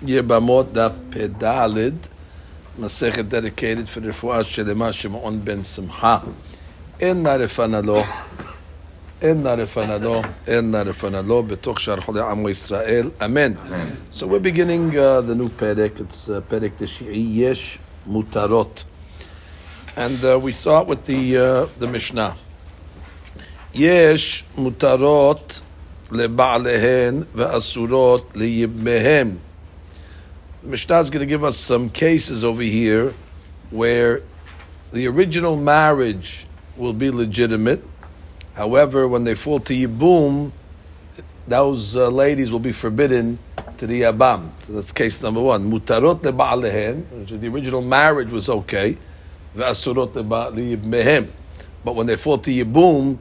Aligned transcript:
Yebamot 0.00 0.72
Daf 0.72 0.98
Pedalid, 1.10 1.96
Masechet 2.78 3.28
dedicated 3.28 3.88
for 3.88 4.00
the 4.00 4.08
Refuah 4.08 4.42
Shelema 4.42 4.92
Shimon 4.92 5.38
ben 5.40 5.62
Simcha. 5.62 6.22
Inna 7.00 7.30
refanalo, 7.30 8.04
Inna 9.20 9.56
refanalo, 9.56 10.24
Inna 10.46 10.84
refanalo, 10.84 11.46
Betoch 11.46 11.78
Shar 11.78 11.98
Chole 11.98 12.22
Amo 12.22 12.48
Yisrael. 12.48 13.12
Amen. 13.20 13.58
So 14.10 14.26
we're 14.26 14.40
beginning 14.40 14.96
uh, 14.98 15.20
the 15.20 15.34
new 15.34 15.48
Perek. 15.48 16.00
It's 16.00 16.28
uh, 16.28 16.40
Perek 16.40 16.72
Teshi'i 16.72 17.34
Yesh 17.34 17.78
Mutarot. 18.08 18.84
And 19.96 20.24
uh, 20.24 20.38
we 20.38 20.52
start 20.52 20.86
with 20.86 21.04
the, 21.04 21.36
uh, 21.36 21.66
the 21.78 21.86
Mishnah. 21.86 22.36
יש 23.74 24.44
מותרות 24.56 25.60
לבעליהן 26.12 27.22
ואסורות 27.34 28.32
ליבמיהם. 28.34 29.36
The 30.63 30.69
Mishnah 30.69 30.99
is 30.99 31.09
going 31.11 31.19
to 31.19 31.27
give 31.27 31.43
us 31.43 31.55
some 31.55 31.89
cases 31.89 32.43
over 32.43 32.63
here 32.63 33.13
where 33.69 34.23
the 34.91 35.07
original 35.07 35.55
marriage 35.55 36.47
will 36.75 36.93
be 36.93 37.11
legitimate. 37.11 37.83
However, 38.55 39.07
when 39.07 39.23
they 39.23 39.35
fall 39.35 39.59
to 39.59 39.73
Yibum, 39.73 40.51
those 41.47 41.95
uh, 41.95 42.09
ladies 42.09 42.51
will 42.51 42.59
be 42.59 42.71
forbidden 42.71 43.37
to 43.77 43.85
the 43.85 44.01
Yabam. 44.01 44.49
So 44.63 44.73
that's 44.73 44.91
case 44.91 45.21
number 45.21 45.41
one. 45.41 45.71
Mutarot 45.71 46.21
leba'alehen, 46.21 47.39
the 47.39 47.47
original 47.47 47.83
marriage 47.83 48.31
was 48.31 48.49
okay. 48.49 48.97
Ve'asurot 49.55 50.13
leba'alihim. 50.13 51.27
But 51.85 51.93
when 51.93 52.07
they 52.07 52.15
fall 52.15 52.39
to 52.39 52.51
Yibum, 52.51 53.19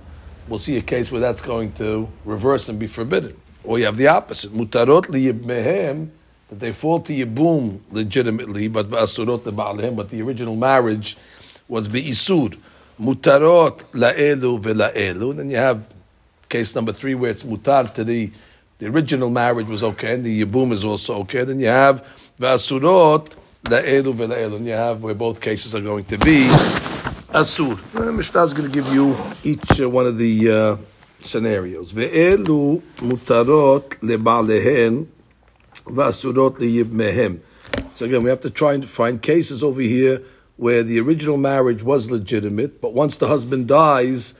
we'll 0.48 0.58
see 0.58 0.78
a 0.78 0.82
case 0.82 1.12
where 1.12 1.20
that's 1.20 1.42
going 1.42 1.72
to 1.74 2.08
reverse 2.24 2.70
and 2.70 2.78
be 2.78 2.86
forbidden. 2.86 3.38
Or 3.62 3.78
you 3.78 3.84
have 3.84 3.98
the 3.98 4.06
opposite. 4.08 4.52
Mutarot 4.52 5.06
liyibmehem, 5.06 6.08
that 6.48 6.60
they 6.60 6.72
fall 6.72 7.00
to 7.00 7.12
Yibum 7.12 7.80
legitimately, 7.90 8.68
but 8.68 8.88
Ba'asurot 8.88 9.40
leba'alhem, 9.40 9.96
but 9.96 10.10
the 10.10 10.22
original 10.22 10.54
marriage 10.54 11.16
was 11.68 11.88
Be'isur. 11.88 12.56
Mutarot 13.00 13.82
la'elu 13.92 14.60
ve'la'elu. 14.60 15.36
Then 15.36 15.50
you 15.50 15.56
have 15.56 15.82
case 16.48 16.74
number 16.74 16.92
three 16.92 17.14
where 17.14 17.30
it's 17.30 17.42
mutar 17.42 17.92
to 17.94 18.04
the, 18.04 18.30
the 18.78 18.86
original 18.86 19.30
marriage 19.30 19.66
was 19.66 19.82
okay, 19.82 20.14
and 20.14 20.24
the 20.24 20.44
Yibum 20.44 20.72
is 20.72 20.84
also 20.84 21.18
okay. 21.18 21.44
Then 21.44 21.60
you 21.60 21.66
have 21.66 22.06
Ba'asurot 22.38 23.34
la'elu 23.64 24.14
ve'la'elu. 24.14 24.56
And 24.56 24.66
you 24.66 24.72
have 24.72 25.02
where 25.02 25.14
both 25.14 25.40
cases 25.40 25.74
are 25.74 25.80
going 25.80 26.04
to 26.04 26.18
be 26.18 26.48
Asur. 27.36 27.76
Mishnah 28.14 28.44
is 28.44 28.54
going 28.54 28.70
to 28.70 28.74
give 28.74 28.90
you 28.94 29.14
each 29.42 29.80
uh, 29.80 29.90
one 29.90 30.06
of 30.06 30.16
the 30.16 30.50
uh, 30.50 30.76
scenarios. 31.20 31.92
Ve'elu 31.92 32.80
mutarot 32.98 33.98
leba'lehen 33.98 35.06
v'asurot 35.86 36.58
liyibmehem. 36.58 37.40
So 37.94 38.04
again, 38.04 38.22
we 38.22 38.30
have 38.30 38.40
to 38.40 38.50
try 38.50 38.74
and 38.74 38.88
find 38.88 39.22
cases 39.22 39.62
over 39.62 39.80
here 39.80 40.22
where 40.56 40.82
the 40.82 41.00
original 41.00 41.36
marriage 41.36 41.82
was 41.82 42.10
legitimate, 42.10 42.80
but 42.80 42.92
once 42.92 43.18
the 43.18 43.28
husband 43.28 43.68
dies, 43.68 44.34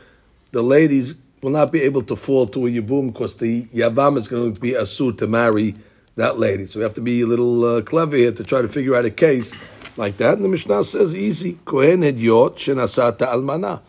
the 0.52 0.62
ladies 0.62 1.14
will 1.42 1.50
not 1.50 1.70
be 1.70 1.82
able 1.82 2.02
to 2.02 2.16
fall 2.16 2.46
to 2.46 2.66
a 2.66 2.70
yibum 2.70 3.12
because 3.12 3.36
the 3.36 3.64
yabam 3.66 4.16
is 4.16 4.28
going 4.28 4.54
to 4.54 4.60
be 4.60 4.72
asur 4.72 5.16
to 5.18 5.26
marry 5.26 5.74
that 6.16 6.38
lady. 6.38 6.66
So 6.66 6.78
we 6.78 6.82
have 6.82 6.94
to 6.94 7.00
be 7.00 7.20
a 7.20 7.26
little 7.26 7.64
uh, 7.64 7.82
clever 7.82 8.16
here 8.16 8.32
to 8.32 8.44
try 8.44 8.62
to 8.62 8.68
figure 8.68 8.94
out 8.94 9.04
a 9.04 9.10
case 9.10 9.54
like 9.96 10.16
that. 10.16 10.34
And 10.34 10.44
the 10.44 10.48
Mishnah 10.48 10.84
says 10.84 11.14
easy. 11.14 11.58
Kohen 11.64 12.00
Hedyot 12.00 12.56
shenasata 12.56 13.28
almana. 13.32 13.80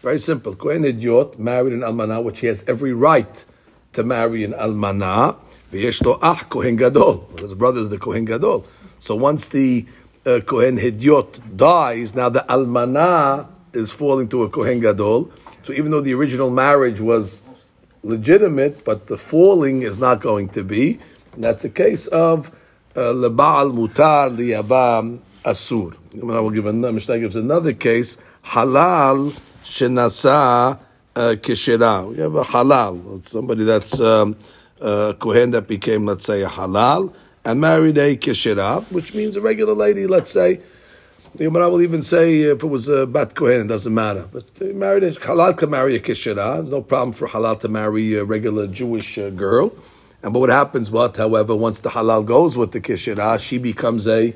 Very 0.00 0.18
simple. 0.18 0.54
Kohen 0.54 0.82
Hedyot 0.82 1.38
married 1.38 1.72
an 1.72 1.80
almana, 1.80 2.22
which 2.22 2.40
he 2.40 2.46
has 2.46 2.64
every 2.68 2.92
right 2.92 3.44
to 3.92 4.04
marry 4.04 4.44
an 4.44 4.52
almana. 4.52 5.36
V'yesh 5.72 6.04
lo 6.04 6.18
ach 6.22 6.50
Kohen 6.50 6.76
Gadol. 6.76 7.28
His 7.40 7.54
brother 7.54 7.80
is 7.80 7.88
the 7.88 7.98
Kohen 7.98 8.26
Gadol. 8.26 8.66
So 8.98 9.16
once 9.16 9.48
the 9.48 9.86
uh, 10.26 10.40
Kohen 10.44 10.76
Hedyot 10.76 11.56
dies, 11.56 12.14
now 12.14 12.28
the 12.28 12.40
almana 12.40 13.46
is 13.72 13.90
falling 13.90 14.28
to 14.28 14.42
a 14.42 14.50
Kohen 14.50 14.80
Gadol. 14.80 15.32
So 15.62 15.72
even 15.72 15.90
though 15.90 16.02
the 16.02 16.12
original 16.12 16.50
marriage 16.50 17.00
was 17.00 17.42
legitimate, 18.02 18.84
but 18.84 19.06
the 19.06 19.16
falling 19.16 19.80
is 19.82 19.98
not 19.98 20.20
going 20.20 20.50
to 20.50 20.62
be. 20.62 20.98
And 21.32 21.44
that's 21.44 21.64
a 21.64 21.70
case 21.70 22.06
of 22.08 22.50
leba'al 22.94 23.72
mutar 23.72 24.36
liyabam 24.36 25.20
asur. 25.42 25.96
I 26.14 26.40
will 26.40 26.50
give 26.50 26.66
another. 26.66 26.92
Mishnah 26.92 27.18
gives 27.18 27.36
another 27.36 27.72
case 27.72 28.18
halal 28.44 29.32
shenasa 29.64 30.78
keshera. 31.14 32.08
We 32.10 32.18
have 32.18 32.34
a 32.34 32.44
halal, 32.44 33.26
somebody 33.26 33.64
that's 33.64 33.98
um, 34.00 34.36
a 34.82 35.14
kohen 35.18 35.52
that 35.52 35.66
became, 35.66 36.06
let's 36.06 36.24
say, 36.24 36.42
a 36.42 36.48
halal 36.48 37.14
and 37.44 37.60
married 37.60 37.98
a 37.98 38.16
keshera, 38.16 38.82
which 38.90 39.14
means 39.14 39.36
a 39.36 39.40
regular 39.40 39.74
lady. 39.74 40.06
Let's 40.06 40.30
say. 40.30 40.60
The 41.34 41.44
Gemara 41.44 41.70
will 41.70 41.80
even 41.80 42.02
say 42.02 42.42
if 42.42 42.62
it 42.62 42.66
was 42.66 42.90
a 42.90 43.06
bat 43.06 43.34
kohen, 43.34 43.62
it 43.62 43.66
doesn't 43.66 43.94
matter. 43.94 44.28
But 44.30 44.60
married 44.74 45.02
a 45.02 45.12
halal 45.12 45.56
can 45.56 45.70
marry 45.70 45.96
a 45.96 46.00
keshera. 46.00 46.56
There's 46.56 46.70
no 46.70 46.82
problem 46.82 47.14
for 47.14 47.26
halal 47.26 47.58
to 47.60 47.68
marry 47.68 48.16
a 48.16 48.24
regular 48.24 48.66
Jewish 48.66 49.16
uh, 49.16 49.30
girl. 49.30 49.72
And 50.22 50.34
but 50.34 50.40
what 50.40 50.50
happens? 50.50 50.90
What, 50.90 51.16
however, 51.16 51.56
once 51.56 51.80
the 51.80 51.88
halal 51.88 52.26
goes 52.26 52.54
with 52.54 52.72
the 52.72 52.82
keshera, 52.82 53.40
she 53.40 53.56
becomes 53.56 54.06
a 54.06 54.34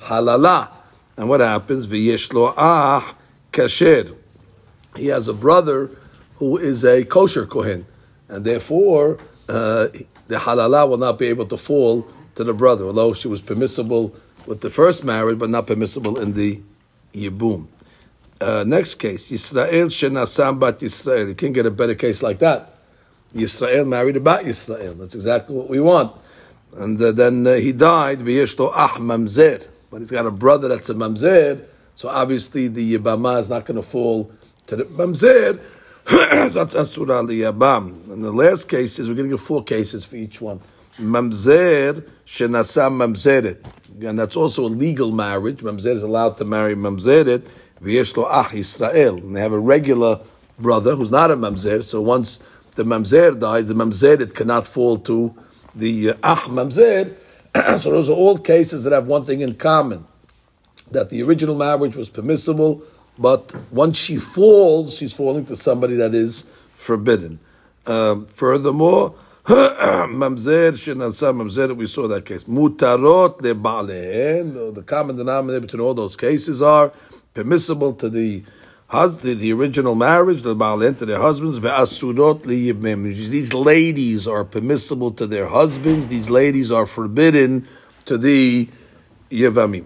halala. 0.00 0.70
And 1.18 1.28
what 1.28 1.40
happens? 1.40 1.86
V'yeshlo 1.86 2.54
ah 2.56 3.14
kasher. 3.52 4.16
He 4.96 5.08
has 5.08 5.28
a 5.28 5.34
brother 5.34 5.90
who 6.36 6.56
is 6.56 6.82
a 6.82 7.04
kosher 7.04 7.44
kohen, 7.44 7.84
and 8.28 8.44
therefore 8.44 9.18
uh, 9.48 9.88
the 10.28 10.36
halala 10.36 10.88
will 10.88 10.98
not 10.98 11.18
be 11.18 11.26
able 11.26 11.46
to 11.46 11.56
fall 11.56 12.06
to 12.34 12.44
the 12.44 12.52
brother, 12.52 12.84
although 12.86 13.12
she 13.12 13.28
was 13.28 13.40
permissible 13.40 14.14
with 14.46 14.60
the 14.60 14.70
first 14.70 15.04
marriage, 15.04 15.38
but 15.38 15.50
not 15.50 15.66
permissible 15.66 16.18
in 16.18 16.32
the 16.34 16.60
yibum. 17.12 17.66
Uh, 18.40 18.64
next 18.66 18.96
case, 18.96 19.30
Yisrael 19.30 19.86
shenasam 19.86 20.60
bat 20.60 20.78
Yisrael. 20.78 21.28
You 21.28 21.34
can't 21.34 21.54
get 21.54 21.66
a 21.66 21.70
better 21.70 21.94
case 21.94 22.22
like 22.22 22.38
that. 22.38 22.74
Yisrael 23.34 23.86
married 23.86 24.16
a 24.16 24.20
bat 24.20 24.44
Yisrael. 24.44 24.96
That's 24.98 25.14
exactly 25.14 25.56
what 25.56 25.68
we 25.68 25.80
want. 25.80 26.14
And 26.76 27.00
uh, 27.02 27.12
then 27.12 27.46
uh, 27.46 27.54
he 27.54 27.72
died. 27.72 28.20
V'yeshlo 28.20 28.70
ah 28.74 28.94
mamzer 28.98 29.66
but 29.90 30.00
he's 30.00 30.10
got 30.10 30.26
a 30.26 30.30
brother 30.30 30.68
that's 30.68 30.90
a 30.90 30.94
mamzer, 30.94 31.64
so 31.94 32.08
obviously 32.08 32.68
the 32.68 32.96
yibama 32.96 33.40
is 33.40 33.48
not 33.48 33.64
going 33.64 33.76
to 33.76 33.82
fall 33.82 34.30
to 34.66 34.76
the 34.76 34.84
mamzer. 34.84 35.60
that's 36.48 36.74
asura 36.74 37.22
liyabam. 37.22 38.10
And 38.10 38.24
the 38.24 38.32
last 38.32 38.66
case 38.66 38.98
is 38.98 39.10
we're 39.10 39.14
going 39.14 39.28
to 39.28 39.34
give 39.36 39.42
four 39.42 39.62
cases 39.62 40.06
for 40.06 40.16
each 40.16 40.40
one. 40.40 40.58
Mamzer 40.98 42.02
shenasam 42.24 42.96
mamzeret. 42.96 43.62
And 44.02 44.18
that's 44.18 44.34
also 44.34 44.64
a 44.64 44.68
legal 44.68 45.12
marriage. 45.12 45.58
Mamzer 45.58 45.92
is 45.92 46.02
allowed 46.02 46.38
to 46.38 46.46
marry 46.46 46.74
mamzeret. 46.74 47.46
V'yeshlo 47.82 48.24
ah 48.26 48.50
Israel. 48.54 49.16
And 49.18 49.36
they 49.36 49.40
have 49.40 49.52
a 49.52 49.58
regular 49.58 50.20
brother 50.58 50.96
who's 50.96 51.10
not 51.10 51.30
a 51.30 51.36
mamzer. 51.36 51.84
So 51.84 52.00
once 52.00 52.40
the 52.76 52.84
mamzer 52.84 53.38
dies, 53.38 53.66
the 53.66 53.74
mamzeret 53.74 54.34
cannot 54.34 54.66
fall 54.66 54.96
to 55.00 55.34
the 55.74 56.10
uh, 56.10 56.14
ah 56.22 56.44
mamzer. 56.48 57.14
so 57.78 57.90
those 57.90 58.08
are 58.08 58.14
all 58.14 58.38
cases 58.38 58.84
that 58.84 58.94
have 58.94 59.06
one 59.06 59.26
thing 59.26 59.42
in 59.42 59.56
common: 59.56 60.06
that 60.90 61.10
the 61.10 61.22
original 61.22 61.54
marriage 61.54 61.96
was 61.96 62.08
permissible, 62.08 62.82
but 63.18 63.54
once 63.72 63.96
she 63.96 64.16
falls, 64.16 64.94
she's 64.94 65.12
falling 65.12 65.46
to 65.46 65.56
somebody 65.56 65.96
that 65.96 66.14
is 66.14 66.44
forbidden. 66.74 67.40
Um, 67.86 68.26
furthermore, 68.34 69.14
mamzer 69.48 70.72
mamzer. 70.72 71.76
We 71.76 71.86
saw 71.86 72.06
that 72.08 72.26
case. 72.26 72.44
Mutarot 72.44 73.38
lebalen. 73.40 74.74
The 74.74 74.82
common 74.82 75.16
denominator 75.16 75.60
between 75.60 75.80
all 75.80 75.94
those 75.94 76.16
cases 76.16 76.60
are 76.60 76.92
permissible 77.32 77.94
to 77.94 78.10
the 78.10 78.44
husband, 78.88 79.40
the 79.40 79.52
original 79.52 79.94
marriage, 79.94 80.42
the 80.42 80.54
balen 80.54 80.98
to 80.98 81.06
their 81.06 81.20
husbands. 81.20 81.60
These 83.30 83.54
ladies 83.54 84.28
are 84.28 84.44
permissible 84.44 85.10
to 85.12 85.26
their 85.26 85.46
husbands. 85.46 86.08
These 86.08 86.30
ladies 86.30 86.70
are 86.70 86.86
forbidden 86.86 87.66
to 88.04 88.18
the 88.18 88.68
yevamim. 89.30 89.84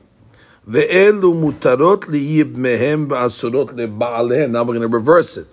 Ve'elu 0.69 1.35
mutarot 1.35 2.05
liyibmehem 2.07 3.09
ve'asurot 3.09 3.71
leba'alehen. 3.75 4.51
Now 4.51 4.61
we're 4.61 4.75
going 4.75 4.81
to 4.83 4.89
reverse 4.89 5.37
it. 5.37 5.49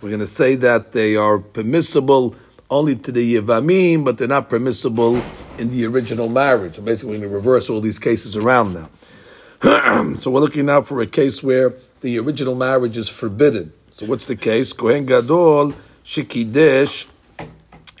We're 0.00 0.08
going 0.08 0.20
to 0.20 0.26
say 0.26 0.54
that 0.56 0.92
they 0.92 1.16
are 1.16 1.38
permissible 1.38 2.34
only 2.70 2.96
to 2.96 3.12
the 3.12 3.36
yevamim, 3.36 4.04
but 4.04 4.16
they're 4.16 4.28
not 4.28 4.48
permissible 4.48 5.20
in 5.58 5.68
the 5.68 5.84
original 5.86 6.28
marriage. 6.28 6.76
So 6.76 6.82
basically, 6.82 7.10
we're 7.10 7.18
going 7.18 7.30
to 7.30 7.36
reverse 7.36 7.68
all 7.68 7.80
these 7.80 7.98
cases 7.98 8.36
around 8.36 8.74
now. 8.74 8.88
so 10.16 10.30
we're 10.30 10.40
looking 10.40 10.66
now 10.66 10.82
for 10.82 11.00
a 11.00 11.06
case 11.06 11.42
where 11.42 11.74
the 12.00 12.18
original 12.18 12.54
marriage 12.54 12.96
is 12.96 13.08
forbidden. 13.08 13.72
So 13.90 14.06
what's 14.06 14.26
the 14.26 14.36
case? 14.36 14.72
Kohen 14.72 15.06
Gadol 15.06 15.74
shikidesh 16.04 17.06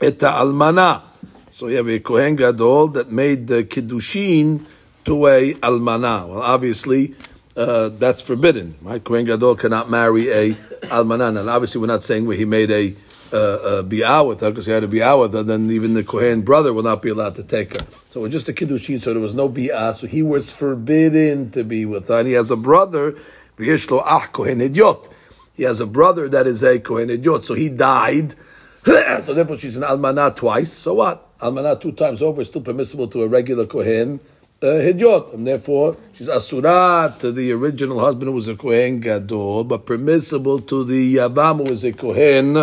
et 0.00 0.18
almana. 0.18 1.02
So 1.50 1.68
you 1.68 1.76
have 1.76 1.88
a 1.88 2.00
Kohen 2.00 2.36
Gadol 2.36 2.88
that 2.88 3.12
made 3.12 3.46
the 3.46 3.64
kiddushin 3.64 4.64
to 5.04 5.26
a 5.26 5.54
almana. 5.54 6.28
Well, 6.28 6.40
obviously, 6.40 7.14
uh, 7.56 7.90
that's 7.90 8.22
forbidden, 8.22 8.76
right? 8.82 9.02
Kohen 9.02 9.26
Gadol 9.26 9.56
cannot 9.56 9.90
marry 9.90 10.30
a 10.30 10.54
almana. 10.84 11.38
And 11.38 11.48
obviously, 11.48 11.80
we're 11.80 11.86
not 11.86 12.02
saying 12.02 12.26
where 12.26 12.36
he 12.36 12.44
made 12.44 12.70
a, 12.70 12.94
uh, 13.32 13.36
uh, 13.36 13.82
bi'ah 13.82 14.26
with 14.26 14.40
her 14.40 14.50
because 14.50 14.66
he 14.66 14.72
had 14.72 14.84
a 14.84 14.88
bi'ah 14.88 15.20
with 15.20 15.34
her, 15.34 15.42
then 15.42 15.70
even 15.70 15.94
the 15.94 16.04
Kohen 16.04 16.42
brother 16.42 16.72
will 16.72 16.82
not 16.82 17.02
be 17.02 17.08
allowed 17.08 17.34
to 17.36 17.42
take 17.42 17.80
her. 17.80 17.86
So 18.10 18.20
we're 18.20 18.28
just 18.28 18.48
a 18.48 18.52
kiddushin, 18.52 19.00
so 19.00 19.12
there 19.12 19.20
was 19.20 19.34
no 19.34 19.48
bi'ah, 19.48 19.94
so 19.94 20.06
he 20.06 20.22
was 20.22 20.52
forbidden 20.52 21.50
to 21.50 21.64
be 21.64 21.84
with 21.84 22.08
her. 22.08 22.20
And 22.20 22.28
he 22.28 22.34
has 22.34 22.50
a 22.50 22.56
brother, 22.56 23.12
v'yeshlo 23.58 24.02
ah 24.04 24.28
Kohen 24.32 24.60
hedyot. 24.60 25.10
He 25.54 25.62
has 25.64 25.80
a 25.80 25.86
brother 25.86 26.28
that 26.28 26.46
is 26.46 26.62
a 26.62 26.78
Kohen 26.78 27.08
hedyot, 27.08 27.44
so 27.44 27.54
he 27.54 27.68
died. 27.68 28.34
so 28.84 29.34
therefore 29.34 29.58
she's 29.58 29.76
an 29.76 29.82
almanah 29.82 30.36
twice. 30.36 30.72
So 30.72 30.94
what? 30.94 31.38
Almanah 31.40 31.80
two 31.80 31.92
times 31.92 32.22
over 32.22 32.42
is 32.42 32.48
still 32.48 32.60
permissible 32.60 33.08
to 33.08 33.22
a 33.22 33.28
regular 33.28 33.66
Kohen 33.66 34.20
uh, 34.62 34.66
hidyot, 34.66 35.34
and 35.34 35.46
therefore 35.46 35.96
she's 36.12 36.28
asura 36.28 37.14
to 37.20 37.32
the 37.32 37.52
original 37.52 38.00
husband 38.00 38.28
who 38.28 38.32
was 38.32 38.48
a 38.48 38.56
Kohen 38.56 39.00
gadol, 39.00 39.64
but 39.64 39.86
permissible 39.86 40.60
to 40.60 40.84
the 40.84 41.16
yavam 41.16 41.58
who 41.58 41.70
was 41.70 41.84
a 41.84 41.92
Kohen 41.92 42.54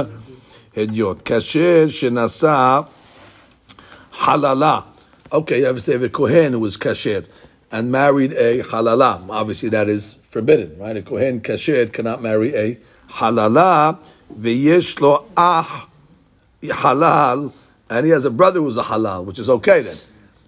hidyot. 0.75 1.23
Kasher 1.23 1.87
shenasa 1.87 2.89
halala. 4.13 4.85
Okay, 5.31 5.61
have 5.61 5.75
to 5.75 5.81
say 5.81 5.97
the 5.97 6.09
Kohen 6.09 6.53
who 6.53 6.59
was 6.59 6.77
kasher 6.77 7.25
and 7.71 7.91
married 7.91 8.33
a 8.33 8.63
halala. 8.63 9.29
Obviously, 9.29 9.69
that 9.69 9.87
is 9.87 10.17
forbidden, 10.29 10.77
right? 10.77 10.97
A 10.97 11.01
Kohen 11.01 11.41
kasher 11.41 11.91
cannot 11.91 12.21
marry 12.21 12.55
a 12.55 12.77
halala. 13.09 13.97
V'yesh 14.37 14.99
lo 14.99 15.25
ah 15.37 15.87
halal, 16.63 17.53
and 17.89 18.05
he 18.05 18.11
has 18.11 18.25
a 18.25 18.31
brother 18.31 18.59
who's 18.59 18.77
a 18.77 18.83
halal, 18.83 19.25
which 19.25 19.39
is 19.39 19.49
okay 19.49 19.81
then. 19.81 19.97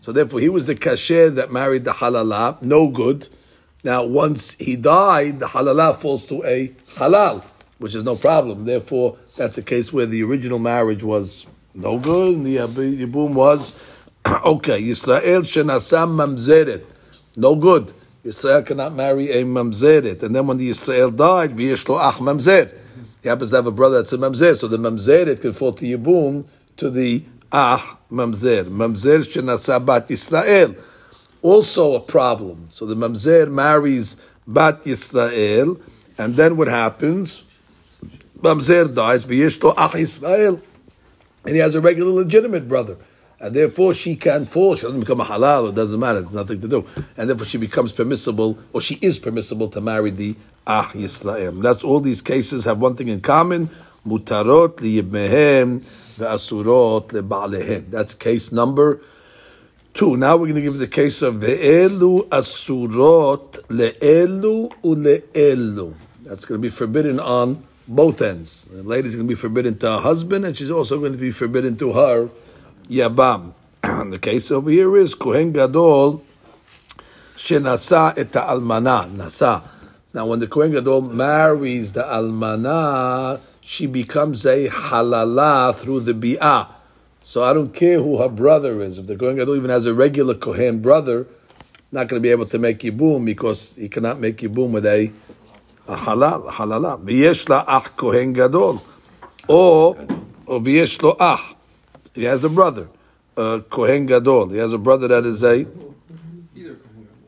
So 0.03 0.11
therefore, 0.11 0.41
he 0.41 0.50
was 0.50 0.67
the 0.67 0.75
kasher 0.75 1.33
that 1.35 1.50
married 1.50 1.85
the 1.85 1.91
halala, 1.91 2.61
no 2.61 2.89
good. 2.89 3.29
Now, 3.85 4.03
once 4.03 4.51
he 4.55 4.75
died, 4.75 5.39
the 5.39 5.45
halala 5.45 5.95
falls 5.95 6.25
to 6.25 6.44
a 6.44 6.67
halal, 6.95 7.41
which 7.77 7.95
is 7.95 8.03
no 8.03 8.17
problem. 8.17 8.65
Therefore, 8.65 9.15
that's 9.38 9.57
a 9.57 9.63
case 9.63 9.94
where 9.94 10.05
the 10.05 10.21
original 10.23 10.59
marriage 10.59 11.03
was 11.03 11.47
no 11.73 11.97
good, 12.00 12.35
and 12.35 12.45
the 12.45 12.57
yibum 12.57 13.33
was 13.33 13.75
okay. 14.27 14.83
Yisrael 14.83 15.44
shenasam 15.44 16.17
mamzeret, 16.17 16.83
no 17.38 17.56
good. 17.56 17.94
Yisrael 18.25 18.65
cannot 18.65 18.94
marry 18.94 19.31
a 19.31 19.45
mamzeret, 19.45 20.21
and 20.21 20.35
then 20.35 20.47
when 20.47 20.57
the 20.57 20.69
Yisrael 20.69 21.15
died, 21.15 21.56
v'yeshlo 21.56 21.97
ach 21.97 22.15
mamzer. 22.15 22.77
He 23.21 23.29
happens 23.29 23.51
to 23.51 23.56
have 23.56 23.67
a 23.67 23.71
brother 23.71 23.99
that's 23.99 24.11
a 24.11 24.17
mamzer, 24.17 24.57
so 24.57 24.67
the 24.67 24.75
mamzeret 24.75 25.39
can 25.39 25.53
fall 25.53 25.71
to 25.71 25.85
yibum 25.85 26.44
to 26.75 26.89
the 26.89 27.23
ah 27.53 27.97
mamzer. 28.11 28.65
Mamzer 28.65 29.19
shenasa 29.19 29.85
bat 29.85 30.07
Yisrael. 30.09 30.75
Also 31.41 31.95
a 31.95 32.00
problem. 32.00 32.67
So 32.71 32.85
the 32.85 32.95
mamzer 32.95 33.50
marries 33.51 34.17
bat 34.47 34.83
Yisrael, 34.83 35.79
and 36.17 36.35
then 36.35 36.57
what 36.57 36.67
happens? 36.67 37.44
Mamzer 38.39 38.94
dies, 38.94 39.25
v'yeshto 39.25 39.73
ah 39.77 39.91
Yisrael. 39.91 40.61
And 41.45 41.55
he 41.55 41.59
has 41.59 41.75
a 41.75 41.81
regular 41.81 42.11
legitimate 42.11 42.67
brother. 42.67 42.97
And 43.39 43.53
therefore 43.53 43.94
she 43.94 44.15
can 44.15 44.45
fall. 44.45 44.75
She 44.75 44.83
doesn't 44.83 45.01
become 45.01 45.19
a 45.19 45.25
halal, 45.25 45.69
it 45.69 45.75
doesn't 45.75 45.99
matter, 45.99 46.19
it's 46.19 46.33
nothing 46.33 46.61
to 46.61 46.67
do. 46.67 46.85
And 47.17 47.29
therefore 47.29 47.45
she 47.45 47.57
becomes 47.57 47.91
permissible, 47.91 48.57
or 48.71 48.79
she 48.81 48.95
is 49.01 49.19
permissible 49.19 49.67
to 49.69 49.81
marry 49.81 50.11
the 50.11 50.35
Ah 50.65 50.89
Yisrael. 50.94 51.61
That's 51.61 51.83
all 51.83 51.99
these 51.99 52.21
cases 52.21 52.63
have 52.63 52.79
one 52.79 52.95
thing 52.95 53.09
in 53.09 53.19
common. 53.19 53.69
Mutarot 54.07 54.77
liyibmehem 54.77 55.83
ve'asurot 56.13 57.10
leba'lehem. 57.10 57.89
That's 57.89 58.15
case 58.15 58.51
number 58.51 59.01
two. 59.94 60.18
Now 60.18 60.38
we're 60.38 60.48
going 60.48 60.56
to 60.56 60.62
give 60.62 60.77
the 60.77 60.88
case 60.88 61.21
of 61.21 61.36
ve'elu 61.36 62.30
asurot 62.30 63.60
le'elu 63.68 64.71
ule'elu. 64.83 65.94
That's 66.24 66.45
going 66.45 66.62
to 66.62 66.65
be 66.65 66.69
forbidden 66.69 67.19
on 67.19 67.63
both 67.88 68.21
ends. 68.21 68.65
The 68.71 68.83
lady's 68.83 69.15
going 69.15 69.27
to 69.27 69.31
be 69.31 69.39
forbidden 69.39 69.77
to 69.80 69.92
her 69.92 70.00
husband, 70.00 70.45
and 70.45 70.56
she's 70.56 70.71
also 70.71 71.00
going 71.00 71.12
to 71.12 71.18
be 71.18 71.31
forbidden 71.31 71.77
to 71.77 71.94
her 71.94 72.30
yabam. 72.88 73.54
And 73.83 74.13
the 74.13 74.19
case 74.19 74.50
over 74.51 74.69
here 74.69 74.95
is 74.95 75.13
Kohen 75.13 75.51
Gadol 75.51 76.24
shenasa 77.36 78.18
et 78.18 78.31
almana 78.31 79.09
nasa. 79.13 79.63
Now, 80.13 80.27
when 80.27 80.39
the 80.39 80.48
Kohen 80.48 80.71
Gadol 80.71 81.01
marries 81.01 81.94
the 81.94 82.04
almana, 82.04 83.39
she 83.63 83.88
becomes 83.88 84.45
a 84.45 84.68
halala 84.68 85.75
through 85.75 86.01
the 86.01 86.13
bi'ah. 86.13 86.68
So 87.21 87.44
I 87.44 87.54
don't 87.54 87.74
care 87.74 88.00
who 88.00 88.18
her 88.21 88.27
brother 88.27 88.81
is. 88.81 88.98
If 88.98 89.07
the 89.07 89.15
Kohen 89.15 89.38
Gadol 89.38 89.56
even 89.56 89.69
has 89.69 89.86
a 89.86 89.94
regular 89.94 90.36
Kohen 90.36 90.81
brother, 90.81 91.25
not 91.92 92.07
going 92.07 92.21
to 92.21 92.24
be 92.24 92.31
able 92.31 92.45
to 92.48 92.60
make 92.60 92.80
yibum 92.80 93.25
because 93.25 93.75
he 93.75 93.88
cannot 93.88 94.19
make 94.19 94.38
yibum 94.38 94.71
with 94.71 94.86
a, 94.86 95.12
a 95.88 95.95
halal, 95.95 96.50
halala. 96.50 97.01
V'yesh 97.04 97.48
la 97.48 97.63
ach 97.68 97.95
Kohen 97.95 98.33
Gadol. 98.33 98.83
Or, 99.48 99.95
or 100.45 100.59
v'yesh 100.59 101.01
lo 101.01 101.16
ach. 101.19 101.56
He 102.13 102.25
has 102.25 102.44
a 102.44 102.50
brother, 102.50 102.89
uh, 103.38 103.59
Kohen 103.69 104.06
Gadol. 104.06 104.50
He 104.50 104.57
has 104.57 104.74
a 104.74 104.77
brother 104.77 105.07
that 105.07 105.25
is 105.25 105.44
a... 105.44 105.66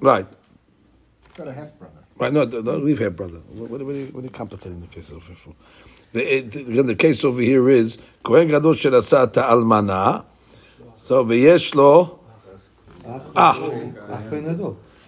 Right. 0.02 0.28
Got 1.36 1.48
a 1.48 1.54
half 1.54 1.80
brother. 1.80 1.94
Right, 2.18 2.32
no, 2.32 2.46
don't 2.46 2.86
leave 2.86 3.00
here, 3.00 3.10
brother. 3.10 3.40
What, 3.50 3.70
what, 3.70 3.82
what, 3.82 3.94
are 3.94 3.98
you, 3.98 4.06
what 4.08 4.22
are 4.22 4.24
you 4.24 4.30
contemplating 4.30 4.82
the 4.82 4.88
case 4.88 5.10
of 5.10 5.24
for? 5.24 5.56
The, 6.16 6.40
the, 6.40 6.84
the 6.84 6.96
case 6.96 7.26
over 7.26 7.42
here 7.42 7.68
is 7.68 7.98
Kohen 8.24 8.48
Gadol 8.48 8.74
Sherasa 8.74 9.28
Almana. 9.34 10.24
So 10.96 11.26
v'yesh 11.26 11.76
lo 11.76 12.22
ah 13.36 13.54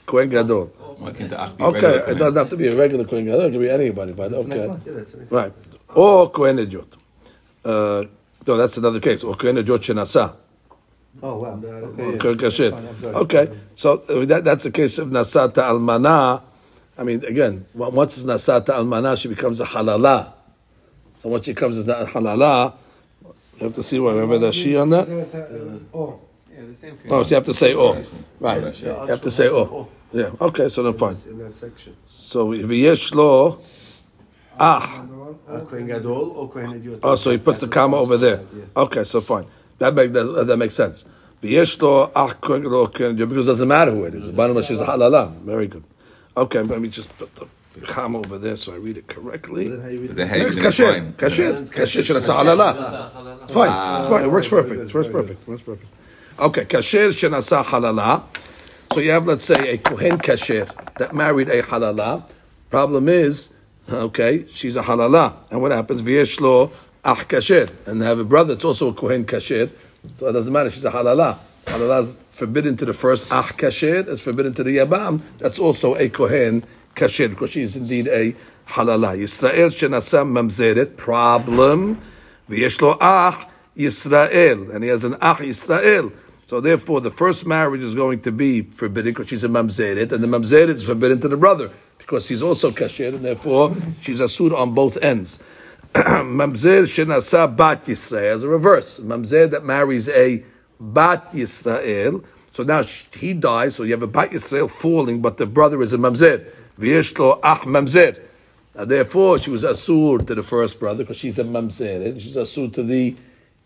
Kohen 0.05 0.29
Gadol. 0.29 0.65
Why 0.99 1.11
can't 1.11 1.29
the 1.29 1.41
ach 1.41 1.57
be 1.57 1.63
Okay, 1.63 2.11
it 2.11 2.15
doesn't 2.15 2.35
have 2.35 2.49
to 2.49 2.57
be 2.57 2.67
a 2.67 2.75
regular 2.75 3.05
Kohen 3.05 3.23
Gadol. 3.23 3.45
It 3.45 3.51
can 3.51 3.61
be 3.61 3.69
anybody, 3.69 4.11
but 4.11 4.31
the 4.31 4.43
next 4.43 4.51
okay, 4.51 4.67
one. 4.67 4.81
Yeah, 4.85 4.93
that's 4.95 5.11
the 5.13 5.19
next 5.19 5.31
right. 5.31 5.53
Or 5.95 6.29
Kohen 6.29 6.57
Ejot. 6.57 6.97
Uh, 7.63 8.03
no, 8.45 8.57
that's 8.57 8.77
another 8.77 8.99
case. 8.99 9.23
Or 9.23 9.33
Kohen 9.35 9.55
Ejot 9.55 9.79
Shenasa. 9.79 10.35
Oh, 11.23 11.37
wow. 11.37 11.61
Okay, 11.63 12.11
yeah. 12.11 12.17
Kohen 12.17 12.37
Kasher. 12.37 12.71
Fine, 12.71 12.85
I'm 12.85 13.01
sorry. 13.01 13.15
Okay, 13.15 13.59
so 13.75 13.93
uh, 13.93 14.25
that, 14.25 14.43
that's 14.43 14.65
the 14.65 14.71
case 14.71 14.97
of 14.97 15.07
Nasata 15.07 15.63
Almana. 15.63 16.41
I 16.97 17.03
mean, 17.03 17.23
again, 17.23 17.65
once 17.73 18.17
it's 18.17 18.25
Nasata 18.25 18.75
Almana, 18.75 19.17
she 19.17 19.29
becomes 19.29 19.61
a 19.61 19.65
halala. 19.65 20.33
So 21.19 21.29
once 21.29 21.45
she 21.45 21.53
becomes 21.53 21.87
a 21.87 22.05
halala, 22.05 22.73
you 23.57 23.63
have 23.65 23.73
to 23.75 23.83
see 23.83 23.99
whatever 23.99 24.37
the 24.37 24.51
she 24.51 24.77
on 24.77 24.89
that. 24.91 25.07
Oh, 25.93 26.19
Yeah, 26.55 26.65
the 26.65 26.75
same 26.75 26.97
Oh, 27.09 27.23
so 27.23 27.29
you 27.29 27.35
have 27.35 27.43
to 27.45 27.53
say 27.53 27.73
oh, 27.75 28.03
right? 28.39 28.81
You 28.81 28.89
have 28.89 29.21
to 29.21 29.31
say 29.31 29.49
oh. 29.49 29.87
Yeah. 30.13 30.31
Okay, 30.39 30.69
so 30.69 30.83
then 30.83 30.97
fine. 30.97 31.15
in 31.29 31.37
that 31.39 31.53
section. 31.53 31.95
So 32.05 32.53
if 32.53 32.69
yesh 32.69 33.13
lo 33.13 33.59
ah, 34.59 35.05
Kohen 35.69 35.87
Gadol 35.87 36.31
or 36.31 36.49
Kohen 36.49 36.81
Hedyot. 36.81 36.99
oh, 37.03 37.15
so 37.15 37.31
he 37.31 37.37
puts 37.37 37.59
the 37.59 37.67
comma 37.67 37.97
over 37.97 38.17
there. 38.17 38.41
Okay, 38.75 39.03
so 39.03 39.21
fine. 39.21 39.45
That 39.79 39.93
make 39.93 40.13
that, 40.13 40.45
that 40.47 40.57
makes 40.57 40.75
sense. 40.75 41.05
V'yesh 41.41 41.79
lo 41.81 42.11
ah 42.15 42.33
kohen 42.33 42.63
gadol 42.63 42.87
kohen 42.87 43.15
gadol, 43.15 43.27
because 43.27 43.45
it 43.45 43.51
doesn't 43.51 43.67
matter 43.67 43.91
who 43.91 44.05
it 44.05 44.15
is. 44.15 44.25
The 44.25 44.33
bottom 44.33 44.55
line 44.55 44.65
is 44.65 44.79
halala. 44.79 45.31
Very 45.41 45.67
good. 45.67 45.83
Okay, 46.35 46.61
let 46.61 46.81
me 46.81 46.89
just 46.89 47.15
put 47.17 47.33
the 47.35 47.47
comma 47.85 48.19
over 48.19 48.37
there 48.37 48.55
so 48.55 48.73
I 48.73 48.77
read 48.77 48.97
it 48.97 49.07
correctly. 49.07 49.67
then 49.69 49.81
how 49.81 49.87
you 49.87 50.01
read 50.01 50.11
Then 50.11 50.27
it? 50.27 50.29
how 50.29 50.47
It's 50.47 50.55
kasher, 50.55 51.13
kasher, 51.13 51.73
kasher. 51.73 52.15
It's 52.17 52.27
a 52.29 52.33
halala. 52.33 53.43
It's 53.43 53.53
fine. 53.53 53.69
Ah. 53.71 53.99
It's 53.99 54.09
fine. 54.09 54.23
It 54.23 54.31
works 54.31 54.47
perfect. 54.47 54.81
It 54.81 54.93
works 54.93 55.07
perfect. 55.09 55.41
It 55.41 55.47
works 55.47 55.61
perfect. 55.61 55.89
Okay, 56.39 56.65
kasher 56.65 57.09
shenasa 57.09 57.63
halala. 57.63 58.23
So 58.93 59.01
you 59.01 59.11
have, 59.11 59.27
let's 59.27 59.45
say, 59.45 59.73
a 59.73 59.77
kohen 59.77 60.17
kasher 60.17 60.69
that 60.97 61.13
married 61.13 61.49
a 61.49 61.61
halala. 61.61 62.23
Problem 62.69 63.09
is, 63.09 63.53
okay, 63.89 64.45
she's 64.49 64.75
a 64.75 64.83
halala, 64.83 65.33
and 65.51 65.61
what 65.61 65.71
happens? 65.71 66.01
V'yesh 66.01 66.39
lo 66.39 66.71
ach 67.03 67.27
kasher, 67.27 67.69
and 67.87 68.01
they 68.01 68.05
have 68.05 68.19
a 68.19 68.23
brother 68.23 68.53
that's 68.53 68.65
also 68.65 68.89
a 68.89 68.93
kohen 68.93 69.25
kasher. 69.25 69.69
So 70.19 70.27
it 70.27 70.33
doesn't 70.33 70.53
matter. 70.53 70.69
She's 70.69 70.85
a 70.85 70.91
halala. 70.91 71.37
Halala 71.65 72.03
is 72.03 72.17
forbidden 72.31 72.77
to 72.77 72.85
the 72.85 72.93
first 72.93 73.27
ach 73.31 73.57
kasher. 73.57 74.07
It's 74.07 74.21
forbidden 74.21 74.53
to 74.55 74.63
the 74.63 74.77
yabam. 74.77 75.21
That's 75.39 75.59
also 75.59 75.95
a 75.95 76.07
kohen 76.09 76.63
kasher 76.97 77.29
because 77.29 77.51
she 77.51 77.61
is 77.61 77.75
indeed 77.75 78.07
a 78.07 78.33
halala. 78.67 79.17
Yisrael 79.17 79.69
shenasa 79.69 80.25
mamzeret. 80.25 80.97
Problem. 80.97 82.01
V'yesh 82.49 82.81
lo 82.81 82.97
ach 82.99 83.47
Yisrael, 83.77 84.73
and 84.73 84.83
he 84.83 84.89
has 84.89 85.03
an 85.03 85.13
ach 85.21 85.37
Yisrael. 85.37 86.13
So 86.47 86.61
therefore, 86.61 87.01
the 87.01 87.11
first 87.11 87.45
marriage 87.45 87.81
is 87.81 87.93
going 87.93 88.21
to 88.21 88.31
be 88.31 88.61
forbidden 88.61 89.11
because 89.11 89.29
she's 89.29 89.43
a 89.43 89.49
mamzeret, 89.49 90.11
and 90.11 90.23
the 90.23 90.27
mamzeret 90.27 90.69
is 90.69 90.83
forbidden 90.83 91.19
to 91.21 91.27
the 91.27 91.37
brother 91.37 91.71
because 91.97 92.25
she's 92.25 92.41
also 92.41 92.71
kasher, 92.71 93.13
and 93.13 93.23
therefore 93.23 93.75
she's 94.01 94.19
asur 94.19 94.57
on 94.57 94.73
both 94.73 94.97
ends. 95.03 95.39
mamzer 95.93 96.83
shenasa 96.83 97.55
bat 97.55 97.85
Yisrael 97.85 98.35
is 98.35 98.43
a 98.43 98.47
reverse. 98.47 98.99
Mamzer 98.99 99.49
that 99.51 99.65
marries 99.65 100.09
a 100.09 100.43
bat 100.79 101.29
Yisrael. 101.31 102.23
So 102.51 102.63
now 102.63 102.81
he 102.83 103.33
dies, 103.33 103.75
so 103.75 103.83
you 103.83 103.91
have 103.91 104.03
a 104.03 104.07
bat 104.07 104.31
Yisrael 104.31 104.71
falling, 104.71 105.21
but 105.21 105.37
the 105.37 105.45
brother 105.45 105.81
is 105.81 105.93
a 105.93 105.97
mamzer. 105.97 106.47
V'yesh 106.79 107.17
lo 107.17 107.39
ach 107.43 107.61
mamzer. 107.61 108.17
Therefore, 108.73 109.39
she 109.39 109.49
was 109.49 109.63
asur 109.63 110.25
to 110.27 110.35
the 110.35 110.43
first 110.43 110.79
brother 110.79 111.03
because 111.03 111.17
she's 111.17 111.39
a 111.39 111.43
mamzeret. 111.43 112.21
She's 112.21 112.35
asur 112.35 112.71
to 112.73 112.83
the 112.83 113.15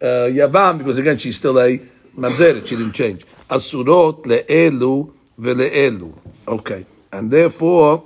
uh, 0.02 0.06
yavam 0.32 0.78
because 0.78 0.98
again 0.98 1.18
she's 1.18 1.36
still 1.36 1.60
a 1.60 1.80
mamzeret. 2.18 2.66
She 2.66 2.78
didn't 2.78 2.94
change. 2.94 3.26
Asurot 3.50 4.24
leelu 4.24 5.12
veleelu. 5.38 6.14
Okay, 6.48 6.86
and 7.12 7.30
therefore 7.30 8.06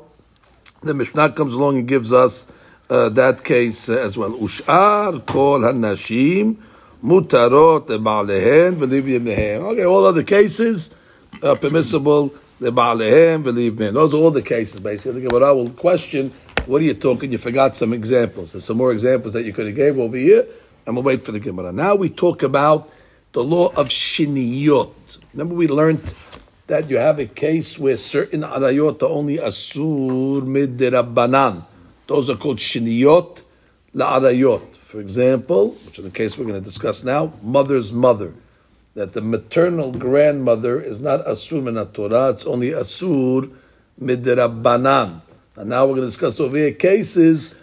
the 0.82 0.96
Mishnah 0.96 1.32
comes 1.34 1.54
along 1.54 1.78
and 1.78 1.88
gives 1.88 2.12
us 2.12 2.48
uh, 2.90 3.10
that 3.10 3.44
case 3.44 3.88
uh, 3.88 3.98
as 4.00 4.18
well. 4.18 4.32
Ushar 4.32 5.24
kol 5.28 5.60
hanashim 5.60 6.58
mutarot 7.04 7.86
lebaalehen 7.86 8.78
v'livim 8.78 9.62
Okay, 9.62 9.86
all 9.86 10.06
other 10.06 10.24
cases 10.24 10.96
are 11.44 11.56
permissible 11.56 12.34
lebaalehen 12.62 13.44
me. 13.78 13.90
Those 13.90 14.14
are 14.14 14.18
all 14.18 14.32
the 14.32 14.42
cases 14.42 14.80
basically. 14.80 15.28
But 15.28 15.44
I 15.44 15.52
will 15.52 15.70
question, 15.70 16.32
what 16.66 16.82
are 16.82 16.86
you 16.86 16.94
talking? 16.94 17.32
You 17.32 17.38
forgot 17.38 17.76
some 17.76 17.94
examples. 17.94 18.54
There's 18.54 18.66
some 18.66 18.78
more 18.78 18.92
examples 18.92 19.34
that 19.34 19.44
you 19.44 19.54
could 19.54 19.68
have 19.68 19.76
gave 19.76 20.00
over 20.00 20.18
here. 20.18 20.46
and 20.86 20.96
we'll 20.96 21.04
wait 21.04 21.24
for 21.24 21.32
the 21.32 21.40
Gemara. 21.40 21.72
Now 21.72 21.96
we 21.96 22.10
talk 22.10 22.44
about 22.44 22.90
the 23.34 23.44
law 23.44 23.68
of 23.70 23.90
shiniyot. 23.90 24.94
Remember 25.34 25.56
we 25.56 25.68
learned 25.68 26.14
that 26.68 26.90
you 26.90 26.98
have 26.98 27.20
a 27.20 27.26
case 27.26 27.78
where 27.78 27.98
certain 27.98 28.42
arayot 28.42 29.02
are 29.02 29.10
only 29.10 29.38
asur 29.38 30.42
midirabbanan. 30.42 31.66
Those 32.08 32.30
are 32.30 32.36
called 32.36 32.58
shiniyot 32.58 33.44
la'arayot. 33.96 34.76
For 34.78 35.02
example, 35.02 35.72
which 35.86 36.00
is 36.00 36.06
the 36.06 36.12
case 36.12 36.38
we're 36.38 36.46
going 36.46 36.62
to 36.62 36.66
discuss 36.66 37.04
now, 37.04 37.34
mother's 37.42 37.92
mother. 37.92 38.34
That 38.96 39.14
the 39.14 39.22
maternal 39.22 39.92
grandmother 39.92 40.82
is 40.82 41.00
not 41.00 41.26
asur 41.26 41.62
min 41.62 41.86
Torah, 41.88 42.32
it's 42.32 42.46
only 42.46 42.72
asur 42.72 43.52
midirabbanan. 44.02 45.22
And 45.58 45.70
now 45.70 45.86
we're 45.86 45.96
going 45.96 46.02
to 46.02 46.08
discuss 46.08 46.40
over 46.40 46.58
here 46.58 46.72
cases 46.72 47.54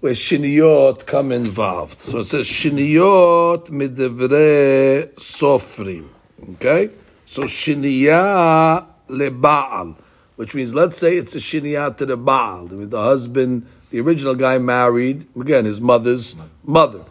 where 0.00 0.12
shiniyot 0.12 1.06
come 1.06 1.32
involved. 1.32 2.00
So 2.00 2.20
it 2.20 2.26
says 2.26 2.46
shiniyot 2.46 3.68
midevre 3.70 5.12
sofrim. 5.14 6.08
Okay? 6.54 6.90
So 7.24 7.42
shiniya 7.42 8.86
lebaal, 9.08 9.96
which 10.36 10.54
means 10.54 10.74
let's 10.74 10.96
say 10.96 11.16
it's 11.16 11.34
a 11.34 11.38
shiniya 11.38 11.96
to 11.96 12.06
the 12.06 12.16
baal. 12.16 12.66
The 12.66 13.02
husband, 13.02 13.66
the 13.90 14.00
original 14.00 14.34
guy 14.34 14.58
married, 14.58 15.26
again, 15.38 15.64
his 15.64 15.80
mother's 15.80 16.36
mother. 16.62 17.04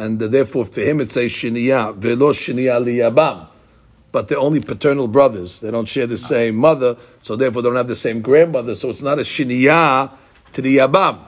And 0.00 0.18
therefore 0.18 0.64
for 0.64 0.80
him 0.80 0.98
it 1.02 1.12
says 1.12 1.30
shiniya, 1.30 1.94
velo 1.94 2.32
shiniya 2.32 2.82
liyabam. 2.82 3.48
But 4.12 4.28
they're 4.28 4.38
only 4.38 4.60
paternal 4.60 5.08
brothers. 5.08 5.60
They 5.60 5.70
don't 5.70 5.86
share 5.86 6.06
the 6.06 6.16
same 6.16 6.56
mother, 6.56 6.96
so 7.20 7.36
therefore 7.36 7.60
they 7.60 7.68
don't 7.68 7.76
have 7.76 7.86
the 7.86 7.94
same 7.94 8.22
grandmother. 8.22 8.74
So 8.74 8.88
it's 8.88 9.02
not 9.02 9.18
a 9.18 9.22
shiniya 9.22 10.10
to 10.54 10.62
the 10.62 10.78
yabam. 10.78 11.18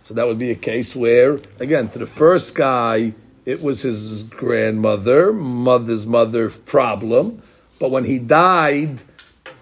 So 0.00 0.14
that 0.14 0.26
would 0.26 0.38
be 0.38 0.50
a 0.50 0.54
case 0.54 0.96
where, 0.96 1.38
again, 1.60 1.90
to 1.90 1.98
the 1.98 2.06
first 2.06 2.54
guy, 2.54 3.12
it 3.44 3.62
was 3.62 3.82
his 3.82 4.22
grandmother, 4.22 5.30
mother's 5.34 6.06
mother 6.06 6.48
problem. 6.48 7.42
But 7.78 7.90
when 7.90 8.06
he 8.06 8.18
died, 8.18 9.02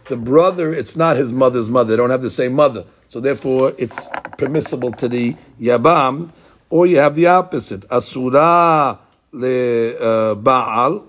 the 0.07 0.17
brother, 0.17 0.73
it's 0.73 0.97
not 0.97 1.17
his 1.17 1.33
mother's 1.33 1.69
mother. 1.69 1.91
They 1.91 1.97
don't 1.97 2.11
have 2.11 2.23
the 2.23 2.31
same 2.31 2.53
mother. 2.53 2.85
So 3.09 3.19
therefore, 3.19 3.75
it's 3.77 4.07
permissible 4.39 4.93
to 4.93 5.09
the 5.09 5.37
Yabam. 5.61 6.31
Or 6.73 6.87
you 6.87 6.97
have 6.97 7.15
the 7.15 7.27
opposite. 7.27 7.85
Asura 7.91 8.99
le 9.31 9.95
uh, 9.95 10.35
Baal. 10.37 11.05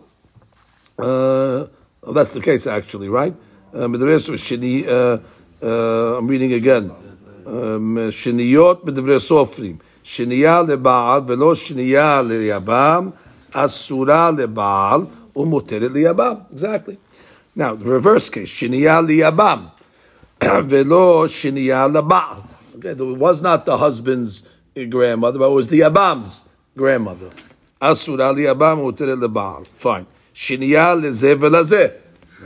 Uh, 1.00 1.68
that's 2.12 2.34
the 2.34 2.42
case, 2.42 2.68
actually, 2.68 3.08
right? 3.08 3.34
Um, 3.74 3.94
Shini. 3.94 4.86
Uh, 4.86 5.20
uh, 5.66 6.18
I'm 6.18 6.28
reading 6.28 6.52
again. 6.52 6.92
Shiniyot 7.46 8.84
b'devre 8.84 9.22
sofrim. 9.22 9.80
Shiniya 10.04 10.68
leBaal 10.68 11.26
velo 11.26 11.56
shiniya 11.56 12.22
leyabam. 12.28 13.14
Asura 13.54 14.36
leBaal 14.36 15.08
umuteret 15.34 15.94
liyabam. 15.94 16.52
Exactly. 16.52 16.98
Now, 17.56 17.76
the 17.76 17.90
reverse 17.90 18.30
case, 18.30 18.50
shiniya 18.50 19.02
liyabam. 19.08 19.72
Velo 20.68 21.26
shiniya 21.28 21.90
leBaal. 21.90 22.44
Okay, 22.76 22.90
it 22.90 23.18
was 23.18 23.42
not 23.42 23.66
the 23.66 23.78
husband's 23.78 24.44
grandmother, 24.76 25.40
but 25.40 25.50
it 25.50 25.54
was 25.54 25.68
the 25.70 25.82
Yabam's 25.82 26.46
grandmother. 26.76 27.30
Asura 27.82 28.34
liyabam 28.34 28.80
umuteret 28.80 29.20
leBaal. 29.20 29.68
Fine. 29.68 30.08
Shiniya 30.34 31.00
lezeh 31.00 31.36
velazeh. 31.36 31.94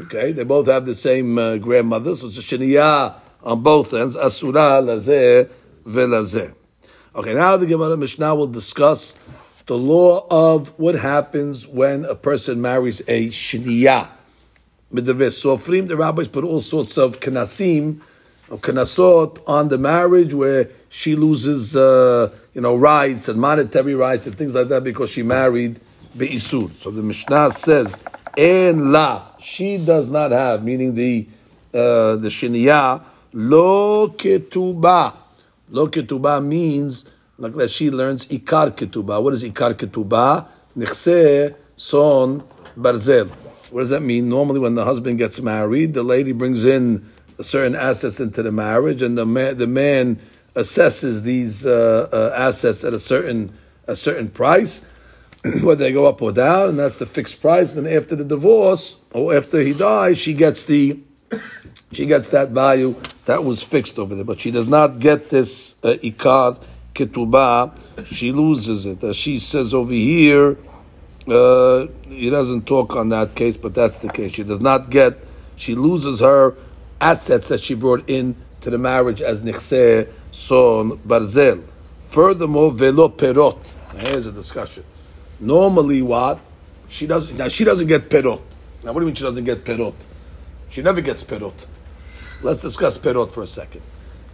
Okay, 0.06 0.32
they 0.32 0.44
both 0.44 0.68
have 0.68 0.86
the 0.86 0.96
same 0.96 1.38
uh, 1.38 1.58
grandmother, 1.58 2.16
so 2.16 2.28
it's 2.28 2.38
a 2.38 2.42
shiniya 2.42 3.16
on 3.44 3.62
both 3.62 3.94
ends. 3.94 4.16
Asura 4.16 4.82
lazeh 4.82 5.50
velazeh. 5.86 6.54
Okay, 7.16 7.34
now 7.34 7.56
the 7.58 7.66
Gemara 7.66 7.96
Mishnah 7.98 8.36
will 8.36 8.48
discuss 8.48 9.16
the 9.68 9.78
law 9.78 10.26
of 10.30 10.70
what 10.80 10.96
happens 10.96 11.68
when 11.68 12.06
a 12.06 12.16
person 12.16 12.62
marries 12.62 13.02
a 13.08 13.28
shniyah. 13.28 14.08
Sofrim, 14.92 15.88
the 15.88 15.98
rabbis 15.98 16.28
put 16.28 16.44
all 16.44 16.62
sorts 16.62 16.98
of 16.98 17.20
kanasim, 17.20 18.02
of 18.50 18.62
kanasot 18.62 19.42
on 19.46 19.68
the 19.68 19.78
marriage 19.78 20.34
where 20.34 20.70
she 20.90 21.16
loses, 21.16 21.76
uh, 21.76 22.32
you 22.54 22.62
know, 22.62 22.76
rights 22.76 23.30
and 23.30 23.40
monetary 23.40 23.96
rights 23.96 24.28
and 24.28 24.38
things 24.38 24.56
like 24.56 24.70
that 24.70 24.84
because 24.84 25.10
she 25.10 25.24
married 25.24 25.80
be'isur. 26.16 26.72
So 26.74 26.92
the 26.92 27.04
Mishnah 27.04 27.52
says, 27.52 28.00
en 28.38 28.92
la, 28.92 29.38
she 29.40 29.78
does 29.78 30.10
not 30.10 30.32
have, 30.32 30.64
meaning 30.64 30.96
the 30.96 31.28
uh, 31.74 32.16
the 32.16 32.30
shiniyah, 32.30 33.04
lo 33.34 34.08
ketuba. 34.10 35.14
Lo 35.70 35.88
ketuba 35.88 36.44
means 36.44 37.06
like 37.38 37.54
that 37.54 37.70
she 37.70 37.92
learns 37.92 38.26
ikar 38.28 38.72
ketuba. 38.72 39.22
What 39.22 39.34
is 39.34 39.44
ikar 39.44 39.74
ketuba? 39.74 40.48
Nichse 40.78 41.56
son 41.76 42.44
barzel. 42.78 43.30
What 43.70 43.82
does 43.82 43.90
that 43.90 44.02
mean? 44.02 44.30
Normally, 44.30 44.60
when 44.60 44.76
the 44.76 44.86
husband 44.86 45.18
gets 45.18 45.42
married, 45.42 45.94
the 45.94 46.04
lady 46.04 46.32
brings 46.32 46.64
in 46.64 47.06
certain 47.42 47.76
assets 47.76 48.20
into 48.20 48.42
the 48.42 48.52
marriage, 48.52 49.02
and 49.02 49.18
the 49.18 49.26
man, 49.26 49.58
the 49.58 49.68
man 49.68 50.20
assesses 50.58 51.22
these 51.22 51.66
uh, 51.66 52.10
uh, 52.12 52.34
assets 52.36 52.84
at 52.84 52.94
a 52.94 53.00
certain 53.00 53.54
a 53.86 53.96
certain 53.96 54.28
price, 54.28 54.86
whether 55.62 55.84
they 55.86 55.94
go 55.94 56.06
up 56.06 56.22
or 56.22 56.32
down, 56.32 56.70
and 56.70 56.80
that's 56.80 56.98
the 56.98 57.06
fixed 57.06 57.40
price. 57.40 57.76
And 57.76 57.88
after 57.88 58.16
the 58.16 58.26
divorce 58.26 59.00
or 59.12 59.36
after 59.36 59.62
he 59.62 59.74
dies, 59.74 60.18
she 60.18 60.34
gets 60.34 60.66
the 60.66 61.00
she 61.92 62.06
gets 62.06 62.30
that 62.30 62.50
value 62.50 62.96
that 63.26 63.44
was 63.44 63.64
fixed 63.64 64.00
over 64.00 64.16
there, 64.16 64.26
but 64.26 64.42
she 64.42 64.52
does 64.52 64.68
not 64.68 65.00
get 65.00 65.30
this 65.30 65.76
uh, 65.84 65.94
ikar 66.04 66.60
ketubah, 66.98 68.06
she 68.06 68.32
loses 68.32 68.86
it. 68.86 69.04
As 69.04 69.16
she 69.16 69.40
says 69.40 69.74
over 69.74 69.94
here, 69.94 70.58
uh, 71.28 71.88
he 72.08 72.30
doesn't 72.30 72.66
talk 72.66 72.96
on 72.96 73.10
that 73.10 73.36
case, 73.36 73.56
but 73.56 73.74
that's 73.74 74.00
the 74.00 74.10
case. 74.10 74.34
She 74.34 74.44
does 74.44 74.60
not 74.60 74.90
get, 74.90 75.24
she 75.56 75.76
loses 75.76 76.20
her 76.22 76.56
assets 77.00 77.48
that 77.50 77.62
she 77.62 77.76
brought 77.76 78.10
in 78.10 78.36
to 78.62 78.70
the 78.70 78.78
marriage 78.78 79.22
as 79.22 79.42
nichse 79.42 80.10
son 80.32 80.98
barzel. 81.00 81.64
Furthermore, 82.10 82.72
velo 82.72 83.10
perot. 83.10 83.76
Here's 83.98 84.26
a 84.26 84.32
discussion. 84.32 84.84
Normally, 85.40 86.02
what 86.02 86.40
she 86.90 87.08
doesn't 87.08 87.38
now 87.38 87.48
she 87.48 87.64
doesn't 87.64 87.88
get 87.88 88.10
perot. 88.10 88.42
Now, 88.84 88.94
what 88.94 89.00
do 89.00 89.02
you 89.02 89.06
mean 89.08 89.16
she 89.16 89.24
doesn't 89.24 89.44
get 89.44 89.64
perot? 89.64 89.96
She 90.70 90.82
never 90.82 91.02
gets 91.02 91.24
perot. 91.24 91.66
Let's 92.42 92.62
discuss 92.62 92.98
perot 92.98 93.32
for 93.32 93.44
a 93.44 93.48
second. 93.48 93.82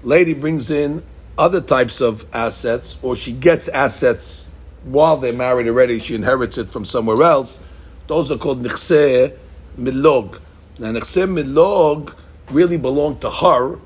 Lady 0.04 0.34
brings 0.34 0.70
in 0.70 1.04
other 1.38 1.62
types 1.62 2.02
of 2.02 2.26
assets, 2.34 2.98
or 3.02 3.16
she 3.16 3.32
gets 3.32 3.68
assets 3.70 4.46
while 4.84 5.18
they're 5.18 5.34
married 5.34 5.68
already, 5.68 6.00
she 6.00 6.16
inherits 6.16 6.58
it 6.58 6.70
from 6.70 6.86
somewhere 6.86 7.24
else. 7.24 7.62
Those 8.08 8.32
are 8.32 8.38
called 8.38 8.62
nichse 8.64 9.36
milog. 9.80 10.40
Now, 10.78 10.92
nichse 10.92 11.26
milog 11.26 12.14
really 12.52 12.78
belong 12.78 13.20
to 13.20 13.30
her, 13.30 13.80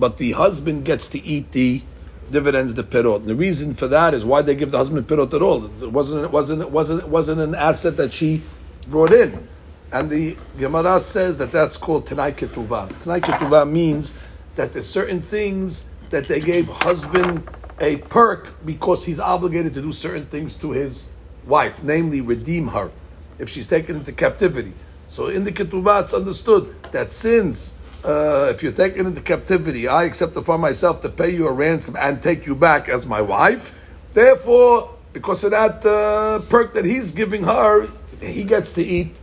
but 0.00 0.16
the 0.16 0.32
husband 0.32 0.84
gets 0.84 1.08
to 1.10 1.22
eat 1.22 1.52
the 1.52 1.82
dividends, 2.30 2.74
the 2.74 2.82
perot. 2.82 3.16
And 3.16 3.26
the 3.26 3.34
reason 3.34 3.74
for 3.74 3.86
that 3.88 4.14
is 4.14 4.24
why 4.24 4.42
they 4.42 4.54
give 4.54 4.70
the 4.70 4.78
husband 4.78 5.06
perot 5.06 5.34
at 5.34 5.42
all. 5.42 5.64
It 5.64 5.92
wasn't, 5.92 6.24
it 6.24 6.30
wasn't, 6.30 6.62
it 6.62 6.70
wasn't, 6.70 7.02
it 7.02 7.08
wasn't 7.08 7.40
an 7.40 7.54
asset 7.54 7.96
that 7.98 8.12
she 8.12 8.42
brought 8.88 9.12
in. 9.12 9.46
And 9.92 10.08
the 10.08 10.36
Gemara 10.58 11.00
says 11.00 11.38
that 11.38 11.52
that's 11.52 11.76
called 11.76 12.06
Tanai 12.06 12.32
Ketuvah. 12.32 12.98
Tanai 13.00 13.20
Ketuvah 13.20 13.70
means 13.70 14.14
that 14.54 14.72
there's 14.72 14.88
certain 14.88 15.20
things 15.20 15.84
that 16.10 16.28
they 16.28 16.40
gave 16.40 16.68
husband 16.68 17.48
a 17.80 17.96
perk 17.96 18.54
because 18.64 19.04
he's 19.04 19.20
obligated 19.20 19.74
to 19.74 19.82
do 19.82 19.92
certain 19.92 20.26
things 20.26 20.54
to 20.56 20.70
his 20.70 21.10
wife, 21.46 21.82
namely 21.82 22.20
redeem 22.20 22.68
her 22.68 22.90
if 23.38 23.48
she's 23.48 23.66
taken 23.66 23.96
into 23.96 24.12
captivity. 24.12 24.72
So 25.08 25.26
in 25.26 25.44
the 25.44 25.50
ketubah, 25.50 26.04
it's 26.04 26.14
understood 26.14 26.72
that 26.92 27.12
since 27.12 27.74
uh, 28.04 28.48
if 28.50 28.62
you're 28.62 28.72
taken 28.72 29.06
into 29.06 29.20
captivity, 29.20 29.86
I 29.88 30.04
accept 30.04 30.36
upon 30.36 30.60
myself 30.60 31.00
to 31.02 31.08
pay 31.08 31.30
you 31.30 31.46
a 31.46 31.52
ransom 31.52 31.96
and 31.98 32.22
take 32.22 32.46
you 32.46 32.54
back 32.54 32.88
as 32.88 33.06
my 33.06 33.20
wife. 33.20 33.74
Therefore, 34.12 34.94
because 35.12 35.44
of 35.44 35.50
that 35.50 35.84
uh, 35.84 36.40
perk 36.48 36.74
that 36.74 36.84
he's 36.84 37.12
giving 37.12 37.44
her, 37.44 37.88
he 38.20 38.44
gets 38.44 38.72
to 38.74 38.82
eat 38.82 39.16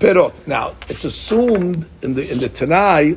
perot. 0.00 0.34
Now, 0.46 0.74
it's 0.88 1.04
assumed 1.04 1.88
in 2.02 2.14
the 2.14 2.30
in 2.30 2.38
the 2.38 2.48
Tanai 2.48 3.16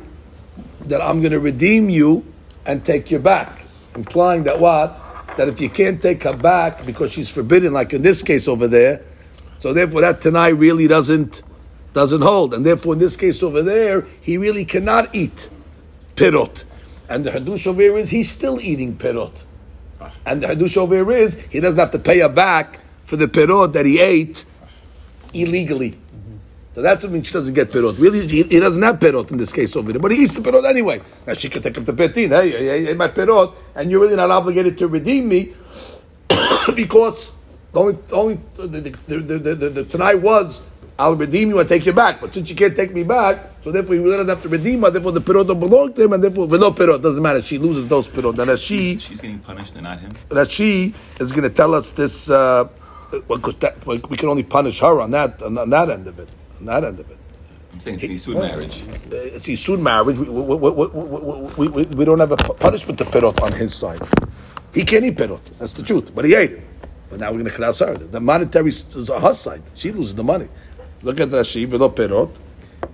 that 0.82 1.00
I'm 1.00 1.20
going 1.20 1.32
to 1.32 1.40
redeem 1.40 1.90
you 1.90 2.24
and 2.66 2.84
take 2.84 3.10
you 3.10 3.18
back, 3.18 3.62
implying 3.94 4.44
that 4.44 4.58
what 4.58 4.98
that 5.36 5.48
if 5.48 5.60
you 5.60 5.70
can't 5.70 6.02
take 6.02 6.24
her 6.24 6.36
back 6.36 6.84
because 6.84 7.12
she's 7.12 7.28
forbidden, 7.28 7.72
like 7.72 7.92
in 7.92 8.02
this 8.02 8.22
case 8.22 8.48
over 8.48 8.68
there, 8.68 9.02
so 9.58 9.72
therefore 9.72 10.02
that 10.02 10.20
Tanai 10.20 10.52
really 10.52 10.86
doesn't 10.88 11.42
doesn't 11.92 12.22
hold, 12.22 12.54
and 12.54 12.64
therefore 12.64 12.94
in 12.94 12.98
this 12.98 13.16
case 13.16 13.42
over 13.42 13.62
there 13.62 14.06
he 14.20 14.38
really 14.38 14.64
cannot 14.64 15.14
eat 15.14 15.50
pirot, 16.16 16.64
and 17.08 17.24
the 17.24 17.30
hadush 17.30 17.66
over 17.66 17.80
here 17.80 17.96
is 17.96 18.10
he's 18.10 18.30
still 18.30 18.60
eating 18.60 18.96
pirot. 18.96 19.44
And 20.26 20.42
the 20.42 20.48
hadush 20.48 20.76
over 20.76 20.94
here 20.94 21.12
is 21.12 21.38
he 21.50 21.60
doesn't 21.60 21.78
have 21.78 21.92
to 21.92 21.98
pay 21.98 22.20
her 22.20 22.28
back 22.28 22.80
for 23.04 23.16
the 23.16 23.26
perot 23.26 23.72
that 23.74 23.86
he 23.86 24.00
ate 24.00 24.44
illegally. 25.32 25.98
So 26.74 26.80
that's 26.80 27.02
what 27.02 27.12
means 27.12 27.26
she 27.26 27.34
doesn't 27.34 27.52
get 27.52 27.70
perot. 27.70 28.00
Really, 28.00 28.26
he, 28.26 28.42
he 28.44 28.58
doesn't 28.58 28.82
have 28.82 28.98
perot 28.98 29.30
in 29.30 29.36
this 29.36 29.52
case 29.52 29.76
over 29.76 29.92
there, 29.92 30.00
but 30.00 30.10
he 30.10 30.24
eats 30.24 30.34
the 30.34 30.40
perot 30.40 30.68
anyway. 30.68 31.02
Now 31.26 31.34
she 31.34 31.50
can 31.50 31.60
take 31.60 31.76
him 31.76 31.84
to 31.84 31.92
petin. 31.92 32.30
Hey, 32.30 32.50
hey, 32.50 32.84
hey, 32.86 32.94
my 32.94 33.08
perot, 33.08 33.54
and 33.74 33.90
you're 33.90 34.00
really 34.00 34.16
not 34.16 34.30
obligated 34.30 34.78
to 34.78 34.88
redeem 34.88 35.28
me 35.28 35.52
because 36.74 37.36
only, 37.74 37.98
only 38.10 38.40
the, 38.54 38.66
the, 38.66 39.20
the, 39.20 39.70
the 39.70 39.84
tanai 39.84 40.14
was 40.14 40.62
I'll 40.98 41.16
redeem 41.16 41.50
you 41.50 41.58
and 41.60 41.68
take 41.68 41.86
you 41.86 41.92
back. 41.92 42.20
But 42.20 42.34
since 42.34 42.50
you 42.50 42.56
can't 42.56 42.76
take 42.76 42.92
me 42.92 43.02
back, 43.02 43.38
so 43.64 43.72
therefore 43.72 43.94
you 43.94 44.04
doesn't 44.04 44.28
have 44.28 44.42
to 44.42 44.48
redeem 44.48 44.82
her. 44.82 44.90
Therefore 44.90 45.12
the 45.12 45.20
perot 45.20 45.46
don't 45.46 45.60
belong 45.60 45.92
to 45.94 46.02
him, 46.04 46.12
and 46.12 46.22
therefore 46.22 46.46
no 46.46 46.70
perot 46.72 47.02
doesn't 47.02 47.22
matter. 47.22 47.42
She 47.42 47.58
loses 47.58 47.88
those 47.88 48.08
perot. 48.08 48.38
And 48.38 48.48
that 48.48 48.58
she 48.58 48.98
She's 48.98 49.20
getting 49.20 49.38
punished 49.38 49.74
and 49.74 49.84
not 49.84 50.00
him. 50.00 50.12
that 50.28 50.50
she 50.50 50.94
is 51.20 51.32
going 51.32 51.44
to 51.44 51.50
tell 51.50 51.74
us 51.74 51.92
this. 51.92 52.28
Uh, 52.30 52.68
well, 53.28 53.38
'cause 53.38 53.54
that, 53.56 53.84
we 53.86 54.16
can 54.16 54.28
only 54.28 54.42
punish 54.42 54.80
her 54.80 55.00
on 55.00 55.10
that 55.10 55.42
on, 55.42 55.58
on 55.58 55.70
that 55.70 55.90
end 55.90 56.06
of 56.08 56.18
it. 56.18 56.28
On 56.60 56.66
that 56.66 56.84
end 56.84 56.98
of 57.00 57.10
it. 57.10 57.18
I'm 57.72 57.80
saying 57.80 57.98
it's 58.02 58.26
Isud 58.26 58.38
marriage. 58.40 58.82
Uh, 59.10 59.16
It's 59.50 59.60
soon 59.60 59.82
marriage. 59.82 60.18
We, 60.18 60.28
we, 60.28 61.68
we, 61.68 61.84
we, 61.86 62.04
don't 62.04 62.20
have 62.20 62.32
a 62.32 62.36
punishment 62.36 62.98
to 62.98 63.04
perot 63.04 63.42
on 63.42 63.52
his 63.52 63.74
side. 63.74 64.00
He 64.74 64.84
can't 64.84 65.04
eat 65.04 65.16
perot. 65.16 65.40
That's 65.58 65.72
the 65.72 65.82
truth. 65.82 66.14
But 66.14 66.26
he 66.26 66.34
ate 66.34 66.52
it. 66.52 66.62
But 67.10 67.20
now 67.20 67.26
we're 67.30 67.38
going 67.40 67.50
to 67.50 67.50
cross 67.50 67.80
her. 67.80 67.94
The 67.94 68.20
monetary 68.20 68.70
is 68.70 69.10
on 69.10 69.20
her 69.22 69.34
side. 69.34 69.62
She 69.74 69.90
loses 69.92 70.14
the 70.14 70.24
money. 70.24 70.48
Look 71.03 71.19
at 71.19 71.29
Rashi, 71.29 71.67
v'lo 71.67 71.89
perot. 71.89 72.39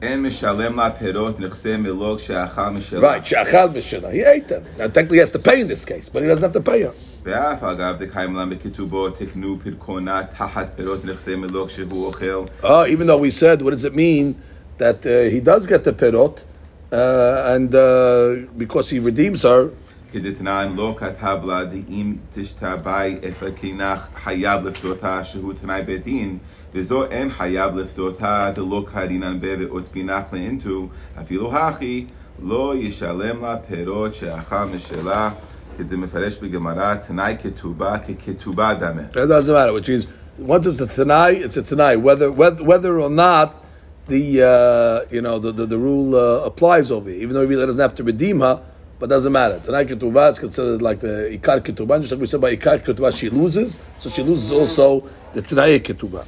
אין 0.02 0.22
משלם 0.24 0.80
לה 0.80 0.90
פירות 0.90 1.40
נכסי 1.40 1.78
מלוג 1.78 2.20
שאכל 2.20 2.70
משלה. 2.70 3.18
Right, 3.18 3.28
she'achal 3.28 3.70
v'shela. 3.74 4.12
He 4.12 4.22
ate 4.22 4.48
them. 4.48 4.64
Now 4.78 4.88
technically 4.88 5.18
he 5.18 5.22
has 5.22 5.32
to 5.32 5.40
pay 5.40 5.62
in 5.62 5.68
this 5.68 5.86
case, 5.86 6.10
but 6.10 6.22
he 6.22 6.28
doesn't 6.28 6.44
have 6.44 6.54
to 6.54 6.62
pay 6.62 6.82
her. 6.82 6.94
ואף 7.26 7.64
אגב 7.64 7.96
דקיים 8.00 8.36
לה 8.36 8.46
בכתובו 8.46 9.10
תקנו 9.10 9.58
פרקונה 9.64 10.24
תחת 10.24 10.72
פירות 10.76 11.06
נכסי 11.06 11.36
מלוג 11.36 11.70
שהוא 11.70 12.06
אוכל. 12.06 12.46
Oh, 12.64 12.86
even 12.86 13.08
though 13.08 13.18
we 13.18 13.32
said, 13.32 13.62
what 13.62 13.74
does 13.74 13.86
it 13.86 13.96
mean 13.96 14.36
that 14.78 15.06
uh, 15.06 15.30
he 15.34 15.40
does 15.40 15.66
get 15.68 15.84
the 15.84 15.94
perot, 15.94 16.44
uh, 16.92 17.54
and 17.54 17.74
uh, 17.74 18.52
because 18.58 18.90
he 18.90 19.00
redeems 19.00 19.44
her, 19.44 19.70
כדתנן 20.14 20.74
לא 20.76 20.96
כתב 20.98 21.38
לה 21.46 21.64
דאם 21.64 22.16
תשתבעי 22.34 23.18
איפה 23.24 23.46
כנך 23.56 24.08
חייב 24.24 24.68
לפדותה 24.68 25.24
שהוא 25.24 25.54
תנאי 25.54 25.82
בית 25.82 26.04
דין 26.04 26.38
וזו 26.76 27.06
אין 27.06 27.30
חייב 27.30 27.78
לפדותה 27.78 28.52
דלא 28.56 28.86
קרינן 28.92 29.40
בה 29.42 29.48
ואות 29.60 29.84
בינך 29.94 30.34
לאינטו 30.34 30.88
אפילו 31.22 31.58
הכי 31.58 32.06
לא 32.44 32.74
ישלם 32.78 33.42
לה 33.42 33.58
פירות 33.68 34.14
שאכל 34.14 34.66
משלה 34.76 35.30
כדמפרש 35.78 36.38
בגמרא 36.38 36.96
תנאי 36.96 37.36
כתובה 37.44 37.96
ככתובה 37.98 38.74
דמה 38.74 39.02
it 39.14 39.28
doesn't 39.28 39.54
matter. 39.54 39.74
Which 39.74 39.88
means 39.88 40.08
once 40.38 40.66
it's 40.66 40.82
a 40.82 40.88
tanai, 40.88 41.32
it's 41.46 41.58
a 41.58 41.64
tanai. 41.64 41.96
Whether 41.96 42.32
whether, 42.32 42.64
whether 42.64 43.00
or 43.00 43.10
not 43.10 43.64
the 44.08 44.44
uh, 44.44 45.14
you 45.14 45.22
know 45.22 45.40
the, 45.40 45.52
the, 45.52 45.66
the 45.66 45.78
rule 45.78 46.16
uh, 46.16 46.46
applies 46.46 46.92
over 46.92 47.10
here, 47.10 47.20
even 47.20 47.34
though 47.34 47.42
he 47.42 47.48
really 47.48 47.66
doesn't 47.66 47.82
have 47.82 47.96
to 47.96 48.04
redeem 48.04 48.40
her, 48.42 48.62
but 48.99 49.09
doesn't 49.09 49.33
matter. 49.33 49.61
Tanai 49.65 49.85
ketubah, 49.85 50.33
is 50.33 50.39
considered 50.39 50.83
like 50.83 51.01
the 51.01 51.39
Ikar 51.39 51.61
ketubah. 51.65 52.01
Just 52.01 52.13
like 52.13 52.21
we 52.21 52.27
said 52.27 52.41
by 52.41 52.57
Ikar 52.57 52.85
ketubah, 52.85 53.17
she 53.17 53.31
loses, 53.31 53.79
so 53.99 54.11
she 54.11 54.23
loses 54.23 54.51
also 54.51 55.09
the 55.35 55.43
Tanai 55.43 55.79
Ketuvah. 55.79 56.25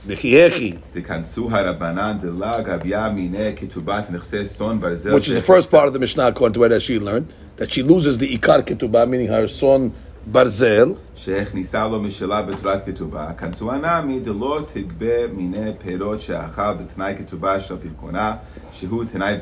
Which 5.12 5.28
is 5.28 5.34
the 5.34 5.42
first 5.42 5.70
part 5.70 5.86
of 5.88 5.92
the 5.92 5.98
Mishnah, 5.98 6.26
according 6.28 6.54
to 6.54 6.68
that 6.68 6.80
she 6.82 6.98
learned, 6.98 7.32
that 7.56 7.72
she 7.72 7.82
loses 7.82 8.18
the 8.18 8.38
Ikar 8.38 8.62
ketubah, 8.62 9.08
meaning 9.08 9.28
her 9.28 9.48
son 9.48 9.92
ברזל. 10.26 10.94
שהכניסה 11.14 11.88
לו 11.88 12.00
משלה 12.00 12.42
בתורת 12.42 12.86
כתובה, 12.86 13.32
כנסוה 13.32 13.76
נמי 13.76 14.20
דלא 14.20 14.60
תגבה 14.72 15.26
מיני 15.32 15.70
פירות 15.78 16.20
שאכל 16.20 16.74
בתנאי 16.74 17.14
כתובה 17.18 17.60
של 17.60 17.76
פרקונה, 17.76 18.34
שהוא 18.72 19.04
תנאי 19.04 19.34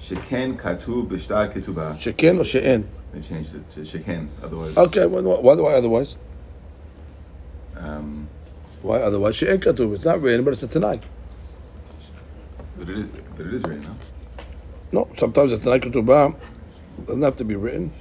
Sheken 0.00 0.56
Katu 0.56 1.06
Bishta 1.06 1.52
Ketubah. 1.52 1.96
Sheken 1.98 2.40
or 2.40 2.44
She'en? 2.44 2.88
They 3.12 3.20
changed 3.20 3.54
it 3.54 3.68
to 3.70 3.80
Sheken, 3.80 4.28
otherwise. 4.42 4.76
Okay, 4.76 5.04
well, 5.04 5.22
why, 5.42 5.54
why 5.54 5.74
otherwise? 5.74 6.16
Um, 7.76 8.28
why 8.82 9.00
otherwise? 9.00 9.36
She'en 9.36 9.60
katu. 9.60 9.94
It's 9.94 10.06
not 10.06 10.22
written, 10.22 10.44
but 10.44 10.54
it's 10.54 10.62
a 10.62 10.68
tanai. 10.68 11.00
But 12.78 12.88
it 12.88 12.98
is, 12.98 13.06
but 13.36 13.46
it 13.46 13.54
is 13.54 13.62
written, 13.64 13.82
no? 13.82 13.96
No, 14.92 15.08
sometimes 15.18 15.52
it's 15.52 15.64
Tanakh 15.64 15.82
Ketubah. 15.82 16.34
doesn't 17.06 17.22
have 17.22 17.36
to 17.36 17.44
be 17.44 17.54
written. 17.54 17.92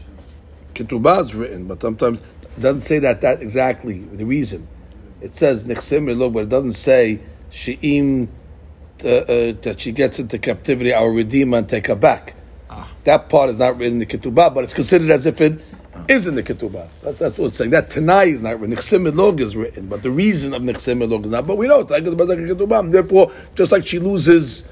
Ketubah 0.74 1.26
is 1.26 1.36
written, 1.36 1.68
but 1.68 1.82
sometimes 1.82 2.22
it 2.22 2.62
doesn't 2.62 2.82
say 2.82 3.00
that, 3.00 3.22
that 3.22 3.42
exactly, 3.42 4.00
the 4.00 4.26
reason. 4.26 4.68
It 5.22 5.36
says 5.36 5.66
Nixim, 5.66 6.34
but 6.34 6.40
it 6.40 6.50
doesn't 6.50 6.72
say 6.72 7.20
She'im 7.52 8.30
uh, 9.04 9.10
uh, 9.10 9.54
that 9.62 9.78
she 9.80 9.92
gets 9.92 10.20
into 10.20 10.38
captivity. 10.38 10.94
I'll 10.94 11.08
redeem 11.08 11.52
her 11.52 11.60
and 11.60 11.70
take 11.70 11.88
her 11.88 11.96
back. 11.96 12.36
That 13.06 13.30
part 13.30 13.50
is 13.50 13.60
not 13.60 13.78
written 13.78 13.94
in 13.94 14.00
the 14.00 14.06
ketubah, 14.06 14.54
but 14.54 14.64
it's 14.64 14.74
considered 14.74 15.10
as 15.10 15.26
if 15.26 15.40
it 15.42 15.60
is 16.08 16.28
in 16.28 16.36
the 16.36 16.44
ketubah. 16.44 16.88
That, 17.02 17.18
that's 17.18 17.38
what 17.38 17.48
it's 17.48 17.58
saying. 17.58 17.72
That 17.72 17.90
tanai 17.90 18.32
is 18.32 18.42
not 18.42 18.60
written. 18.60 18.76
Nechsim 18.76 19.16
log 19.16 19.42
is 19.42 19.56
written, 19.56 19.88
but 19.88 20.04
the 20.04 20.12
reason 20.12 20.54
of 20.54 20.62
nechsim 20.62 21.10
log 21.10 21.26
is 21.26 21.32
not. 21.32 21.48
But 21.48 21.58
we 21.58 21.68
know 21.68 21.80
it's 21.80 21.92
like 21.92 22.04
it's 22.04 22.16
like 22.16 22.40
ketubah. 22.40 22.92
Therefore, 22.92 23.32
just 23.56 23.72
like 23.72 23.88
she 23.88 24.00
loses 24.00 24.70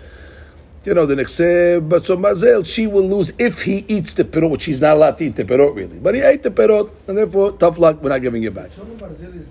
you 0.87 0.93
know, 0.93 1.05
the 1.05 1.15
nexeh, 1.15 1.87
but 1.89 2.05
so 2.05 2.15
mazel, 2.15 2.63
she 2.63 2.87
will 2.87 3.07
lose 3.07 3.33
if 3.37 3.63
he 3.63 3.83
eats 3.89 4.13
the 4.13 4.23
perot, 4.23 4.49
which 4.49 4.63
he's 4.63 4.79
not 4.79 4.95
allowed 4.95 5.17
to 5.17 5.25
eat 5.25 5.35
the 5.35 5.43
perot 5.43 5.75
really. 5.75 5.99
But 5.99 6.15
he 6.15 6.21
ate 6.21 6.43
the 6.43 6.49
perot, 6.51 6.89
and 7.07 7.17
therefore, 7.17 7.51
tough 7.53 7.77
luck, 7.77 8.01
we're 8.01 8.09
not 8.09 8.21
giving 8.21 8.43
it 8.43 8.53
back. 8.53 8.71
Solo 8.71 8.95
Barzel 8.95 9.35
is 9.35 9.49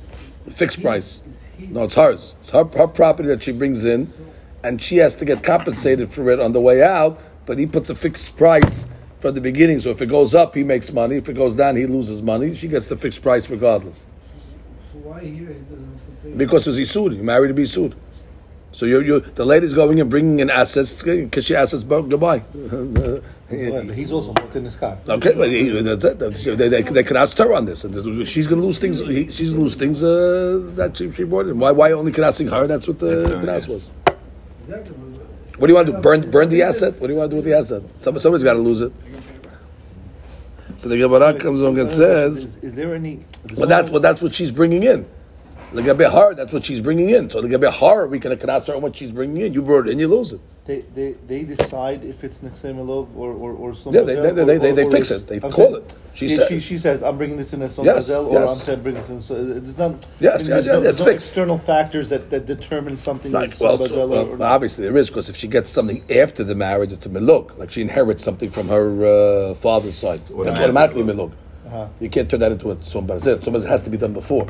Fixed 0.57 0.81
price. 0.81 1.21
No, 1.59 1.85
it's 1.85 1.95
hers. 1.95 2.37
It's 2.41 2.51
her, 2.51 2.65
her 2.65 2.87
property 2.87 3.29
that 3.29 3.43
she 3.43 3.53
brings 3.53 3.85
in, 3.85 4.11
and 4.67 4.83
she 4.83 4.97
has 4.97 5.15
to 5.17 5.25
get 5.25 5.45
compensated 5.45 6.13
for 6.13 6.29
it 6.29 6.41
on 6.41 6.53
the 6.53 6.61
way 6.61 6.83
out, 6.83 7.21
but 7.47 7.57
he 7.57 7.67
puts 7.67 7.89
a 7.89 7.95
fixed 7.95 8.37
price 8.37 8.87
from 9.21 9.35
the 9.37 9.41
beginning. 9.41 9.81
So 9.81 9.91
if 9.91 10.03
it 10.03 10.07
goes 10.07 10.35
up, 10.35 10.57
he 10.57 10.65
makes 10.65 10.93
money. 10.93 11.17
If 11.17 11.29
it 11.29 11.35
goes 11.35 11.55
down, 11.55 11.77
he 11.77 11.87
loses 11.87 12.21
money. 12.21 12.55
She 12.57 12.67
gets 12.67 12.89
the 12.89 12.97
fixed 12.97 13.23
price 13.23 13.49
regardless. 13.49 14.05
So 14.93 14.99
why 14.99 15.21
here 15.21 15.31
he 15.31 15.55
doesn't 15.55 15.93
have 15.93 16.07
to 16.07 16.13
pay? 16.23 16.37
Because 16.37 16.67
it's 16.67 16.79
Isud, 16.79 17.15
you're 17.15 17.23
married 17.23 17.49
to 17.49 17.55
be 17.55 17.67
sued. 17.67 17.95
So 18.73 18.85
you 18.85 19.01
you 19.01 19.21
the 19.21 19.47
lady's 19.47 19.73
going 19.73 20.01
and 20.01 20.11
bringing 20.11 20.41
in 20.41 20.51
assets 20.51 21.03
because 21.03 21.47
she 21.47 21.57
assets 21.57 21.83
but 21.93 22.03
goodbye. 22.03 22.43
Well, 22.53 23.89
he's 23.89 24.13
also 24.13 24.33
not 24.33 24.55
in 24.55 24.65
his 24.65 24.77
car. 24.77 24.99
Okay, 25.09 25.33
but 25.33 25.49
he, 25.49 25.71
that's 25.81 26.05
it. 26.05 26.19
They, 26.59 26.69
they, 26.69 26.83
they 26.83 27.05
can 27.05 27.17
ask 27.17 27.39
her 27.39 27.55
on 27.55 27.65
this, 27.65 27.85
and 27.85 27.95
she's 28.29 28.49
going 28.49 28.61
to 28.61 28.67
lose 28.67 28.79
things. 28.79 28.99
He, 28.99 29.31
she's 29.31 29.51
going 29.51 29.61
to 29.61 29.63
lose 29.63 29.77
things 29.77 30.03
uh, 30.03 30.61
that 30.75 30.97
she, 30.97 31.11
she 31.13 31.23
brought 31.23 31.47
in. 31.47 31.59
Why? 31.59 31.71
Why 31.71 31.93
only 31.93 32.13
canasing 32.13 32.49
her? 32.49 32.67
That's 32.67 32.89
what 32.89 32.99
the 32.99 33.07
That's 33.07 33.25
what 33.25 33.33
it 33.33 33.47
canas 33.47 33.69
was. 33.69 33.87
What 34.67 35.67
do 35.67 35.69
you 35.69 35.75
want 35.75 35.87
to 35.87 35.93
do? 35.93 35.99
Burn, 35.99 36.31
burn 36.31 36.49
the 36.49 36.63
asset? 36.63 37.01
What 37.01 37.07
do 37.07 37.13
you 37.13 37.19
want 37.19 37.31
to 37.31 37.35
do 37.35 37.37
with 37.37 37.45
the 37.45 37.57
asset? 37.57 37.83
Some, 38.01 38.19
somebody's 38.19 38.45
got 38.45 38.55
to 38.55 38.59
lose 38.59 38.81
it. 38.83 38.93
So 40.79 40.89
the 40.89 40.99
Gemara 40.99 41.35
comes 41.39 41.61
along 41.61 41.79
and 41.79 41.91
says, 41.91 42.37
is, 42.37 42.57
is 42.57 42.75
there 42.75 42.95
any? 42.95 43.25
"Well, 43.57 43.67
that's 43.67 43.89
well, 43.91 44.01
that's 44.01 44.21
what 44.21 44.35
she's 44.35 44.51
bringing 44.51 44.83
in." 44.83 45.09
The 45.73 45.83
Gabe 45.83 46.01
her, 46.13 46.35
that's 46.35 46.53
what 46.53 46.65
she's 46.65 46.81
bringing 46.81 47.11
in. 47.11 47.29
So 47.29 47.41
the 47.43 47.49
Gabe 47.49 47.65
her, 47.65 48.07
we 48.07 48.21
can 48.21 48.37
canas 48.39 48.67
her 48.67 48.77
on 48.77 48.83
what 48.83 48.97
she's 48.97 49.11
bringing 49.11 49.43
in. 49.43 49.53
You 49.53 49.63
brought 49.63 49.89
it 49.89 49.93
in, 49.93 49.99
you 49.99 50.09
lose 50.09 50.33
it. 50.33 50.41
They, 50.65 50.81
they, 50.95 51.13
they 51.27 51.43
decide 51.45 52.03
if 52.03 52.25
it's 52.25 52.41
Nexemelov 52.41 53.15
or 53.17 53.31
or 53.33 53.53
or 53.53 53.75
some 53.75 53.95
Yeah, 53.95 54.01
they- 54.03 54.17
Bazel, 54.17 54.35
they- 54.35 54.43
or- 54.43 54.45
they- 54.47 54.59
they- 54.59 54.71
or- 54.71 54.75
they 54.75 54.91
fix 54.91 55.11
it. 55.13 55.27
They 55.29 55.37
I'm 55.37 55.43
call 55.53 55.73
saying- 55.73 55.77
it. 55.77 55.93
She 56.15 56.29
She, 56.29 56.37
said- 56.37 56.49
she, 56.49 56.61
she 56.61 56.79
says 56.79 57.03
I'm 57.03 57.19
bringing 57.19 57.37
this 57.37 57.53
in 57.53 57.61
as 57.63 57.75
Son 57.75 57.85
Yes, 57.85 58.07
Bazel, 58.09 58.27
or 58.29 58.41
yes. 58.41 58.51
I'm 58.51 58.59
saying 58.65 58.83
bring 58.83 58.95
this 58.95 59.09
in. 59.11 59.21
So 59.21 59.35
it's 59.37 59.77
not. 59.79 59.93
Yes, 60.19 60.39
there's 60.43 60.49
yes, 60.49 60.67
no, 60.67 60.81
there's 60.81 60.95
it's 60.97 61.05
no 61.05 61.13
external 61.13 61.59
factors 61.59 62.09
that, 62.09 62.31
that 62.31 62.47
determine 62.47 62.97
something 62.97 63.31
Right. 63.33 63.53
is 63.53 63.61
Well, 63.61 63.79
Son 63.79 63.89
so- 63.89 64.07
well, 64.09 64.27
or, 64.29 64.37
or 64.39 64.43
obviously 64.43 64.85
there 64.85 64.97
is 64.97 65.09
because 65.09 65.29
if 65.29 65.37
she 65.37 65.47
gets 65.47 65.69
something 65.71 66.03
after 66.11 66.43
the 66.43 66.55
marriage, 66.55 66.91
it's 66.91 67.07
a 67.07 67.11
miluk. 67.11 67.57
Like 67.59 67.71
she 67.71 67.83
inherits 67.83 68.25
something 68.25 68.51
from 68.51 68.69
her 68.69 69.05
uh, 69.51 69.55
father's 69.57 69.97
side. 69.97 70.19
That's 70.21 70.31
Automatically 70.33 70.65
automatically 70.65 71.03
miluk. 71.03 71.31
miluk. 71.31 71.33
Uh-huh. 71.67 71.87
You 72.01 72.09
can't 72.09 72.29
turn 72.31 72.41
that 72.41 72.51
into 72.53 72.71
a 72.73 72.83
son 72.85 73.07
barzeh. 73.07 73.43
Son 73.45 73.53
barzeh 73.55 73.67
has 73.69 73.83
to 73.85 73.91
be 73.91 73.99
done 73.99 74.13
before. 74.15 74.47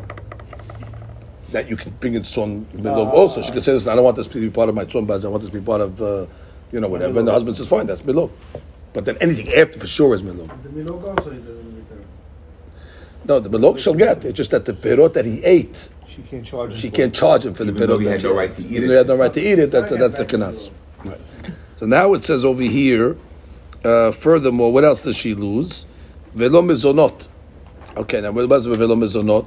That 1.52 1.68
you 1.68 1.76
can 1.76 1.92
bring 2.00 2.14
in 2.14 2.24
son 2.24 2.66
miluk 2.74 3.12
also. 3.12 3.40
She 3.42 3.52
can 3.52 3.62
say, 3.62 3.72
"Listen, 3.72 3.90
I 3.90 3.94
don't 3.94 4.04
want 4.04 4.16
this 4.16 4.26
to 4.28 4.40
be 4.40 4.50
part 4.50 4.68
of 4.68 4.74
my 4.74 4.86
son 4.86 5.06
barzeh. 5.06 5.24
I 5.26 5.28
want 5.28 5.42
this 5.42 5.50
to 5.52 5.58
be 5.58 5.64
part 5.64 5.80
of, 5.80 6.02
uh, 6.02 6.26
you 6.72 6.80
know, 6.80 6.88
whatever." 6.88 7.18
And 7.20 7.28
the 7.28 7.32
husband 7.32 7.56
says, 7.56 7.68
"Fine, 7.68 7.86
that's 7.86 8.00
miluk." 8.02 8.30
But 8.92 9.04
then 9.04 9.16
anything 9.20 9.52
after 9.54 9.78
for 9.78 9.86
sure 9.86 10.14
is 10.14 10.22
miluk. 10.22 10.50
The 10.62 10.70
Milok 10.70 11.06
also 11.08 11.30
he 11.30 11.38
doesn't 11.38 11.76
return. 11.76 12.04
No, 13.26 13.38
the 13.40 13.48
miluk 13.50 13.78
she'll 13.78 13.94
get. 13.94 14.24
It's 14.24 14.36
just 14.36 14.50
that 14.50 14.64
the 14.64 14.72
perot 14.72 15.12
that 15.12 15.24
he 15.24 15.44
ate, 15.44 15.88
she 16.08 16.22
can't 16.22 16.44
charge. 16.44 16.72
him 16.72 16.78
she 16.78 16.90
for 16.90 16.96
can't 16.96 17.14
it. 17.14 17.18
charge 17.18 17.44
him 17.46 17.54
for 17.54 17.64
the 17.64 17.72
Even 17.72 17.88
though 17.88 17.98
perot. 17.98 18.00
he 18.00 18.04
that 18.06 18.10
had 18.12 18.22
no 18.24 18.34
right 18.34 18.52
to 18.52 18.62
eat 18.62 18.82
it. 18.82 18.86
he 18.88 18.92
had 18.92 19.06
no 19.06 19.16
right 19.16 19.32
to 19.34 19.40
eat 19.40 19.58
it. 19.58 19.70
That's, 19.70 19.90
Right, 19.92 20.00
that's 20.00 20.16
the 20.18 20.24
back 20.24 20.32
kanas. 20.32 20.70
Right. 21.04 21.20
So 21.78 21.86
now 21.86 22.14
it 22.14 22.24
says 22.24 22.44
over 22.44 22.62
here, 22.62 23.16
uh, 23.84 24.10
furthermore, 24.12 24.72
what 24.72 24.84
else 24.84 25.02
does 25.02 25.14
she 25.16 25.34
lose? 25.34 25.84
Velo 26.34 26.62
mizonot. 26.62 27.28
Okay, 27.96 28.20
now 28.20 28.32
what 28.32 28.48
does 28.48 28.66
velo 28.66 28.96
mizonot? 28.96 29.46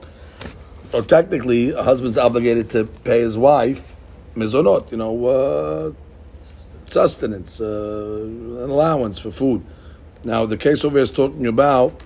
Or 0.92 1.02
technically, 1.02 1.72
a 1.72 1.84
husband's 1.84 2.18
obligated 2.18 2.70
to 2.72 2.86
pay 2.86 3.22
his 3.22 3.38
wife 3.38 3.96
mizonot, 4.36 4.92
you 4.92 4.98
know, 4.98 5.26
uh, 5.26 5.92
sustenance, 6.90 7.62
uh, 7.62 8.24
an 8.64 8.70
allowance 8.70 9.20
for 9.20 9.32
food. 9.32 9.64
Now, 10.24 10.46
the 10.46 10.58
case 10.58 10.84
over 10.84 10.98
here 10.98 11.04
is 11.04 11.12
talking 11.12 11.48
about 11.48 12.02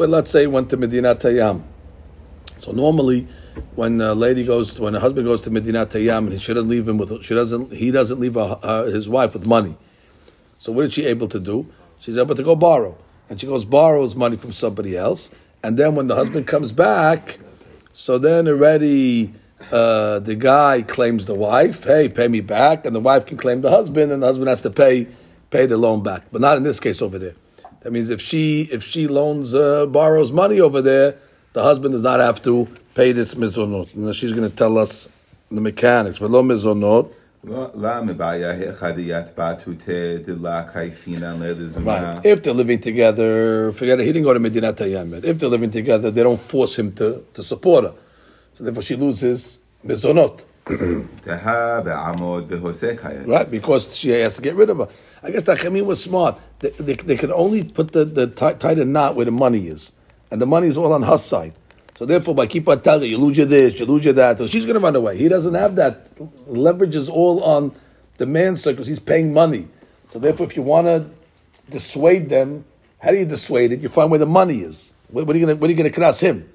well, 0.00 0.08
let's 0.08 0.30
say 0.30 0.46
went 0.46 0.70
to 0.70 0.78
Medinat 0.78 1.20
Hayam. 1.20 1.62
So 2.60 2.72
normally, 2.72 3.28
when 3.74 4.00
a 4.00 4.14
lady 4.14 4.44
goes, 4.44 4.80
when 4.80 4.94
a 4.94 5.00
husband 5.00 5.26
goes 5.26 5.42
to 5.42 5.50
Medinat 5.50 5.90
Hayam, 5.90 6.30
and 6.30 6.40
she 6.40 6.54
doesn't 6.54 6.70
leave 6.70 6.88
him 6.88 6.96
with, 6.96 7.22
she 7.22 7.34
doesn't, 7.34 7.70
he 7.72 7.90
doesn't 7.90 8.18
leave 8.18 8.34
uh, 8.38 8.84
his 8.84 9.10
wife 9.10 9.34
with 9.34 9.44
money. 9.44 9.76
So 10.56 10.72
what 10.72 10.86
is 10.86 10.94
she 10.94 11.04
able 11.04 11.28
to 11.28 11.38
do? 11.38 11.70
She's 11.98 12.16
able 12.16 12.34
to 12.34 12.42
go 12.42 12.56
borrow, 12.56 12.96
and 13.28 13.38
she 13.38 13.46
goes 13.46 13.66
borrows 13.66 14.16
money 14.16 14.38
from 14.38 14.54
somebody 14.54 14.96
else, 14.96 15.30
and 15.62 15.76
then 15.78 15.94
when 15.94 16.06
the 16.06 16.14
husband 16.14 16.46
comes 16.46 16.72
back, 16.72 17.38
so 17.92 18.18
then 18.18 18.48
already 18.48 19.34
uh, 19.70 20.18
the 20.20 20.34
guy 20.34 20.82
claims 20.82 21.26
the 21.26 21.34
wife, 21.34 21.84
hey, 21.84 22.08
pay 22.08 22.28
me 22.28 22.40
back, 22.40 22.86
and 22.86 22.94
the 22.94 23.00
wife 23.00 23.26
can 23.26 23.36
claim 23.36 23.60
the 23.60 23.70
husband, 23.70 24.12
and 24.12 24.22
the 24.22 24.26
husband 24.26 24.48
has 24.48 24.62
to 24.62 24.70
pay 24.70 25.06
pay 25.50 25.66
the 25.66 25.76
loan 25.76 26.02
back, 26.02 26.22
but 26.30 26.40
not 26.40 26.56
in 26.56 26.62
this 26.62 26.78
case 26.78 27.02
over 27.02 27.18
there. 27.18 27.34
That 27.80 27.92
means 27.92 28.10
if 28.10 28.20
she 28.20 28.62
if 28.70 28.82
she 28.82 29.08
loans 29.08 29.54
uh, 29.54 29.86
borrows 29.86 30.32
money 30.32 30.60
over 30.60 30.80
there, 30.82 31.16
the 31.52 31.62
husband 31.62 31.92
does 31.92 32.02
not 32.02 32.20
have 32.20 32.42
to 32.42 32.68
pay 32.94 33.12
this 33.12 33.34
mizonot. 33.34 33.94
And 33.94 34.14
she's 34.14 34.32
going 34.32 34.48
to 34.48 34.54
tell 34.54 34.78
us 34.78 35.08
the 35.50 35.60
mechanics. 35.60 36.18
Velo 36.18 36.42
mizonot. 36.42 37.12
If 42.22 42.42
they're 42.42 42.52
living 42.52 42.80
together, 42.80 43.72
forget 43.72 43.98
it, 43.98 44.04
he 44.04 44.12
didn't 44.12 44.24
go 44.24 44.34
to 44.34 44.40
Medinat 44.40 44.78
Yemen. 44.90 45.24
If 45.24 45.38
they're 45.38 45.48
living 45.48 45.70
together, 45.70 46.10
they 46.10 46.22
don't 46.22 46.40
force 46.40 46.78
him 46.78 46.92
to, 46.96 47.24
to 47.32 47.42
support 47.42 47.84
her. 47.84 47.94
So 48.52 48.64
therefore 48.64 48.82
she 48.82 48.94
loses 48.96 49.58
mizonot. 49.86 50.44
right, 53.26 53.50
because 53.50 53.96
she 53.96 54.10
has 54.10 54.36
to 54.36 54.42
get 54.42 54.54
rid 54.54 54.68
of 54.68 54.76
her. 54.76 54.88
I 55.22 55.30
guess 55.30 55.44
the 55.44 55.82
was 55.82 56.02
smart. 56.02 56.38
They, 56.58 56.70
they, 56.70 56.94
they 56.94 57.16
could 57.16 57.32
only 57.32 57.64
put 57.64 57.92
the, 57.92 58.04
the 58.04 58.26
tie, 58.26 58.52
tie 58.52 58.74
the 58.74 58.84
knot 58.84 59.16
where 59.16 59.24
the 59.24 59.32
money 59.32 59.66
is. 59.68 59.92
And 60.30 60.42
the 60.42 60.46
money 60.46 60.68
is 60.68 60.76
all 60.76 60.92
on 60.92 61.02
her 61.02 61.18
side. 61.18 61.54
So 62.00 62.06
therefore, 62.06 62.34
by 62.34 62.46
keep 62.46 62.66
on 62.66 62.80
telling 62.80 63.10
you 63.10 63.18
lose 63.18 63.36
your 63.36 63.44
this, 63.44 63.78
you 63.78 63.84
lose 63.84 64.06
your 64.06 64.14
that, 64.14 64.38
so 64.38 64.46
she's 64.46 64.64
going 64.64 64.72
to 64.72 64.80
run 64.80 64.96
away. 64.96 65.18
He 65.18 65.28
doesn't 65.28 65.52
have 65.52 65.76
that. 65.76 66.08
Leverage 66.46 66.96
is 66.96 67.10
all 67.10 67.44
on 67.44 67.76
the 68.16 68.24
man's 68.24 68.62
side 68.62 68.70
because 68.70 68.86
he's 68.86 68.98
paying 68.98 69.34
money. 69.34 69.68
So 70.10 70.18
therefore, 70.18 70.46
if 70.46 70.56
you 70.56 70.62
want 70.62 70.86
to 70.86 71.10
dissuade 71.68 72.30
them, 72.30 72.64
how 73.00 73.10
do 73.10 73.18
you 73.18 73.26
dissuade 73.26 73.72
it? 73.72 73.80
You 73.80 73.90
find 73.90 74.10
where 74.10 74.18
the 74.18 74.24
money 74.24 74.60
is. 74.60 74.94
What, 75.08 75.26
what 75.26 75.36
are 75.36 75.38
you 75.38 75.44
going 75.44 75.58
to, 75.58 75.60
what 75.60 75.68
are 75.68 75.72
you 75.72 75.76
going 75.76 75.92
to 75.92 75.94
cross 75.94 76.18
him? 76.20 76.50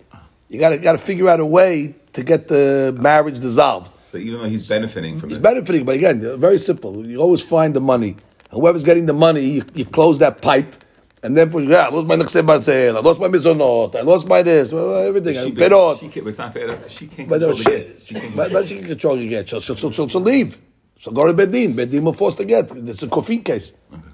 You 0.49 0.57
got 0.59 0.69
to 0.69 0.79
got 0.79 0.93
to 0.93 0.97
figure 0.97 1.29
out 1.29 1.39
a 1.39 1.45
way 1.45 1.93
to 2.13 2.23
get 2.23 2.47
the 2.47 2.97
marriage 2.99 3.39
dissolved. 3.39 3.95
So 3.99 4.17
even 4.17 4.39
though 4.39 4.49
he's 4.49 4.67
benefiting 4.67 5.19
from 5.19 5.29
He's 5.29 5.37
it, 5.37 5.41
he's 5.41 5.43
benefiting, 5.43 5.85
but 5.85 5.93
again, 5.93 6.39
very 6.39 6.57
simple. 6.57 7.05
You 7.05 7.19
always 7.19 7.43
find 7.43 7.75
the 7.75 7.81
money. 7.81 8.15
Whoever's 8.49 8.83
getting 8.83 9.05
the 9.05 9.13
money, 9.13 9.41
you, 9.41 9.65
you 9.75 9.85
close 9.85 10.17
that 10.19 10.41
pipe, 10.41 10.83
and 11.25 11.35
then 11.35 11.49
put, 11.49 11.63
yeah, 11.63 11.87
I 11.87 11.89
lost 11.89 12.07
my 12.07 12.15
nexem 12.15 12.45
basel, 12.45 12.97
I 12.97 13.01
lost 13.01 13.19
my 13.19 13.27
mizonot, 13.27 13.95
I 13.95 14.01
lost 14.01 14.27
my 14.27 14.43
this, 14.43 14.71
everything. 14.71 15.33
she, 15.35 15.51
perot. 15.53 15.99
she 15.99 16.09
can't, 16.09 16.27
it's 16.27 16.37
not 16.37 16.53
fair. 16.53 16.89
She 16.89 17.07
can't 17.07 17.27
But, 17.27 17.41
control 17.41 17.51
no, 17.51 17.57
the 17.57 17.63
she, 17.63 17.63
get. 17.63 18.07
She 18.07 18.13
can't 18.13 18.35
but, 18.35 18.51
but 18.53 18.67
she 18.69 18.75
can 18.77 18.87
control 18.87 19.15
the 19.17 19.27
get. 19.27 19.49
She'll, 19.49 19.59
she'll, 19.61 19.75
she'll, 19.75 19.91
she'll, 19.91 20.07
she'll 20.07 20.21
leave. 20.21 20.57
She'll 20.99 21.13
go 21.13 21.25
to 21.25 21.33
Bedin. 21.33 21.73
Bedin 21.73 22.01
will 22.03 22.13
force 22.13 22.35
the 22.35 22.45
get. 22.45 22.71
It's 22.71 23.03
a 23.03 23.07
kofin 23.07 23.43
case. 23.43 23.73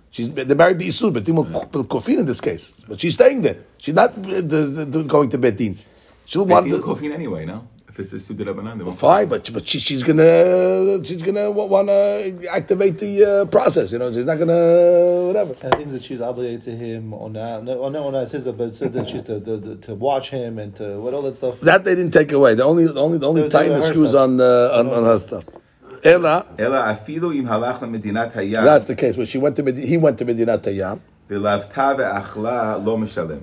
She's 0.10 0.34
they're 0.34 0.56
married 0.56 0.80
to 0.80 0.86
Isu. 0.86 1.13
Bedin 1.13 1.36
will 1.36 1.43
will 1.74 1.86
kofin 1.86 2.19
in 2.19 2.26
this 2.26 2.41
case. 2.41 2.71
But 2.88 3.00
she's 3.02 3.13
staying 3.13 3.41
there. 3.41 3.58
She's 3.78 3.93
not 3.95 4.12
uh, 4.17 4.41
the, 4.41 4.86
the, 4.89 5.04
going 5.04 5.30
to 5.32 5.38
Bedin. 5.38 5.78
She'll 6.26 6.45
They 6.45 6.54
want 6.54 6.69
the, 6.69 6.80
kofin 6.80 7.13
anyway, 7.13 7.45
no? 7.45 7.67
If 7.93 7.99
it's 7.99 8.13
a 8.13 8.19
suda 8.21 8.45
rabanan, 8.45 8.86
they. 8.86 8.91
Fine, 8.95 9.27
but 9.27 9.51
but 9.51 9.67
she, 9.67 9.80
she's 9.80 10.01
gonna 10.01 11.04
she's 11.04 11.21
gonna 11.21 11.51
want 11.51 11.89
to 11.89 12.47
activate 12.49 12.99
the 12.99 13.41
uh, 13.41 13.45
process. 13.45 13.91
You 13.91 13.99
know, 13.99 14.13
she's 14.13 14.25
not 14.25 14.39
gonna 14.39 15.27
whatever. 15.27 15.54
And 15.62 15.75
things 15.75 15.91
that 15.91 16.01
she's 16.01 16.21
obligated 16.21 16.62
to 16.63 16.71
him 16.77 17.13
or 17.13 17.27
uh, 17.27 17.32
not, 17.34 17.63
no, 17.65 17.89
no, 17.89 18.10
no, 18.10 18.17
or 18.17 18.25
says 18.25 18.45
that, 18.45 18.54
but 18.54 18.69
it 18.69 18.75
said 18.75 18.93
that 18.93 19.10
she's 19.10 19.23
to, 19.23 19.39
the, 19.39 19.75
to 19.75 19.93
watch 19.93 20.30
him 20.30 20.58
and 20.58 20.73
to 20.77 21.01
what 21.01 21.13
all 21.13 21.21
that 21.23 21.34
stuff. 21.34 21.60
That 21.60 21.84
they 21.84 21.95
didn't 21.95 22.13
take 22.13 22.32
away. 22.32 22.56
The 22.56 22.63
only 22.63 22.88
the 22.88 23.01
only 23.01 23.17
the 23.17 23.27
only 23.27 23.49
tightening 23.49 23.80
the 23.80 23.88
screws 23.88 24.12
stuff. 24.12 24.21
on 24.23 24.38
the 24.38 24.71
on, 24.73 24.88
on 24.88 25.04
her 25.04 25.19
stuff. 25.19 25.43
Ella. 26.04 26.45
Ella 26.58 26.97
afilu 26.97 27.36
im 27.36 27.45
halach 27.45 27.80
medinat 27.82 28.32
hayam. 28.32 28.63
That's 28.63 28.86
the 28.86 28.95
case. 28.95 29.17
Where 29.17 29.25
she 29.25 29.38
went 29.38 29.58
to 29.58 29.63
Medi- 29.63 29.86
he 29.86 29.97
went 29.97 30.17
to 30.19 30.25
Medinat 30.25 30.62
hayam. 30.63 31.01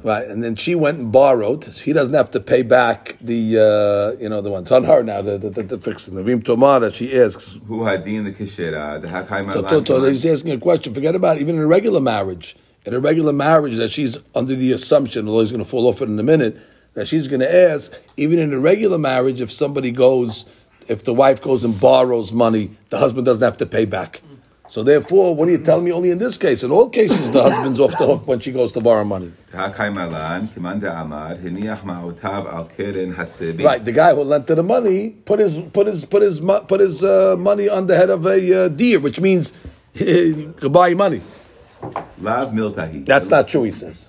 Right, 0.05 0.27
and 0.29 0.43
then 0.43 0.57
she 0.57 0.75
went 0.75 0.99
and 0.99 1.11
borrowed. 1.11 1.65
He 1.65 1.95
doesn't 1.95 2.13
have 2.13 2.31
to 2.33 2.41
pay 2.41 2.61
back 2.61 3.17
the 3.21 3.59
uh, 3.59 4.21
you 4.21 4.29
know 4.29 4.43
the 4.43 4.51
one. 4.51 4.63
It's 4.63 4.73
on 4.73 4.85
her 4.85 5.03
now. 5.03 5.23
The 5.23 5.39
the, 5.39 5.49
the, 5.49 5.63
the 5.63 5.79
fix 5.79 6.05
the 6.05 6.21
tomara. 6.21 6.93
She 6.93 7.19
asks 7.19 7.57
who 7.67 7.81
hadin 7.85 8.25
the 8.25 8.33
kishera 8.33 9.01
the 9.01 9.09
hakaim. 9.09 9.87
So 9.87 10.05
he's 10.05 10.27
asking 10.27 10.53
a 10.53 10.59
question. 10.59 10.93
Forget 10.93 11.15
about 11.15 11.39
it. 11.39 11.41
even 11.41 11.55
in 11.57 11.63
a 11.63 11.67
regular 11.67 12.01
marriage. 12.01 12.57
In 12.85 12.93
a 12.93 13.01
regular 13.01 13.33
marriage, 13.33 13.77
that 13.77 13.91
she's 13.91 14.19
under 14.35 14.55
the 14.55 14.73
assumption, 14.73 15.27
although 15.27 15.41
he's 15.41 15.51
going 15.51 15.65
to 15.65 15.69
fall 15.69 15.87
off 15.87 16.03
it 16.03 16.09
in 16.09 16.19
a 16.19 16.23
minute, 16.23 16.59
that 16.93 17.09
she's 17.09 17.27
going 17.27 17.41
to 17.41 17.71
ask. 17.71 17.93
Even 18.17 18.39
in 18.39 18.53
a 18.53 18.59
regular 18.59 18.99
marriage, 18.99 19.41
if 19.41 19.51
somebody 19.51 19.91
goes, 19.93 20.49
if 20.89 21.05
the 21.05 21.15
wife 21.15 21.41
goes 21.41 21.65
and 21.65 21.79
borrows 21.81 22.33
money, 22.33 22.77
the 22.91 22.99
husband 22.99 23.25
doesn't 23.25 23.43
have 23.43 23.57
to 23.59 23.67
pay 23.67 23.85
back. 23.85 24.21
So 24.71 24.83
therefore, 24.83 25.35
what 25.35 25.49
are 25.49 25.53
you 25.53 25.59
telling 25.59 25.85
me? 25.85 25.93
Only 25.93 26.11
in 26.11 26.19
this 26.19 26.37
case, 26.37 26.63
in 26.63 26.71
all 26.71 26.91
cases, 26.91 27.33
the 27.33 27.43
husband's 27.43 27.81
off 27.81 27.97
the 27.99 28.07
hook 28.07 28.27
when 28.27 28.39
she 28.41 28.53
goes 28.53 28.71
to 28.73 28.81
borrow 28.81 29.03
money. 29.05 29.33
Right, 33.65 33.83
the 33.85 33.93
guy 33.93 34.15
who 34.15 34.23
lent 34.23 34.49
her 34.51 34.55
the 34.55 34.63
money 34.63 35.11
put 35.25 35.41
his 35.41 35.59
put 35.73 35.87
his 35.87 36.05
put 36.05 36.23
his 36.23 36.41
put 36.69 36.81
his 36.81 37.03
uh, 37.03 37.35
money 37.39 37.69
on 37.71 37.87
the 37.87 37.97
head 37.97 38.11
of 38.11 38.27
a 38.27 38.65
uh, 38.65 38.69
deer, 38.69 39.01
which 39.01 39.21
means 39.21 39.53
goodbye 39.97 40.95
money. 40.95 41.23
That's 43.07 43.31
not 43.31 43.49
true, 43.49 43.63
he 43.65 43.73
says. 43.73 44.07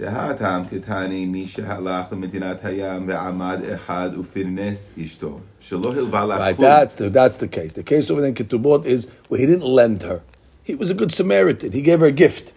ולא 0.00 0.10
דמה. 0.10 0.32
דהתם 0.32 0.62
כתני 0.70 1.26
מי 1.26 1.46
שהלך 1.46 2.12
למדינת 2.12 2.64
הים 2.64 3.08
ועמד 3.08 3.60
אחד 3.74 4.10
ופרנס 4.20 4.90
אשתו, 5.04 5.38
שלא 5.60 5.92
הלווה 5.94 6.26
לה 6.26 6.50
Right, 6.50 6.56
כלום. 6.56 6.68
that's 6.70 6.94
the 6.94 7.10
that's 7.10 7.36
the 7.38 7.48
case. 7.48 7.72
The 7.72 7.82
case 7.82 8.10
over 8.10 8.20
there 8.20 8.28
in 8.28 8.34
Ketubot 8.34 8.84
is 8.86 9.06
where 9.28 9.40
he 9.40 9.46
didn't 9.46 9.64
lend 9.80 10.02
her. 10.02 10.20
He 10.62 10.74
was 10.74 10.90
a 10.90 10.94
good 10.94 11.10
Samaritan. 11.12 11.72
He 11.72 11.82
gave 11.82 12.00
her 12.00 12.06
a 12.06 12.12
gift. 12.24 12.52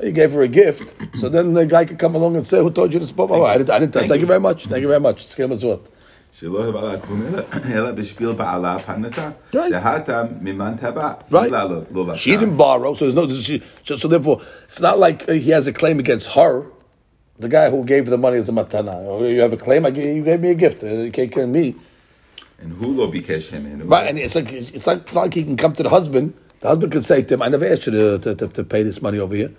He 0.00 0.12
gave 0.12 0.32
her 0.36 0.42
a 0.42 0.48
gift. 0.62 0.94
So 1.20 1.28
then 1.34 1.54
the 1.54 1.64
guy 1.64 1.84
could 1.88 1.98
come 1.98 2.14
along 2.14 2.36
and 2.36 2.46
say, 2.46 2.58
"Who 2.64 2.70
told 2.70 2.92
you 2.92 3.00
this?" 3.00 3.12
Oh, 3.16 3.44
I 3.44 3.56
didn't. 3.58 3.70
I 3.70 3.78
didn't. 3.80 3.94
Thank, 3.94 4.08
Thank 4.10 4.20
you 4.20 4.26
you. 4.26 4.34
very 4.34 4.40
much. 4.48 4.58
Thank 4.66 4.82
you 4.82 4.88
very 4.94 5.00
much. 5.08 5.18
She 6.33 6.47
didn't 6.47 6.71
borrow, 12.57 12.93
so 12.93 13.11
there's 13.11 13.15
no. 13.15 13.29
She, 13.35 13.61
so, 13.83 13.97
so, 13.97 14.07
therefore, 14.07 14.41
it's 14.63 14.79
not 14.79 14.97
like 14.97 15.29
he 15.29 15.49
has 15.49 15.67
a 15.67 15.73
claim 15.73 15.99
against 15.99 16.31
her. 16.31 16.65
The 17.37 17.49
guy 17.49 17.69
who 17.69 17.83
gave 17.83 18.05
the 18.05 18.17
money 18.17 18.37
is 18.37 18.47
a 18.47 18.53
matana. 18.53 19.05
Oh, 19.09 19.25
you 19.25 19.41
have 19.41 19.51
a 19.51 19.57
claim. 19.57 19.85
I, 19.85 19.89
you 19.89 20.23
gave 20.23 20.39
me 20.39 20.51
a 20.51 20.55
gift. 20.55 20.83
Uh, 20.83 20.87
you 20.87 21.11
can't 21.11 21.31
kill 21.31 21.47
me. 21.47 21.75
And 22.59 22.71
who 22.73 22.87
lo 22.87 23.11
bikesh 23.11 23.49
him? 23.49 23.89
Right, 23.89 24.07
and 24.07 24.17
it's 24.17 24.35
like 24.35 24.53
it's 24.53 24.87
like 24.87 24.99
it's 24.99 25.15
like 25.15 25.33
he 25.33 25.43
can 25.43 25.57
come 25.57 25.73
to 25.73 25.83
the 25.83 25.89
husband. 25.89 26.33
The 26.61 26.69
husband 26.69 26.93
can 26.93 27.01
say 27.01 27.23
to 27.23 27.33
him, 27.33 27.41
"I 27.41 27.49
never 27.49 27.65
asked 27.65 27.87
you 27.87 27.91
to, 27.91 28.19
to, 28.19 28.35
to, 28.35 28.47
to 28.47 28.63
pay 28.63 28.83
this 28.83 29.01
money 29.01 29.19
over 29.19 29.35
here." 29.35 29.51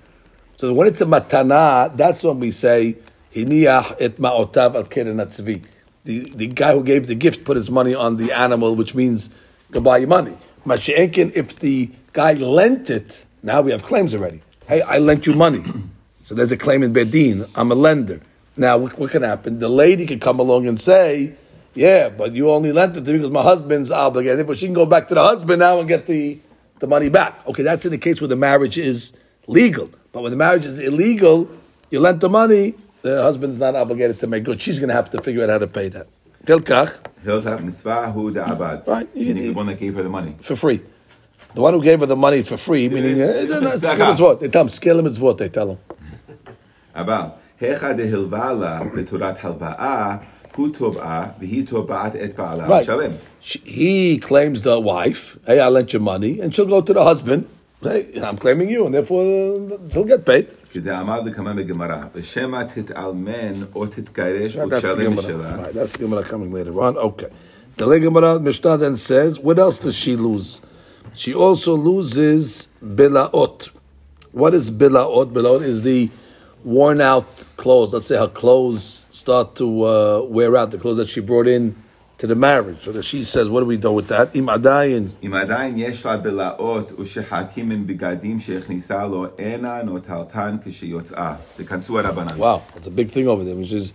So 0.57 0.73
when 0.73 0.87
it's 0.87 1.01
a 1.01 1.07
matana, 1.07 1.95
that's 1.97 2.25
when 2.25 2.41
we 2.41 2.51
say 2.51 2.97
hiniach 3.35 3.97
et 4.01 4.17
ma'otav 4.17 4.75
al 4.77 4.85
keren 4.85 5.19
atzvi. 5.19 5.65
The 6.05 6.31
the 6.31 6.47
guy 6.49 6.73
who 6.73 6.83
gave 6.83 7.07
the 7.07 7.15
gift 7.15 7.45
put 7.45 7.57
his 7.57 7.71
money 7.71 7.95
on 7.95 8.17
the 8.17 8.33
animal, 8.33 8.75
which 8.75 8.95
means 8.95 9.31
goodbye 9.71 9.99
your 9.99 10.09
money. 10.09 10.37
Mashiachin, 10.67 11.33
if 11.35 11.59
the 11.59 11.91
guy 12.12 12.35
lent 12.35 12.91
it, 12.91 13.25
now 13.43 13.61
we 13.61 13.71
have 13.73 13.83
claims 13.83 14.15
already. 14.15 14.43
Hey, 14.67 14.83
I 14.83 14.99
lent 14.99 15.27
you 15.27 15.35
money, 15.35 15.65
so 16.25 16.35
there's 16.35 16.53
a 16.53 16.57
claim 16.57 16.83
in 16.83 16.93
bedin. 16.93 17.49
I'm 17.57 17.71
a 17.71 17.75
lender. 17.75 18.21
Now 18.57 18.79
what, 18.79 18.99
what 18.99 19.11
can 19.11 19.23
happen? 19.23 19.59
The 19.59 19.69
lady 19.69 20.07
can 20.07 20.21
come 20.21 20.38
along 20.38 20.67
and 20.67 20.79
say. 20.79 21.35
Yeah, 21.75 22.11
but 22.11 22.35
you 22.35 22.51
only 22.51 22.71
lent 22.71 22.97
it 22.97 23.05
to 23.05 23.12
me 23.12 23.19
because 23.19 23.31
my 23.31 23.43
husband's 23.43 23.91
obligated. 23.91 24.47
But 24.47 24.59
she 24.59 24.67
can 24.67 24.75
go 24.75 24.85
back 24.85 25.09
to 25.09 25.15
the 25.15 25.23
husband 25.23 25.61
now 25.61 25.79
and 25.81 25.88
get 25.88 26.07
the, 26.07 26.38
the 26.81 26.87
money 26.87 27.09
back. 27.09 27.47
Okay, 27.47 27.62
that's 27.62 27.87
in 27.87 27.93
the 27.93 27.99
case 27.99 28.21
where 28.21 28.29
the 28.29 28.37
marriage 28.37 28.77
is 28.77 29.17
legal. 29.47 29.88
But 30.12 30.23
when 30.23 30.33
the 30.33 30.37
marriage 30.37 30.67
is 30.67 30.79
illegal, 30.79 31.49
you 31.91 32.01
lent 32.01 32.21
the 32.21 32.29
money, 32.29 32.75
the 33.03 33.23
husband's 33.23 33.59
not 33.59 33.75
obligated 33.75 34.19
to 34.21 34.27
make 34.27 34.45
good. 34.45 34.61
She's 34.62 34.79
going 34.79 34.88
to 34.88 34.95
have 34.95 35.11
to 35.11 35.21
figure 35.21 35.43
out 35.43 35.51
how 35.51 35.59
to 35.59 35.67
pay 35.67 35.88
that. 35.91 36.07
Hilkach. 36.47 37.01
Hilkach 37.25 37.61
misvahu 37.61 38.33
de'abad. 38.33 38.87
Right. 38.87 39.09
You, 39.15 39.35
the 39.35 39.51
one 39.51 39.67
that 39.67 39.79
gave 39.79 39.95
her 39.95 40.03
the 40.03 40.09
money. 40.09 40.37
For 40.41 40.57
free. 40.57 40.81
The 41.55 41.61
one 41.61 41.75
who 41.75 41.83
gave 41.83 42.01
her 42.01 42.07
the 42.07 42.17
money 42.17 42.43
for 42.43 42.57
free, 42.57 42.88
meaning, 42.88 43.21
uh, 43.21 43.27
they 43.27 43.47
tell 43.47 44.99
him 44.99 45.07
it's 45.07 45.19
what, 45.19 45.38
they 45.38 45.49
tell 45.51 45.71
him. 45.71 45.79
Abal. 46.97 47.35
Hecha 47.61 47.95
de 47.97 48.11
hilvala, 48.11 48.93
the 48.95 49.03
halva'a, 49.38 50.25
who. 50.55 50.73
He 53.41 54.19
claims 54.19 54.62
the 54.62 54.81
wife, 54.81 55.38
hey, 55.47 55.61
I 55.61 55.69
lent 55.69 55.93
you 55.93 56.01
money, 56.01 56.41
and 56.41 56.55
she'll 56.55 56.67
go 56.67 56.81
to 56.81 56.93
the 56.93 57.05
husband, 57.05 57.49
hey, 57.83 58.21
I'm 58.23 58.38
claiming 58.38 58.71
you, 58.71 58.87
and 58.87 58.95
therefore 58.95 59.73
uh, 59.73 59.77
she'll 59.91 60.05
get 60.05 60.25
paid. 60.25 60.49
כדאמר 60.72 61.22
לכמה 61.22 61.54
בגמרא, 61.54 61.98
ושמא 62.16 62.63
תתעלמן 62.63 63.54
או 63.76 63.86
תתגרש 63.86 64.58
או 64.58 64.63
That's 64.63 64.68
the 64.68 64.78
תשלם 64.78 65.13
Gemara. 65.13 65.20
משלה. 65.20 65.63
Right, 65.63 65.74
that's 65.74 65.94
the 65.94 65.98
Gemara 66.00 66.24
coming 66.24 66.52
later 66.52 66.82
on. 66.82 66.98
Okay. 66.98 67.28
The 67.78 67.86
Le 67.86 68.00
Gemara 68.00 68.40
Mishnah 68.40 68.78
then 68.78 68.98
says, 68.98 69.40
what 69.40 69.60
else 69.60 69.80
does 69.80 69.96
she 69.96 70.16
lose? 70.16 70.62
She 71.13 71.34
also 71.34 71.76
loses 71.76 72.68
bilaot. 72.84 73.70
What 74.32 74.54
is 74.54 74.72
bilaot? 74.72 75.32
Bilaot 75.32 75.62
is 75.63 75.84
the 75.84 76.10
worn 76.63 77.02
out 77.02 77.28
clothes. 77.56 77.94
Let's 77.94 78.08
say 78.08 78.18
her 78.18 78.28
clothes 78.28 79.06
start 79.12 79.56
to 79.58 79.84
uh, 79.84 80.22
wear 80.24 80.56
out, 80.58 80.72
the 80.72 80.78
clothes 80.78 80.98
that 80.98 81.10
she 81.10 81.22
brought 81.22 81.48
in 81.48 81.76
to 82.22 82.28
the 82.28 82.36
marriage. 82.36 82.84
So 82.84 82.92
that 82.92 83.04
she 83.04 83.24
says, 83.24 83.48
what 83.48 83.62
do 83.62 83.66
we 83.66 83.78
do 83.78 83.92
with 83.92 84.08
that? 84.08 84.36
Im 84.36 84.48
adayin. 84.48 85.10
אם 85.24 85.34
עדיין 85.34 85.78
יש 85.78 86.06
לה 86.06 86.18
בלעות 86.18 87.00
ושחקים 87.00 87.70
מן 87.70 87.88
בגדים 87.88 88.40
שהכניסה 88.40 89.06
לו, 89.08 89.26
אינה 89.38 89.84
נוטלתן 89.84 90.58
כשיוצאה. 90.66 91.36
תכנסו 91.58 92.00
הרבנן. 92.00 92.38
Wow, 92.38 92.62
that's 92.74 92.88
a 92.88 92.92
big 92.92 93.10
thing 93.10 93.28
over 93.28 93.44
there. 93.44 93.56
Which 93.56 93.72
is, 93.72 93.94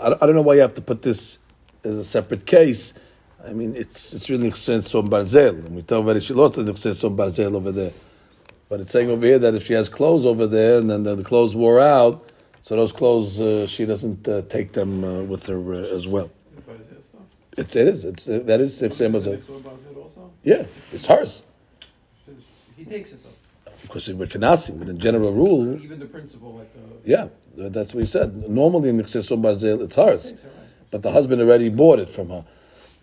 I 0.00 0.10
don't, 0.10 0.22
I 0.22 0.26
don't 0.26 0.34
know 0.34 0.42
why 0.42 0.54
you 0.54 0.62
have 0.62 0.74
to 0.74 0.82
put 0.82 1.02
this 1.02 1.38
as 1.84 1.96
a 1.98 2.04
separate 2.04 2.44
case. 2.46 2.94
I 3.48 3.52
mean, 3.52 3.74
it's 3.74 4.12
it's 4.12 4.28
really 4.28 4.50
sense 4.50 4.94
on 4.94 5.08
barzel, 5.08 5.64
and 5.66 5.74
we 5.74 5.82
tell 5.82 6.02
very 6.02 6.20
shilot 6.20 6.58
and 6.58 6.78
sense 6.78 7.02
on 7.04 7.16
barzel 7.16 7.54
over 7.54 7.72
there. 7.72 7.92
But 8.68 8.80
it's 8.80 8.92
saying 8.92 9.10
over 9.10 9.26
here 9.26 9.38
that 9.38 9.54
if 9.54 9.66
she 9.66 9.72
has 9.72 9.88
clothes 9.88 10.26
over 10.26 10.46
there 10.46 10.76
and 10.78 10.90
then 10.90 11.02
the, 11.04 11.14
the 11.14 11.24
clothes 11.24 11.56
wore 11.56 11.80
out, 11.80 12.30
so 12.62 12.76
those 12.76 12.92
clothes 12.92 13.40
uh, 13.40 13.66
she 13.66 13.86
doesn't 13.86 14.28
uh, 14.28 14.42
take 14.42 14.72
them 14.72 15.02
uh, 15.02 15.22
with 15.22 15.46
her 15.46 15.72
uh, 15.72 15.96
as 15.96 16.06
well. 16.06 16.30
It's, 17.57 17.75
it 17.75 17.87
is. 17.87 18.05
It's 18.05 18.27
uh, 18.27 18.39
that 18.45 18.59
is 18.59 18.79
the 18.79 18.93
same 18.93 19.15
as 19.15 19.27
a, 19.27 19.39
yeah. 20.43 20.65
It's 20.91 21.05
hers 21.05 21.43
He 22.77 22.85
takes 22.85 23.13
it 23.13 23.19
though. 23.23 23.71
because 23.81 24.11
we're 24.11 24.27
kanasim, 24.27 24.79
but 24.79 24.89
in 24.89 24.99
general 24.99 25.31
rule, 25.31 25.81
Even 25.81 25.99
the 25.99 26.05
principle, 26.05 26.53
like 26.53 26.71
the. 26.73 27.09
Yeah, 27.09 27.27
that's 27.55 27.93
what 27.93 28.01
he 28.01 28.07
said. 28.07 28.49
Normally 28.49 28.89
in 28.89 28.97
the 28.97 29.03
Ksesum 29.03 29.41
Barzel, 29.41 29.81
it's 29.81 29.95
hers. 29.95 30.33
But 30.91 31.01
the 31.01 31.11
husband 31.11 31.41
already 31.41 31.69
bought 31.69 31.99
it 31.99 32.09
from 32.09 32.29
her. 32.29 32.45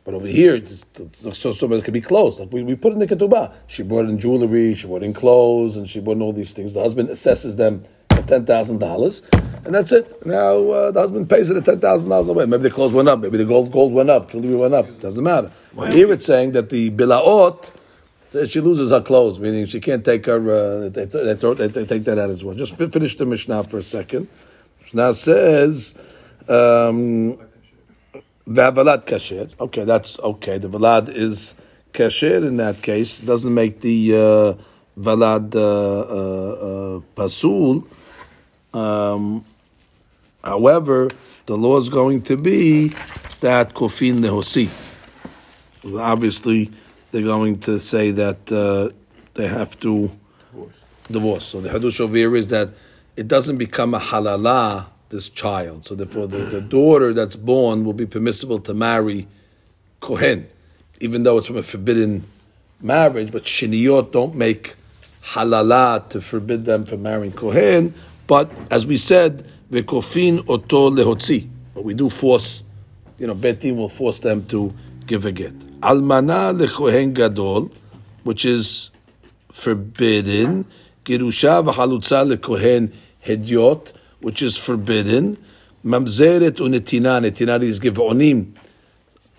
But 0.04 0.14
over 0.14 0.26
here, 0.26 0.56
it's, 0.56 0.80
the 0.94 1.04
Ksesum 1.04 1.78
it 1.78 1.84
could 1.84 1.94
be 1.94 2.00
closed. 2.00 2.40
Like 2.40 2.52
we, 2.52 2.62
we 2.62 2.74
put 2.74 2.92
in 2.92 2.98
the 2.98 3.06
Ketubah. 3.06 3.54
She 3.68 3.82
brought 3.82 4.08
in 4.08 4.18
jewelry, 4.18 4.74
she 4.74 4.86
brought 4.86 5.02
in 5.02 5.14
clothes, 5.14 5.76
and 5.76 5.88
she 5.88 6.00
brought 6.00 6.16
in 6.16 6.22
all 6.22 6.32
these 6.32 6.52
things. 6.52 6.74
The 6.74 6.82
husband 6.82 7.08
assesses 7.08 7.56
them 7.56 7.82
at 8.30 8.44
$10,000, 8.44 9.64
and 9.64 9.74
that's 9.74 9.92
it. 9.92 10.26
Now 10.26 10.70
uh, 10.70 10.90
the 10.90 11.00
husband 11.00 11.28
pays 11.28 11.50
it 11.50 11.56
at 11.56 11.64
$10,000 11.64 12.28
away. 12.28 12.46
Maybe 12.46 12.64
the 12.64 12.70
clothes 12.70 12.92
went 12.92 13.08
up, 13.08 13.20
maybe 13.20 13.38
the 13.38 13.44
gold 13.44 13.72
gold 13.72 13.92
went 13.92 14.10
up, 14.10 14.30
jewelry 14.30 14.54
went 14.54 14.74
up. 14.74 15.00
Doesn't 15.00 15.22
matter. 15.22 15.50
But 15.74 15.92
here 15.92 16.12
it's 16.12 16.26
saying 16.26 16.52
that 16.52 16.70
the 16.70 16.90
Bilaot, 16.90 17.72
she 18.48 18.60
loses 18.60 18.90
her 18.90 19.00
clothes, 19.00 19.38
meaning 19.38 19.66
she 19.66 19.80
can't 19.80 20.04
take 20.04 20.26
her. 20.26 20.38
Uh, 20.38 20.88
they, 20.88 21.04
they, 21.04 21.34
throw, 21.36 21.54
they, 21.54 21.66
they 21.68 21.84
take 21.84 22.04
that 22.04 22.18
out 22.18 22.30
as 22.30 22.44
well. 22.44 22.54
Just 22.54 22.76
fi- 22.76 22.88
finish 22.88 23.16
the 23.16 23.26
Mishnah 23.26 23.64
for 23.64 23.78
a 23.78 23.82
second. 23.82 24.28
Mishnah 24.82 25.14
says, 25.14 25.94
um, 26.48 27.38
"V'avalad 28.48 29.04
kasher." 29.04 29.50
Okay, 29.60 29.84
that's 29.84 30.18
okay. 30.20 30.58
The 30.58 30.68
valad 30.68 31.08
is 31.08 31.54
kasher 31.92 32.46
in 32.46 32.56
that 32.56 32.82
case. 32.82 33.22
It 33.22 33.26
doesn't 33.26 33.52
make 33.52 33.80
the 33.80 34.14
uh, 34.14 34.62
valad 34.98 35.54
uh, 35.54 35.60
uh, 35.60 36.96
uh, 36.96 37.00
pasul. 37.14 37.86
Um, 38.74 39.44
however, 40.42 41.08
the 41.46 41.56
law 41.56 41.78
is 41.78 41.88
going 41.88 42.22
to 42.22 42.36
be 42.36 42.88
that 43.40 43.74
kofin 43.74 44.20
lehosi. 44.20 44.70
Obviously, 45.98 46.70
they're 47.10 47.22
going 47.22 47.58
to 47.60 47.78
say 47.78 48.12
that 48.12 48.50
uh, 48.52 48.94
they 49.34 49.48
have 49.48 49.78
to 49.80 50.10
divorce. 51.10 51.44
So 51.44 51.60
the 51.60 51.68
hadush 51.68 52.00
over 52.00 52.16
here 52.16 52.34
is 52.36 52.48
that 52.48 52.70
it 53.16 53.28
doesn't 53.28 53.58
become 53.58 53.94
a 53.94 54.00
halala 54.00 54.86
this 55.10 55.28
child. 55.28 55.84
So 55.86 55.94
therefore, 55.94 56.26
the, 56.26 56.38
the 56.38 56.60
daughter 56.60 57.12
that's 57.12 57.36
born 57.36 57.84
will 57.84 57.92
be 57.92 58.06
permissible 58.06 58.58
to 58.60 58.74
marry 58.74 59.28
kohen, 60.00 60.48
even 61.00 61.22
though 61.22 61.38
it's 61.38 61.46
from 61.46 61.58
a 61.58 61.62
forbidden 61.62 62.24
marriage. 62.80 63.30
But 63.30 63.44
shiniyot 63.44 64.12
don't 64.12 64.34
make 64.34 64.76
halala 65.22 66.08
to 66.10 66.20
forbid 66.20 66.64
them 66.64 66.84
from 66.84 67.02
marrying 67.02 67.32
kohen. 67.32 67.94
But 68.26 68.50
as 68.70 68.86
we 68.86 68.96
said, 68.96 69.46
vekofin 69.70 70.48
oto 70.48 70.90
lehotzi. 70.90 71.48
But 71.74 71.84
we 71.84 71.94
do 71.94 72.10
force, 72.10 72.64
you 73.18 73.26
know, 73.26 73.34
betim 73.34 73.76
will 73.76 73.88
force 73.88 74.20
them 74.20 74.46
to 74.46 74.72
give 75.06 75.24
a 75.24 75.32
get. 75.32 75.58
Almana 75.80 76.56
lekohen 76.56 77.14
gadol, 77.14 77.70
which 78.24 78.44
is 78.44 78.90
forbidden. 79.50 80.66
Girusha 81.04 81.64
v'halutza 81.64 82.36
lekohen 82.36 82.92
hedyot, 83.24 83.92
which 84.20 84.42
is 84.42 84.56
forbidden. 84.56 85.36
Mamzeret 85.84 86.58
unetina, 86.58 87.20
netina 87.20 87.60
is 87.62 87.80
givonim, 87.80 88.54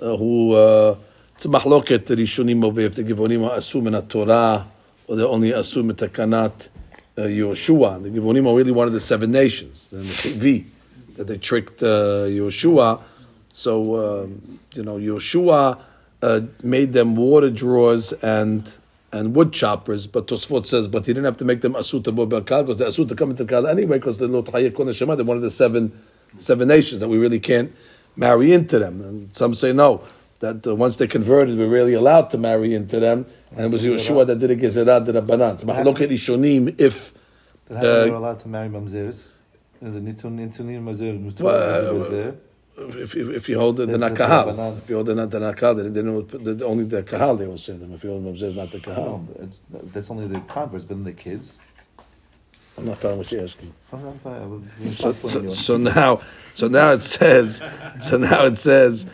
uh, 0.01 0.17
who 0.17 0.51
uh, 0.51 0.97
it's 1.35 1.45
a 1.45 1.47
mahloket 1.47 2.05
rishonim 2.07 2.63
over 2.65 2.81
if 2.81 2.95
the 2.95 3.03
givonim 3.03 3.49
are 3.49 3.57
assumed 3.57 3.87
in 3.87 4.07
Torah 4.07 4.67
or 5.07 5.15
they 5.15 5.23
only 5.23 5.51
assumed 5.51 5.91
in 5.91 6.09
takanat 6.09 6.69
uh, 7.17 7.21
Yoshua. 7.21 8.01
The 8.01 8.09
givonim 8.09 8.55
really 8.55 8.71
one 8.71 8.87
of 8.87 8.93
the 8.93 9.01
seven 9.01 9.31
nations. 9.31 9.89
And 9.91 10.01
the 10.01 10.29
V 10.29 10.65
that 11.15 11.27
they 11.27 11.37
tricked 11.37 11.83
uh, 11.83 12.25
Yoshua. 12.27 13.01
So 13.49 14.23
um, 14.23 14.59
you 14.73 14.83
know 14.83 14.97
Yoshua 14.97 15.79
uh, 16.21 16.41
made 16.63 16.93
them 16.93 17.15
water 17.15 17.49
drawers 17.49 18.13
and 18.13 18.71
and 19.11 19.35
wood 19.35 19.53
choppers. 19.53 20.07
But 20.07 20.27
Tosfot 20.27 20.65
says, 20.65 20.87
but 20.87 21.05
he 21.05 21.13
didn't 21.13 21.25
have 21.25 21.37
to 21.37 21.45
make 21.45 21.61
them 21.61 21.73
asuta 21.73 22.15
b'berkal 22.15 22.65
because 22.65 22.77
they're 22.77 22.87
asuta 22.87 23.15
come 23.15 23.29
into 23.31 23.45
kal 23.45 23.67
anyway 23.67 23.99
because 23.99 24.17
they're 24.17 24.27
lot 24.27 24.45
hayekon 24.45 25.25
one 25.25 25.37
of 25.37 25.43
the 25.43 25.51
seven 25.51 25.91
seven 26.37 26.67
nations 26.67 26.99
that 26.99 27.07
we 27.07 27.17
really 27.17 27.39
can't 27.39 27.71
marry 28.15 28.51
into 28.51 28.79
them. 28.79 29.01
And 29.01 29.35
some 29.35 29.53
say 29.53 29.71
no. 29.71 30.01
That 30.43 30.67
uh, 30.67 30.75
once 30.75 30.97
they 30.97 31.07
converted, 31.07 31.57
we're 31.57 31.69
really 31.69 31.93
allowed 31.93 32.29
to 32.31 32.37
marry 32.37 32.75
into 32.75 32.99
them, 32.99 33.25
and 33.55 33.61
it 33.67 33.71
was 33.71 33.81
Yeshua 33.81 34.27
that 34.27 34.39
did 34.39 34.51
a 34.51 34.57
gezerah 34.57 35.05
did 35.05 35.15
a 35.15 35.21
banan. 35.21 35.57
So 35.57 35.67
mahloket 35.67 36.09
rishonim 36.09 36.77
if 36.81 37.13
Then 37.69 37.77
how 37.77 37.81
come 37.81 37.89
Uh, 37.89 38.03
they're 38.03 38.13
allowed 38.13 38.39
to 38.39 38.49
marry 38.49 38.67
mamzeres? 38.67 39.27
Is 39.81 39.95
it 39.95 40.03
nitun 40.03 40.35
nitunim 40.37 41.39
Well, 41.39 41.93
mazer? 41.93 42.35
if, 42.77 43.15
if, 43.15 43.29
if 43.29 43.47
you 43.47 43.57
hold 43.57 43.77
the, 43.77 43.85
the 43.85 43.97
nakahal, 43.97 44.77
if 44.79 44.89
you 44.89 44.95
hold 44.95 45.07
the, 45.07 45.15
the 45.15 45.39
nakahal, 45.39 45.77
then, 45.77 45.93
then 45.93 46.57
the, 46.57 46.65
only 46.65 46.83
the 46.83 47.03
kahal 47.03 47.37
they 47.37 47.47
will 47.47 47.57
send 47.57 47.79
them. 47.81 47.93
If 47.93 48.03
you 48.03 48.09
hold 48.09 48.25
them, 48.25 48.35
there's 48.35 48.57
not 48.57 48.69
the 48.69 48.81
kahal. 48.81 49.25
No, 49.39 49.79
that's 49.93 50.11
only 50.11 50.27
the 50.27 50.41
converts, 50.41 50.83
but 50.83 50.97
then 50.97 51.05
the 51.05 51.13
kids. 51.13 51.57
I'm 52.77 52.85
not 52.85 52.97
following 52.97 53.19
what 53.19 53.31
you're 53.31 53.43
asking. 53.43 53.73
I'm 53.93 54.19
fine, 54.19 54.41
I 54.41 54.45
will- 54.45 54.63
So, 54.91 55.13
so, 55.13 55.53
so 55.53 55.77
now, 55.77 56.21
so 56.53 56.67
now 56.67 56.91
it 56.91 57.03
says, 57.03 57.61
so 58.01 58.17
now 58.17 58.45
it 58.45 58.57
says, 58.57 59.05
uh, 59.05 59.09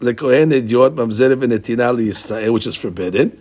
lekohen 0.00 0.50
hedyot 0.52 0.94
mamzer 0.94 1.34
v'netina 1.36 1.94
Yisrael, 1.96 2.52
which 2.52 2.66
is 2.66 2.76
forbidden. 2.76 3.38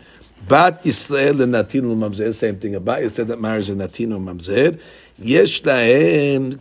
Bat 0.47 0.83
Yisrael 0.83 1.33
lenatin 1.33 1.83
mamzer, 1.83 2.33
same 2.33 2.57
thing. 2.59 2.77
Bat 2.79 3.03
Yisrael 3.03 3.27
that 3.27 3.39
marries 3.39 3.69
a 3.69 3.73
natin 3.73 4.09
mamzer. 4.09 4.79
Yesh 5.19 5.61
lahem. 5.63 6.57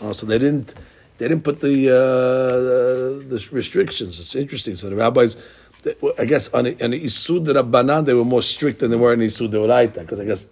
Oh, 0.00 0.12
so 0.12 0.26
they 0.26 0.38
didn't, 0.38 0.74
they 1.18 1.28
didn't 1.28 1.44
put 1.44 1.60
the 1.60 1.90
uh, 1.90 3.28
the 3.28 3.48
restrictions. 3.52 4.18
It's 4.18 4.34
interesting. 4.34 4.76
So 4.76 4.90
the 4.90 4.96
rabbis. 4.96 5.36
they- 5.82 5.94
I 6.18 6.24
guess 6.24 6.52
on 6.52 6.66
on 6.66 6.92
a 6.92 7.00
Isud 7.00 7.46
Rabbanan, 7.46 8.04
they 8.06 8.14
were 8.14 8.24
more 8.24 8.42
strict 8.42 8.80
than 8.80 8.90
they 8.90 8.96
were 8.96 9.14
the 9.16 9.26
Isud 9.26 9.50
Deoraita, 9.50 10.00
because 10.00 10.20
I 10.20 10.24
guess 10.24 10.46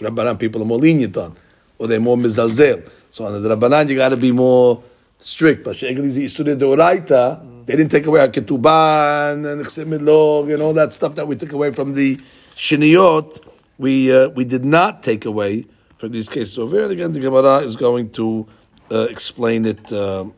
Rabbanan 0.00 0.38
people 0.38 0.62
are 0.62 0.64
more 0.64 0.78
lenient 0.78 1.16
on, 1.16 1.36
or 1.78 1.86
they're 1.86 2.00
more 2.00 2.16
mizalzel. 2.16 2.90
So 3.10 3.24
on 3.26 3.42
the 3.42 3.56
Rabbanan, 3.56 3.88
you 3.88 3.96
got 3.96 4.10
to 4.10 4.16
be 4.16 4.32
more 4.32 4.82
strict. 5.18 5.64
But 5.64 5.76
Sheglizi 5.76 6.24
Isude 6.24 6.56
Deoraita, 6.58 7.66
they 7.66 7.76
didn't 7.76 7.90
take 7.90 8.06
away 8.06 8.20
our 8.20 8.28
Ketubah 8.28 9.32
and 9.34 9.44
Midlog 9.92 10.52
and 10.52 10.62
all 10.62 10.72
that 10.74 10.92
stuff 10.92 11.14
that 11.16 11.26
we 11.28 11.36
took 11.36 11.52
away 11.52 11.72
from 11.72 11.92
the 11.94 12.16
Shiniyot. 12.54 13.44
We 13.78 14.12
uh, 14.12 14.28
we 14.30 14.44
did 14.44 14.64
not 14.64 15.02
take 15.02 15.24
away 15.24 15.66
from 15.96 16.12
these 16.12 16.28
cases 16.28 16.58
over 16.58 16.76
here. 16.76 16.84
And 16.84 16.92
again, 16.92 17.12
the 17.12 17.20
Gemara 17.20 17.58
is 17.58 17.76
going 17.76 18.10
to 18.10 18.46
uh, 18.90 19.00
explain 19.10 19.66
it. 19.66 19.92
Um, 19.92 20.34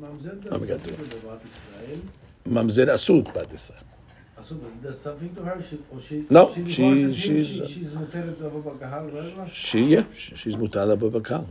Mamzer 0.00 0.46
Oh, 0.52 0.58
we 0.58 0.66
got 0.68 0.80
something 0.84 1.08
to 1.08 1.16
the 1.16 1.26
Bat 1.26 1.40
Israel. 1.44 2.00
Mamzer 2.48 2.86
Asut, 2.86 3.24
time. 3.34 3.86
So 4.44 4.54
does 4.82 5.00
something 5.00 5.34
to 5.34 5.42
her? 5.42 5.62
She, 5.62 5.78
or 5.92 6.00
she, 6.00 6.26
No, 6.30 6.52
she, 6.54 6.64
she- 6.64 7.14
she's- 7.14 7.46
she, 7.46 7.66
she's 7.66 7.92
muteret 7.92 8.36
to 8.38 8.44
have 8.44 8.54
a 8.66 8.70
kahal, 8.78 9.04
whatever. 9.06 9.48
She, 9.52 9.82
yeah, 9.84 10.04
she- 10.16 10.34
she's 10.34 10.56
Mutala 10.56 10.96
Babakal. 10.98 11.46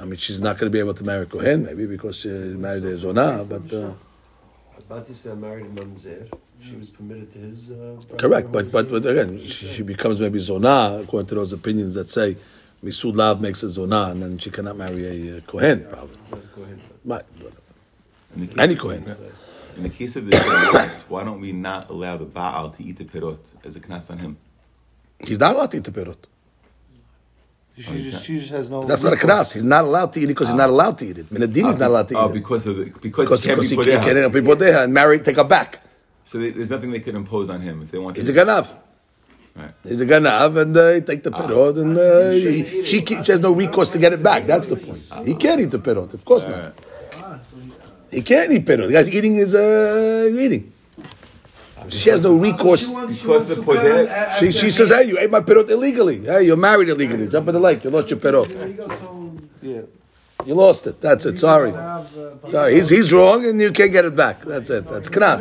I 0.00 0.04
mean, 0.04 0.16
she's 0.16 0.40
not 0.40 0.58
going 0.58 0.70
to 0.70 0.74
be 0.74 0.78
able 0.78 0.94
to 0.94 1.04
marry 1.04 1.26
Kohen, 1.26 1.64
maybe 1.64 1.86
because 1.86 2.16
she 2.16 2.28
married 2.28 2.84
a 2.84 2.96
Zonah, 2.96 3.48
but. 3.48 3.72
Uh, 3.76 3.92
Batista 4.88 5.34
married 5.36 5.66
a 5.66 5.68
mamzer. 5.68 6.28
She 6.62 6.74
was 6.74 6.90
permitted 6.90 7.32
to 7.34 7.38
his. 7.38 7.70
Uh, 7.70 8.00
Correct, 8.18 8.50
but, 8.50 8.72
but 8.72 8.90
but 8.90 9.06
again, 9.06 9.40
she, 9.44 9.66
she 9.66 9.82
becomes 9.84 10.18
maybe 10.20 10.40
zonah 10.40 11.02
according 11.04 11.28
to 11.28 11.34
those 11.36 11.52
opinions 11.52 11.94
that 11.94 12.08
say 12.08 12.36
misud 12.84 13.14
lav 13.14 13.40
makes 13.40 13.62
a 13.62 13.66
zonah, 13.66 14.10
and 14.10 14.20
then 14.22 14.38
she 14.38 14.50
cannot 14.50 14.76
marry 14.76 15.04
a 15.06 15.36
uh, 15.36 15.40
kohen. 15.42 15.86
Probably, 15.88 16.16
Go 16.56 16.62
ahead. 16.64 16.80
right? 17.04 17.24
In 18.34 18.40
the 18.40 18.46
case 18.48 18.58
Any 18.58 18.72
of- 18.74 18.78
kohen. 18.80 19.04
In 19.76 19.82
the 19.84 19.88
case 19.90 20.16
of 20.16 20.26
the 20.26 20.32
pirot, 20.36 20.90
why 21.08 21.22
don't 21.24 21.40
we 21.40 21.52
not 21.52 21.88
allow 21.88 22.16
the 22.16 22.24
Baal 22.24 22.70
to 22.70 22.82
eat 22.82 22.96
the 22.96 23.04
pirot 23.04 23.38
as 23.64 23.76
a 23.76 23.80
knas 23.80 24.10
on 24.10 24.18
him? 24.18 24.36
He's 25.24 25.38
not 25.38 25.54
allowed 25.54 25.70
to 25.70 25.76
eat 25.76 25.84
the 25.84 25.92
pirot. 25.92 26.16
She 27.80 28.02
just, 28.02 28.24
she 28.24 28.38
just 28.38 28.52
has 28.52 28.68
no. 28.68 28.84
That's 28.84 29.02
not 29.02 29.14
a 29.14 29.16
knas. 29.16 29.54
He's 29.54 29.62
not 29.62 29.84
allowed 29.84 30.12
to 30.12 30.20
eat 30.20 30.24
it 30.24 30.28
because 30.28 30.48
he's 30.48 30.56
not 30.56 30.68
allowed 30.68 30.98
to 30.98 31.06
eat 31.06 31.18
it. 31.18 31.30
Minadin 31.30 31.72
is 31.72 31.78
not 31.78 31.88
allowed 31.88 32.08
to 32.08 32.14
eat 32.14 32.18
oh, 32.18 32.28
it 32.28 32.34
because 32.34 32.66
of 32.66 32.76
the, 32.76 32.84
because, 32.84 33.00
because, 33.00 33.40
it 33.40 33.42
can't 33.42 33.60
because 33.60 33.62
be 33.62 33.68
he 33.68 33.76
put 33.76 33.86
can't, 33.86 34.02
out. 34.02 34.14
can't 34.14 34.32
be 34.34 34.42
put 34.42 34.58
there 34.58 34.84
and 34.84 34.92
marry, 34.92 35.18
take 35.20 35.36
her 35.36 35.44
back. 35.44 35.80
So 36.24 36.38
they, 36.38 36.50
there's 36.50 36.70
nothing 36.70 36.90
they 36.90 37.00
could 37.00 37.14
impose 37.14 37.48
on 37.48 37.60
him 37.60 37.82
if 37.82 37.90
they 37.90 37.98
want 37.98 38.16
to. 38.16 38.20
He's 38.20 38.28
a 38.28 38.32
ganav. 38.32 38.68
Right. 39.56 39.70
He's 39.82 40.00
a 40.00 40.06
ganav, 40.06 40.60
and 40.60 40.76
uh, 40.76 40.92
he 40.92 41.00
take 41.00 41.22
the 41.22 41.30
perot, 41.30 41.80
and 41.80 41.98
uh, 41.98 42.30
he, 42.30 42.84
she, 42.84 43.02
ke- 43.02 43.24
she 43.24 43.32
has 43.32 43.40
no 43.40 43.52
recourse 43.52 43.90
to 43.92 43.98
get 43.98 44.12
it 44.12 44.22
back. 44.22 44.46
That's 44.46 44.68
the 44.68 44.76
point. 44.76 45.26
He 45.26 45.34
can't 45.34 45.60
eat 45.60 45.70
the 45.70 45.78
perot, 45.78 46.14
of 46.14 46.24
course 46.24 46.44
not. 46.44 46.54
Alright. 46.54 46.74
Ah, 47.16 47.40
so 47.42 47.56
he, 48.10 48.20
uh, 48.20 48.22
can't 48.22 48.52
eat 48.52 48.64
perot. 48.64 48.86
The 48.86 48.92
guy's 48.92 49.08
eating 49.08 49.34
his 49.34 49.54
uh, 49.54 50.28
eating. 50.30 50.72
She 51.92 52.10
has 52.10 52.24
no 52.24 52.36
recourse. 52.36 52.80
she 52.80 52.86
she 53.14 53.22
Because 53.22 53.46
the 53.46 53.54
to 53.56 53.62
poder- 53.62 54.06
cut 54.06 54.08
him 54.08 54.08
a- 54.08 54.38
She, 54.38 54.52
she 54.52 54.70
says, 54.70 54.88
"Hey, 54.90 55.04
you 55.04 55.18
ate 55.18 55.30
my 55.30 55.40
perot 55.40 55.68
illegally. 55.70 56.20
Hey, 56.24 56.44
you're 56.44 56.56
married 56.56 56.88
illegally. 56.88 57.28
Jump 57.28 57.48
in 57.48 57.54
the 57.54 57.60
lake. 57.60 57.84
You 57.84 57.90
lost 57.90 58.10
your 58.10 58.18
perot. 58.18 58.48
You 58.48 59.38
Yeah. 59.62 59.82
You 60.46 60.54
lost 60.54 60.86
it. 60.86 61.00
That's 61.02 61.26
it. 61.26 61.38
Sorry. 61.38 61.70
Uh, 61.72 62.02
Sorry. 62.50 62.74
He's 62.74 62.88
he's 62.88 63.12
wrong, 63.12 63.44
and 63.44 63.60
you 63.60 63.72
can't 63.72 63.92
get 63.92 64.04
it 64.06 64.16
back. 64.16 64.42
That's 64.44 64.70
it. 64.70 64.88
That's 64.88 65.08
knas. 65.08 65.40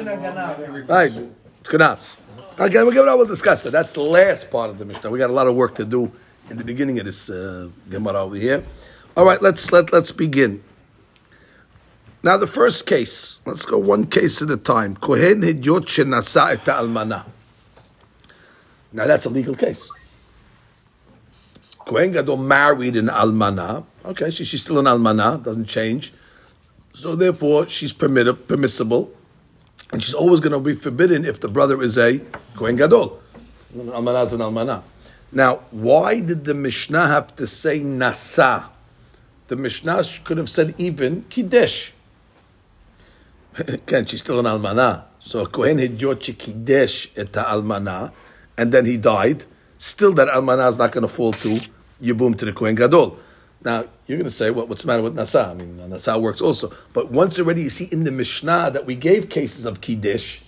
Right. 0.89 1.13
It's 1.61 1.69
knas. 1.69 2.15
Okay, 2.59 2.83
we'll 2.83 2.91
give 2.91 3.07
it. 3.07 3.17
We'll 3.17 3.25
discuss 3.25 3.65
it. 3.65 3.71
That's 3.71 3.91
the 3.91 4.01
last 4.03 4.51
part 4.51 4.69
of 4.69 4.77
the 4.77 4.83
Mishnah. 4.83 5.09
We 5.09 5.17
got 5.17 5.29
a 5.29 5.33
lot 5.33 5.47
of 5.47 5.55
work 5.55 5.75
to 5.75 5.85
do 5.85 6.11
in 6.49 6.57
the 6.57 6.65
beginning 6.65 6.99
of 6.99 7.05
this 7.05 7.29
uh, 7.29 7.69
Gemara 7.89 8.23
over 8.25 8.35
here. 8.35 8.65
All 9.15 9.23
right, 9.25 9.41
let's 9.41 9.71
let 9.71 9.93
let's 9.93 10.11
begin. 10.11 10.61
Now 12.21 12.35
the 12.35 12.47
first 12.47 12.85
case. 12.85 13.39
Let's 13.45 13.65
go 13.65 13.77
one 13.77 14.05
case 14.05 14.41
at 14.41 14.49
a 14.49 14.57
time. 14.57 14.95
Kohen 14.97 15.41
shenasa 15.41 16.51
et 16.51 16.65
almana. 16.65 17.25
Now 18.91 19.07
that's 19.07 19.25
a 19.25 19.29
legal 19.29 19.55
case. 19.55 19.89
Kohen 21.87 22.11
Gadol 22.11 22.37
married 22.37 22.95
an 22.97 23.07
almana. 23.07 23.85
Okay, 24.05 24.29
she, 24.31 24.43
she's 24.43 24.63
still 24.63 24.79
an 24.79 24.85
almana. 24.85 25.41
Doesn't 25.41 25.65
change. 25.65 26.13
So 26.93 27.15
therefore, 27.15 27.67
she's 27.67 27.93
permitted, 27.93 28.47
permissible, 28.47 29.11
and 29.91 30.03
she's 30.03 30.13
always 30.13 30.41
going 30.41 30.51
to 30.51 30.59
be 30.59 30.75
forbidden 30.75 31.23
if 31.23 31.39
the 31.39 31.47
brother 31.47 31.81
is 31.81 31.97
a 31.97 32.19
Kohen 32.55 32.75
Gadol. 32.75 33.21
An 33.73 33.87
almana 33.87 34.25
is 34.25 34.33
an 34.33 34.41
almana. 34.41 34.83
Now, 35.31 35.61
why 35.71 36.19
did 36.19 36.43
the 36.43 36.53
Mishnah 36.53 37.07
have 37.07 37.35
to 37.37 37.47
say 37.47 37.79
nasa? 37.79 38.65
The 39.47 39.55
Mishnah 39.55 40.03
could 40.25 40.37
have 40.37 40.49
said 40.49 40.75
even 40.77 41.23
kiddush. 41.29 41.91
Again, 43.57 44.05
she's 44.05 44.21
still 44.21 44.39
an 44.39 44.45
almana. 44.45 45.05
So 45.19 45.45
Kohen 45.45 45.77
kiddush 45.77 47.07
et 47.15 47.31
almana, 47.33 48.11
and 48.57 48.71
then 48.71 48.85
he 48.85 48.97
died. 48.97 49.45
Still, 49.77 50.13
that 50.13 50.27
almana 50.27 50.69
is 50.69 50.77
not 50.77 50.91
going 50.91 51.03
to 51.03 51.07
fall 51.07 51.33
to 51.33 51.59
yibum 52.01 52.37
to 52.37 52.45
the 52.45 52.53
Kohen 52.53 52.75
Gadol. 52.75 53.17
Now 53.63 53.85
you're 54.07 54.17
going 54.17 54.29
to 54.29 54.31
say, 54.31 54.51
well, 54.51 54.67
what's 54.67 54.83
the 54.83 54.87
matter 54.87 55.03
with 55.03 55.15
nasa? 55.15 55.49
I 55.49 55.53
mean, 55.53 55.77
nasa 55.77 56.19
works 56.19 56.41
also. 56.41 56.71
But 56.93 57.11
once 57.11 57.37
already 57.39 57.63
you 57.63 57.69
see 57.69 57.85
in 57.91 58.05
the 58.05 58.11
Mishnah 58.11 58.71
that 58.71 58.85
we 58.85 58.95
gave 58.95 59.29
cases 59.29 59.65
of 59.65 59.81
kiddush, 59.81 60.41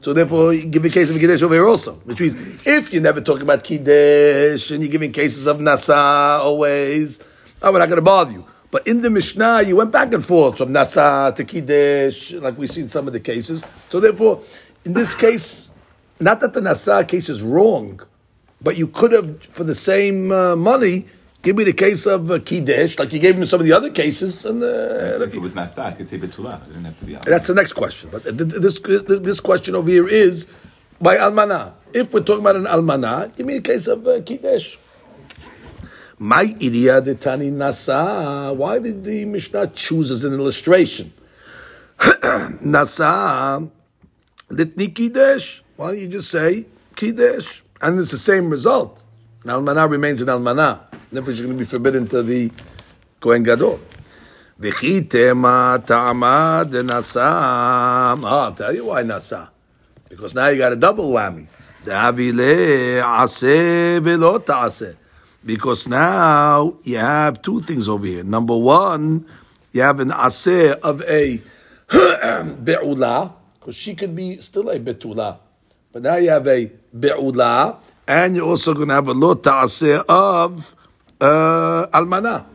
so 0.00 0.12
therefore 0.12 0.54
you 0.54 0.64
give 0.64 0.84
a 0.84 0.90
case 0.90 1.10
of 1.10 1.18
kiddush 1.18 1.42
over 1.42 1.54
here 1.54 1.66
also. 1.66 1.94
Which 2.04 2.20
means 2.20 2.34
if 2.66 2.92
you 2.94 3.00
never 3.00 3.20
talk 3.20 3.40
about 3.40 3.64
kiddush 3.64 4.70
and 4.70 4.82
you're 4.82 4.92
giving 4.92 5.12
cases 5.12 5.46
of 5.46 5.58
nasa 5.58 6.38
always, 6.38 7.20
oh, 7.60 7.72
we're 7.72 7.78
not 7.78 7.88
going 7.88 7.96
to 7.96 8.02
bother 8.02 8.32
you. 8.32 8.46
But 8.76 8.86
in 8.86 9.00
the 9.00 9.08
Mishnah, 9.08 9.62
you 9.62 9.74
went 9.76 9.90
back 9.90 10.12
and 10.12 10.22
forth 10.22 10.58
from 10.58 10.68
nasa 10.74 11.34
to 11.34 11.44
kiddush, 11.46 12.32
like 12.32 12.58
we 12.58 12.66
see 12.66 12.82
in 12.82 12.88
some 12.88 13.06
of 13.06 13.14
the 13.14 13.20
cases. 13.20 13.62
So 13.88 14.00
therefore, 14.00 14.42
in 14.84 14.92
this 14.92 15.14
case, 15.14 15.70
not 16.20 16.40
that 16.40 16.52
the 16.52 16.60
nasa 16.60 17.08
case 17.08 17.30
is 17.30 17.40
wrong, 17.40 18.02
but 18.60 18.76
you 18.76 18.86
could 18.88 19.12
have, 19.12 19.42
for 19.44 19.64
the 19.64 19.74
same 19.74 20.30
uh, 20.30 20.56
money, 20.56 21.06
give 21.40 21.56
me 21.56 21.64
the 21.64 21.72
case 21.72 22.04
of 22.04 22.30
uh, 22.30 22.38
kiddush, 22.38 22.98
like 22.98 23.14
you 23.14 23.18
gave 23.18 23.38
me 23.38 23.46
some 23.46 23.60
of 23.60 23.64
the 23.64 23.72
other 23.72 23.88
cases, 23.88 24.44
and 24.44 24.62
uh, 24.62 25.24
If 25.24 25.32
it 25.32 25.38
was 25.40 25.54
nasa, 25.54 25.78
I 25.78 25.92
could 25.92 26.06
say 26.06 26.18
betula. 26.18 26.60
It 26.60 26.74
didn't 26.74 26.84
have 26.84 26.98
to 26.98 27.04
be. 27.06 27.14
that's 27.14 27.46
the 27.46 27.54
next 27.54 27.72
question. 27.72 28.10
But 28.12 28.24
th- 28.24 28.36
th- 28.36 28.60
this 28.60 28.78
this 29.30 29.40
question 29.40 29.74
over 29.74 29.88
here 29.88 30.06
is 30.06 30.48
by 31.00 31.16
almana. 31.16 31.72
If 31.94 32.12
we're 32.12 32.20
talking 32.20 32.44
about 32.44 32.56
an 32.56 32.66
almana, 32.66 33.34
give 33.34 33.46
me 33.46 33.56
a 33.56 33.62
case 33.62 33.86
of 33.86 34.06
uh, 34.06 34.20
kiddush. 34.20 34.76
My 36.18 36.44
Iriyadetani 36.44 37.52
Nasa. 37.52 38.56
Why 38.56 38.78
did 38.78 39.04
the 39.04 39.26
Mishnah 39.26 39.68
choose 39.68 40.10
as 40.10 40.24
an 40.24 40.32
illustration? 40.32 41.12
Nasa 41.98 43.70
Litni 44.48 44.94
Kidesh. 44.94 45.60
Why 45.76 45.88
don't 45.88 45.98
you 45.98 46.08
just 46.08 46.30
say 46.30 46.64
Kidesh? 46.94 47.60
And 47.82 48.00
it's 48.00 48.10
the 48.10 48.18
same 48.18 48.48
result. 48.48 49.04
An 49.44 49.50
almanah 49.50 49.90
remains 49.90 50.22
an 50.22 50.28
almanah. 50.28 50.80
Therefore, 51.12 51.32
is 51.32 51.42
going 51.42 51.52
to 51.52 51.58
be 51.58 51.66
forbidden 51.66 52.08
to 52.08 52.22
the 52.22 52.50
Kohen 53.20 53.42
Gadol. 53.42 53.78
V'chitema 54.58 55.84
ta'ama 55.84 56.66
de 56.68 56.82
nasa. 56.82 57.20
Ah, 57.22 58.16
I'll 58.46 58.54
tell 58.54 58.74
you 58.74 58.86
why 58.86 59.02
nasa. 59.02 59.50
Because 60.08 60.34
now 60.34 60.48
you 60.48 60.56
got 60.56 60.72
a 60.72 60.76
double 60.76 61.10
whammy. 61.10 61.46
Da'avile 61.84 63.02
aseh 63.02 64.00
v'lo 64.00 64.42
ta'aseh. 64.42 64.96
Because 65.46 65.86
now 65.86 66.74
you 66.82 66.98
have 66.98 67.40
two 67.40 67.60
things 67.62 67.88
over 67.88 68.04
here. 68.04 68.24
Number 68.24 68.56
one, 68.56 69.24
you 69.72 69.80
have 69.82 70.00
an 70.00 70.10
aseh 70.10 70.72
of 70.80 71.02
a 71.02 71.40
be'ula, 71.88 73.32
because 73.60 73.76
she 73.76 73.94
could 73.94 74.16
be 74.16 74.40
still 74.40 74.68
a 74.70 74.80
betula. 74.80 75.38
But 75.92 76.02
now 76.02 76.16
you 76.16 76.30
have 76.30 76.48
a 76.48 76.66
be'ula, 76.92 77.78
and 78.08 78.34
you're 78.34 78.46
also 78.46 78.74
going 78.74 78.88
to 78.88 78.94
have 78.94 79.06
a 79.06 79.12
lo 79.12 79.34
ta'aseh 79.34 80.04
of 80.08 80.74
uh, 81.20 81.86
almanah 81.94 82.46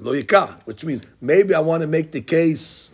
lo 0.00 0.12
yikah, 0.12 0.54
which 0.64 0.84
means 0.84 1.02
maybe 1.20 1.54
I 1.54 1.60
want 1.60 1.82
to 1.82 1.86
make 1.86 2.12
the 2.12 2.20
case 2.20 2.90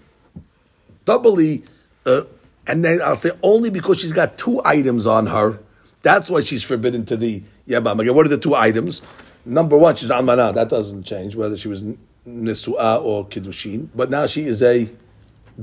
doubly, 1.05 1.64
uh, 2.05 2.23
and 2.66 2.85
then 2.85 3.01
I'll 3.03 3.16
say 3.16 3.31
only 3.42 3.71
because 3.71 4.01
she's 4.01 4.12
got 4.12 4.38
two 4.38 4.62
items 4.64 5.07
on 5.07 5.27
her. 5.27 5.61
That's 6.03 6.29
why 6.29 6.42
she's 6.42 6.62
forbidden 6.62 7.07
to 7.07 7.16
the 7.16 7.42
yabam. 7.68 8.00
Again, 8.00 8.14
what 8.14 8.26
are 8.26 8.31
the 8.31 8.38
two 8.38 8.55
items? 8.55 9.02
Number 9.44 9.76
one, 9.76 9.96
she's 9.96 10.11
almanah. 10.11 10.55
That 10.55 10.68
doesn't 10.68 11.05
change 11.05 11.37
whether 11.37 11.57
she 11.57 11.68
was 11.68 11.85
nisuah 12.26 13.02
or 13.02 13.26
kiddushin. 13.26 13.88
But 13.94 14.11
now 14.11 14.26
she 14.26 14.46
is 14.46 14.62
a 14.62 14.90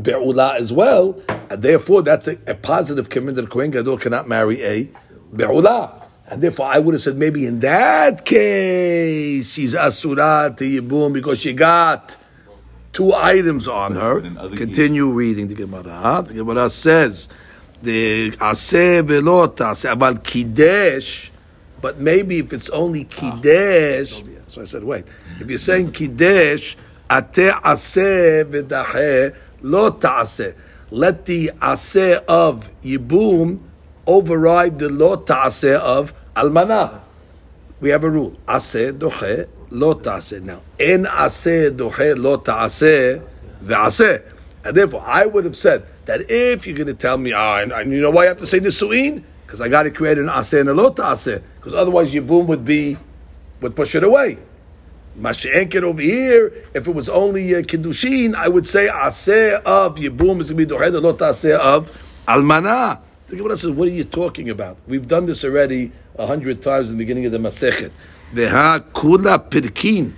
be'ula 0.02 0.56
as 0.56 0.72
well, 0.74 1.22
and 1.50 1.62
therefore 1.62 2.02
that's 2.02 2.28
a, 2.28 2.38
a 2.48 2.56
positive 2.56 3.10
commitment 3.10 3.36
that 3.36 3.50
Kohen 3.50 3.72
Gadol 3.72 3.98
cannot 3.98 4.28
marry 4.28 4.64
a 4.64 4.90
be'ula. 5.36 6.00
And 6.28 6.42
therefore, 6.42 6.68
I 6.68 6.80
would 6.80 6.94
have 6.94 7.02
said 7.02 7.18
maybe 7.18 7.46
in 7.46 7.60
that 7.60 8.26
case 8.26 9.52
she's 9.52 9.76
asura 9.76 10.54
to 10.58 10.64
yibum 10.64 11.14
because 11.14 11.40
she 11.40 11.54
got 11.54 12.16
two 12.94 13.14
items 13.14 13.68
on 13.68 13.96
her. 13.96 14.22
But 14.22 14.52
in 14.52 14.58
Continue 14.58 15.10
reading 15.10 15.50
the 15.50 15.56
Gemara. 15.56 16.24
The 16.26 16.36
Gemara 16.36 16.70
says 16.70 17.28
the 17.82 18.32
aseh 18.32 19.06
velot 19.06 19.58
aseh 19.58 19.92
about 19.92 20.24
kiddush, 20.24 21.30
but 21.84 22.00
maybe 22.00 22.40
if 22.40 22.54
it's 22.54 22.70
only 22.70 23.04
kiddush. 23.04 24.24
So 24.48 24.62
I 24.62 24.66
said, 24.66 24.86
wait. 24.86 25.04
If 25.42 25.50
you're 25.50 25.60
saying 25.60 25.92
kiddush, 25.92 26.78
ate 27.12 27.52
aseh 27.52 28.46
v'daheh 28.46 29.36
lo 29.62 29.90
ta'aseh. 29.90 30.56
Let 30.92 31.26
the 31.26 31.52
aseh 31.60 32.24
of 32.24 32.72
yibum 32.82 33.60
override 34.08 34.80
the 34.80 34.88
lo 34.88 35.18
ta'aseh 35.18 35.78
of 35.78 36.14
almanah. 36.38 37.02
We 37.82 37.90
have 37.90 38.06
a 38.06 38.10
rule. 38.10 38.38
Aseh 38.48 38.98
doche 38.98 39.50
lo 39.70 39.94
ta'aseh. 39.94 40.42
Now, 40.42 40.62
en 40.80 41.04
aseh 41.04 41.70
doche 41.70 42.18
lo 42.18 42.38
ta'aseh 42.38 43.22
ve'aseh. 43.62 44.24
And 44.64 44.78
therefore, 44.78 45.04
I 45.06 45.26
would 45.26 45.44
have 45.44 45.58
said 45.58 45.86
that 46.06 46.32
if 46.32 46.66
you're 46.66 46.78
going 46.78 46.88
to 46.88 46.94
tell 46.94 47.18
me, 47.18 47.34
ah, 47.34 47.58
and, 47.58 47.74
and 47.74 47.92
you 47.92 48.00
know 48.00 48.12
why 48.12 48.24
I 48.24 48.28
have 48.28 48.38
to 48.38 48.48
say 48.48 48.62
nisuin? 48.62 49.22
Because 49.46 49.60
I 49.60 49.68
got 49.68 49.84
to 49.84 49.92
create 49.92 50.18
an 50.18 50.28
aseh 50.28 50.62
and 50.62 50.70
a 50.70 50.74
lo 50.74 50.90
ta'aseh. 50.90 51.44
Because 51.64 51.80
otherwise, 51.80 52.14
yibum 52.14 52.46
would 52.48 52.66
be, 52.66 52.98
would 53.62 53.74
push 53.74 53.96
it 53.96 54.04
away. 54.04 54.38
Masha'enket 55.18 55.82
over 55.82 56.02
here, 56.02 56.52
if 56.74 56.88
it 56.90 56.94
was 56.94 57.08
only 57.08 57.56
uh, 57.56 57.62
kiddushin, 57.62 58.36
I 58.36 58.50
would 58.50 58.68
say 58.68 58.90
aseh 58.90 59.62
of 59.64 59.96
yibum 59.96 60.42
is 60.42 60.52
going 60.52 60.66
to 60.66 60.66
be 60.66 60.66
doche, 60.66 60.92
the 60.92 61.00
lo 61.00 61.12
of 61.58 62.02
almanah. 62.28 63.00
The 63.28 63.38
Gemara 63.38 63.58
says, 63.58 63.70
what 63.70 63.88
are 63.88 63.92
you 63.92 64.04
talking 64.04 64.50
about? 64.50 64.76
We've 64.88 65.08
done 65.08 65.26
this 65.26 65.46
already 65.46 65.94
a 66.18 66.28
hundred 66.28 66.62
times 66.62 66.90
in 66.90 66.98
the 66.98 67.02
beginning 67.02 67.26
of 67.28 67.32
the 67.32 67.38
Masechet. 67.38 67.92
Veha 68.34 68.82
kula 68.92 69.50
pirkin. 69.50 70.12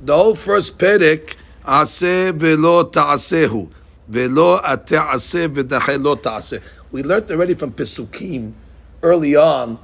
The 0.00 0.16
whole 0.16 0.34
first 0.34 0.78
perek, 0.78 1.34
aseh 1.64 2.32
velo 2.32 2.82
ta'asehu. 2.82 3.70
Velo 4.08 4.56
ate 4.64 4.96
aseh 4.96 5.46
v'dahe 5.46 6.02
lo 6.02 6.16
ta'aseh. 6.16 6.60
We 6.90 7.04
learned 7.04 7.30
already 7.30 7.54
from 7.54 7.70
Pesukim 7.70 8.54
early 9.02 9.36
on 9.36 9.78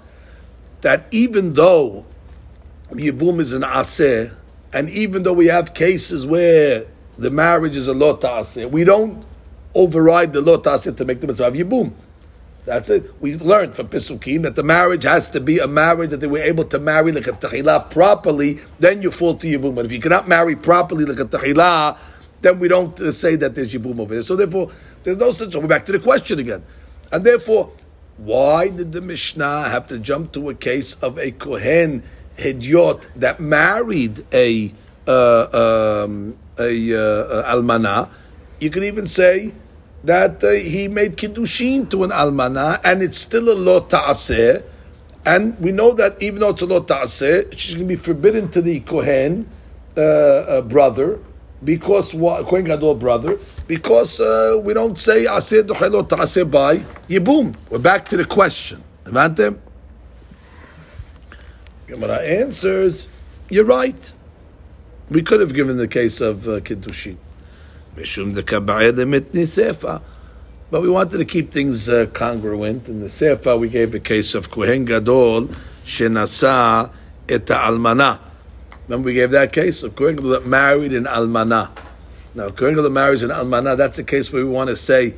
that 0.84 1.06
even 1.10 1.54
though 1.54 2.04
Yibum 2.92 3.40
is 3.40 3.54
an 3.54 3.62
aseh, 3.62 4.30
and 4.70 4.90
even 4.90 5.22
though 5.22 5.32
we 5.32 5.46
have 5.46 5.72
cases 5.72 6.26
where 6.26 6.84
the 7.16 7.30
marriage 7.30 7.74
is 7.74 7.88
a 7.88 7.94
lo 7.94 8.16
ta'aseh, 8.16 8.70
we 8.70 8.84
don't 8.84 9.24
override 9.74 10.34
the 10.34 10.42
lo 10.42 10.58
ta'aseh 10.58 10.94
to 10.94 11.04
make 11.06 11.22
the 11.22 11.26
mitzvah 11.26 11.46
of 11.46 11.54
Yibum. 11.54 11.90
That's 12.66 12.90
it. 12.90 13.10
We 13.22 13.36
learned 13.36 13.76
from 13.76 13.88
Pesukim 13.88 14.42
that 14.42 14.56
the 14.56 14.62
marriage 14.62 15.04
has 15.04 15.30
to 15.30 15.40
be 15.40 15.58
a 15.58 15.66
marriage 15.66 16.10
that 16.10 16.18
they 16.18 16.26
were 16.26 16.42
able 16.42 16.66
to 16.66 16.78
marry 16.78 17.12
like 17.12 17.28
a 17.28 17.32
tahila 17.32 17.90
properly, 17.90 18.60
then 18.78 19.00
you 19.00 19.10
fall 19.10 19.36
to 19.38 19.46
Yibum. 19.46 19.74
But 19.74 19.86
if 19.86 19.92
you 19.92 20.00
cannot 20.00 20.28
marry 20.28 20.54
properly 20.54 21.06
like 21.06 21.18
a 21.18 21.24
tahila, 21.24 21.96
then 22.42 22.58
we 22.58 22.68
don't 22.68 22.98
uh, 23.00 23.10
say 23.10 23.36
that 23.36 23.54
there's 23.54 23.72
Yibum 23.72 23.98
over 24.00 24.12
there. 24.12 24.22
So 24.22 24.36
therefore, 24.36 24.70
there's 25.02 25.16
no 25.16 25.32
sense. 25.32 25.54
So 25.54 25.60
we're 25.60 25.66
back 25.66 25.86
to 25.86 25.92
the 25.92 25.98
question 25.98 26.40
again. 26.40 26.62
And 27.10 27.24
therefore, 27.24 27.72
Why 28.16 28.68
did 28.68 28.92
the 28.92 29.00
Mishnah 29.00 29.68
have 29.68 29.86
to 29.88 29.98
jump 29.98 30.32
to 30.32 30.48
a 30.48 30.54
case 30.54 30.94
of 31.02 31.18
a 31.18 31.32
Kohen 31.32 32.04
Hedyot 32.38 33.02
that 33.16 33.40
married 33.40 34.24
a 34.32 34.72
uh, 35.06 36.04
um, 36.06 36.36
a 36.56 36.70
uh, 36.94 37.54
almana? 37.54 38.08
You 38.60 38.70
could 38.70 38.84
even 38.84 39.08
say 39.08 39.52
that 40.04 40.44
uh, 40.44 40.50
he 40.52 40.86
made 40.86 41.16
kiddushin 41.16 41.90
to 41.90 42.04
an 42.04 42.10
almana, 42.10 42.80
and 42.84 43.02
it's 43.02 43.18
still 43.18 43.50
a 43.50 43.56
lo 43.58 43.80
ta'aseh. 43.80 44.62
And 45.26 45.58
we 45.58 45.72
know 45.72 45.92
that 45.94 46.20
even 46.22 46.40
though 46.40 46.50
it's 46.50 46.62
a 46.62 46.66
lo 46.66 46.84
ta'aseh, 46.84 47.50
she's 47.56 47.74
going 47.74 47.88
to 47.88 47.94
be 47.94 48.00
forbidden 48.00 48.48
to 48.50 48.62
the 48.62 48.78
Kohen 48.80 49.50
uh, 49.96 50.00
uh, 50.00 50.60
brother 50.62 51.18
because 51.64 52.14
what 52.14 52.46
Kohen 52.46 52.64
Gadol 52.64 52.94
brother 52.96 53.38
because 53.66 54.20
uh, 54.20 54.60
we 54.62 54.74
don't 54.74 54.98
say 54.98 55.24
aseh 55.24 55.62
dochelo 55.62 56.06
ta'aseh 56.08 56.50
by 56.50 56.78
yibum. 57.08 57.54
We're 57.70 57.78
back 57.78 58.08
to 58.10 58.16
the 58.16 58.24
question. 58.24 58.82
Avante? 59.04 59.58
Gemara 61.86 62.18
answers, 62.18 63.06
you're 63.50 63.64
right. 63.64 64.12
We 65.10 65.22
could 65.22 65.40
have 65.40 65.52
given 65.54 65.76
the 65.76 65.88
case 65.88 66.20
of 66.20 66.48
uh, 66.48 66.60
kiddushin. 66.60 67.18
But 70.70 70.82
we 70.82 70.88
wanted 70.88 71.18
to 71.18 71.24
keep 71.24 71.52
things 71.52 71.88
uh, 71.88 72.06
congruent. 72.06 72.88
In 72.88 73.00
the 73.00 73.06
sefa, 73.06 73.58
we 73.58 73.68
gave 73.68 73.94
a 73.94 74.00
case 74.00 74.34
of 74.34 74.50
Kohen 74.50 74.86
Gadol 74.86 75.48
shenasa 75.84 76.90
et 77.28 77.46
almana. 77.46 78.18
Remember, 78.88 79.06
we 79.06 79.14
gave 79.14 79.30
that 79.30 79.52
case 79.52 79.82
of 79.82 79.96
Kohen 79.96 80.16
Gadol 80.16 80.30
that 80.32 80.46
married 80.46 80.92
an 80.92 81.04
almana. 81.04 81.70
Now, 82.34 82.50
Kohen 82.50 82.74
Gadol 82.74 82.90
marries 82.90 83.22
an 83.22 83.30
almana. 83.30 83.76
That's 83.76 83.98
a 83.98 84.04
case 84.04 84.32
where 84.32 84.44
we 84.44 84.50
want 84.50 84.68
to 84.68 84.76
say 84.76 85.14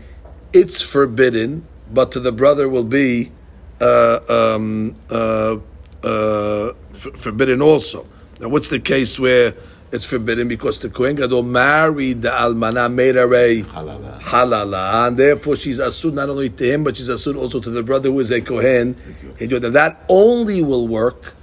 it's 0.52 0.80
forbidden, 0.82 1.66
but 1.92 2.12
to 2.12 2.20
the 2.20 2.32
brother 2.32 2.68
will 2.68 2.84
be 2.84 3.32
uh, 3.80 4.20
um, 4.28 4.94
uh, 5.10 5.56
uh, 6.04 6.68
f- 6.92 7.08
forbidden 7.20 7.60
also. 7.60 8.06
Now, 8.40 8.48
what's 8.48 8.68
the 8.68 8.78
case 8.78 9.18
where 9.18 9.54
it's 9.90 10.04
forbidden? 10.04 10.46
Because 10.46 10.78
the 10.78 10.88
Kohen 10.88 11.16
Gadol 11.16 11.42
married 11.42 12.22
the 12.22 12.30
almana, 12.30 12.92
made 12.92 13.16
her 13.16 13.34
a 13.34 13.62
Halala. 13.62 14.20
halala, 14.20 15.08
and 15.08 15.16
therefore 15.16 15.56
she's 15.56 15.78
asud 15.78 16.12
not 16.12 16.28
only 16.28 16.50
to 16.50 16.72
him, 16.72 16.84
but 16.84 16.96
she's 16.96 17.08
asud 17.08 17.36
also 17.36 17.60
to 17.60 17.70
the 17.70 17.82
brother 17.82 18.10
who 18.10 18.20
is 18.20 18.30
a 18.30 18.40
kohen. 18.40 18.94
That 19.38 20.04
only 20.08 20.62
will 20.62 20.86
work 20.86 21.35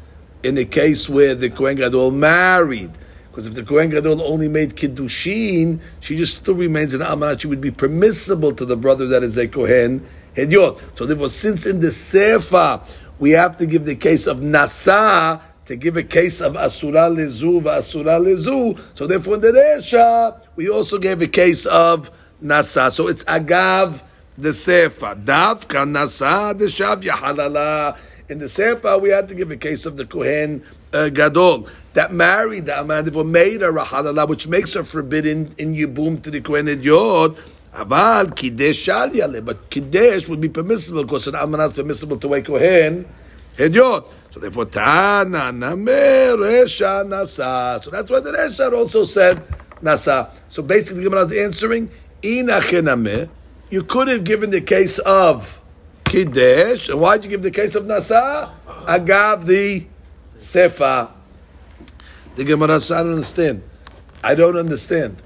in 0.43 0.55
the 0.55 0.65
case 0.65 1.09
where 1.09 1.33
the 1.33 1.49
kohen 1.49 1.77
gadol 1.77 2.11
married. 2.11 2.91
Because 3.31 3.47
if 3.47 3.55
the 3.55 3.63
kohen 3.63 3.89
gadol 3.89 4.21
only 4.21 4.47
made 4.47 4.75
kiddushin, 4.75 5.79
she 6.01 6.17
just 6.17 6.37
still 6.37 6.53
remains 6.53 6.93
an 6.93 7.01
almanat. 7.01 7.39
She 7.39 7.47
would 7.47 7.61
be 7.61 7.71
permissible 7.71 8.53
to 8.53 8.65
the 8.65 8.75
brother 8.75 9.07
that 9.07 9.23
is 9.23 9.37
a 9.37 9.47
kohen 9.47 10.05
hedyot. 10.35 10.79
So 10.95 11.05
therefore, 11.05 11.29
since 11.29 11.65
in 11.65 11.79
the 11.79 11.91
sefer 11.91 12.81
we 13.19 13.31
have 13.31 13.57
to 13.57 13.65
give 13.65 13.85
the 13.85 13.95
case 13.95 14.27
of 14.27 14.37
nasa 14.37 15.41
to 15.65 15.75
give 15.77 15.95
a 15.95 16.03
case 16.03 16.41
of 16.41 16.55
asura 16.57 17.09
lezu 17.09 17.65
asura 17.65 18.19
lezu. 18.19 18.79
So 18.95 19.07
therefore, 19.07 19.35
in 19.35 19.41
the 19.41 19.51
resha 19.51 20.39
we 20.55 20.69
also 20.69 20.97
gave 20.97 21.21
a 21.21 21.27
case 21.27 21.65
of 21.65 22.11
nasa. 22.43 22.91
So 22.91 23.07
it's 23.07 23.23
agav 23.23 24.01
the 24.37 24.53
sefer. 24.53 25.15
Davka 25.15 25.87
nasa 25.87 26.57
the 26.57 26.65
shav 26.65 27.01
yahalala. 27.01 27.97
In 28.33 28.39
the 28.39 28.49
sefer 28.49 28.97
we 28.97 29.09
had 29.09 29.29
to 29.29 29.35
give 29.35 29.51
a 29.51 29.55
case 29.55 29.85
of 29.85 29.95
the 29.95 30.07
kohen 30.07 30.63
uh, 30.91 31.09
gadol 31.09 31.67
that 31.93 32.11
married 32.11 32.65
the 32.65 32.71
amad 32.71 33.15
or 33.15 33.23
made 33.23 33.61
a 33.61 33.69
halala, 33.69 34.27
which 34.27 34.47
makes 34.47 34.73
her 34.73 34.83
forbidden 34.83 35.53
in 35.59 35.75
yibum 35.75 36.19
to 36.23 36.31
the 36.31 36.41
kohen 36.41 36.65
yod. 36.81 37.37
Aval 37.75 38.33
kidesh 38.33 38.87
shalyale, 38.87 39.45
but 39.45 39.69
kidesh 39.69 40.27
would 40.27 40.41
be 40.41 40.49
permissible 40.49 41.03
because 41.03 41.27
an 41.27 41.35
almanah 41.35 41.67
is 41.67 41.73
permissible 41.73 42.17
to 42.17 42.33
a 42.33 42.41
kohen 42.41 43.05
hedyot. 43.55 44.07
So 44.31 44.39
therefore, 44.39 44.65
Tana 44.65 45.51
Namer 45.51 46.35
Resha 46.35 47.05
Nasa. 47.05 47.83
So 47.83 47.91
that's 47.91 48.09
why 48.09 48.19
the 48.19 48.31
Resha 48.31 48.73
also 48.73 49.05
said 49.05 49.43
Nasa. 49.83 50.31
So 50.49 50.63
basically, 50.63 51.03
the 51.03 51.09
Gemara 51.11 51.25
is 51.25 51.33
answering 51.33 51.91
Ina 52.25 52.61
Chenameh. 52.61 53.29
You 53.69 53.83
could 53.83 54.07
have 54.07 54.23
given 54.23 54.49
the 54.49 54.61
case 54.61 54.97
of 54.97 55.59
Kiddush. 56.13 56.89
And 56.89 56.99
why 56.99 57.17
did 57.17 57.25
you 57.25 57.31
give 57.31 57.41
the 57.41 57.49
case 57.49 57.73
of 57.73 57.85
Nasa? 57.85 58.51
Agav 58.85 59.47
the 59.47 59.83
Sefa. 60.37 61.09
The 62.35 62.43
Gemara 62.43 62.79
says, 62.79 62.91
I 62.91 63.01
don't 63.01 63.13
understand. 63.13 63.63
I 64.23 64.35
don't 64.35 64.55
understand. 64.55 65.19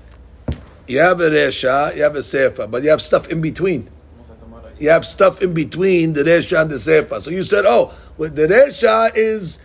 You 0.88 1.00
have 1.00 1.20
a 1.20 1.30
Resha, 1.30 1.94
you 1.94 2.04
have 2.04 2.16
a 2.16 2.20
Sefa, 2.20 2.72
but 2.72 2.84
you 2.84 2.90
have 2.90 3.02
stuff 3.02 3.28
in 3.28 3.42
between. 3.42 3.90
You 4.80 4.88
have 4.88 5.06
stuff 5.06 5.42
in 5.42 5.54
between 5.54 6.14
the 6.14 6.24
Resha 6.24 6.62
and 6.62 6.72
the 6.72 6.78
Sefa. 6.78 7.22
So 7.22 7.32
you 7.32 7.44
said, 7.44 7.66
oh, 7.66 7.94
well, 8.18 8.30
the 8.30 8.48
Resha 8.48 9.12
is 9.14 9.60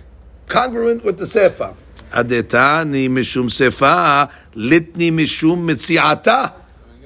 congruent 0.49 1.05
with 1.05 1.19
the 1.19 1.27
Sefa. 1.27 1.77
Adetani 2.11 3.09
mishum 3.09 3.47
sefa, 3.47 4.29
litni 4.57 5.13
mishum 5.13 5.71
mitziata. 5.71 6.62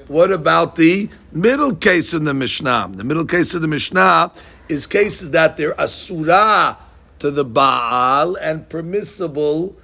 What 0.07 0.31
about 0.31 0.77
the 0.77 1.09
middle 1.33 1.75
case 1.75 2.13
in 2.13 2.23
the 2.23 2.33
Mishnah? 2.33 2.91
The 2.93 3.03
middle 3.03 3.25
case 3.25 3.53
of 3.53 3.61
the 3.61 3.67
Mishnah 3.67 4.31
is 4.69 4.87
cases 4.87 5.31
that 5.31 5.57
they're 5.57 5.79
asura 5.79 6.77
to 7.19 7.29
the 7.29 7.43
Baal 7.43 8.35
and 8.35 8.69
permissible 8.69 9.75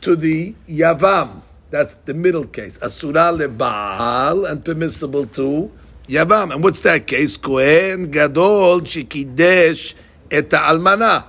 to 0.00 0.16
the 0.16 0.54
Yavam. 0.66 1.42
That's 1.70 1.94
the 2.06 2.14
middle 2.14 2.46
case. 2.46 2.78
Asura 2.80 3.30
le 3.30 3.48
Baal 3.48 4.46
and 4.46 4.64
permissible 4.64 5.26
to 5.26 5.70
Yavam. 6.08 6.54
And 6.54 6.62
what's 6.62 6.80
that 6.82 7.06
case? 7.06 7.36
Kohen 7.36 8.10
Gadol 8.10 8.80
Shikidesh 8.80 9.92
et 10.30 10.48
Almana. 10.48 11.24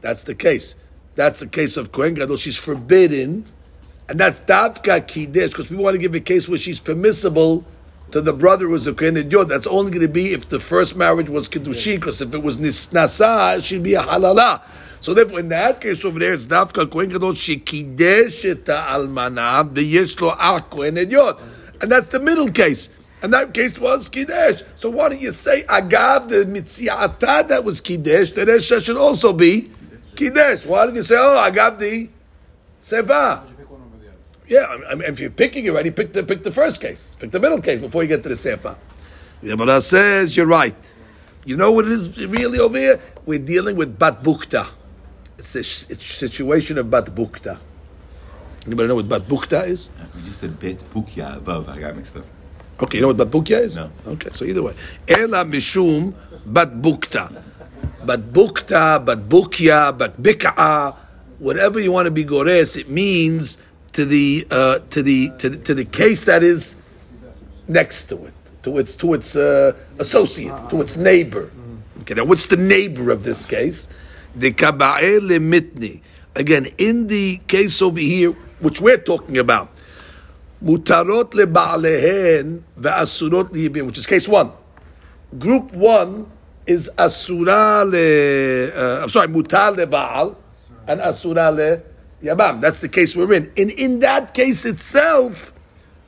That's 0.00 0.24
the 0.24 0.34
case. 0.34 0.74
That's 1.14 1.40
the 1.40 1.46
case 1.46 1.76
of 1.76 1.92
Kohen 1.92 2.14
Gadol. 2.14 2.38
She's 2.38 2.56
forbidden. 2.56 3.46
And 4.08 4.20
that's 4.20 4.40
Davka 4.40 5.06
Kidesh, 5.06 5.50
because 5.50 5.68
we 5.68 5.76
want 5.76 5.94
to 5.94 5.98
give 5.98 6.14
a 6.14 6.20
case 6.20 6.48
where 6.48 6.58
she's 6.58 6.78
permissible 6.78 7.64
to 8.12 8.20
the 8.20 8.32
brother 8.32 8.68
who's 8.68 8.86
a 8.86 8.94
Kohen 8.94 9.30
Yod. 9.30 9.48
That's 9.48 9.66
only 9.66 9.90
going 9.90 10.02
to 10.02 10.08
be 10.08 10.32
if 10.32 10.48
the 10.48 10.60
first 10.60 10.94
marriage 10.94 11.28
was 11.28 11.48
Kiddushin, 11.48 11.96
because 11.96 12.20
if 12.20 12.32
it 12.32 12.42
was 12.42 12.56
Nis- 12.58 12.86
Nasa, 12.88 13.62
she'd 13.64 13.82
be 13.82 13.94
a 13.94 14.02
halala. 14.02 14.62
So 15.00 15.12
therefore, 15.12 15.40
in 15.40 15.48
that 15.48 15.80
case 15.80 16.04
over 16.04 16.18
there, 16.18 16.34
it's 16.34 16.46
Davka 16.46 16.90
Kohen 16.90 17.10
Gadol, 17.10 17.32
Shekidesh 17.32 18.48
et 18.48 18.64
Almana, 18.64 19.74
the 19.74 19.94
Yeshlo 19.94 20.36
Al 20.38 20.60
Kohen 20.62 20.96
Yod. 21.10 21.38
And 21.80 21.90
that's 21.90 22.08
the 22.08 22.20
middle 22.20 22.50
case. 22.50 22.88
And 23.22 23.32
that 23.32 23.52
case 23.52 23.78
was 23.78 24.08
Kiddush. 24.08 24.62
So 24.76 24.90
why 24.90 25.08
don't 25.08 25.20
you 25.20 25.32
say 25.32 25.64
Agav 25.64 26.28
the 26.28 26.44
Mitziata 26.44 27.48
that 27.48 27.64
was 27.64 27.80
Kiddush? 27.80 28.30
The 28.32 28.44
Resha 28.44 28.82
should 28.84 28.96
also 28.96 29.32
be 29.32 29.70
Kiddush. 30.14 30.64
Why 30.64 30.86
don't 30.86 30.94
you 30.94 31.02
say, 31.02 31.16
oh, 31.16 31.50
Agav 31.50 31.78
the 31.78 32.08
Seva? 32.84 33.42
Yeah, 34.48 34.78
I 34.88 34.94
mean, 34.94 35.08
if 35.08 35.18
you're 35.18 35.30
picking 35.30 35.64
you 35.64 35.72
already, 35.72 35.90
pick 35.90 36.12
the 36.12 36.22
pick 36.22 36.44
the 36.44 36.52
first 36.52 36.80
case, 36.80 37.14
pick 37.18 37.30
the 37.32 37.40
middle 37.40 37.60
case 37.60 37.80
before 37.80 38.02
you 38.02 38.08
get 38.08 38.22
to 38.22 38.28
the 38.28 38.36
sefer. 38.36 38.76
The 39.42 39.48
Gemara 39.48 39.80
says 39.80 40.36
you're 40.36 40.46
right. 40.46 40.76
You 41.44 41.56
know 41.56 41.72
what 41.72 41.86
it 41.86 41.92
is 41.92 42.16
really 42.16 42.58
over 42.58 42.78
here? 42.78 43.00
We're 43.24 43.38
dealing 43.38 43.76
with 43.76 43.98
bat 43.98 44.22
bukta. 44.22 44.68
It's 45.38 45.54
a 45.54 45.60
it's 45.60 46.04
situation 46.04 46.78
of 46.78 46.90
bat 46.90 47.06
bukta. 47.06 47.58
Anybody 48.66 48.88
know 48.88 48.96
what 48.96 49.08
bat 49.08 49.22
bukta 49.22 49.66
is? 49.66 49.88
We 50.14 50.22
just 50.22 50.40
said 50.40 50.58
bet 50.58 50.78
bukya 50.94 51.38
above. 51.38 51.68
I 51.68 51.80
got 51.80 51.96
mixed 51.96 52.16
up. 52.16 52.24
Okay, 52.80 52.98
you 52.98 53.02
know 53.02 53.08
what 53.08 53.16
bat 53.16 53.28
bukya 53.28 53.62
is? 53.62 53.74
No. 53.74 53.90
Okay, 54.06 54.30
so 54.32 54.44
either 54.44 54.62
way, 54.62 54.74
ela 55.08 55.44
mishum 55.44 56.14
bat 56.44 56.70
bukta, 56.70 57.30
bat 58.04 58.20
bukta, 58.20 59.04
bat 59.04 59.18
bukya, 59.28 59.96
bat 59.96 60.16
bik'a, 60.16 60.94
whatever 61.38 61.80
you 61.80 61.92
want 61.92 62.06
to 62.06 62.10
be 62.10 62.24
gores, 62.24 62.76
it 62.76 62.88
means 62.88 63.58
to 63.96 64.04
the 64.04 64.46
uh, 64.50 64.78
to 64.90 65.02
the 65.02 65.32
to 65.38 65.48
the, 65.48 65.56
to 65.56 65.74
the 65.74 65.84
case 65.86 66.26
that 66.26 66.42
is 66.42 66.76
next 67.66 68.06
to 68.06 68.26
it, 68.26 68.34
to 68.62 68.76
its 68.76 68.94
to 68.96 69.14
its 69.14 69.34
uh, 69.34 69.72
associate, 69.98 70.52
to 70.68 70.82
its 70.82 70.98
neighbor. 70.98 71.50
Okay, 72.00 72.12
now 72.12 72.24
what's 72.24 72.44
the 72.46 72.58
neighbor 72.58 73.10
of 73.10 73.24
this 73.24 73.46
case? 73.46 73.88
The 74.34 74.52
kaba'el 74.52 75.40
mitni. 75.40 76.02
Again, 76.34 76.66
in 76.76 77.06
the 77.06 77.38
case 77.48 77.80
over 77.80 77.98
here, 77.98 78.32
which 78.60 78.82
we're 78.82 78.98
talking 78.98 79.38
about, 79.38 79.72
mutarot 80.62 81.32
leba'alehen 81.32 82.60
ve'asurot 82.78 83.48
liyibim, 83.48 83.86
which 83.86 83.96
is 83.96 84.06
case 84.06 84.28
one. 84.28 84.52
Group 85.38 85.72
one 85.72 86.30
is 86.66 86.90
asura 86.98 87.82
le, 87.86 88.68
uh, 88.76 89.02
I'm 89.04 89.08
sorry, 89.08 89.28
mutar 89.28 89.74
leba'al 89.74 90.36
and 90.86 91.00
asura 91.00 91.50
le 91.50 91.95
yabam. 92.22 92.60
That's 92.60 92.80
the 92.80 92.88
case 92.88 93.14
we're 93.16 93.32
in. 93.32 93.52
And 93.56 93.70
in 93.70 94.00
that 94.00 94.34
case 94.34 94.64
itself, 94.64 95.52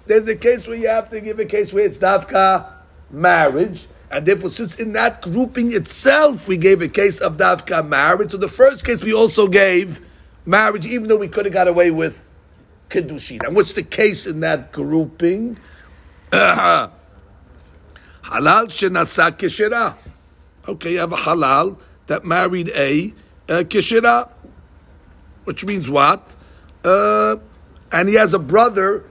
there's 0.06 0.26
a 0.26 0.36
case 0.36 0.66
where 0.66 0.76
you 0.76 0.88
have 0.88 1.10
to 1.10 1.20
give 1.20 1.38
a 1.38 1.44
case 1.44 1.72
where 1.72 1.84
it's 1.84 1.98
davka 1.98 2.66
marriage, 3.10 3.86
and 4.10 4.24
therefore, 4.24 4.50
since 4.50 4.76
in 4.76 4.94
that 4.94 5.20
grouping 5.20 5.72
itself 5.74 6.48
we 6.48 6.56
gave 6.56 6.80
a 6.80 6.88
case 6.88 7.20
of 7.20 7.36
davka 7.36 7.86
marriage, 7.86 8.30
so 8.30 8.38
the 8.38 8.48
first 8.48 8.84
case 8.84 9.02
we 9.02 9.12
also 9.12 9.48
gave 9.48 10.00
marriage, 10.46 10.86
even 10.86 11.08
though 11.08 11.16
we 11.16 11.28
could 11.28 11.44
have 11.44 11.52
got 11.52 11.68
away 11.68 11.90
with 11.90 12.24
kiddushin. 12.90 13.46
And 13.46 13.54
what's 13.54 13.74
the 13.74 13.82
case 13.82 14.26
in 14.26 14.40
that 14.40 14.72
grouping? 14.72 15.58
Halal 16.32 16.90
shenatsa 18.24 19.32
keshera. 19.32 19.94
Okay, 20.66 20.92
you 20.92 20.98
have 20.98 21.12
a 21.12 21.16
halal 21.16 21.78
that 22.06 22.24
married 22.24 22.70
a, 22.70 23.12
a 23.48 23.64
kishira, 23.64 24.28
which 25.48 25.64
means 25.64 25.88
what? 25.88 26.36
Uh, 26.84 27.36
and 27.90 28.06
he 28.06 28.16
has 28.16 28.34
a 28.34 28.38
brother 28.38 29.02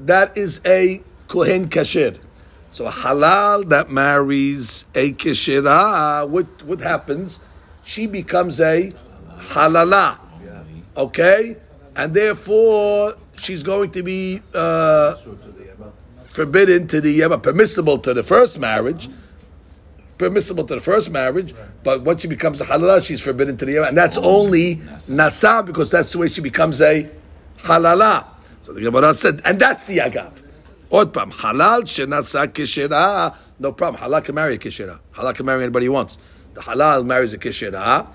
that 0.00 0.34
is 0.38 0.58
a 0.64 1.02
kohen 1.28 1.68
kasher. 1.68 2.18
So 2.70 2.90
halal 2.90 3.68
that 3.68 3.90
marries 3.90 4.86
a 4.94 5.12
kishira, 5.12 6.26
what 6.26 6.46
what 6.62 6.80
happens? 6.80 7.40
She 7.84 8.06
becomes 8.06 8.58
a 8.58 8.90
halala. 9.50 10.18
Okay, 10.96 11.58
and 11.94 12.14
therefore 12.14 13.16
she's 13.36 13.62
going 13.62 13.90
to 13.90 14.02
be 14.02 14.40
uh, 14.54 15.14
forbidden 16.30 16.86
to 16.86 17.02
the 17.02 17.20
Yema, 17.20 17.42
permissible 17.42 17.98
to 17.98 18.14
the 18.14 18.22
first 18.22 18.58
marriage, 18.58 19.10
permissible 20.22 20.64
to 20.64 20.76
the 20.76 20.80
first 20.80 21.10
marriage, 21.10 21.52
but 21.82 22.02
once 22.02 22.22
she 22.22 22.28
becomes 22.28 22.60
a 22.60 22.64
halala, 22.64 23.04
she's 23.04 23.20
forbidden 23.20 23.56
to 23.56 23.64
the 23.64 23.78
other. 23.78 23.88
and 23.88 23.96
that's 23.96 24.16
oh, 24.16 24.22
only 24.22 24.76
nasa 24.76 25.66
because 25.66 25.90
that's 25.90 26.12
the 26.12 26.18
way 26.18 26.28
she 26.28 26.40
becomes 26.40 26.80
a 26.80 27.10
halala. 27.62 28.24
So 28.62 28.72
the 28.72 28.80
Gemara 28.80 29.14
said, 29.14 29.42
and 29.44 29.58
that's 29.60 29.86
the 29.86 29.98
agav. 29.98 30.32
Odpam 30.92 31.32
halal 31.32 31.82
shenasa 31.82 32.46
kishera. 32.46 33.34
No 33.58 33.72
problem. 33.72 34.00
Halal 34.02 34.24
can 34.24 34.34
marry 34.36 34.54
a 34.54 34.58
kishera. 34.58 34.98
Halal 35.14 35.34
can 35.34 35.46
marry 35.46 35.62
anybody 35.64 35.86
he 35.86 35.88
wants. 35.88 36.18
The 36.54 36.60
halal 36.60 37.04
marries 37.04 37.34
a 37.34 37.38
kishera, 37.38 38.06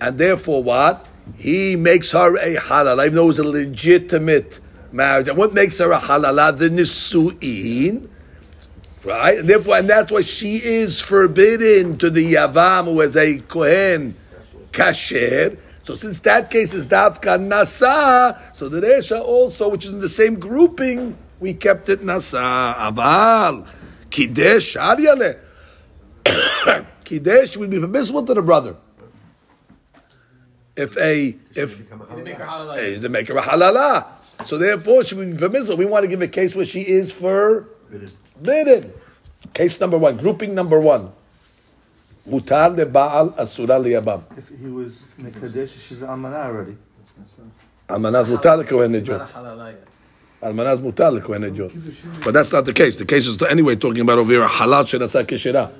and 0.00 0.18
therefore 0.18 0.62
what? 0.62 1.04
He 1.36 1.74
makes 1.74 2.12
her 2.12 2.36
a 2.36 2.56
halal, 2.56 3.04
even 3.04 3.16
though 3.16 3.24
it 3.24 3.26
was 3.26 3.38
a 3.40 3.44
legitimate 3.44 4.60
marriage. 4.92 5.28
And 5.28 5.36
what 5.36 5.52
makes 5.52 5.78
her 5.78 5.90
a 5.90 5.98
halala? 5.98 6.56
The 6.56 6.70
nisu'in. 6.70 8.10
Right? 9.06 9.38
And 9.38 9.48
therefore, 9.48 9.76
and 9.76 9.88
that's 9.88 10.10
why 10.10 10.22
she 10.22 10.56
is 10.56 11.00
forbidden 11.00 11.96
to 11.98 12.10
the 12.10 12.34
Yavam 12.34 12.86
who 12.86 13.00
is 13.02 13.16
a 13.16 13.38
Kohen 13.38 14.16
Kasher. 14.72 15.56
So 15.84 15.94
since 15.94 16.18
that 16.20 16.50
case 16.50 16.74
is 16.74 16.88
Davka 16.88 17.38
Nasa, 17.38 18.36
so 18.52 18.68
the 18.68 18.80
Resha 18.80 19.22
also, 19.22 19.68
which 19.68 19.86
is 19.86 19.92
in 19.92 20.00
the 20.00 20.08
same 20.08 20.40
grouping, 20.40 21.16
we 21.38 21.54
kept 21.54 21.88
it 21.88 22.00
Nasa. 22.00 22.74
Aval. 22.74 23.68
Kidesh 24.10 24.74
Aryale. 24.76 25.38
Kidesh 27.04 27.56
would 27.56 27.70
be 27.70 27.78
permissible 27.78 28.26
to 28.26 28.34
the 28.34 28.42
brother. 28.42 28.74
If 30.74 30.96
a 30.98 31.36
if 31.54 31.78
Hey, 31.78 32.98
to 32.98 33.08
make 33.08 33.28
her 33.28 33.38
a 33.38 33.42
halala. 33.42 34.06
So 34.46 34.58
therefore, 34.58 35.04
she 35.04 35.14
would 35.14 35.30
be 35.30 35.38
permissible. 35.38 35.76
We 35.76 35.86
want 35.86 36.02
to 36.02 36.08
give 36.08 36.20
a 36.22 36.28
case 36.28 36.56
where 36.56 36.66
she 36.66 36.82
is 36.82 37.12
forbidden. 38.36 38.92
Case 39.52 39.80
number 39.80 39.98
one, 39.98 40.16
grouping 40.16 40.54
number 40.54 40.80
one. 40.80 41.12
Mutar 42.28 42.74
leBaal 42.74 43.38
asura 43.38 43.78
liyabam. 43.78 44.22
If 44.36 44.48
he 44.48 44.66
was 44.66 45.14
Nekadesh, 45.18 45.86
she's 45.86 46.02
an 46.02 46.08
Almanah 46.08 46.46
already. 46.46 46.76
Almanaz 47.88 48.26
mutar 48.26 48.62
lekohen 48.62 49.00
hedyot. 49.00 49.30
Almanaz 50.42 50.78
mutar 50.80 51.20
lekohen 51.20 51.48
hedyot. 51.48 52.24
But 52.24 52.34
that's 52.34 52.52
not 52.52 52.64
the 52.64 52.72
case. 52.72 52.96
The 52.96 53.04
case 53.04 53.26
is 53.28 53.40
anyway 53.42 53.76
talking 53.76 54.00
about 54.00 54.18
over 54.18 54.32
here 54.32 54.42
a 54.42 54.48
halal 54.48 54.84
shenasa 54.84 55.24
kishira. 55.24 55.72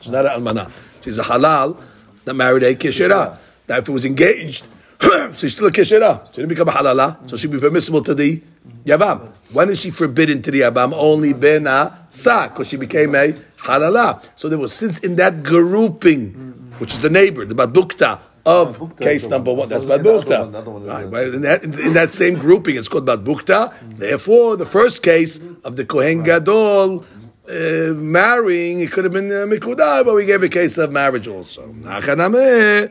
She's 0.00 0.12
not 0.12 0.26
an 0.26 0.32
almanah. 0.42 0.70
She's 1.02 1.18
a 1.18 1.22
halal 1.22 1.80
that 2.26 2.34
married 2.34 2.64
a 2.64 2.74
kishira. 2.74 3.38
Now 3.66 3.78
if 3.78 3.88
it 3.88 3.92
was 3.92 4.04
engaged, 4.04 4.66
she's 5.36 5.52
still 5.52 5.66
a 5.68 5.72
kishira. 5.72 6.26
She 6.28 6.36
didn't 6.42 6.50
become 6.50 6.68
a 6.68 6.72
halala, 6.72 7.30
so 7.30 7.38
she'd 7.38 7.50
be 7.50 7.58
permissible 7.58 8.04
to 8.04 8.14
the 8.14 8.42
yavam. 8.84 9.30
When 9.52 9.70
is 9.70 9.78
she 9.80 9.90
forbidden 9.90 10.42
to 10.42 10.50
the 10.50 10.60
yavam? 10.62 10.92
Only 10.94 11.32
bena 11.32 12.06
sa, 12.08 12.48
because 12.48 12.68
she 12.68 12.76
became 12.76 13.14
a 13.14 13.32
halala. 13.58 14.22
So 14.36 14.48
there 14.48 14.58
was 14.58 14.72
since 14.72 14.98
in 15.00 15.16
that 15.16 15.42
grouping, 15.42 16.32
which 16.78 16.94
is 16.94 17.00
the 17.00 17.10
neighbor, 17.10 17.44
the 17.44 17.54
babukta 17.54 18.18
of 18.46 18.76
Babukta 18.78 18.98
case 19.00 19.26
number 19.28 19.50
one. 19.52 19.60
one. 19.60 19.68
That's 19.70 19.84
So 19.84 19.88
the 19.88 20.04
babukta. 20.04 20.40
one, 20.40 20.52
the 20.52 20.58
other 20.58 20.70
one 20.70 20.82
is 20.82 21.10
Right, 21.10 21.34
in 21.34 21.40
that, 21.42 21.64
in, 21.64 21.78
in 21.78 21.92
that 21.94 22.10
same 22.10 22.34
grouping, 22.34 22.76
it's 22.76 22.88
called 22.88 23.06
babukta. 23.06 23.72
Therefore, 23.98 24.56
the 24.56 24.66
first 24.66 25.02
case 25.02 25.40
of 25.64 25.76
the 25.76 25.84
kohen 25.84 26.22
gadol. 26.22 27.04
Uh, 27.46 27.92
marrying, 27.92 28.80
it 28.80 28.90
could 28.90 29.04
have 29.04 29.12
been 29.12 29.30
uh, 29.30 29.44
mikudai, 29.44 30.02
but 30.02 30.14
we 30.14 30.24
gave 30.24 30.42
a 30.42 30.48
case 30.48 30.78
of 30.78 30.90
marriage 30.90 31.28
also. 31.28 31.66
Nachanameh, 31.74 32.90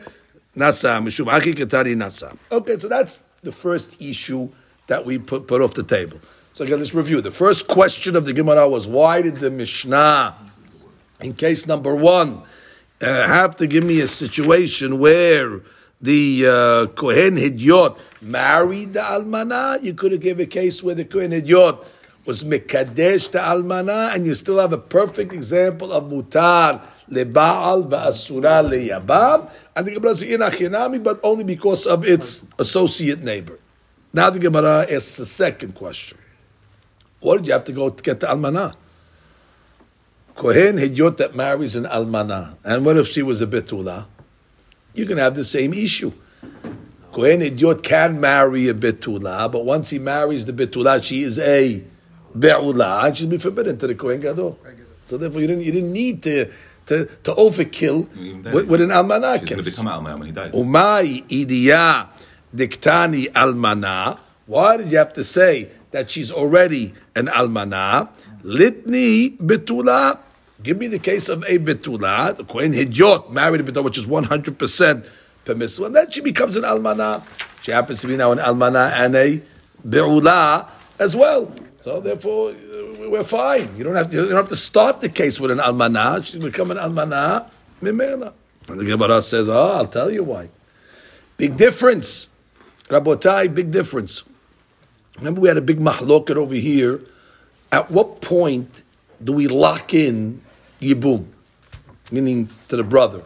Nasa, 0.56 1.02
Mishum 1.02 1.26
Aki 1.32 1.54
Katari 1.54 1.96
Nasa. 1.96 2.36
Okay, 2.52 2.78
so 2.78 2.86
that's 2.86 3.24
the 3.42 3.50
first 3.50 4.00
issue 4.00 4.48
that 4.86 5.04
we 5.06 5.18
put, 5.18 5.46
put 5.46 5.62
off 5.62 5.74
the 5.74 5.82
table. 5.82 6.18
So 6.52 6.64
again, 6.64 6.78
let's 6.78 6.94
review. 6.94 7.20
The 7.20 7.30
first 7.30 7.66
question 7.66 8.14
of 8.14 8.26
the 8.26 8.32
Gemara 8.32 8.68
was 8.68 8.86
why 8.86 9.22
did 9.22 9.38
the 9.38 9.50
Mishnah, 9.50 10.36
in 11.20 11.34
case 11.34 11.66
number 11.66 11.94
one, 11.94 12.42
uh, 13.00 13.26
have 13.26 13.56
to 13.56 13.66
give 13.66 13.82
me 13.82 14.00
a 14.00 14.06
situation 14.06 14.98
where 14.98 15.60
the 16.00 16.46
uh, 16.46 16.86
Kohen 16.92 17.36
Hedyot 17.36 17.98
married 18.22 18.92
the 18.92 19.00
Almana? 19.00 19.82
You 19.82 19.94
could 19.94 20.12
have 20.12 20.20
given 20.20 20.44
a 20.44 20.46
case 20.46 20.82
where 20.82 20.94
the 20.94 21.04
Kohen 21.04 21.32
Hedyot 21.32 21.84
was 22.24 22.44
Mekadesh 22.44 23.32
the 23.32 23.38
Almana, 23.38 24.14
and 24.14 24.26
you 24.26 24.34
still 24.34 24.58
have 24.58 24.72
a 24.72 24.78
perfect 24.78 25.32
example 25.32 25.92
of 25.92 26.04
Mutar 26.04 26.80
leBaal 27.10 27.90
va'asura 27.90 28.62
leyabam. 28.64 29.50
And 29.74 29.86
the 29.86 29.90
Gemara 29.90 30.16
says, 30.16 30.98
but 31.00 31.20
only 31.22 31.44
because 31.44 31.86
of 31.86 32.06
its 32.06 32.46
associate 32.58 33.22
neighbor. 33.22 33.58
Now 34.14 34.30
the 34.30 34.38
Gemara 34.38 34.86
asks 34.88 35.16
the 35.16 35.26
second 35.26 35.74
question. 35.74 36.18
What 37.18 37.38
did 37.38 37.48
you 37.48 37.52
have 37.52 37.64
to 37.64 37.72
go 37.72 37.90
to 37.90 38.02
get 38.02 38.20
the 38.20 38.28
Almana? 38.28 38.74
Kohen 40.36 40.76
Hedyot 40.76 41.16
that 41.16 41.34
marries 41.34 41.74
an 41.74 41.84
Almana. 41.84 42.54
And 42.62 42.84
what 42.84 42.96
if 42.96 43.08
she 43.08 43.22
was 43.22 43.42
a 43.42 43.46
Betula? 43.46 44.06
You 44.94 45.06
can 45.06 45.18
have 45.18 45.34
the 45.34 45.44
same 45.44 45.74
issue. 45.74 46.12
Kohen 47.12 47.40
Hedyot 47.40 47.82
can 47.82 48.20
marry 48.20 48.68
a 48.68 48.74
Betula, 48.74 49.50
but 49.50 49.64
once 49.64 49.90
he 49.90 49.98
marries 49.98 50.44
the 50.44 50.52
Betula, 50.52 51.02
she 51.02 51.24
is 51.24 51.40
a 51.40 51.82
Be'ula, 52.38 53.06
and 53.06 53.16
she'll 53.16 53.28
be 53.28 53.38
forbidden 53.38 53.78
to 53.78 53.88
the 53.88 53.96
Kohen 53.96 54.20
Gadol. 54.20 54.56
So 55.08 55.18
therefore, 55.18 55.40
you 55.40 55.48
didn't, 55.48 55.64
you 55.64 55.72
didn't 55.72 55.92
need 55.92 56.22
to, 56.22 56.52
to, 56.86 57.06
to 57.24 57.34
overkill 57.34 58.52
with, 58.52 58.68
with 58.68 58.80
an 58.80 58.90
Almana 58.90 59.40
She's 59.40 59.48
going 59.48 59.64
to 59.64 59.70
become 59.70 59.88
Alma 59.88 60.16
when 60.16 60.26
he 60.26 60.32
dies. 60.32 60.52
Umay 60.52 61.26
idiya 61.28 62.08
diktani 62.54 63.32
almana. 63.32 64.18
Why 64.46 64.76
did 64.76 64.90
you 64.90 64.98
have 64.98 65.14
to 65.14 65.24
say 65.24 65.70
that 65.90 66.10
she's 66.10 66.30
already 66.30 66.94
an 67.14 67.26
almana? 67.26 68.08
Litni 68.42 69.36
betula. 69.38 70.18
Give 70.62 70.78
me 70.78 70.86
the 70.86 70.98
case 70.98 71.28
of 71.28 71.42
a 71.44 71.58
betula. 71.58 72.36
The 72.36 72.44
Kohen 72.44 72.72
Hedyot 72.72 73.30
married 73.30 73.60
a 73.60 73.64
betula, 73.64 73.84
which 73.84 73.98
is 73.98 74.06
100% 74.06 75.06
permissible. 75.44 75.86
And 75.86 75.96
then 75.96 76.10
she 76.10 76.20
becomes 76.20 76.56
an 76.56 76.62
almana. 76.62 77.22
She 77.62 77.72
happens 77.72 78.00
to 78.02 78.06
be 78.06 78.16
now 78.16 78.32
an 78.32 78.38
almana 78.38 78.92
and 78.92 79.14
a 79.16 79.40
be'ula 79.86 80.70
as 80.98 81.16
well. 81.16 81.52
So 81.80 82.00
therefore, 82.00 82.50
uh, 82.50 83.08
we're 83.10 83.24
fine. 83.24 83.76
You 83.76 83.84
don't 83.84 83.96
have 83.96 84.10
to, 84.10 84.16
you 84.16 84.26
don't 84.26 84.36
have 84.36 84.48
to 84.48 84.56
start 84.56 85.00
the 85.00 85.08
case 85.08 85.38
with 85.38 85.50
an 85.50 85.58
almana. 85.58 86.24
She's 86.24 86.42
become 86.42 86.70
an 86.70 86.78
almana. 86.78 87.48
Mimela. 87.82 88.32
And 88.68 88.80
the 88.80 88.84
Gemara 88.84 89.20
says, 89.20 89.48
oh, 89.48 89.72
I'll 89.72 89.86
tell 89.86 90.10
you 90.10 90.24
why. 90.24 90.48
Big 91.36 91.56
difference. 91.56 92.28
Rabotai, 92.88 93.54
big 93.54 93.70
difference. 93.70 94.24
Remember 95.16 95.40
we 95.40 95.48
had 95.48 95.56
a 95.56 95.62
big 95.62 95.80
mahloket 95.80 96.36
over 96.36 96.54
here. 96.54 97.00
At 97.72 97.90
what 97.90 98.20
point 98.20 98.82
do 99.22 99.32
we 99.32 99.48
lock 99.48 99.94
in 99.94 100.42
Yibum? 100.80 101.26
Meaning 102.10 102.48
to 102.68 102.76
the 102.76 102.84
brother. 102.84 103.22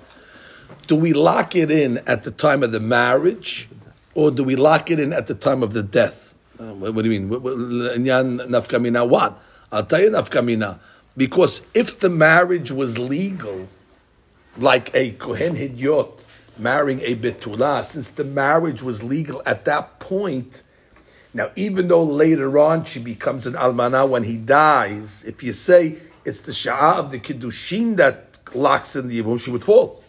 Do 0.87 0.97
we 0.97 1.13
lock 1.13 1.57
it 1.57 1.71
in 1.71 1.99
at 2.07 2.25
the 2.25 2.31
time 2.31 2.63
of 2.63 2.73
the 2.73 2.81
marriage? 2.81 3.69
Or 4.15 4.31
do 4.31 4.45
we 4.45 4.57
lock 4.57 4.91
it 4.91 5.01
in 5.01 5.13
at 5.13 5.27
the 5.27 5.35
time 5.35 5.63
of 5.63 5.73
the 5.73 5.83
death? 5.83 6.35
Uh, 6.59 6.73
what, 6.75 6.95
what 6.95 7.05
do 7.05 7.11
you 7.11 7.21
mean? 7.21 7.31
Nafkamina 7.31 9.09
what? 9.09 9.41
I'll 9.71 9.85
tell 9.85 10.01
you 10.01 10.11
nafkamina. 10.11 10.79
Because 11.17 11.67
if 11.75 12.01
the 12.01 12.09
marriage 12.09 12.71
was 12.71 12.99
legal, 12.99 13.69
like 14.57 14.95
a 14.95 15.13
Kohen 15.13 15.57
Hedyot 15.57 16.25
marrying 16.59 17.01
a 17.01 17.15
Betula, 17.17 17.85
since 17.85 18.11
the 18.11 18.25
marriage 18.25 18.83
was 18.83 19.03
legal 19.03 19.43
at 19.47 19.65
that 19.65 19.99
point, 20.01 20.63
now 21.35 21.51
even 21.57 21.89
though 21.89 22.03
later 22.03 22.59
on 22.59 22.85
she 22.85 23.01
becomes 23.01 23.47
an 23.47 23.55
Almana 23.55 24.09
when 24.09 24.25
he 24.25 24.37
dies, 24.37 25.25
if 25.25 25.43
you 25.43 25.53
say 25.53 25.99
it's 26.25 26.41
the 26.43 26.53
Sha'ah 26.53 26.97
of 26.97 27.11
the 27.11 27.19
Kiddushin 27.19 27.97
that 27.97 28.39
locks 28.55 28.97
in 28.97 29.09
the 29.09 29.23
Yibum, 29.23 29.41
she 29.41 29.51
would 29.51 29.65
fall. 29.65 30.03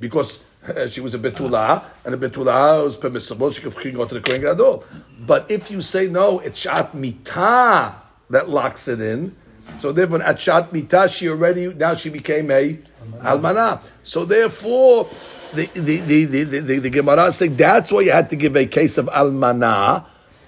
Because 0.00 0.40
uh, 0.66 0.86
she 0.86 1.00
was 1.00 1.14
a 1.14 1.18
Betula, 1.18 1.84
and 2.04 2.14
a 2.14 2.16
Betula 2.16 2.84
was 2.84 2.96
permissible, 2.96 3.50
she 3.50 3.62
could 3.62 3.94
go 3.94 4.04
to 4.04 4.14
the 4.14 4.20
Kohen 4.20 4.42
Gadol. 4.42 4.84
But 5.20 5.50
if 5.50 5.70
you 5.70 5.82
say 5.82 6.08
no, 6.08 6.38
it's 6.40 6.64
Sha'at 6.64 6.92
Mitah 6.92 7.94
that 8.30 8.48
locks 8.48 8.88
it 8.88 9.00
in, 9.00 9.34
so 9.80 9.92
therefore 9.92 10.22
at 10.22 10.36
Sha'at 10.36 10.70
Mitah, 10.70 11.12
she 11.12 11.28
already, 11.28 11.72
now 11.72 11.94
she 11.94 12.10
became 12.10 12.50
a 12.50 12.78
Almana. 13.20 13.80
So 14.02 14.24
therefore, 14.24 15.08
the, 15.54 15.66
the, 15.66 15.96
the, 16.00 16.24
the, 16.24 16.44
the, 16.60 16.78
the, 16.78 16.90
Gemara 16.90 17.26
is 17.26 17.36
saying 17.36 17.56
that's 17.56 17.90
why 17.90 18.00
you 18.02 18.12
had 18.12 18.30
to 18.30 18.36
give 18.36 18.56
a 18.56 18.66
case 18.66 18.98
of 18.98 19.06
Almana, 19.06 20.04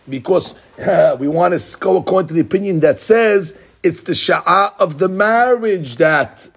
because 0.08 0.58
uh, 0.78 1.16
we 1.18 1.28
want 1.28 1.58
to 1.58 1.78
go 1.78 1.96
according 1.96 2.28
to 2.28 2.34
the 2.34 2.40
opinion 2.40 2.80
that 2.80 3.00
says 3.00 3.58
it's 3.82 4.02
the 4.02 4.12
Sha'ah 4.12 4.78
of 4.78 4.98
the 4.98 5.08
marriage 5.08 5.96
that 5.96 6.48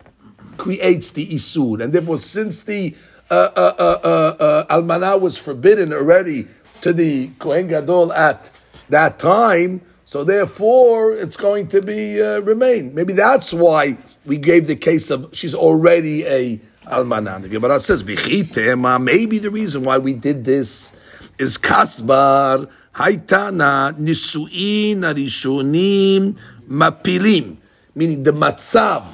creates 0.58 1.12
the 1.12 1.28
isur, 1.28 1.84
and 1.84 1.94
therefore, 1.94 2.20
since 2.20 2.64
the 2.64 2.96
uh, 3.32 3.50
uh, 3.56 3.76
uh, 3.80 4.00
uh, 4.04 4.44
uh, 4.44 4.76
almana 4.82 5.20
was 5.20 5.38
forbidden 5.38 5.92
already 5.92 6.48
to 6.82 6.94
the 6.94 7.30
kohen 7.40 7.68
gadol 7.68 8.14
at 8.14 8.52
that 8.90 9.18
time, 9.18 9.82
so 10.06 10.24
therefore 10.24 11.14
it's 11.14 11.36
going 11.36 11.68
to 11.68 11.82
be 11.82 12.20
remain. 12.20 12.94
Maybe 12.94 13.14
that's 13.14 13.54
why 13.54 13.98
we 14.26 14.38
gave 14.38 14.68
the 14.68 14.76
case 14.76 15.10
of 15.10 15.30
she's 15.34 15.56
already 15.56 16.26
a 16.28 16.62
almana. 16.86 17.42
The 17.42 17.50
Gemara 17.50 17.80
says 17.80 18.04
"V'chitema." 18.04 19.02
Maybe 19.02 19.40
the 19.40 19.52
reason 19.52 19.84
why 19.84 19.98
we 19.98 20.14
did 20.14 20.46
this 20.46 20.94
is 21.38 21.58
kasbar 21.58 22.70
haitana 22.96 23.98
nisuin 23.98 25.00
arishonim 25.00 26.38
mapilim, 26.70 27.58
meaning 27.96 28.24
the 28.24 28.34
matzav, 28.34 29.06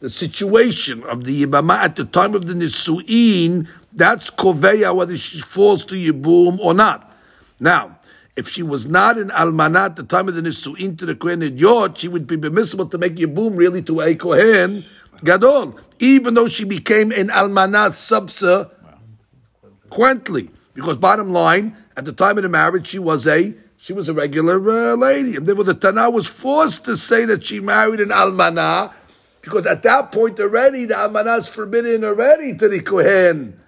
the 0.00 0.10
situation 0.10 1.02
of 1.04 1.24
the 1.24 1.44
yibama 1.44 1.78
at 1.78 1.96
the 1.96 2.04
time 2.04 2.34
of 2.34 2.46
the 2.46 2.54
nisuin. 2.54 3.68
That's 3.92 4.30
koveya 4.30 4.94
whether 4.94 5.16
she 5.16 5.40
falls 5.40 5.84
to 5.86 5.94
yibum 5.94 6.58
or 6.58 6.74
not. 6.74 7.12
Now, 7.60 7.98
if 8.34 8.48
she 8.48 8.62
was 8.62 8.86
not 8.86 9.18
in 9.18 9.28
almana 9.28 9.86
at 9.86 9.96
the 9.96 10.02
time 10.02 10.28
of 10.28 10.34
the 10.34 10.40
nisuin 10.40 10.98
to 10.98 11.06
the 11.06 11.14
kohen 11.14 11.40
hedyot, 11.40 11.98
she 11.98 12.08
would 12.08 12.26
be 12.26 12.36
permissible 12.36 12.86
to 12.86 12.98
make 12.98 13.16
yibum 13.16 13.56
really 13.56 13.82
to 13.82 14.00
a 14.00 14.14
kohen 14.14 14.82
gadol, 15.24 15.78
even 16.02 16.34
though 16.34 16.48
she 16.48 16.64
became 16.64 17.12
an 17.12 17.28
almana 17.28 17.94
subsequently. 17.94 20.50
Because 20.74 20.96
bottom 20.96 21.32
line, 21.32 21.76
at 21.96 22.04
the 22.04 22.12
time 22.12 22.36
of 22.38 22.42
the 22.42 22.48
marriage, 22.48 22.88
she 22.88 22.98
was 22.98 23.28
a 23.28 23.54
she 23.76 23.92
was 23.92 24.08
a 24.08 24.14
regular 24.14 24.58
uh, 24.70 24.96
lady, 24.96 25.36
and 25.36 25.46
therefore 25.46 25.64
the 25.64 25.74
Tana 25.74 26.10
was 26.10 26.26
forced 26.26 26.84
to 26.86 26.96
say 26.96 27.24
that 27.24 27.44
she 27.44 27.60
married 27.60 28.00
an 28.00 28.08
almana, 28.10 28.92
because 29.40 29.64
at 29.66 29.84
that 29.84 30.10
point 30.12 30.40
already 30.40 30.86
the 30.86 30.94
almana 30.94 31.38
is 31.38 31.46
forbidden 31.48 32.04
already 32.04 32.56
to 32.56 32.68
the 32.68 32.80
kohen 32.80 33.58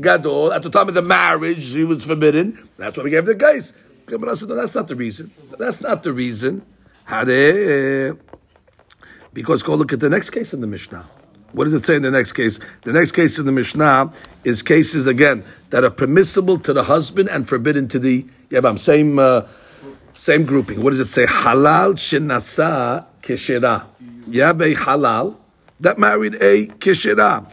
gadol. 0.00 0.52
At 0.52 0.62
the 0.62 0.70
time 0.70 0.88
of 0.88 0.94
the 0.94 1.02
marriage, 1.02 1.64
she 1.64 1.84
was 1.84 2.04
forbidden. 2.04 2.68
That's 2.76 2.96
why 2.96 3.02
we 3.04 3.10
gave 3.10 3.26
the 3.26 3.34
case. 3.34 3.72
Gemara 4.06 4.36
said, 4.36 4.48
no, 4.48 4.54
that's 4.56 4.74
not 4.74 4.88
the 4.88 4.96
reason. 4.96 5.30
That's 5.58 5.82
not 5.82 6.02
the 6.02 6.14
reason. 6.14 6.62
Because 9.34 9.62
go 9.62 9.74
look 9.74 9.92
at 9.92 10.00
the 10.00 10.08
next 10.08 10.30
case 10.30 10.54
in 10.54 10.60
the 10.60 10.66
Mishnah. 10.66 11.04
What 11.52 11.64
does 11.64 11.74
it 11.74 11.84
say 11.86 11.96
in 11.96 12.02
the 12.02 12.10
next 12.10 12.32
case? 12.32 12.60
The 12.82 12.92
next 12.92 13.12
case 13.12 13.38
in 13.38 13.46
the 13.46 13.52
Mishnah 13.52 14.12
is 14.44 14.62
cases 14.62 15.06
again 15.06 15.44
that 15.70 15.82
are 15.82 15.90
permissible 15.90 16.58
to 16.60 16.72
the 16.72 16.84
husband 16.84 17.28
and 17.30 17.48
forbidden 17.48 17.88
to 17.88 17.98
the 17.98 18.26
yabam. 18.50 18.78
Same 18.78 19.18
uh, 19.18 19.42
same 20.12 20.44
grouping. 20.44 20.82
What 20.82 20.90
does 20.90 21.00
it 21.00 21.06
say? 21.06 21.24
Halal 21.24 21.94
shenasa 21.94 23.06
keshera. 23.22 23.86
Yabe 24.28 24.74
halal 24.76 25.36
that 25.80 25.98
married 25.98 26.34
a 26.34 26.66
keshera. 26.66 27.50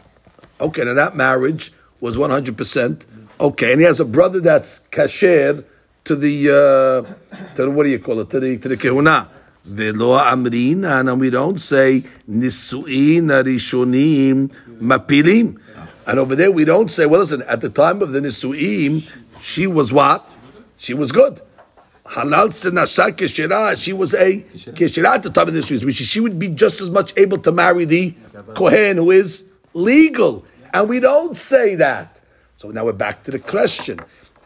Okay, 0.60 0.84
now 0.84 0.94
that 0.94 1.16
marriage 1.16 1.72
was 2.00 2.18
one 2.18 2.30
hundred 2.30 2.56
percent 2.56 3.06
okay, 3.40 3.72
and 3.72 3.80
he 3.80 3.86
has 3.86 4.00
a 4.00 4.04
brother 4.04 4.40
that's 4.40 4.80
kasher 4.90 5.64
to 6.04 6.16
the 6.16 6.50
uh, 6.50 7.54
to 7.54 7.62
the, 7.62 7.70
what 7.70 7.84
do 7.84 7.90
you 7.90 7.98
call 7.98 8.20
it 8.20 8.30
to 8.30 8.40
the 8.40 8.58
to 8.58 8.68
the 8.68 8.76
kehuna. 8.76 9.28
Velo 9.66 10.16
amrina, 10.16 11.00
and 11.00 11.20
we 11.20 11.28
don't 11.28 11.58
say 11.58 12.04
nisuin 12.30 13.24
arishonim 13.24 14.48
mapilim. 14.80 15.60
And 16.06 16.20
over 16.20 16.36
there 16.36 16.52
we 16.52 16.64
don't 16.64 16.88
say, 16.88 17.04
well, 17.06 17.20
listen, 17.20 17.42
at 17.42 17.60
the 17.60 17.68
time 17.68 18.00
of 18.00 18.12
the 18.12 18.20
nisuim, 18.20 19.04
she 19.40 19.66
was 19.66 19.92
what? 19.92 20.30
She 20.76 20.94
was 20.94 21.10
good. 21.10 21.40
Halal 22.04 22.50
senasha 22.50 23.10
keshira, 23.10 23.76
she 23.76 23.92
was 23.92 24.14
a 24.14 24.42
keshira 24.42 25.16
at 25.16 25.24
the 25.24 25.30
time 25.30 25.48
of 25.48 25.54
the 25.54 25.60
nisuim, 25.60 25.84
which 25.84 25.96
she 25.96 26.20
would 26.20 26.38
be 26.38 26.48
just 26.48 26.80
as 26.80 26.88
much 26.88 27.12
able 27.16 27.38
to 27.38 27.50
marry 27.50 27.84
the 27.84 28.14
kohen 28.54 28.98
who 28.98 29.10
is 29.10 29.44
legal. 29.74 30.44
And 30.72 30.88
we 30.88 31.00
don't 31.00 31.36
say 31.36 31.74
that. 31.74 32.20
So 32.56 32.68
now 32.70 32.84
we're 32.84 32.92
back 32.92 33.24
to 33.24 33.32
the 33.32 33.40
question. 33.40 33.98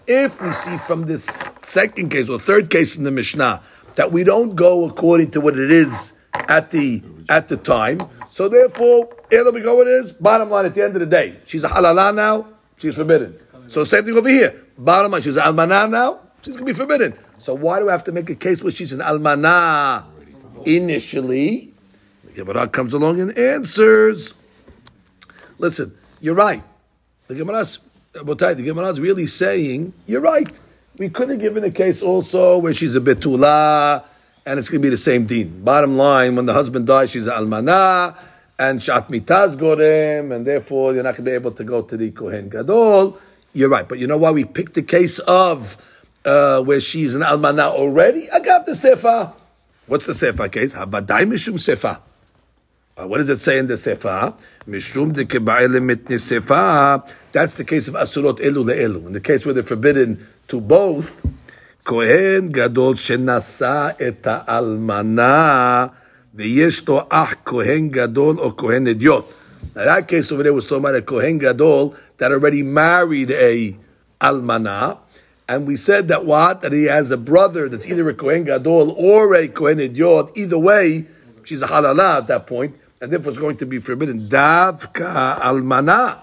If 0.06 0.40
we 0.40 0.52
see 0.54 0.78
from 0.78 1.04
this 1.04 1.28
second 1.62 2.08
case 2.08 2.30
or 2.30 2.38
third 2.38 2.70
case 2.70 2.96
in 2.96 3.04
the 3.04 3.10
Mishnah 3.10 3.62
that 3.96 4.12
we 4.12 4.24
don't 4.24 4.54
go 4.54 4.88
according 4.88 5.32
to 5.32 5.40
what 5.40 5.58
it 5.58 5.70
is 5.70 6.14
at 6.34 6.70
the 6.70 7.02
at 7.28 7.48
the 7.48 7.56
time, 7.56 8.00
so 8.30 8.48
therefore, 8.48 9.08
here 9.28 9.50
we 9.50 9.60
go. 9.60 9.80
It 9.82 9.88
is. 9.88 10.12
Bottom 10.12 10.50
line, 10.50 10.64
at 10.64 10.74
the 10.74 10.84
end 10.84 10.94
of 10.94 11.00
the 11.00 11.06
day, 11.06 11.36
she's 11.46 11.64
a 11.64 11.68
halala 11.68 12.14
now. 12.14 12.46
She's 12.78 12.96
forbidden. 12.96 13.38
So 13.68 13.84
same 13.84 14.04
thing 14.04 14.16
over 14.16 14.28
here. 14.28 14.64
Bottom 14.78 15.12
line, 15.12 15.22
she's 15.22 15.36
an 15.36 15.42
almana 15.42 15.90
now. 15.90 16.20
She's 16.42 16.54
gonna 16.54 16.66
be 16.66 16.72
forbidden. 16.72 17.18
So 17.38 17.54
why 17.54 17.80
do 17.80 17.88
I 17.88 17.92
have 17.92 18.04
to 18.04 18.12
make 18.12 18.30
a 18.30 18.34
case 18.34 18.62
where 18.62 18.72
she's 18.72 18.92
an 18.92 19.00
almana 19.00 20.04
initially? 20.64 21.72
The 22.24 22.32
Gemara 22.32 22.68
comes 22.68 22.94
along 22.94 23.20
and 23.20 23.36
answers. 23.36 24.34
Listen, 25.58 25.94
you're 26.20 26.34
right. 26.34 26.62
The 27.26 27.34
Gemara's, 27.34 27.78
the 28.12 28.62
Gemara 28.64 28.92
is 28.92 29.00
really 29.00 29.26
saying, 29.26 29.92
you're 30.06 30.20
right. 30.20 30.48
We 31.00 31.08
could 31.08 31.30
have 31.30 31.40
given 31.40 31.64
a 31.64 31.70
case 31.70 32.02
also 32.02 32.58
where 32.58 32.74
she's 32.74 32.94
a 32.94 33.00
betula, 33.00 34.04
and 34.44 34.58
it's 34.58 34.68
going 34.68 34.82
to 34.82 34.86
be 34.86 34.90
the 34.90 34.98
same 34.98 35.24
deen. 35.24 35.64
Bottom 35.64 35.96
line, 35.96 36.36
when 36.36 36.44
the 36.44 36.52
husband 36.52 36.86
dies, 36.86 37.08
she's 37.08 37.26
an 37.26 37.32
almana, 37.32 38.14
and 38.58 38.82
shat 38.82 39.08
mitaz 39.08 39.56
gorem, 39.56 40.30
and 40.30 40.46
therefore 40.46 40.92
you're 40.92 41.02
not 41.02 41.12
going 41.12 41.24
to 41.24 41.30
be 41.30 41.34
able 41.34 41.52
to 41.52 41.64
go 41.64 41.80
to 41.80 41.96
the 41.96 42.10
kohen 42.10 42.50
gadol. 42.50 43.18
You're 43.54 43.70
right, 43.70 43.88
but 43.88 43.98
you 43.98 44.06
know 44.06 44.18
why 44.18 44.30
we 44.30 44.44
picked 44.44 44.74
the 44.74 44.82
case 44.82 45.20
of 45.20 45.78
uh, 46.26 46.60
where 46.60 46.82
she's 46.82 47.16
an 47.16 47.22
almana 47.22 47.70
already? 47.70 48.30
I 48.30 48.40
got 48.40 48.66
the 48.66 48.74
sefer. 48.74 49.32
What's 49.86 50.04
the 50.04 50.12
sefer 50.14 50.50
case? 50.50 50.74
Habadai 50.74 51.24
mishum 51.24 51.58
sefer. 51.58 51.98
Uh, 53.00 53.06
what 53.06 53.18
does 53.18 53.30
it 53.30 53.40
say 53.40 53.56
in 53.56 53.66
the 53.66 53.78
Sefer? 53.78 54.34
Mishum 54.70 55.12
de 55.12 55.24
That's 57.32 57.54
the 57.56 57.64
case 57.64 57.88
of 57.88 57.94
Asurot 57.94 58.38
Elu 58.38 58.64
le'elu. 58.64 59.06
In 59.06 59.12
the 59.12 59.20
case 59.20 59.44
where 59.44 59.52
they're 59.52 59.64
forbidden 59.64 60.28
to 60.46 60.60
both, 60.60 61.26
Kohen 61.82 62.50
Gadol 62.52 62.94
shenasa 62.94 64.00
et 64.00 64.22
almana 64.22 65.92
v'yesh 66.36 66.86
to 66.86 67.04
ach 67.10 67.44
Kohen 67.44 67.88
Gadol 67.88 68.38
or 68.38 68.52
Kohen 68.52 68.84
Hedyot. 68.84 69.24
Now 69.74 69.84
that 69.86 70.06
case 70.06 70.30
over 70.30 70.44
there 70.44 70.54
was 70.54 70.66
talking 70.66 70.84
about 70.84 70.94
a 70.94 71.02
Kohen 71.02 71.38
Gadol 71.38 71.96
that 72.18 72.30
already 72.30 72.62
married 72.62 73.32
a 73.32 73.76
almana. 74.20 74.98
And 75.48 75.66
we 75.66 75.74
said 75.76 76.06
that 76.08 76.24
what? 76.24 76.60
That 76.60 76.72
he 76.72 76.84
has 76.84 77.10
a 77.10 77.16
brother 77.16 77.68
that's 77.68 77.88
either 77.88 78.08
a 78.08 78.14
Kohen 78.14 78.44
Gadol 78.44 78.92
or 78.92 79.34
a 79.34 79.48
Kohen 79.48 79.78
Hedyot. 79.78 80.36
Either 80.36 80.58
way, 80.58 81.06
she's 81.42 81.62
a 81.62 81.66
halala 81.66 82.18
at 82.18 82.26
that 82.28 82.46
point, 82.46 82.76
and 83.00 83.10
therefore 83.10 83.30
it's 83.30 83.38
going 83.38 83.56
to 83.56 83.66
be 83.66 83.78
forbidden. 83.78 84.28
Davka 84.28 85.40
almana. 85.40 86.20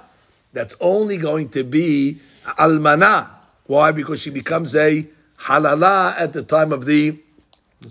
That's 0.54 0.76
only 0.80 1.18
going 1.18 1.50
to 1.50 1.64
be 1.64 2.20
almana. 2.46 3.30
Why? 3.66 3.92
Because 3.92 4.22
she 4.22 4.30
becomes 4.30 4.76
a 4.76 5.08
halala 5.40 6.16
at 6.18 6.34
the 6.34 6.44
time 6.44 6.72
of 6.72 6.86
the, 6.86 7.18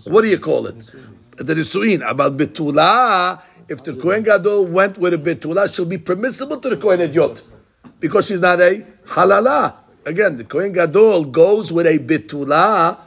what 0.05 0.21
do 0.23 0.29
you 0.29 0.39
call 0.39 0.67
it? 0.67 0.77
The 1.37 1.53
nisuin. 1.53 2.07
About 2.09 2.37
betula, 2.37 3.41
if 3.69 3.83
the 3.83 3.93
Kohen 3.93 4.23
Gadol 4.23 4.65
went 4.65 4.97
with 4.97 5.13
a 5.13 5.17
betula, 5.17 5.73
she'll 5.73 5.85
be 5.85 5.97
permissible 5.97 6.57
to 6.57 6.69
the 6.69 6.77
Kohen 6.77 6.99
Hedyot. 6.99 7.43
Because 7.99 8.27
she's 8.27 8.39
not 8.39 8.59
a 8.61 8.85
halala. 9.05 9.75
Again, 10.05 10.37
the 10.37 10.45
Kohen 10.45 10.71
Gadol 10.71 11.25
goes 11.25 11.71
with 11.71 11.85
a 11.85 11.99
betula, 11.99 12.97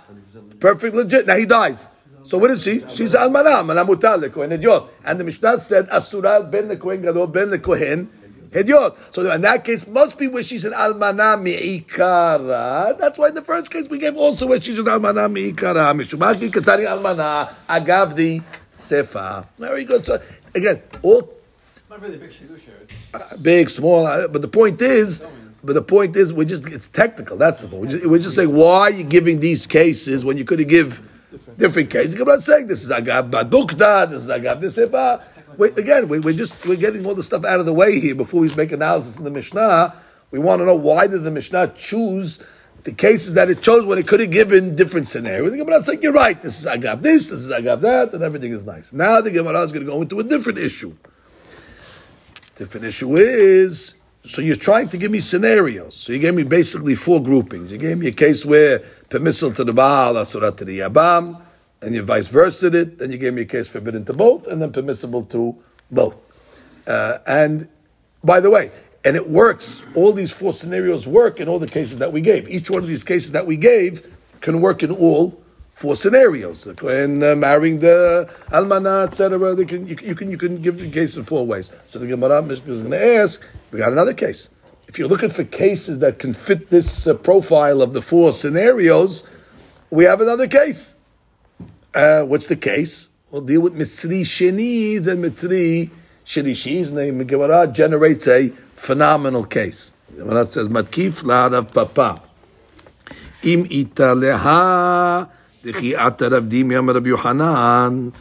perfect 0.61 0.95
legit. 0.95 1.27
Now 1.27 1.37
he 1.37 1.47
dies. 1.47 1.89
So 2.25 2.39
what 2.39 2.51
is 2.51 2.63
she? 2.63 2.81
She's 2.91 3.15
almana, 3.15 3.63
almana 3.63 3.87
mutar, 3.87 4.21
the 4.21 4.31
Kohen 4.31 4.51
Hedyot. 4.51 4.89
And 5.05 5.19
the 5.19 5.25
Mishnah 5.25 5.59
said, 5.61 5.89
Asura 5.89 6.43
ben 6.43 6.69
the 6.69 6.77
Kohen 6.77 7.03
Gadol, 7.03 7.27
ben 7.29 7.51
the 7.51 7.59
Kohen 7.59 8.11
Hedyot. 8.51 8.97
So 9.13 9.31
in 9.33 9.41
that 9.43 9.65
case, 9.65 9.87
must 9.87 10.19
be 10.19 10.29
where 10.29 10.43
she's 10.43 10.65
an 10.65 10.73
almana 10.73 11.41
mi'ikara. 11.41 12.99
That's 12.99 13.19
why 13.19 13.29
in 13.29 13.35
the 13.35 13.43
first 13.43 13.71
case 13.71 13.89
we 13.89 13.99
gave 13.99 14.17
also 14.17 14.47
where 14.47 14.61
she's 14.61 14.79
an 14.79 14.87
almana 14.87 15.31
mi'ikara. 15.31 15.95
Mishumaki 15.95 16.51
katari 16.51 16.87
almana, 16.87 17.53
agav 17.69 18.15
the 18.15 18.43
sefa. 18.77 19.47
Very 19.59 19.85
good. 19.85 20.05
So 20.07 20.21
again, 20.55 20.83
all 21.03 21.33
Not 21.89 22.03
really 22.03 22.19
big 22.19 22.33
uh, 23.13 23.37
big, 23.37 23.71
small, 23.71 24.07
uh, 24.07 24.29
but 24.29 24.43
the 24.43 24.49
point 24.49 24.81
is, 24.81 25.25
but 25.65 25.75
the 25.75 25.83
point 25.83 26.17
is, 26.17 26.33
we're 26.33 26.45
just, 26.45 26.65
it's 26.67 26.89
technical, 26.89 27.37
that's 27.37 27.61
the 27.61 27.69
point. 27.69 27.83
We're 27.83 27.89
just, 27.89 28.07
we're 28.07 28.19
just 28.19 28.37
saying, 28.37 28.55
why 28.55 28.81
are 28.83 28.91
you 28.91 29.05
giving 29.05 29.41
these 29.41 29.67
cases 29.67 30.25
when 30.25 30.37
you 30.37 30.45
could 30.45 30.61
have 30.61 30.69
give 30.69 31.09
different 31.61 31.91
cases? 31.91 32.15
I'm 32.15 32.27
not 32.27 32.43
saying 32.43 32.67
this 32.67 32.83
is 32.83 32.91
Agab 32.91 33.31
Badukta, 33.31 34.11
this 34.11 34.23
is 34.23 34.29
Agab 34.29 34.61
Disepa. 34.61 35.23
Wait, 35.57 35.79
again, 35.79 36.09
we, 36.09 36.19
we're 36.19 36.35
just, 36.35 36.67
we're 36.67 36.77
getting 36.77 37.07
all 37.07 37.15
the 37.15 37.23
stuff 37.23 37.45
out 37.45 37.61
of 37.61 37.67
the 37.67 37.73
way 37.73 38.01
here 38.01 38.15
before 38.15 38.41
we 38.41 38.53
make 38.55 38.73
analysis 38.73 39.19
in 39.19 39.25
the 39.25 39.31
Mishnah. 39.31 39.95
We 40.31 40.39
want 40.39 40.61
to 40.61 40.67
know 40.67 40.75
why 40.75 41.07
did 41.07 41.23
the 41.23 41.31
Mishnah 41.31 41.75
choose 41.77 42.43
the 42.85 42.93
cases 42.93 43.35
that 43.35 43.51
it 43.51 43.63
chose 43.63 43.85
when 43.85 43.99
it 43.99 44.09
could 44.09 44.21
have 44.21 44.31
given 44.31 44.75
different 44.75 45.07
scenarios. 45.07 45.53
The 45.53 45.59
Gemara 45.59 45.85
saying, 45.85 46.03
you're 46.03 46.13
right, 46.13 46.41
this 46.41 46.59
is 46.59 46.67
Agab 46.67 47.03
this, 47.03 47.29
this 47.29 47.41
is 47.41 47.51
Agab 47.51 47.83
that, 47.83 48.15
and 48.15 48.23
everything 48.23 48.53
is 48.53 48.65
nice. 48.65 48.93
Now 48.93 49.21
the 49.21 49.31
Gemara 49.31 49.63
is 49.63 49.73
going 49.73 49.85
to 49.85 49.93
go 49.93 50.03
into 50.03 50.19
a 50.19 50.25
different 50.25 50.59
issue. 50.59 50.97
Different 52.57 52.87
issue 52.87 53.17
is 53.17 53.95
so 54.25 54.43
you're 54.43 54.57
trying 54.57 54.89
to 54.91 54.99
give 54.99 55.11
me 55.11 55.21
scenarios. 55.21 55.97
So 55.97 56.13
you 56.13 56.19
gave 56.19 56.35
me 56.35 56.43
basically 56.43 56.95
four 56.95 57.23
groupings. 57.23 57.73
You 57.73 57.79
gave 57.79 57.99
me 57.99 58.09
a 58.09 58.13
case 58.13 58.45
where 58.45 58.81
permissible 59.09 59.55
to 59.55 59.65
the 59.65 59.73
Baal, 59.73 60.17
Asura 60.19 60.53
to 60.53 60.65
the 60.65 60.81
Yabam, 60.81 61.41
and 61.83 61.95
you 61.95 62.03
vice 62.03 62.29
versa 62.29 62.67
it. 62.69 62.99
Then 62.99 63.11
you 63.11 63.19
gave 63.19 63.35
me 63.35 63.43
a 63.43 63.47
case 63.47 63.69
forbidden 63.69 64.05
to 64.07 64.13
both, 64.13 64.47
and 64.47 64.61
then 64.61 64.73
permissible 64.73 65.25
to 65.27 65.57
both. 65.91 66.17
Uh, 66.87 67.19
and 67.27 67.69
by 68.23 68.41
the 68.41 68.51
way, 68.51 68.71
and 69.05 69.17
it 69.17 69.31
works. 69.31 69.87
All 69.95 70.13
these 70.13 70.33
four 70.33 70.53
scenarios 70.53 71.07
work 71.07 71.41
in 71.41 71.49
all 71.49 71.59
the 71.59 71.67
cases 71.69 71.99
that 71.99 72.13
we 72.13 72.21
gave. 72.21 72.49
Each 72.49 72.71
one 72.71 72.83
of 72.83 72.89
these 72.89 73.05
cases 73.05 73.33
that 73.33 73.47
we 73.47 73.57
gave 73.57 74.07
can 74.41 74.61
work 74.61 74.83
in 74.83 74.91
all 74.91 75.41
four 75.75 75.97
scenarios. 75.97 76.67
And 76.67 77.25
uh, 77.25 77.35
marrying 77.35 77.81
the 77.81 78.31
almana, 78.49 79.09
etc. 79.09 79.55
They 79.55 79.65
can, 79.65 79.87
you, 79.87 79.97
can- 79.97 80.09
you 80.09 80.15
can 80.15 80.31
you 80.31 80.37
can 80.39 80.61
give 80.61 80.79
the 80.79 80.91
case 80.91 81.17
in 81.17 81.25
four 81.25 81.47
ways. 81.47 81.71
So 81.89 81.99
the 81.99 82.07
Gemara 82.07 82.43
is 82.45 82.61
going 82.61 82.91
to 82.91 83.05
ask. 83.17 83.43
We 83.73 83.79
got 83.79 83.93
another 83.93 84.15
case. 84.15 84.51
If 84.87 84.99
you're 84.99 85.09
looking 85.09 85.31
for 85.31 85.45
cases 85.45 86.01
that 86.01 86.19
can 86.19 86.35
fit 86.35 86.69
this 86.69 87.07
uh, 87.07 87.15
profile 87.15 87.81
of 87.81 87.93
the 87.93 88.03
four 88.03 88.33
scenarios, 88.33 89.25
we 89.91 90.05
have 90.05 90.21
another 90.21 90.49
case. 90.49 90.97
Uh, 91.93 92.23
what's 92.23 92.47
the 92.47 92.57
case? 92.57 93.09
We'll 93.31 93.43
deal 93.43 93.63
with 93.63 93.75
Mitzri 93.75 94.23
Shenis 94.23 95.09
and 95.09 95.25
Mitzri 95.25 95.91
Shirishis. 96.25 96.97
And 96.97 97.21
the 97.21 97.25
Gemara 97.25 97.67
generates 97.67 98.29
a 98.29 98.51
phenomenal 98.77 99.45
case. 99.45 99.91
The 100.11 100.23
Gemara 100.23 100.47
says, 100.47 100.69
Matkif 100.69 101.23
la'arav 101.23 101.75
papa. 101.75 102.23
Im 103.43 103.67
ita 103.67 104.15
leha 104.15 105.29
dechi 105.65 105.97
ata 105.99 106.31
Rav 106.31 106.45
Dimi 106.45 106.79
amar 106.79 106.95
Rabbi 106.95 107.09
Yohanan. 107.09 108.13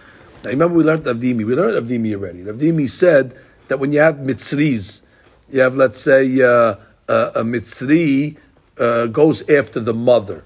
Now 0.43 0.49
remember 0.49 0.75
we 0.75 0.83
learned 0.83 1.05
Rav 1.05 1.17
Dimi. 1.17 1.45
We 1.45 1.53
learned 1.53 1.75
Rav 1.75 1.83
Dimi 1.83 2.15
already. 2.15 2.41
Rav 2.41 2.55
Dimi 2.55 2.89
said 2.89 3.35
that 3.67 3.79
when 3.79 3.91
you 3.91 3.99
have 3.99 4.15
Mitzris, 4.15 5.03
you 5.51 5.59
have, 5.61 5.75
let's 5.75 6.01
say, 6.01 6.41
uh, 6.41 6.75
uh, 7.07 7.31
a 7.35 7.43
Mitzri 7.43 8.35
uh, 8.79 9.05
goes 9.07 9.47
after 9.47 9.79
the 9.79 9.93
mother. 9.93 10.43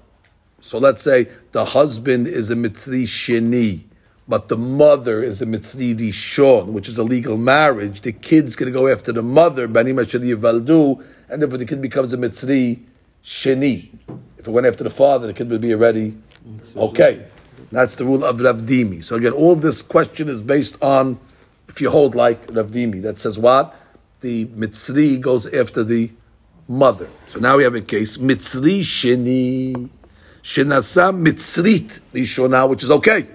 So 0.60 0.78
let's 0.78 1.02
say 1.02 1.28
the 1.54 1.64
husband 1.64 2.26
is 2.26 2.50
a 2.50 2.56
Mitzri 2.56 3.04
Sheni, 3.04 3.84
but 4.26 4.48
the 4.48 4.56
mother 4.56 5.22
is 5.22 5.40
a 5.40 5.46
Mitzri 5.46 5.96
Rishon, 5.96 6.66
which 6.72 6.88
is 6.88 6.98
a 6.98 7.04
legal 7.04 7.36
marriage. 7.36 8.00
The 8.00 8.10
kid's 8.10 8.56
going 8.56 8.72
to 8.72 8.76
go 8.76 8.88
after 8.88 9.12
the 9.12 9.22
mother, 9.22 9.68
Bani 9.68 9.92
Mashari 9.92 10.34
Valdu, 10.34 11.06
and 11.28 11.40
therefore 11.40 11.58
the 11.58 11.64
kid 11.64 11.80
becomes 11.80 12.12
a 12.12 12.16
Mitzri 12.16 12.80
Sheni. 13.24 13.88
If 14.36 14.48
it 14.48 14.50
went 14.50 14.66
after 14.66 14.82
the 14.82 14.90
father, 14.90 15.28
the 15.28 15.32
kid 15.32 15.48
would 15.48 15.60
be 15.60 15.72
already 15.72 16.16
okay. 16.76 17.24
That's 17.70 17.94
the 17.94 18.04
rule 18.04 18.24
of 18.24 18.40
Rav 18.40 18.62
Dimi. 18.62 19.04
So 19.04 19.14
again, 19.14 19.32
all 19.32 19.54
this 19.54 19.80
question 19.80 20.28
is 20.28 20.42
based 20.42 20.82
on 20.82 21.20
if 21.68 21.80
you 21.80 21.88
hold 21.88 22.16
like 22.16 22.52
Rav 22.52 22.72
Dimi, 22.72 23.00
that 23.02 23.20
says 23.20 23.38
what? 23.38 23.76
The 24.22 24.46
Mitzri 24.46 25.20
goes 25.20 25.46
after 25.46 25.84
the 25.84 26.10
mother. 26.66 27.08
So 27.28 27.38
now 27.38 27.56
we 27.56 27.62
have 27.62 27.76
a 27.76 27.80
case, 27.80 28.16
Mitzri 28.16 28.80
Sheni. 28.80 29.90
Shenasa 30.44 31.10
mitzrit 31.10 32.00
rishona, 32.12 32.68
which 32.68 32.84
is 32.84 32.90
okay. 32.90 33.26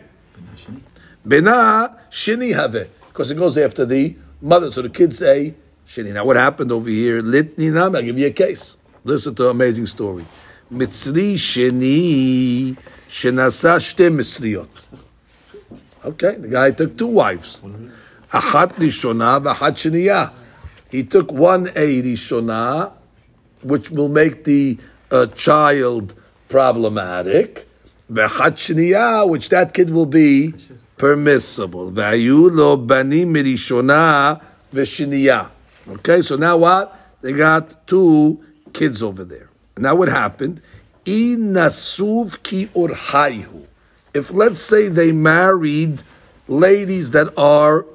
Bena 1.25 1.97
sheni 2.11 2.53
have 2.53 2.87
because 3.07 3.31
it 3.31 3.35
goes 3.35 3.57
after 3.57 3.83
the 3.83 4.15
mother. 4.39 4.71
So 4.71 4.83
the 4.83 4.89
kids 4.89 5.17
say 5.17 5.55
sheni. 5.87 6.13
Now 6.13 6.25
what 6.25 6.35
happened 6.35 6.71
over 6.71 6.87
here? 6.87 7.23
Litni 7.23 7.73
nam. 7.73 7.95
I'll 7.95 8.03
give 8.03 8.19
you 8.19 8.27
a 8.27 8.31
case. 8.31 8.77
Listen 9.03 9.33
to 9.35 9.45
an 9.45 9.51
amazing 9.51 9.87
story. 9.87 10.23
Mitzri 10.71 11.33
sheni 11.33 12.77
shenasa 13.07 13.79
shte 13.79 14.13
mitzriot. 14.13 14.67
Okay, 16.05 16.35
the 16.35 16.47
guy 16.47 16.69
took 16.69 16.95
two 16.95 17.07
wives. 17.07 17.59
Achat 18.31 18.73
rishona 18.73 19.43
v'achat 19.43 19.73
sheniya. 19.73 20.31
He 20.91 21.03
took 21.03 21.31
one 21.31 21.69
a 21.69 22.03
rishona, 22.03 22.91
which 23.63 23.89
will 23.89 24.09
make 24.09 24.43
the 24.43 24.77
uh, 25.09 25.25
child 25.25 26.13
problematic. 26.49 27.67
Sheniya, 28.11 29.29
which 29.29 29.49
that 29.49 29.73
kid 29.73 29.91
will 29.91 30.05
be 30.05 30.53
permissible. 30.97 31.91
V'ayu 31.91 32.51
lo 32.51 32.75
bani 32.75 33.23
mirishona 33.23 34.41
v'sheniya. 34.73 35.49
Okay, 35.89 36.21
so 36.21 36.35
now 36.35 36.57
what? 36.57 36.99
They 37.21 37.33
got 37.33 37.87
two 37.87 38.43
kids 38.73 39.01
over 39.01 39.23
there. 39.23 39.49
Now 39.77 39.95
what 39.95 40.09
happened? 40.09 40.61
Inasuv 41.05 42.43
ki 42.43 42.67
urhaihu. 42.67 43.65
If 44.13 44.31
let's 44.31 44.59
say 44.59 44.89
they 44.89 45.11
married 45.11 46.01
ladies 46.47 47.11
that 47.11 47.37
are 47.37 47.85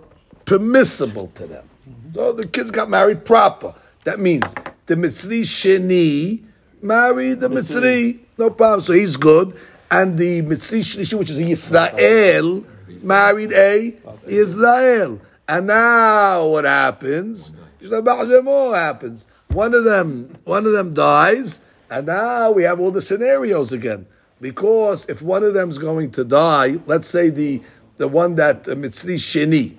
permissible 0.45 1.33
to 1.35 1.47
them. 1.47 1.69
So 2.15 2.33
the 2.33 2.47
kids 2.47 2.71
got 2.71 2.89
married 2.89 3.25
proper. 3.25 3.75
That 4.05 4.21
means 4.21 4.55
the 4.87 4.95
Mitzri 4.95 5.43
Sheni 5.43 6.45
married 6.81 7.41
the 7.41 7.49
Mitzri, 7.49 8.21
no 8.39 8.51
problem. 8.51 8.85
So 8.85 8.93
he's 8.93 9.17
good. 9.17 9.57
And 9.91 10.19
the 10.19 10.43
Mitzri 10.43 10.81
Shlishi, 10.81 11.19
which 11.19 11.31
is 11.31 11.39
a 11.39 13.07
married 13.07 13.53
a 13.53 13.97
Israel. 14.27 15.21
And 15.47 15.67
now 15.67 16.47
what 16.47 16.65
happens? 16.65 17.53
Happens? 17.81 19.27
One 19.49 19.75
of 19.75 19.85
them, 19.85 20.37
one 20.45 20.67
of 20.67 20.73
them 20.73 20.95
dies, 20.95 21.61
and 21.91 22.07
now 22.07 22.51
we 22.51 22.63
have 22.63 22.81
all 22.81 22.91
the 22.91 23.03
scenarios 23.03 23.73
again. 23.73 24.07
Because 24.41 25.09
if 25.09 25.23
one 25.23 25.45
of 25.45 25.55
them's 25.55 25.79
going 25.79 26.11
to 26.13 26.25
die, 26.25 26.79
let's 26.87 27.09
say 27.09 27.31
the 27.31 27.63
the 27.99 28.09
one 28.09 28.35
that 28.35 28.67
uh, 28.67 28.73
Mitzri 28.75 29.17
Sheni, 29.17 29.77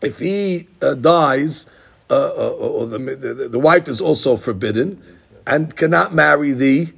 if 0.00 0.18
he 0.18 0.68
uh, 0.80 0.94
dies, 0.94 1.66
uh, 2.08 2.14
uh, 2.14 2.50
or 2.50 2.86
the, 2.86 2.98
the 2.98 3.48
the 3.48 3.58
wife 3.58 3.88
is 3.88 4.00
also 4.00 4.36
forbidden, 4.36 5.02
and 5.46 5.74
cannot 5.74 6.14
marry 6.14 6.52
the 6.52 6.92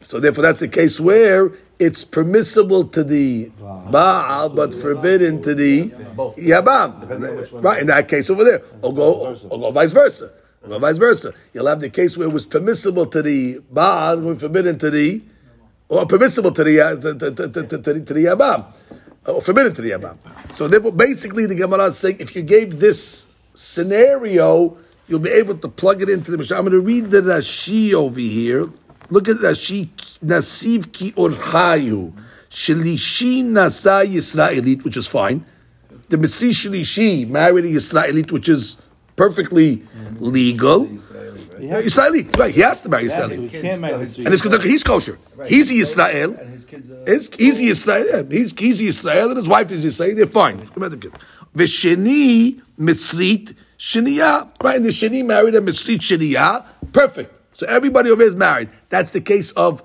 So 0.00 0.20
therefore, 0.20 0.42
that's 0.42 0.62
a 0.62 0.68
case 0.68 1.00
where 1.00 1.50
it's 1.78 2.04
permissible 2.04 2.84
to 2.88 3.04
the 3.04 3.50
Baal, 3.90 4.50
but 4.50 4.74
forbidden 4.74 5.42
to 5.42 5.54
the 5.54 5.90
Yabam. 5.90 7.62
Right, 7.62 7.80
in 7.80 7.86
that 7.88 8.08
case 8.08 8.30
over 8.30 8.44
there. 8.44 8.62
Or 8.82 8.94
go, 8.94 9.36
or 9.48 9.58
go 9.58 9.70
vice 9.70 9.92
versa. 9.92 10.32
Or 10.62 10.70
go 10.70 10.78
vice 10.78 10.98
versa. 10.98 11.32
You'll 11.52 11.66
have 11.66 11.80
the 11.80 11.90
case 11.90 12.16
where 12.16 12.28
it 12.28 12.32
was 12.32 12.46
permissible 12.46 13.06
to 13.06 13.22
the 13.22 13.60
Baal, 13.70 14.20
but 14.20 14.40
forbidden 14.40 14.78
to 14.80 14.90
the, 14.90 15.22
or 15.88 16.06
permissible 16.06 16.52
to 16.52 16.64
the, 16.64 16.80
uh, 16.80 16.96
to, 16.96 17.14
to, 17.14 17.30
to, 17.30 17.48
to, 17.48 17.78
to, 17.82 18.14
the 18.14 18.24
Yabam. 18.24 18.64
Or 19.26 19.42
forbidden 19.42 19.74
to 19.74 19.82
the 19.82 19.90
Yabam. 19.90 20.16
So 20.56 20.68
therefore, 20.68 20.92
basically, 20.92 21.46
the 21.46 21.54
Gemara 21.54 21.86
is 21.86 21.98
saying, 21.98 22.16
if 22.18 22.34
you 22.34 22.42
gave 22.42 22.80
this 22.80 23.26
scenario, 23.54 24.78
you'll 25.08 25.18
be 25.18 25.30
able 25.30 25.56
to 25.58 25.68
plug 25.68 26.02
it 26.02 26.08
into 26.08 26.30
the 26.30 26.38
Mishnah. 26.38 26.56
I'm 26.56 26.62
going 26.62 26.72
to 26.72 26.80
read 26.80 27.10
the 27.10 27.22
Rashi 27.22 27.92
over 27.92 28.20
here. 28.20 28.68
Look 29.10 29.28
at 29.28 29.40
the 29.40 29.48
Rashi, 29.48 29.88
Nasiv 30.24 30.92
ki 30.92 31.12
orhayu. 31.12 32.12
Shlishi 32.50 33.44
nasa 33.44 34.06
Yisraelit, 34.06 34.82
which 34.84 34.96
is 34.96 35.06
fine. 35.06 35.44
The 36.08 36.16
Mitzri 36.16 36.50
Shlishi 36.50 37.28
married 37.28 37.64
a 37.66 37.68
Yisraelit, 37.68 38.30
which 38.30 38.48
is 38.48 38.78
perfectly 39.16 39.82
legal. 40.18 40.86
Yeah. 41.60 41.78
Israeli, 41.78 42.22
right? 42.38 42.54
He 42.54 42.60
has 42.60 42.82
to 42.82 42.88
marry 42.88 43.06
Yeah, 43.08 43.16
so 43.16 43.22
Israeli, 43.24 43.44
we 43.44 43.48
can't 43.48 43.80
marry 43.80 44.04
this 44.04 44.18
and 44.18 44.28
it's 44.28 44.42
because 44.42 44.62
he's 44.62 44.84
kosher. 44.84 45.18
He's 45.46 45.70
a 45.70 45.74
Israel. 45.74 46.34
And 46.34 46.52
his 46.52 46.64
kids 46.64 46.90
are. 46.90 47.04
He's, 47.04 47.34
he's 47.34 47.60
Israel. 47.60 48.06
yeah, 48.06 48.22
He's 48.30 48.52
he's 48.52 48.80
Israel, 48.80 49.28
and 49.30 49.36
his 49.38 49.48
wife 49.48 49.70
is 49.72 49.84
Israel. 49.84 50.14
They're 50.14 50.26
fine. 50.26 50.58
V'sheni 51.58 52.60
mitzrit 52.78 53.54
sheniya. 53.78 54.48
Right, 54.62 54.76
and 54.76 54.84
the 54.84 54.90
sheni 54.90 55.24
married 55.24 55.54
a 55.54 55.60
mitzrit 55.60 55.98
sheniya. 55.98 56.64
Perfect. 56.92 57.34
So 57.56 57.66
everybody 57.66 58.10
over 58.10 58.22
here 58.22 58.30
is 58.30 58.36
married. 58.36 58.70
That's 58.88 59.10
the 59.10 59.20
case 59.20 59.50
of 59.52 59.82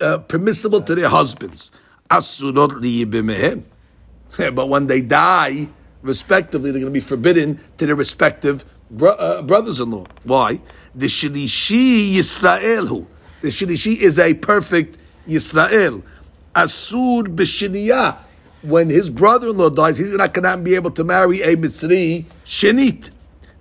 uh, 0.00 0.18
permissible 0.18 0.82
to 0.82 0.94
their 0.94 1.08
husbands. 1.08 1.72
Asurot 2.10 2.80
liyibimehem. 2.80 3.64
But 4.54 4.68
when 4.68 4.86
they 4.86 5.00
die, 5.00 5.68
respectively, 6.02 6.70
they're 6.70 6.80
going 6.80 6.92
to 6.92 7.00
be 7.00 7.04
forbidden 7.04 7.60
to 7.78 7.86
their 7.86 7.96
respective 7.96 8.64
bro- 8.90 9.14
uh, 9.14 9.42
brothers-in-law. 9.42 10.04
Why? 10.24 10.60
The 10.94 11.06
shlishi 11.06 12.14
Yisrael 12.14 13.06
The 13.40 13.48
shlishi 13.48 13.96
is 13.96 14.18
a 14.18 14.34
perfect 14.34 14.98
Yisrael. 15.26 16.02
Asur 16.54 17.24
b'shiniyah. 17.24 18.18
When 18.64 18.88
his 18.88 19.10
brother-in-law 19.10 19.70
dies, 19.70 19.98
he's 19.98 20.08
not 20.08 20.32
going 20.32 20.44
to 20.50 20.56
be 20.56 20.74
able 20.74 20.90
to 20.92 21.04
marry 21.04 21.42
a 21.42 21.54
Mitzri 21.54 22.24
Shenit. 22.46 23.10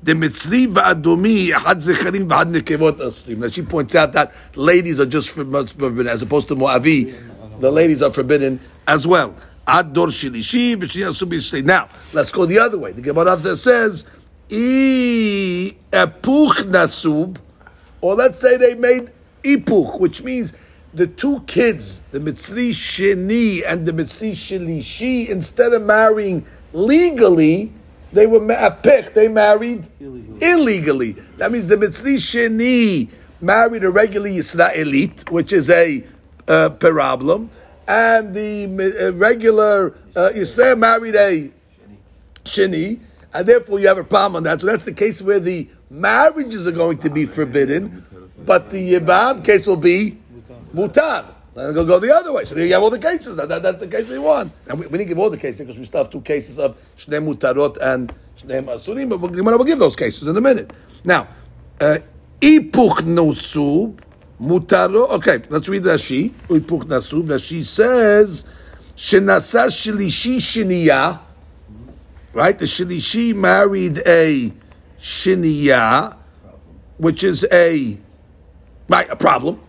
The 0.01 0.13
Mitzri 0.13 0.65
v'adomi 0.73 1.51
had 1.51 1.79
zecharim 1.79 2.27
v'had 2.27 2.53
nekevot 2.55 2.99
asrim. 2.99 3.39
Now 3.39 3.49
she 3.49 3.63
points 3.63 3.95
out 3.95 4.13
that 4.13 4.33
ladies 4.55 5.01
are 5.01 5.05
just 5.05 5.31
forbidden 5.31 6.07
as 6.07 6.21
opposed 6.21 6.47
to 6.47 6.55
Moavi. 6.55 7.13
The 7.59 7.69
ladies 7.69 8.01
are 8.01 8.13
forbidden 8.13 8.61
as 8.87 9.05
well. 9.05 9.35
Ad 9.67 9.91
dor 9.91 10.07
shilishi 10.07 10.77
asur. 10.77 11.63
Now 11.65 11.89
let's 12.13 12.31
go 12.31 12.45
the 12.45 12.59
other 12.59 12.77
way. 12.77 12.93
The 12.93 13.01
Gemara 13.01 13.35
there 13.35 13.57
says, 13.57 14.05
"I 14.49 15.75
epuch 15.91 16.63
nasub," 16.63 17.37
or 17.99 18.15
let's 18.15 18.39
say 18.39 18.55
they 18.55 18.75
made 18.75 19.11
ipuch, 19.43 19.99
which 19.99 20.23
means 20.23 20.53
the 20.93 21.07
two 21.07 21.41
kids, 21.41 22.03
the 22.11 22.19
Mitzri 22.19 22.69
Sheni 22.69 23.63
and 23.65 23.85
the 23.85 23.91
Mitzri 23.91 24.31
Shilishi, 24.31 25.27
instead 25.27 25.73
of 25.73 25.81
marrying 25.81 26.45
legally, 26.71 27.71
they 28.11 28.27
were 28.27 28.39
ma'apech, 28.39 29.13
they 29.13 29.27
married 29.27 29.87
illegally. 29.99 31.13
That 31.37 31.51
means 31.51 31.67
the 31.67 31.77
Mitzri 31.77 32.17
Sheni 32.17 33.09
married 33.41 33.83
a 33.83 33.89
regular 33.89 34.29
Yisraelit, 34.29 35.29
which 35.31 35.51
is 35.51 35.69
a 35.69 36.03
uh, 36.47 36.69
problem, 36.69 37.49
and 37.87 38.33
the 38.33 38.65
uh, 39.07 39.13
regular 39.13 39.95
uh, 40.15 40.29
Yisrael 40.33 40.77
married 40.77 41.15
a 41.15 41.51
sheni, 42.45 42.99
and 43.33 43.47
therefore 43.47 43.79
you 43.79 43.87
have 43.87 43.97
a 43.97 44.03
problem 44.03 44.37
on 44.37 44.43
that. 44.43 44.61
So 44.61 44.67
that's 44.67 44.85
the 44.85 44.93
case 44.93 45.21
where 45.21 45.39
the 45.39 45.67
marriages 45.89 46.67
are 46.67 46.71
going 46.71 46.99
to 46.99 47.09
be 47.09 47.25
forbidden, 47.25 48.05
but 48.45 48.69
the 48.69 48.93
yibam 48.93 49.43
case 49.43 49.65
will 49.65 49.77
be 49.77 50.17
mutar. 50.73 51.35
Then 51.55 51.69
it'll 51.69 51.85
go 51.85 51.99
the 51.99 52.13
other 52.13 52.33
way. 52.33 52.45
So 52.45 52.55
there 52.55 52.65
you 52.65 52.73
have 52.73 52.81
all 52.81 52.89
the 52.89 52.97
cases. 52.99 53.37
That, 53.37 53.47
that- 53.49 53.61
that's 53.61 53.79
the 53.79 53.87
case 53.87 54.07
we 54.07 54.17
want. 54.17 54.51
And 54.67 54.79
we, 54.79 54.87
we 54.87 54.97
didn't 54.97 55.09
give 55.09 55.19
all 55.19 55.29
the 55.29 55.37
cases 55.37 55.59
because 55.59 55.77
we 55.77 55.85
still 55.85 56.03
have 56.03 56.11
two 56.11 56.21
cases 56.21 56.57
of 56.57 56.75
shnei 56.97 57.21
mutarot 57.23 57.77
and 57.77 58.11
shnei 58.41 58.63
asurim, 58.65 59.09
but 59.09 59.19
we'll, 59.19 59.57
to 59.57 59.63
give 59.65 59.79
those 59.79 59.95
cases 59.95 60.27
in 60.27 60.35
a 60.35 60.41
minute. 60.41 60.71
Now, 61.03 61.27
uh, 61.79 61.99
ipuch 62.41 63.01
nosub 63.01 63.99
mutaro. 64.41 65.09
Okay, 65.11 65.41
let's 65.49 65.69
read 65.69 65.83
Rashi. 65.83 66.31
Ipuch 66.49 66.83
nosub. 66.85 67.23
Rashi 67.27 67.63
says 67.63 68.45
shenasa 68.95 69.67
shlishi 69.67 70.37
shiniya. 70.37 71.19
Right, 72.33 72.57
the 72.57 72.65
shlishi 72.65 73.35
married 73.35 73.99
a 74.07 74.51
shiniya, 74.99 76.15
which 76.97 77.23
is 77.23 77.45
a 77.51 77.97
right 78.89 79.07
a 79.09 79.15
problem. 79.15 79.59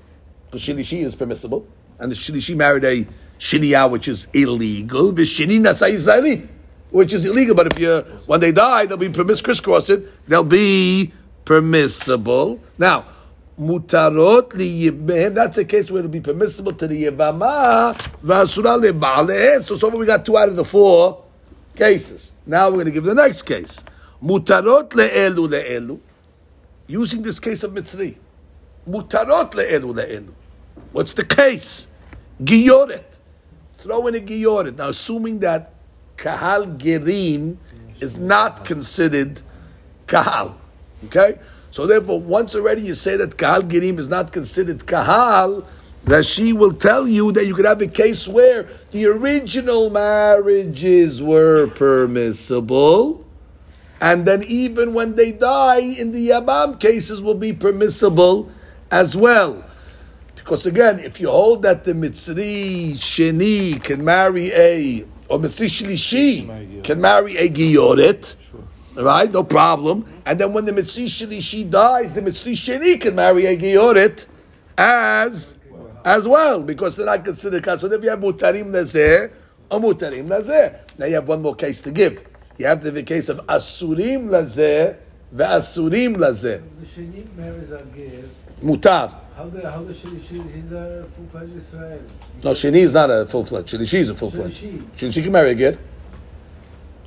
The 0.55 0.61
shilishi 0.61 1.05
is 1.05 1.17
permissible, 1.17 1.67
and 1.99 2.13
the 2.13 2.15
shilishi 2.15 2.55
married 2.55 2.85
a 2.85 3.05
shiniya, 3.41 3.91
which 3.91 4.07
is 4.07 4.29
illegal. 4.33 5.11
The 5.11 5.23
shini 5.23 5.59
nasa 5.59 5.91
Israeli, 5.91 6.49
which 6.93 7.13
is 7.13 7.25
illegal. 7.25 7.57
But 7.57 7.73
if 7.73 7.81
you 7.81 8.03
when 8.27 8.39
they 8.39 8.53
die, 8.53 8.87
they'll 8.87 8.97
be 8.97 9.09
permiss 9.09 9.43
crisscross 9.43 9.91
it. 9.91 10.29
They'll 10.29 10.45
be 10.45 11.13
permissible. 11.45 12.61
Now, 12.79 13.05
mutarot 13.59 14.51
liyibem. 14.51 15.35
That's 15.35 15.59
a 15.59 15.65
case 15.65 15.91
where 15.91 15.99
it'll 15.99 16.09
be 16.13 16.21
permissible 16.21 16.73
to 16.75 16.87
the 16.87 17.07
yivama 17.07 17.97
v'asura 18.23 18.81
lebalehem. 18.81 19.65
So 19.65 19.75
so 19.75 19.91
far 19.91 19.99
we 19.99 20.07
got 20.07 20.25
two 20.25 20.39
out 20.39 20.51
of 20.51 20.55
the 20.55 20.65
four 20.65 21.25
cases. 21.75 22.31
Now 22.47 22.69
we're 22.69 22.75
going 22.75 22.87
to 22.87 22.93
give 22.93 23.03
the 23.03 23.17
next 23.17 23.43
case. 23.43 23.83
Mutarot 24.23 24.91
le'elu 24.91 25.49
le'elu. 25.49 25.99
Using 26.87 27.23
this 27.23 27.41
case 27.41 27.65
of 27.65 27.73
mitzri. 27.73 28.15
Mutarot 28.89 29.51
le'elu 29.51 29.93
le'elu. 29.93 30.33
What's 30.95 31.13
the 31.13 31.25
case? 31.25 31.89
Giyoret. 32.41 33.03
Throw 33.79 34.07
in 34.07 34.15
a 34.15 34.21
giyoret. 34.21 34.77
Now, 34.77 34.91
assuming 34.91 35.41
that 35.41 35.75
kahal 36.17 36.67
gerim 36.79 37.57
is 38.01 38.17
not 38.17 38.65
considered 38.65 39.43
kahal. 40.07 40.55
Okay? 41.07 41.41
So 41.73 41.89
therefore, 41.89 42.21
once 42.21 42.55
already 42.55 42.83
you 42.83 42.95
say 42.95 43.17
that 43.17 43.37
kahal 43.37 43.63
gerim 43.63 43.99
is 43.99 44.07
not 44.07 44.31
considered 44.31 44.87
kahal, 44.87 45.67
that 46.05 46.27
she 46.27 46.53
will 46.53 46.73
tell 46.73 47.09
you 47.09 47.33
that 47.33 47.45
you 47.45 47.57
could 47.57 47.65
have 47.65 47.81
a 47.81 47.89
case 47.89 48.29
where 48.29 48.69
the 48.93 49.07
original 49.07 49.91
marriages 49.91 51.21
were 51.21 51.67
permissible, 51.67 53.27
and 54.01 54.25
then 54.25 54.45
even 54.45 54.95
when 54.95 55.17
they 55.17 55.33
die, 55.33 55.81
in 55.81 56.13
the 56.13 56.29
Yabam 56.29 56.79
cases 56.79 57.21
will 57.21 57.35
be 57.35 57.53
permissible 57.53 58.49
as 58.93 59.17
well. 59.17 59.65
Because 60.45 60.67
again, 60.67 61.01
if 61.01 61.21
you 61.21 61.31
hold 61.31 61.63
that 61.63 61.85
the 61.85 61.95
Mitzri 61.95 62.93
Sheni 62.93 63.83
can 63.83 64.05
marry 64.05 64.53
a, 64.53 65.03
or 65.27 65.39
Mitzri 65.39 65.69
Shlishi 65.71 66.85
can 66.85 67.01
marry 67.01 67.39
a 67.39 67.49
Giyoret, 67.49 68.35
right? 68.95 69.33
No 69.33 69.43
problem. 69.43 70.05
And 70.27 70.39
then 70.39 70.53
when 70.53 70.67
the 70.67 70.73
Mitzri 70.73 71.07
Shlishi 71.07 71.71
dies, 71.71 72.15
the 72.15 72.21
Mitzri 72.21 72.53
Sheni 72.53 73.01
can 73.01 73.15
marry 73.15 73.47
a 73.47 73.57
Giyoret 73.57 74.27
as 74.77 75.57
as 76.05 76.29
well, 76.29 76.61
because 76.61 76.97
they're 76.97 77.07
not 77.07 77.25
considered. 77.25 77.65
So 77.81 77.89
then 77.89 78.03
you 78.03 78.11
have 78.11 78.19
Mutarim 78.19 78.67
Nazir 78.67 79.33
or 79.71 79.81
Mutarim 79.81 80.29
Nazir. 80.29 80.79
Now 80.99 81.07
you 81.07 81.15
have 81.15 81.27
one 81.27 81.41
more 81.41 81.55
case 81.55 81.81
to 81.81 81.91
give. 81.91 82.23
You 82.59 82.67
have 82.67 82.83
the 82.83 83.03
case 83.03 83.31
of 83.31 83.39
Asurim 83.47 84.27
Lazir, 84.27 84.99
the 85.33 85.45
Asurim 85.45 86.17
Lazir. 86.17 86.63
The 86.81 86.87
Sheni 86.87 87.35
marries 87.35 87.71
a 87.71 87.83
ger. 87.97 88.29
Mutar. 88.63 89.24
How 89.37 89.49
the 89.49 89.69
how 89.69 89.83
the 89.83 89.93
Sheni 89.93 90.21
he's 90.55 90.71
a 90.71 91.09
full 91.17 91.27
fledged 91.33 91.57
Israel. 91.57 92.01
No, 92.45 92.51
Sheni 92.53 92.77
is 92.77 92.95
not 92.95 93.11
a 93.11 93.27
full 93.27 93.45
fledged. 93.45 93.75
Shilishi 93.75 93.95
is 93.95 94.11
a 94.11 94.15
full 94.15 94.31
fledged. 94.31 94.63
Shilishi. 94.63 94.85
Shilishi 94.97 95.23
can 95.25 95.33
marry 95.33 95.51
again. 95.51 95.77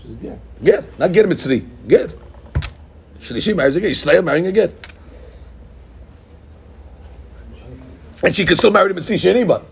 She's 0.02 0.12
a 0.12 0.16
Ger. 0.16 0.40
Ger, 0.62 0.86
not 0.98 1.12
Ger 1.14 1.24
Mitzri. 1.24 1.66
Ger. 1.88 2.10
Shilishi 3.22 3.56
marries 3.56 3.78
a 3.78 3.82
Ger. 3.82 3.88
Israel 3.88 4.24
marrying 4.24 4.48
a 4.48 4.52
Ger. 4.52 4.74
And 8.22 8.36
she 8.36 8.46
can 8.46 8.58
still 8.58 8.72
marry 8.72 8.92
the 8.92 9.00
Mitzri 9.00 9.16
Sheni, 9.16 9.48
but 9.48 9.64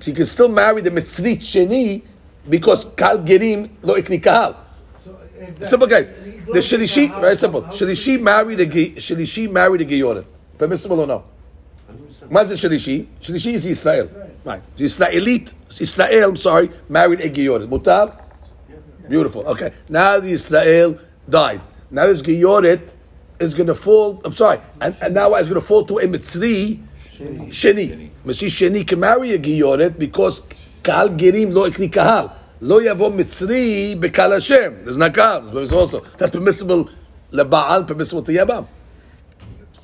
she 0.00 0.12
can 0.12 0.26
still 0.26 0.48
marry 0.48 0.80
the 0.80 0.90
Mitzri 0.90 1.36
Sheni 1.36 2.02
because 2.48 2.86
Kal 2.96 3.18
Gerim 3.18 3.70
lo 3.82 3.94
ikni 3.94 4.20
kahal. 4.20 4.56
Simple 5.62 5.86
guys, 5.86 6.10
The 6.10 6.58
Shilishi, 6.58 7.20
very 7.20 7.36
simple. 7.36 7.62
Shilishi 7.62 8.20
married 8.20 8.60
a 8.60 8.66
Shilishi 8.66 9.48
married 9.48 9.82
a 9.82 9.84
Geyoret. 9.84 10.24
Permissible 10.58 11.00
or 11.00 11.06
no? 11.06 11.24
What's 12.28 12.48
the 12.48 12.54
Shilishi? 12.54 13.06
Shilishi 13.20 13.52
is 13.52 13.66
Israel. 13.66 14.10
Right. 14.44 14.62
Israelite, 14.78 15.52
Israel, 15.80 16.30
I'm 16.30 16.36
sorry, 16.36 16.70
married 16.88 17.20
a 17.20 17.30
Geyoret. 17.30 17.68
Mutar? 17.68 18.20
Beautiful. 19.08 19.46
Okay. 19.46 19.72
Now 19.88 20.20
the 20.20 20.30
Israel 20.30 20.98
died. 21.28 21.60
Now 21.90 22.06
this 22.06 22.22
Geyoret 22.22 22.92
is 23.38 23.54
going 23.54 23.66
to 23.66 23.74
fall, 23.74 24.20
I'm 24.24 24.32
sorry, 24.32 24.60
and, 24.80 24.96
and 25.00 25.14
now 25.14 25.34
it's 25.34 25.48
going 25.48 25.60
to 25.60 25.66
fall 25.66 25.84
to 25.86 25.98
a 25.98 26.06
Mitzri 26.06 26.80
Sheni. 27.16 28.10
Mitzri 28.24 28.48
Sheni 28.48 28.86
can 28.86 29.00
marry 29.00 29.32
a 29.32 29.38
Geyoret 29.38 29.98
because 29.98 30.42
Kal 30.82 31.10
Gerim 31.10 31.52
lo 31.52 31.68
ikni 31.70 31.92
kahal. 31.92 32.34
Lo 32.60 32.80
yavo 32.80 33.12
Mitzri 33.12 33.98
bekal 34.00 34.32
Hashem. 34.32 34.84
There's 34.84 34.96
not 34.96 35.12
permissible 35.14 35.78
also. 35.78 36.00
That's 36.16 36.30
permissible 36.30 36.88
lebaal, 37.32 37.86
permissible 37.86 38.22
to 38.22 38.32
Yabam. 38.32 38.66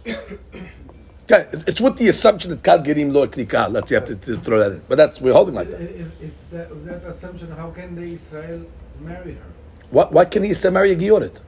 Okay, 0.06 1.46
it's 1.66 1.80
with 1.80 1.96
the 1.96 2.08
assumption 2.08 2.50
that 2.50 2.62
Kal 2.64 2.80
Gerim 2.80 3.12
lo 3.12 3.24
ikni 3.26 3.48
kahal. 3.48 3.70
That's 3.70 3.88
you 3.90 3.96
have 3.96 4.06
to, 4.06 4.16
to 4.16 4.36
throw 4.36 4.58
that 4.58 4.72
in. 4.72 4.82
But 4.88 4.96
that's 4.96 5.20
we're 5.20 5.32
holding 5.32 5.54
like 5.54 5.70
that. 5.70 5.80
If, 5.80 6.22
if 6.22 6.30
that, 6.50 6.70
with 6.70 6.86
that 6.86 7.04
assumption, 7.04 7.52
how 7.52 7.70
can 7.70 7.94
the 7.94 8.02
Israel 8.02 8.64
marry 9.00 9.34
her? 9.34 9.46
Why, 9.90 10.06
why 10.06 10.24
can 10.24 10.42
he 10.42 10.54
still 10.54 10.72
marry 10.72 10.90
a 10.90 10.96
Geyoret? 10.96 11.40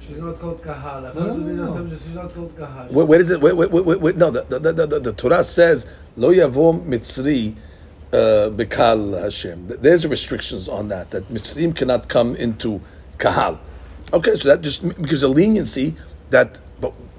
She's 0.00 0.16
not 0.16 0.38
called 0.38 0.62
Kahal. 0.62 1.04
According 1.06 1.46
to 1.46 1.52
this 1.52 1.70
assumption, 1.70 1.98
she's 1.98 2.14
not 2.14 2.32
called 2.32 2.56
Kahal. 2.56 2.86
Where, 2.88 3.04
where 3.04 3.20
is 3.20 3.30
it? 3.30 3.40
Wait, 3.40 3.54
wait, 3.54 3.70
wait, 3.70 3.84
wait, 3.84 4.00
wait. 4.00 4.16
No, 4.16 4.30
the, 4.30 4.42
the, 4.44 4.72
the, 4.72 4.86
the, 4.86 5.00
the 5.00 5.12
Torah 5.12 5.44
says 5.44 5.86
lo 6.16 6.32
yavo 6.32 6.82
mitzri 6.86 7.54
uh, 8.14 8.48
bekal 8.50 9.20
Hashem. 9.20 9.66
There's 9.68 10.06
restrictions 10.06 10.68
on 10.68 10.88
that. 10.88 11.10
That 11.10 11.28
mitzrim 11.28 11.76
cannot 11.76 12.08
come 12.08 12.34
into 12.36 12.80
kahal. 13.18 13.58
Okay, 14.14 14.38
so 14.38 14.48
that 14.48 14.62
just 14.62 14.82
gives 15.02 15.22
a 15.22 15.28
leniency 15.28 15.96
that. 16.30 16.60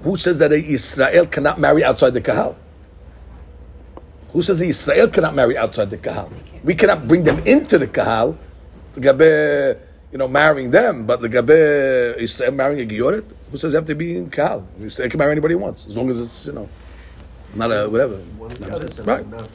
Who 0.04 0.16
says 0.16 0.38
that 0.38 0.52
Israel 0.52 1.26
cannot 1.26 1.58
marry 1.58 1.82
outside 1.82 2.12
the 2.12 2.20
kahal? 2.20 2.56
Who 4.32 4.42
says 4.42 4.60
Israel 4.60 5.08
cannot 5.08 5.34
marry 5.34 5.56
outside 5.56 5.90
the 5.90 5.96
kahal? 5.96 6.30
We 6.62 6.74
cannot 6.74 7.08
bring 7.08 7.24
them 7.24 7.38
into 7.46 7.78
the 7.78 7.86
kahal. 7.86 8.36
The 8.94 9.00
gabe, 9.00 9.78
you 10.12 10.18
know, 10.18 10.28
marrying 10.28 10.70
them, 10.70 11.06
but 11.06 11.20
the 11.20 11.28
gabe 11.28 12.20
Israel 12.20 12.52
marrying 12.52 12.84
a 12.88 12.92
Gioret, 12.92 13.24
who 13.50 13.56
says 13.56 13.72
they 13.72 13.78
have 13.78 13.86
to 13.86 13.94
be 13.94 14.16
in 14.16 14.30
kahal? 14.30 14.66
They 14.78 15.08
can 15.08 15.18
marry 15.18 15.32
anybody 15.32 15.52
he 15.52 15.56
wants, 15.56 15.86
as 15.86 15.96
long 15.96 16.10
as 16.10 16.20
it's 16.20 16.46
you 16.46 16.52
know, 16.52 16.68
not 17.54 17.70
a 17.70 17.88
whatever. 17.88 18.16
One 18.36 18.52
of 18.52 18.58
the 18.58 18.74
others, 18.74 19.00
Right. 19.00 19.24
um, 19.24 19.48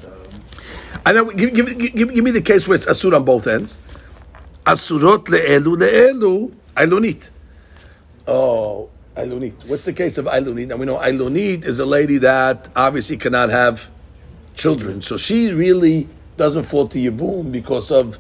And 1.06 1.18
then 1.18 1.28
give, 1.38 1.54
give, 1.54 1.78
give, 1.78 2.14
give 2.16 2.24
me 2.24 2.32
the 2.32 2.42
case 2.42 2.68
where 2.68 2.76
it's 2.76 2.88
asur 2.88 3.16
on 3.16 3.24
both 3.24 3.46
ends. 3.48 3.80
Asurot 4.66 5.26
le'elu 5.26 5.78
le'elu 5.78 6.52
ailunit. 6.76 7.30
Oh, 8.28 8.90
ailunit. 9.20 9.54
What's 9.68 9.86
the 9.86 9.94
case 9.94 10.18
of 10.18 10.26
ailunit? 10.26 10.68
Now 10.68 10.78
we 10.78 10.86
know 10.86 10.98
ailunit 10.98 11.66
is 11.66 11.80
a 11.80 11.86
lady 11.86 12.18
that 12.20 12.70
obviously 12.76 13.18
cannot 13.18 13.50
have 13.50 13.90
children, 14.56 15.02
so 15.02 15.18
she 15.18 15.52
really 15.52 16.08
doesn't 16.38 16.64
fall 16.64 16.88
to 16.88 16.98
yibum 17.00 17.52
because 17.52 17.92
of 17.92 18.18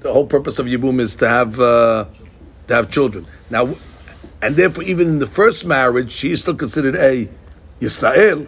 the 0.00 0.12
whole 0.12 0.26
purpose 0.26 0.58
of 0.58 0.66
yibum 0.66 1.00
is 1.00 1.16
to 1.16 1.28
have 1.28 1.58
uh, 1.60 2.04
to 2.68 2.74
have 2.74 2.90
children. 2.90 3.26
Now, 3.50 3.74
and 4.42 4.56
therefore, 4.56 4.84
even 4.84 5.08
in 5.08 5.18
the 5.18 5.26
first 5.26 5.64
marriage, 5.64 6.12
she 6.12 6.32
is 6.32 6.42
still 6.42 6.54
considered 6.54 6.94
a 6.96 7.28
Yisrael, 7.80 8.46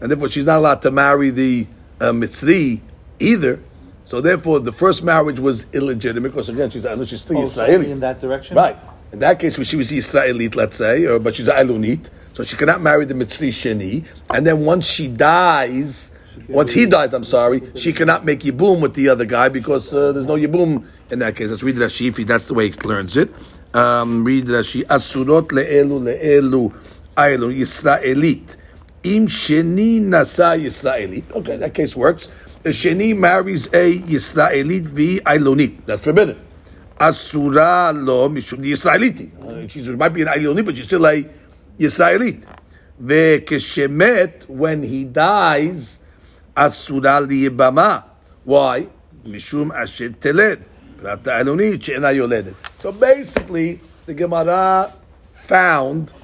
and 0.00 0.10
therefore 0.10 0.28
she's 0.28 0.44
not 0.44 0.58
allowed 0.58 0.82
to 0.82 0.90
marry 0.90 1.30
the 1.30 1.66
uh, 2.00 2.06
Mitzri 2.12 2.80
either. 3.18 3.60
So 4.04 4.20
therefore, 4.20 4.60
the 4.60 4.72
first 4.72 5.02
marriage 5.02 5.38
was 5.40 5.66
illegitimate 5.72 6.32
because 6.32 6.48
again, 6.48 6.70
she's 6.70 6.84
I 6.86 6.94
know 6.94 7.04
she's 7.04 7.22
still 7.22 7.38
Oh, 7.38 7.44
Israeli. 7.44 7.90
in 7.90 8.00
that 8.00 8.20
direction? 8.20 8.56
Right. 8.56 8.76
In 9.14 9.20
that 9.20 9.38
case, 9.38 9.64
she 9.64 9.76
was 9.76 9.92
Israelite, 9.92 10.56
let's 10.56 10.76
say, 10.76 11.04
or, 11.04 11.20
but 11.20 11.36
she's 11.36 11.46
Ailunit, 11.46 12.10
so 12.32 12.42
she 12.42 12.56
cannot 12.56 12.80
marry 12.80 13.04
the 13.04 13.14
Mitzri 13.14 13.50
Sheni. 13.50 14.04
And 14.28 14.44
then 14.44 14.64
once 14.64 14.86
she 14.86 15.06
dies, 15.06 16.10
once 16.48 16.72
he 16.72 16.84
dies, 16.84 17.14
I'm 17.14 17.22
sorry, 17.22 17.62
she 17.76 17.92
cannot 17.92 18.24
make 18.24 18.40
Yibum 18.40 18.80
with 18.80 18.94
the 18.94 19.08
other 19.10 19.24
guy 19.24 19.48
because 19.50 19.94
uh, 19.94 20.10
there's 20.10 20.26
no 20.26 20.34
Yibum 20.34 20.88
in 21.12 21.20
that 21.20 21.36
case. 21.36 21.50
Let's 21.50 21.62
read 21.62 21.76
Rashi, 21.76 22.08
if 22.08 22.26
that's 22.26 22.46
the 22.46 22.54
way 22.54 22.70
he 22.70 22.74
learns 22.80 23.16
it. 23.16 23.32
Um, 23.72 24.24
read 24.24 24.46
Rashi. 24.46 24.82
Asurot 24.86 25.46
le'elu 25.46 26.20
le'elu 26.20 26.74
Ailun 27.16 27.56
Yisraelit. 27.56 28.56
Im 29.04 29.28
Sheni 29.28 30.00
nasa 30.00 30.60
Yisraelit. 30.60 31.30
Okay, 31.30 31.56
that 31.58 31.72
case 31.72 31.94
works. 31.94 32.30
A 32.64 32.70
Sheni 32.70 33.16
marries 33.16 33.68
a 33.68 33.96
Yisraelit 33.96 34.82
vi 34.82 35.20
Ailunit. 35.20 35.86
That's 35.86 36.02
forbidden. 36.02 36.40
Asura 36.98 37.92
lo 37.92 38.28
mishum 38.28 38.60
the 38.60 38.72
Israeliti. 38.72 39.30
Uh, 39.42 39.68
She 39.68 39.82
might 39.92 40.10
be 40.10 40.22
an 40.22 40.28
Ayoni, 40.28 40.64
but 40.64 40.76
she's 40.76 40.86
still 40.86 41.06
a 41.06 41.24
Israelit. 41.78 42.44
Ve'keshemet, 43.02 44.48
when 44.48 44.82
he 44.82 45.04
dies, 45.04 46.00
Asura 46.56 47.20
liyibama. 47.26 48.04
Why? 48.44 48.86
Mishum 49.26 49.74
asher 49.74 50.10
teled. 50.10 50.64
So 52.78 52.92
basically, 52.92 53.80
the 54.06 54.14
Gemara 54.14 54.94
found 55.32 56.14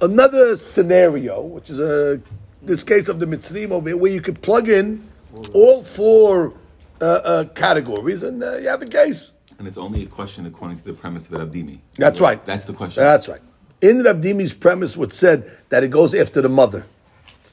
another 0.00 0.56
scenario, 0.56 1.42
which 1.42 1.68
is 1.68 1.78
a 1.78 2.20
this 2.62 2.82
case 2.82 3.08
of 3.10 3.18
the 3.20 3.26
Mitzrim 3.26 3.70
over 3.70 3.90
here, 3.90 3.96
where 3.98 4.10
you 4.10 4.22
could 4.22 4.40
plug 4.40 4.70
in 4.70 5.06
all 5.52 5.84
four 5.84 6.54
uh, 7.02 7.04
uh, 7.04 7.44
categories, 7.54 8.22
and 8.22 8.42
uh, 8.42 8.56
you 8.56 8.68
have 8.68 8.80
a 8.80 8.86
case. 8.86 9.32
And 9.64 9.68
it's 9.70 9.78
only 9.78 10.02
a 10.02 10.06
question 10.06 10.44
according 10.44 10.76
to 10.76 10.84
the 10.84 10.92
premise 10.92 11.26
of 11.30 11.40
Abdini. 11.40 11.78
That's 11.94 12.20
right. 12.20 12.44
That's 12.44 12.66
the 12.66 12.74
question. 12.74 13.02
That's 13.02 13.28
right. 13.28 13.40
In 13.80 14.02
Rav 14.02 14.16
Dimi's 14.16 14.52
premise, 14.52 14.94
was 14.94 15.14
said 15.16 15.50
that 15.70 15.82
it 15.82 15.88
goes 15.88 16.14
after 16.14 16.42
the 16.42 16.50
mother. 16.50 16.84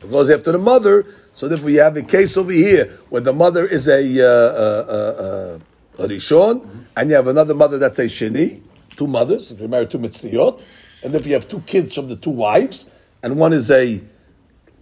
It 0.04 0.12
goes 0.12 0.30
after 0.30 0.52
the 0.52 0.58
mother, 0.58 1.06
so 1.34 1.46
if 1.46 1.64
we 1.64 1.76
have 1.76 1.96
a 1.96 2.02
case 2.02 2.36
over 2.36 2.52
here 2.52 3.00
where 3.08 3.22
the 3.22 3.32
mother 3.32 3.66
is 3.66 3.88
a 3.88 4.02
uh, 4.20 4.28
uh, 4.28 4.86
uh, 4.90 6.02
uh, 6.02 6.04
a 6.04 6.08
rishon, 6.10 6.84
and 6.98 7.10
you 7.10 7.16
have 7.16 7.28
another 7.28 7.54
mother 7.54 7.78
that's 7.78 8.00
a 8.00 8.08
sheni, 8.08 8.62
two 8.98 9.08
mothers. 9.08 9.54
If 9.54 9.60
you're 9.60 9.70
married 9.70 9.92
to 9.92 9.98
mitzriot, 9.98 10.62
and 11.04 11.16
if 11.16 11.26
you 11.26 11.32
have 11.32 11.48
two 11.48 11.62
kids 11.62 11.96
from 11.96 12.10
the 12.10 12.18
two 12.18 12.32
wives, 12.32 12.92
and 13.24 13.38
one 13.38 13.54
is 13.54 13.72
a 13.72 14.04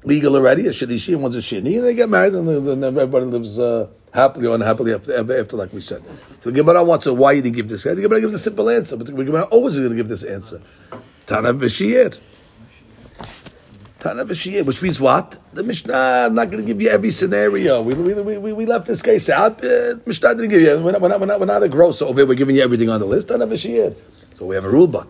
legal 0.04 0.36
already, 0.36 0.66
a 0.66 0.72
shenishi, 0.72 1.14
and 1.14 1.22
one's 1.22 1.36
a 1.36 1.40
sheni, 1.42 1.78
and 1.78 1.86
they 1.86 1.94
get 1.94 2.10
married, 2.10 2.34
and 2.34 2.66
then 2.66 2.84
everybody 2.84 3.28
lives 3.28 3.60
uh, 3.60 3.86
happily 4.14 4.48
or 4.48 4.56
unhappily 4.56 4.94
after, 4.94 5.40
after, 5.40 5.58
like 5.58 5.74
we 5.74 5.82
said. 5.82 6.04
So 6.44 6.50
the 6.50 6.52
Gemara 6.52 6.84
wants 6.84 7.06
to 7.06 7.14
why 7.14 7.34
you 7.34 7.42
didn't 7.42 7.56
give 7.56 7.70
this. 7.70 7.84
The 7.84 7.96
Gemara 7.96 8.22
gives 8.22 8.34
a 8.34 8.40
simple 8.40 8.70
answer, 8.70 8.98
but 8.98 9.08
the 9.08 9.12
Gemara 9.12 9.44
always 9.44 9.76
is 9.76 9.82
going 9.82 9.92
to 9.92 9.96
give 9.96 10.10
this 10.10 10.24
answer. 10.24 10.62
Tana 11.26 11.54
v'shir. 11.54 12.18
Tana 14.00 14.26
v'shir, 14.26 14.66
which 14.66 14.82
means 14.82 15.00
what? 15.00 15.38
The 15.54 15.64
Mishnah, 15.64 15.94
I'm 15.94 16.36
not 16.36 16.50
going 16.50 16.64
to 16.64 16.68
give 16.68 16.82
you 16.82 16.90
every 16.90 17.12
scenario. 17.12 17.82
We, 17.82 17.94
we, 17.94 18.38
we, 18.38 18.54
we 18.54 18.66
left 18.66 18.88
this 18.88 19.02
case 19.02 19.30
out. 19.30 19.64
Uh, 19.64 19.96
Mishnah 20.06 20.36
didn't 20.36 20.50
give 20.50 20.62
you. 20.62 20.80
We're 20.80 20.94
not, 20.94 21.02
we're 21.02 21.10
not, 21.10 21.20
we're 21.20 21.26
not, 21.26 21.40
we're 21.40 21.46
not 21.46 21.64
a 21.64 21.70
gross 21.70 22.02
over 22.02 22.20
here. 22.20 22.26
We're 22.26 22.36
giving 22.36 22.56
you 22.56 22.64
everything 22.64 22.90
on 22.90 23.00
the 23.00 23.06
list. 23.06 23.28
Tana 23.28 23.46
v'shir. 23.46 23.96
So 24.38 24.46
we 24.46 24.56
have 24.56 24.66
a 24.66 24.70
rule, 24.70 24.88
but 24.88 25.08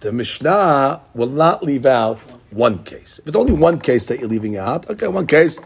the 0.00 0.12
Mishnah 0.12 1.00
will 1.14 1.28
not 1.28 1.62
leave 1.62 1.86
out 1.86 2.18
one 2.50 2.82
case. 2.84 3.18
If 3.20 3.28
it's 3.28 3.36
only 3.36 3.52
one 3.52 3.80
case 3.80 4.06
that 4.06 4.18
you're 4.18 4.28
leaving 4.28 4.56
out, 4.56 4.90
okay, 4.90 5.08
one 5.08 5.26
case, 5.26 5.58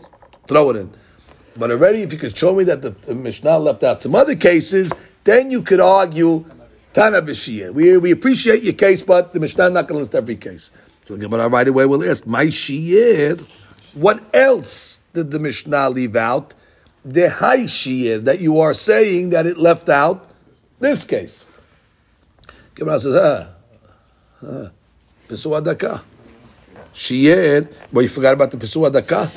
throw 0.47 0.70
it 0.70 0.76
in. 0.76 0.93
But 1.61 1.70
already, 1.70 2.00
if 2.00 2.11
you 2.11 2.18
could 2.18 2.34
show 2.34 2.54
me 2.54 2.64
that 2.64 2.80
the, 2.80 2.90
the 2.90 3.14
Mishnah 3.14 3.58
left 3.58 3.84
out 3.84 4.00
some 4.00 4.14
other 4.14 4.34
cases, 4.34 4.90
then 5.24 5.50
you 5.50 5.61
could 5.61 5.78
argue 5.78 6.46
Tana 6.94 7.20
b'shiyah. 7.20 7.74
We, 7.74 7.98
we 7.98 8.12
appreciate 8.12 8.62
your 8.62 8.72
case, 8.72 9.02
but 9.02 9.34
the 9.34 9.40
Mishnah 9.40 9.66
is 9.66 9.72
not 9.72 9.86
going 9.86 9.98
to 9.98 10.04
list 10.04 10.14
every 10.14 10.36
case. 10.36 10.70
So 11.04 11.16
the 11.16 11.20
Gemara 11.20 11.48
right 11.50 11.68
away 11.68 11.84
will 11.84 12.02
ask, 12.02 12.26
My 12.26 12.46
shiyir, 12.46 13.46
what 13.92 14.22
else 14.34 15.02
did 15.12 15.30
the 15.32 15.38
Mishnah 15.38 15.90
leave 15.90 16.16
out? 16.16 16.54
The 17.04 17.28
high 17.28 17.64
shiyir, 17.64 18.24
that 18.24 18.40
you 18.40 18.58
are 18.61 18.72
saying 18.72 19.28
that 19.30 19.44
it 19.44 19.58
left 19.58 19.90
out 19.90 20.30
this 20.78 21.04
case. 21.04 21.44
Gemara 22.74 23.00
says, 23.00 23.14
ah, 23.14 23.48
ah. 24.46 24.70
Shiyed, 26.99 27.68
but 27.91 28.01
you 28.01 28.09
forgot 28.09 28.34
about 28.34 28.51
the 28.51 28.57
Pesua 28.57 28.91
Daka. 28.91 29.30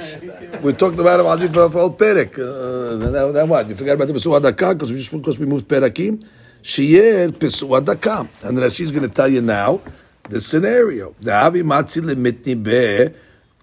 We 0.63 0.73
talked 0.73 0.99
about 0.99 1.21
it 1.21 1.27
already 1.27 1.53
for, 1.53 1.71
for 1.71 1.79
old 1.81 1.99
Perek. 1.99 2.35
Uh, 2.35 3.11
that, 3.11 3.33
that 3.33 3.49
what? 3.49 3.69
You 3.69 3.75
forgot 3.75 3.95
about 3.95 4.09
the 4.09 4.15
Pesua 4.15 4.41
Daka 4.41 4.75
because 4.75 4.93
we 4.93 4.99
just 4.99 5.11
because 5.11 5.39
we 5.39 5.47
moved 5.47 5.67
Perakim. 5.69 6.25
Shiyed 6.63 7.33
Pesua 7.39 7.85
Daka. 7.85 8.29
And 8.43 8.57
then 8.59 8.71
she's 8.71 8.91
going 8.91 9.03
to 9.03 9.09
tell 9.09 9.29
you 9.29 9.43
now 9.43 9.81
the 10.29 10.41
scenario. 10.41 11.15
The 11.21 11.33
Avi 11.35 11.63
Matzi 11.63 12.01
Limitni 12.03 12.63
Be 12.63 13.15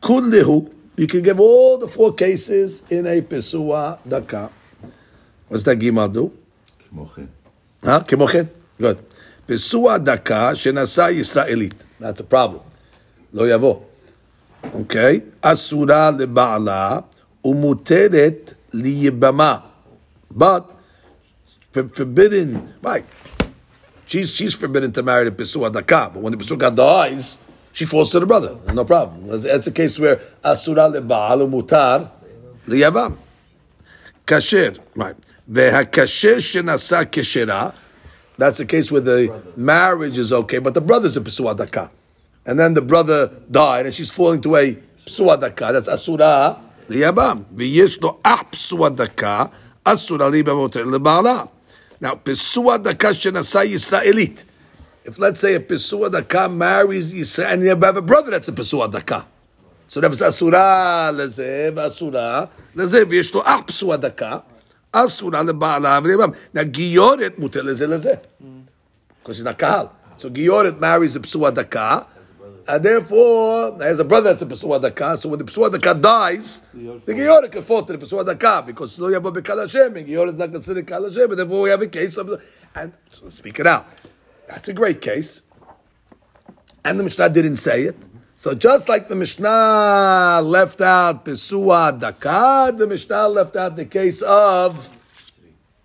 Kullihu. 0.01 0.72
You 0.97 1.07
can 1.07 1.22
give 1.24 1.39
all 1.39 1.78
the 1.78 1.88
four 1.88 2.13
cases 2.13 2.84
in 2.89 3.05
a 3.07 3.22
Pesua 3.22 3.99
Daka. 4.07 4.49
What's 5.47 5.63
that 5.63 5.80
Gimal 5.80 6.11
do? 6.11 6.32
Kimochin. 6.84 7.28
Huh? 7.84 8.01
Kimochin? 8.01 8.49
Good. 8.80 9.05
Pesua 9.47 10.03
Daka 10.03 10.51
Shenasa 10.53 11.13
Yisraelit. 11.13 11.74
That's 11.99 12.20
a 12.20 12.24
problem. 12.24 12.61
לא 13.36 13.49
יבוא. 13.49 13.76
Okay. 14.64 15.22
Asura 15.42 16.12
leba'ala 16.12 17.04
umuteret 17.44 18.54
liyibama. 18.72 19.62
But 20.30 20.70
forbidden, 21.72 22.74
right. 22.82 23.04
She's, 24.06 24.30
she's 24.30 24.54
forbidden 24.54 24.92
to 24.92 25.02
marry 25.02 25.30
the 25.30 25.30
pesuah 25.30 25.72
Daka, 25.72 26.11
but 26.12 26.22
when 26.22 26.32
the 26.32 26.36
pesuah 26.36 26.74
dies, 26.74 27.38
she 27.72 27.84
falls 27.84 28.11
to 28.11 28.20
the 28.20 28.26
brother. 28.26 28.56
No 28.74 28.84
problem. 28.84 29.28
That's, 29.28 29.44
that's 29.44 29.66
a 29.68 29.72
case 29.72 29.98
where 29.98 30.20
Asura 30.44 30.90
leba'al 30.90 31.48
umutar 31.48 32.11
liyabam. 32.66 33.16
Kasher, 34.26 34.78
right. 34.94 35.16
Vehakasher 35.50 36.36
shenasa 36.36 37.06
kasherah. 37.06 37.74
That's 38.36 38.58
the 38.58 38.66
case 38.66 38.90
where 38.90 39.00
the 39.00 39.42
marriage 39.56 40.16
is 40.18 40.32
okay, 40.32 40.58
but 40.58 40.74
the 40.74 40.80
brother's 40.80 41.16
a 41.16 41.20
pesuah 41.20 41.56
Daka 41.56 41.90
and 42.51 42.59
then 42.59 42.74
the 42.74 42.82
brother 42.82 43.30
died, 43.48 43.86
and 43.86 43.94
she's 43.94 44.11
falling 44.11 44.40
to 44.40 44.57
a 44.57 44.76
psua 45.07 45.40
daka. 45.40 45.70
That's 45.72 45.86
asura 45.86 46.59
liyabam. 46.88 47.44
V'yesh 47.55 48.03
lo 48.03 48.18
ach 48.24 48.51
psua 48.51 48.90
asura 49.86 50.24
lebala. 50.28 51.48
Now 52.01 52.16
psua 52.16 52.82
daka 52.82 53.14
shenasa 53.14 53.64
Yisraelit. 53.64 54.42
If 55.05 55.20
let's 55.20 55.38
say 55.38 55.55
a 55.55 55.61
psua 55.61 56.11
daka 56.11 56.48
marries 56.48 57.14
Yisrael, 57.14 57.53
and 57.53 57.62
you 57.62 57.68
have 57.68 57.96
a 57.96 58.03
brother 58.03 58.32
that's 58.32 58.48
a 58.48 58.53
psua 58.53 58.90
daka. 58.90 59.24
So 59.86 60.01
that's 60.01 60.20
asura 60.20 61.12
lezev 61.14 61.78
asura 61.78 62.51
lezev 62.74 63.05
v'yesh 63.05 63.32
lo 63.32 63.42
ach 63.46 63.66
psua 63.68 64.42
asura 64.92 65.44
lebala 65.44 66.03
v'liyabam. 66.03 66.34
Now 66.53 66.64
giyoret 66.64 67.38
muter 67.38 67.62
lezeh 67.62 67.86
lezeh 67.86 68.18
because 69.20 69.36
she's 69.36 69.44
not 69.44 69.57
kahal. 69.57 69.92
So 70.16 70.28
giyoret 70.28 70.80
marries 70.80 71.14
a 71.14 71.20
psua 71.20 71.55
daka. 71.55 72.09
And 72.71 72.85
therefore, 72.85 73.73
there's 73.73 73.99
a 73.99 74.05
brother 74.05 74.33
that's 74.33 74.43
a 74.43 74.47
Pesua 74.47 74.81
Daka. 74.81 75.21
So 75.21 75.29
when 75.29 75.41
the 75.41 75.45
Pesua 75.45 75.73
Daka 75.73 75.93
dies, 75.93 76.61
the 76.73 77.01
Giora 77.14 77.51
can 77.51 77.62
fall 77.62 77.83
to 77.83 77.97
the 77.97 77.99
Pesua 77.99 78.25
Daka 78.25 78.62
because 78.64 78.97
Lo 78.97 79.11
Yabo 79.11 79.35
Bekal 79.35 79.62
Hashem, 79.62 79.97
and 79.97 80.07
Giora 80.07 80.29
is 80.29 80.39
not 80.39 80.53
considered 80.53 80.87
Kal 80.87 81.03
Hashem, 81.03 81.31
and 81.31 81.37
therefore 81.41 81.62
we 81.62 81.71
have 81.71 81.83
a 81.83 81.89
case 81.89 82.16
of, 82.16 82.41
and 82.77 82.93
so 83.11 83.29
speak 83.29 83.59
it 83.59 83.66
out. 83.66 83.89
That's 84.47 84.68
a 84.68 84.73
great 84.73 85.01
case. 85.01 85.43
And 86.85 87.01
the 87.01 87.03
Mishnah 87.03 87.31
didn't 87.31 87.57
say 87.57 87.83
it. 87.83 87.97
So 88.37 88.55
just 88.55 88.89
like 88.89 89.09
the 89.09 89.16
Mishnah 89.16 90.41
left 90.45 90.81
out 90.81 91.25
Pesua 91.25 91.99
Daka, 91.99 92.73
the 92.79 92.87
Mishnah 92.87 93.27
left 93.31 93.57
out 93.57 93.75
the 93.75 93.85
case 93.85 94.23
of 94.23 94.97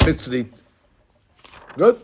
Mitzri. 0.01 0.49
Good? 1.77 1.99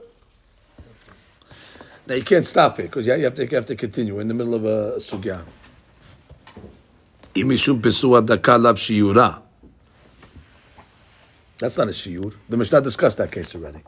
Now 2.11 2.17
you 2.17 2.23
can't 2.25 2.45
stop 2.45 2.77
it 2.77 2.91
because 2.91 3.05
you 3.05 3.13
have 3.13 3.35
to, 3.35 3.47
you 3.47 3.55
have 3.55 3.67
to 3.67 3.75
continue 3.77 4.15
We're 4.15 4.19
in 4.19 4.27
the 4.27 4.33
middle 4.33 4.53
of 4.53 4.65
a 4.65 4.97
sugya. 4.97 5.45
That's 11.57 11.77
not 11.77 11.87
a 11.87 11.91
shiur. 11.91 12.33
The 12.49 12.57
Mishnah 12.57 12.81
discussed 12.81 13.17
that 13.19 13.31
case 13.31 13.55
already. 13.55 13.79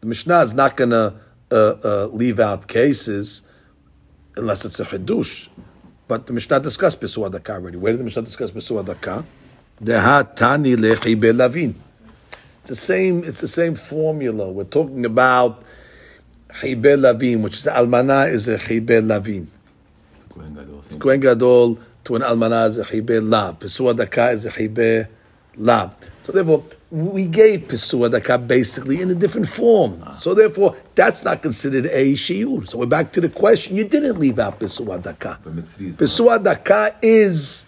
The 0.00 0.06
Mishnah 0.06 0.40
is 0.40 0.54
not 0.54 0.78
going 0.78 0.92
to 0.92 1.14
uh, 1.50 1.54
uh, 1.54 2.06
leave 2.06 2.40
out 2.40 2.68
cases 2.68 3.42
unless 4.34 4.64
it's 4.64 4.80
a 4.80 4.86
chidush. 4.86 5.48
But 6.06 6.26
the 6.26 6.32
Mishnah 6.32 6.60
discussed 6.60 7.02
pesua 7.02 7.30
daka 7.30 7.52
already. 7.52 7.76
Where 7.76 7.92
did 7.92 8.00
the 8.00 8.04
Mishnah 8.04 8.22
discuss 8.22 8.50
pesua. 8.50 9.26
It's 12.60 12.70
the 12.70 12.74
same. 12.74 13.24
It's 13.24 13.40
the 13.42 13.48
same 13.48 13.74
formula. 13.74 14.50
We're 14.50 14.64
talking 14.64 15.04
about 15.04 15.64
Chibe 16.60 17.00
Lavin, 17.00 17.42
which 17.42 17.58
is 17.58 17.66
Almana 17.66 18.30
is 18.30 18.48
a 18.48 18.58
Chibe 18.58 19.06
Lavin. 19.06 19.48
Kohen 20.98 21.20
Gadol. 21.20 21.20
Gadol 21.20 21.78
to 22.04 22.16
an 22.16 22.22
Almana 22.22 22.68
is 22.68 22.78
a 22.78 22.84
Chibe 22.84 23.28
Lab. 23.28 23.60
Pesua 23.60 23.96
Daka 23.96 24.30
is 24.30 24.46
a 24.46 24.50
Chibe 24.50 25.06
Lab. 25.56 25.92
So 26.22 26.32
therefore, 26.32 26.64
we 26.90 27.26
gave 27.26 27.68
Pesua 27.68 28.10
Daka 28.10 28.38
basically 28.38 29.00
in 29.00 29.10
a 29.10 29.14
different 29.14 29.48
form. 29.48 30.02
So 30.20 30.34
therefore, 30.34 30.76
that's 30.94 31.24
not 31.24 31.42
considered 31.42 31.86
a 31.86 32.14
Shiur. 32.14 32.66
So 32.68 32.78
we're 32.78 32.86
back 32.86 33.12
to 33.12 33.20
the 33.20 33.28
question. 33.28 33.76
You 33.76 33.84
didn't 33.84 34.18
leave 34.18 34.38
out 34.38 34.58
Pesua 34.58 35.02
Daka. 35.02 35.38
But 35.44 35.54
Mitzri 35.54 35.88
is 35.88 35.96
Pesua 35.98 36.42
Daka 36.42 36.96
is 37.02 37.66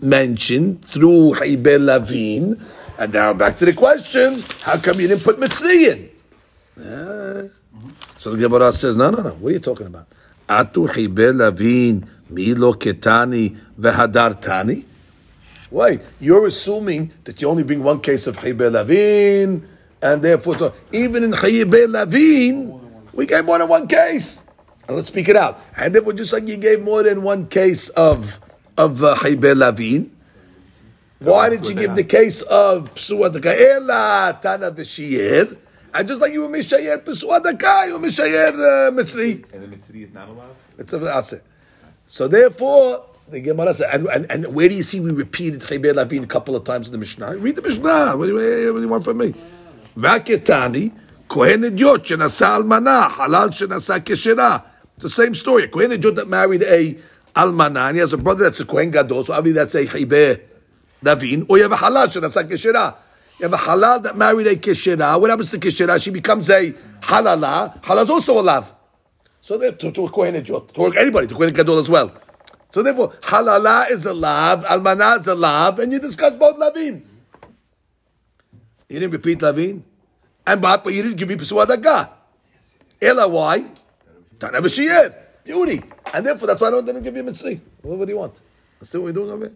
mentioned 0.00 0.84
through 0.86 1.34
Chibe 1.34 1.78
Lavin. 1.80 2.60
And 2.98 3.12
now 3.12 3.32
back 3.32 3.58
to 3.58 3.66
the 3.66 3.72
question, 3.72 4.42
how 4.62 4.78
come 4.78 5.00
you 5.00 5.08
didn't 5.08 5.22
put 5.22 5.38
Mitzri 5.38 5.92
in? 5.92 6.10
Uh, 6.82 7.48
so 8.18 8.32
the 8.32 8.38
Gemara 8.38 8.72
says, 8.72 8.96
no, 8.96 9.10
no, 9.10 9.22
no. 9.22 9.30
What 9.30 9.50
are 9.50 9.52
you 9.52 9.60
talking 9.60 9.86
about? 9.86 10.06
Atu 10.48 10.88
hibe 10.88 11.36
lavin 11.36 12.08
milo 12.30 12.74
ketani 12.74 13.56
vehadar 13.78 14.40
tani. 14.40 14.84
Wait, 15.70 16.00
you're 16.20 16.46
assuming 16.46 17.12
that 17.24 17.42
you 17.42 17.48
only 17.48 17.62
bring 17.62 17.82
one 17.82 18.00
case 18.00 18.26
of 18.26 18.36
hibe 18.36 18.70
lavin 18.72 19.66
And 20.02 20.22
therefore, 20.22 20.58
so 20.58 20.74
even 20.92 21.24
in 21.24 21.32
Chayibe 21.32 21.90
Lavin, 21.90 23.08
we 23.12 23.26
gave 23.26 23.44
more 23.44 23.58
than 23.58 23.68
one 23.68 23.88
case. 23.88 24.42
And 24.86 24.96
let's 24.96 25.08
speak 25.08 25.28
it 25.28 25.36
out. 25.36 25.60
And 25.76 25.94
therefore, 25.94 26.12
just 26.12 26.32
like 26.32 26.46
you 26.46 26.56
gave 26.56 26.82
more 26.82 27.02
than 27.02 27.22
one 27.22 27.48
case 27.48 27.88
of 27.90 28.40
of 28.76 29.02
uh, 29.02 29.16
Chayibe 29.16 29.56
Lavin, 29.56 30.10
why 31.18 31.48
did 31.48 31.66
you 31.66 31.74
give 31.74 31.94
the 31.94 32.04
case 32.04 32.42
of 32.42 32.94
Psuah 32.94 33.34
Ela 33.44 34.38
Tana 34.40 34.70
V'Shiyir? 34.70 35.56
And 35.98 36.06
just 36.06 36.20
like 36.20 36.32
you 36.32 36.42
were 36.42 36.48
Mishayer 36.48 36.98
Psuah 36.98 37.42
Daka, 37.42 37.84
you 37.86 37.98
were 37.98 38.06
Mishayer 38.06 38.48
uh, 38.48 38.90
Mitzri. 38.90 39.50
And 39.52 39.62
the 39.62 39.68
Mitzri 39.68 40.02
is 40.02 40.12
not 40.12 40.28
allowed? 40.28 40.54
It's 40.78 40.92
a 40.92 40.98
aseh. 40.98 41.40
So 42.06 42.28
therefore, 42.28 43.06
the 43.28 43.40
Gemara 43.40 43.72
says, 43.72 43.88
and, 43.92 44.06
and, 44.08 44.30
and 44.30 44.54
where 44.54 44.68
do 44.68 44.74
you 44.74 44.82
see 44.82 45.00
we 45.00 45.10
repeated 45.10 45.62
Chayber 45.62 45.94
Lavin 45.94 46.24
a 46.24 46.26
couple 46.26 46.54
of 46.54 46.64
times 46.64 46.86
in 46.86 46.92
the 46.92 46.98
Mishnah? 46.98 47.38
Read 47.38 47.56
the 47.56 47.62
Mishnah. 47.62 48.14
What 48.16 48.26
do 48.26 48.38
you, 48.38 48.72
what 48.72 48.78
do 48.78 48.82
you 48.82 48.88
want 48.88 49.04
from 49.04 49.18
me? 49.18 49.34
Vaketani, 49.96 50.92
Kohen 51.28 51.62
Hedyot, 51.62 52.04
Shenasa 52.04 52.62
Almana, 52.62 53.08
Halal 53.08 53.48
Shenasa 53.48 53.98
Keshera. 54.00 54.64
It's 54.96 55.04
the 55.04 55.08
same 55.08 55.34
story. 55.34 55.64
A 55.64 55.68
Kohen 55.68 55.92
Hedyot 55.92 56.14
that 56.16 56.28
married 56.28 56.62
a 56.62 56.98
Almana, 57.34 57.88
and 57.88 57.96
he 57.96 58.00
has 58.00 58.12
a 58.12 58.18
brother 58.18 58.44
that's 58.44 58.60
a 58.60 58.66
Kohen 58.66 58.90
Gadol, 58.90 59.24
so 59.24 59.32
obviously 59.32 59.54
that's 59.54 59.74
a 59.74 59.86
Chayber 59.86 60.42
Lavin. 61.02 61.46
Or 61.48 61.56
you 61.56 61.62
have 61.62 61.72
a 61.72 61.76
Halal 61.76 62.08
Shenasa 62.08 62.48
Keshera. 62.48 62.96
You 63.38 63.48
have 63.48 63.52
a 63.52 63.56
halal 63.56 64.02
that 64.04 64.16
married 64.16 64.46
a 64.46 64.56
keshera. 64.56 65.20
What 65.20 65.30
happens 65.30 65.50
to 65.50 65.58
keshera? 65.58 66.02
She 66.02 66.10
becomes 66.10 66.48
a 66.48 66.72
halala. 67.02 67.82
Halal's 67.82 68.08
also 68.08 68.38
a 68.38 68.42
lav. 68.42 68.72
So 69.42 69.58
they 69.58 69.70
to, 69.72 69.92
to 69.92 70.06
a 70.06 70.10
kohen 70.10 70.34
hedyot, 70.34 70.72
to 70.72 70.86
anybody, 70.98 71.26
to 71.26 71.34
kohen 71.34 71.52
gadol 71.52 71.78
as 71.78 71.88
well. 71.88 72.12
So 72.70 72.82
therefore, 72.82 73.10
halala 73.22 73.90
is 73.90 74.06
a 74.06 74.14
lav, 74.14 74.64
almana 74.64 75.20
is 75.20 75.26
a 75.26 75.34
lav, 75.34 75.78
and 75.78 75.92
you 75.92 76.00
discuss 76.00 76.34
both 76.34 76.56
lavim. 76.56 77.02
You 78.88 79.00
didn't 79.00 79.12
repeat 79.12 79.42
lavin, 79.42 79.84
and 80.46 80.62
but 80.62 80.82
but 80.82 80.94
you 80.94 81.02
didn't 81.02 81.16
give 81.16 81.28
me 81.28 81.36
psuah 81.36 81.66
dagah. 81.66 82.10
Ela 83.00 83.28
why? 83.28 83.70
Tana 84.38 84.60
v'shiyed. 84.60 85.14
Beauty, 85.44 85.80
and 86.12 86.26
therefore 86.26 86.48
that's 86.48 86.60
why 86.60 86.66
I 86.66 86.70
don't 86.72 86.84
didn't 86.84 87.04
give 87.04 87.16
you 87.16 87.22
mitzri. 87.22 87.60
What, 87.82 88.04
do 88.04 88.10
you 88.10 88.18
want? 88.18 88.34
That's 88.80 88.92
what 88.94 89.04
we're 89.04 89.12
doing 89.12 89.30
over 89.30 89.44
here. 89.44 89.54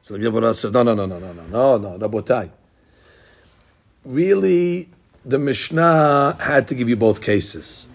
So 0.00 0.14
the 0.14 0.20
Gemara 0.20 0.54
says, 0.54 0.70
no, 0.70 0.84
no, 0.84 0.94
no, 0.94 1.06
no, 1.06 1.18
no, 1.18 1.32
no, 1.32 1.42
no, 1.48 1.78
no, 1.78 2.08
Rabotai. 2.08 2.50
Really, 4.04 4.88
the 5.24 5.38
Mishnah 5.38 6.36
had 6.40 6.68
to 6.68 6.74
give 6.74 6.88
you 6.88 6.96
both 6.96 7.22
cases 7.22 7.86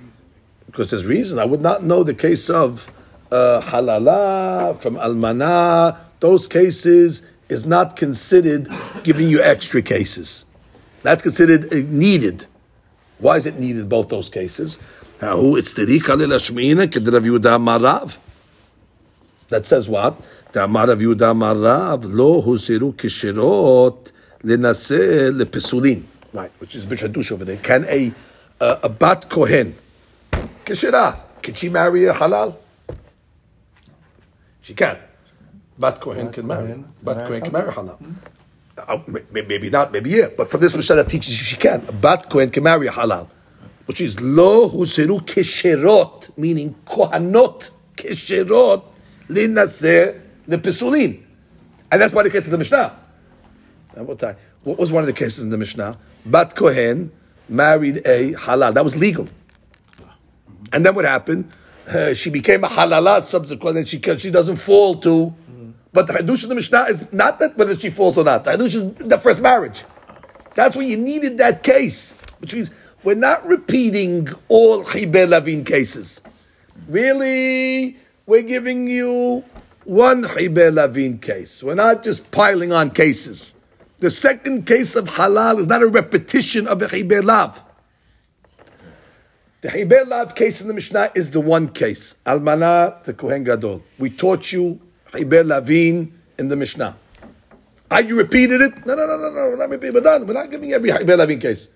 because 0.66 0.89
there's 0.91 1.05
reason. 1.05 1.39
I 1.39 1.45
would 1.45 1.62
not 1.62 1.84
know 1.84 2.03
the 2.03 2.14
case 2.14 2.49
of 2.49 2.91
uh, 3.32 3.62
halala 3.64 4.80
from 4.82 4.95
almana. 4.95 5.97
Those 6.20 6.47
cases 6.47 7.26
is 7.47 7.66
not 7.66 7.95
considered 7.95 8.68
giving 9.03 9.28
you 9.30 9.41
extra 9.41 9.82
cases. 9.82 10.45
That's 11.03 11.22
considered 11.22 11.72
uh, 11.72 11.78
needed. 11.88 12.45
Why 13.20 13.38
is 13.38 13.45
it 13.45 13.60
needed? 13.60 13.89
Both 13.89 14.10
those 14.10 14.30
cases. 14.30 14.78
Now, 15.22 15.55
it's 15.55 15.74
the. 15.74 15.86
That 19.49 19.66
says 19.66 19.89
what? 19.89 20.22
Ta'amar 20.53 20.88
Rav 20.88 20.99
Yehuda 20.99 21.36
Marav 21.36 22.03
lo 22.05 22.41
husiru 22.41 22.93
kishirot 22.93 24.12
lenase 24.43 25.31
lepesulin. 25.31 26.03
Right, 26.31 26.51
which 26.59 26.75
is 26.75 26.85
big 26.85 26.99
hadush 26.99 27.31
over 27.31 27.45
there. 27.45 27.57
Can 27.57 27.85
a 27.85 28.13
uh, 28.61 28.79
a 28.83 28.89
bat 28.89 29.29
kohen 29.29 29.75
kishira 30.65 31.19
can 31.41 31.53
she 31.53 31.69
marry 31.69 32.05
a 32.05 32.13
halal? 32.13 32.55
She 34.61 34.73
can. 34.73 34.97
Bat 35.77 36.01
kohen 36.01 36.31
can 36.31 36.45
marry. 36.45 36.83
Bat 37.01 37.27
kohen 37.27 37.41
can 37.41 37.51
marry 37.51 37.71
halal. 37.71 37.97
Uh, 38.77 38.99
maybe 39.31 39.69
not, 39.69 39.91
maybe 39.91 40.11
yeah. 40.11 40.27
But 40.35 40.51
from 40.51 40.61
this 40.61 40.75
Mishnah 40.75 41.03
teaches 41.05 41.29
you 41.39 41.45
she 41.45 41.55
can. 41.57 41.83
A 41.87 41.91
bat 41.91 42.29
kohen 42.29 42.49
can 42.49 42.63
marry 42.63 42.87
a 42.87 42.91
halal, 42.91 43.27
which 43.85 44.01
is 44.01 44.19
lo 44.19 44.69
husiru 44.69 45.21
kesherot, 45.21 46.37
meaning 46.37 46.75
kohanot 46.85 47.71
kesherot 47.95 48.83
linaseh 49.29 50.21
lepesulin, 50.47 51.23
and 51.91 52.01
that's 52.01 52.13
why 52.13 52.23
the 52.23 52.29
case 52.29 52.45
of 52.45 52.51
the 52.51 52.57
Mishnah. 52.57 52.99
What 53.95 54.77
was 54.77 54.91
one 54.91 55.03
of 55.03 55.07
the 55.07 55.13
cases 55.13 55.43
in 55.43 55.49
the 55.49 55.57
Mishnah? 55.57 55.97
Bat 56.25 56.55
kohen 56.55 57.11
married 57.47 57.97
a 58.05 58.33
halal. 58.33 58.73
That 58.73 58.85
was 58.85 58.95
legal. 58.95 59.27
And 60.71 60.85
then 60.85 60.95
what 60.95 61.05
happened? 61.05 61.51
Uh, 61.87 62.13
she 62.13 62.29
became 62.29 62.63
a 62.63 62.67
halala 62.67 63.21
subsequently, 63.23 63.85
she 63.85 63.99
she 64.17 64.29
doesn't 64.29 64.57
fall 64.57 64.97
to. 65.01 65.33
But 65.91 66.05
the 66.05 66.13
hadush 66.13 66.43
of 66.43 66.49
the 66.49 66.55
Mishnah 66.55 66.83
is 66.83 67.11
not 67.11 67.39
that 67.39 67.57
whether 67.57 67.75
she 67.75 67.89
falls 67.89 68.17
or 68.17 68.23
not. 68.23 68.43
The 68.43 68.51
hadush 68.51 68.75
is 68.75 68.93
the 68.93 69.17
first 69.17 69.41
marriage. 69.41 69.83
That's 70.53 70.75
why 70.75 70.83
you 70.83 70.97
needed 70.97 71.39
that 71.39 71.63
case, 71.63 72.13
which 72.39 72.53
means 72.53 72.69
we're 73.03 73.15
not 73.15 73.45
repeating 73.47 74.29
all 74.49 74.83
chiber 74.83 75.27
lavin 75.27 75.63
cases. 75.63 76.21
Really, 76.87 77.97
we're 78.27 78.43
giving 78.43 78.87
you 78.87 79.43
one 79.85 80.23
chiber 80.25 80.71
lavin 80.71 81.17
case. 81.17 81.63
We're 81.63 81.73
not 81.75 82.03
just 82.03 82.29
piling 82.29 82.71
on 82.71 82.91
cases. 82.91 83.55
The 84.00 84.10
second 84.10 84.66
case 84.66 84.95
of 84.95 85.06
halal 85.06 85.60
is 85.60 85.68
not 85.68 85.82
a 85.82 85.88
repetition 85.88 86.68
of 86.68 86.82
a 86.82 86.88
chiber 86.88 87.24
lav. 87.24 87.64
The 89.62 89.68
Heiber 89.68 90.08
Lav 90.08 90.36
case 90.36 90.62
in 90.62 90.70
the 90.70 90.74
Mishnah 90.74 91.12
is 91.16 91.32
the 91.32 91.41
one 91.41 91.68
case. 91.68 92.16
Almana 92.26 93.04
to 93.04 93.12
Kohen 93.12 93.43
Gadol. 93.43 93.84
We 93.97 94.10
taught 94.10 94.54
you 94.54 94.80
Heiber 95.12 95.45
Lavin 95.45 96.14
in 96.38 96.47
the 96.47 96.56
Mishnah. 96.56 96.95
Are 97.91 98.02
you 98.02 98.16
repeated 98.16 98.62
it? 98.62 98.86
No, 98.86 98.95
no, 98.95 99.06
no, 99.06 99.18
no, 99.18 99.30
no. 99.30 99.50
We're 99.50 100.34
not 100.34 100.50
giving 100.50 100.72
every 100.72 100.91
Heiber 100.91 101.18
Lavin 101.18 101.41
case. 101.41 101.68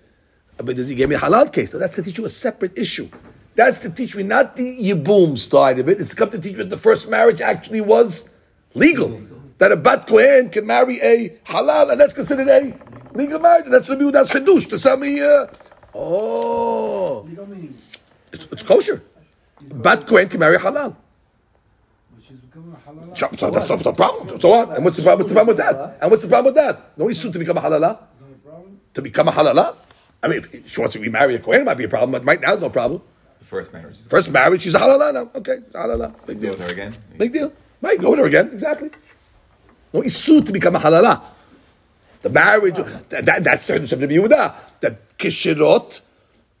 But 0.56 0.78
you 0.78 0.94
gave 0.94 1.10
me 1.10 1.16
a 1.16 1.18
halal 1.18 1.52
case. 1.52 1.72
So 1.72 1.78
that's 1.78 1.94
to 1.96 2.02
teach 2.02 2.16
you 2.16 2.24
a 2.24 2.30
separate 2.30 2.72
issue. 2.74 3.10
That's 3.54 3.80
to 3.80 3.90
teach 3.90 4.16
me 4.16 4.22
not 4.22 4.56
the 4.56 4.78
Yibum 4.78 5.36
side 5.36 5.78
of 5.78 5.86
it. 5.90 6.00
It's 6.00 6.14
come 6.14 6.30
to 6.30 6.38
teach 6.38 6.52
me 6.52 6.62
that 6.62 6.70
the 6.70 6.78
first 6.78 7.10
marriage 7.10 7.42
actually 7.42 7.82
was 7.82 8.30
legal. 8.72 9.20
That 9.58 9.72
a 9.72 9.76
Bat 9.76 10.06
Kohen 10.08 10.50
can 10.50 10.66
marry 10.66 11.00
a 11.00 11.30
halal, 11.46 11.90
and 11.92 12.00
that's 12.00 12.14
considered 12.14 12.48
a 12.48 12.76
legal 13.14 13.38
marriage. 13.38 13.66
And 13.66 13.74
that's 13.74 13.86
the 13.86 14.10
that's 14.12 14.30
Chidush. 14.30 14.68
To 14.70 14.78
tell 14.78 14.96
me, 14.96 15.20
uh, 15.20 15.46
oh. 15.94 17.26
You 17.28 17.36
don't 17.36 17.74
It's, 18.32 18.46
it's 18.50 18.62
kosher. 18.62 19.02
Bat 19.60 20.06
Kohen 20.06 20.28
can 20.28 20.40
marry 20.40 20.58
halal. 20.58 20.96
she's 22.20 22.36
becoming 22.38 22.74
a 22.74 22.90
halal. 22.90 23.16
So, 23.16 23.28
so 23.38 23.50
that's 23.50 23.68
not 23.68 23.82
the 23.82 23.92
problem. 23.92 24.40
So 24.40 24.48
what? 24.48 24.70
And 24.76 24.84
what's 24.84 24.96
the 24.96 25.02
problem? 25.04 25.20
What's 25.24 25.30
the 25.30 25.34
problem 25.36 25.56
with 25.56 25.64
that? 25.64 25.98
And 26.02 26.10
what's 26.10 26.22
the 26.22 26.28
problem 26.28 26.54
with 26.54 26.62
that? 26.62 26.98
No, 26.98 27.06
he's 27.06 27.20
soon 27.20 27.32
to 27.32 27.38
become 27.38 27.56
a 27.56 27.60
halala. 27.60 27.72
Is 27.74 27.80
that 27.80 28.32
a 28.34 28.48
problem? 28.48 28.80
To 28.94 29.02
become 29.02 29.28
a 29.28 29.32
halala. 29.32 29.76
I 30.22 30.28
mean, 30.28 30.38
if 30.52 30.70
she 30.70 30.80
wants 30.80 30.94
to 30.94 31.00
remarry 31.00 31.36
a 31.36 31.38
Kohen, 31.38 31.60
it 31.60 31.64
might 31.64 31.74
be 31.78 31.84
a 31.84 31.88
problem. 31.88 32.10
But 32.12 32.24
right 32.24 32.40
now, 32.40 32.54
it's 32.54 32.62
no 32.62 32.70
problem. 32.70 33.02
The 33.38 33.44
first 33.44 33.72
marriage. 33.72 34.08
First 34.08 34.30
marriage, 34.30 34.62
she's 34.62 34.74
a 34.74 34.78
halala 34.80 35.14
now. 35.14 35.30
Okay, 35.36 35.58
halala. 35.72 36.14
Big 36.26 36.40
Go 36.40 36.42
deal. 36.42 36.50
with 36.50 36.60
her 36.60 36.72
again? 36.72 36.96
Big 37.18 37.32
deal. 37.32 37.52
Might 37.82 38.00
go 38.00 38.10
with 38.10 38.18
her 38.18 38.26
again. 38.26 38.50
Exactly. 38.52 38.90
He's 40.02 40.16
soon 40.16 40.44
to 40.44 40.52
become 40.52 40.76
a 40.76 40.80
halala. 40.80 41.22
The 42.22 42.30
marriage, 42.30 42.76
that, 43.10 43.26
that, 43.26 43.44
that's 43.44 43.66
the 43.66 43.86
Shem 43.86 44.00
Yehuda. 44.00 44.54
The 44.80 44.96
kishirot, 45.18 46.00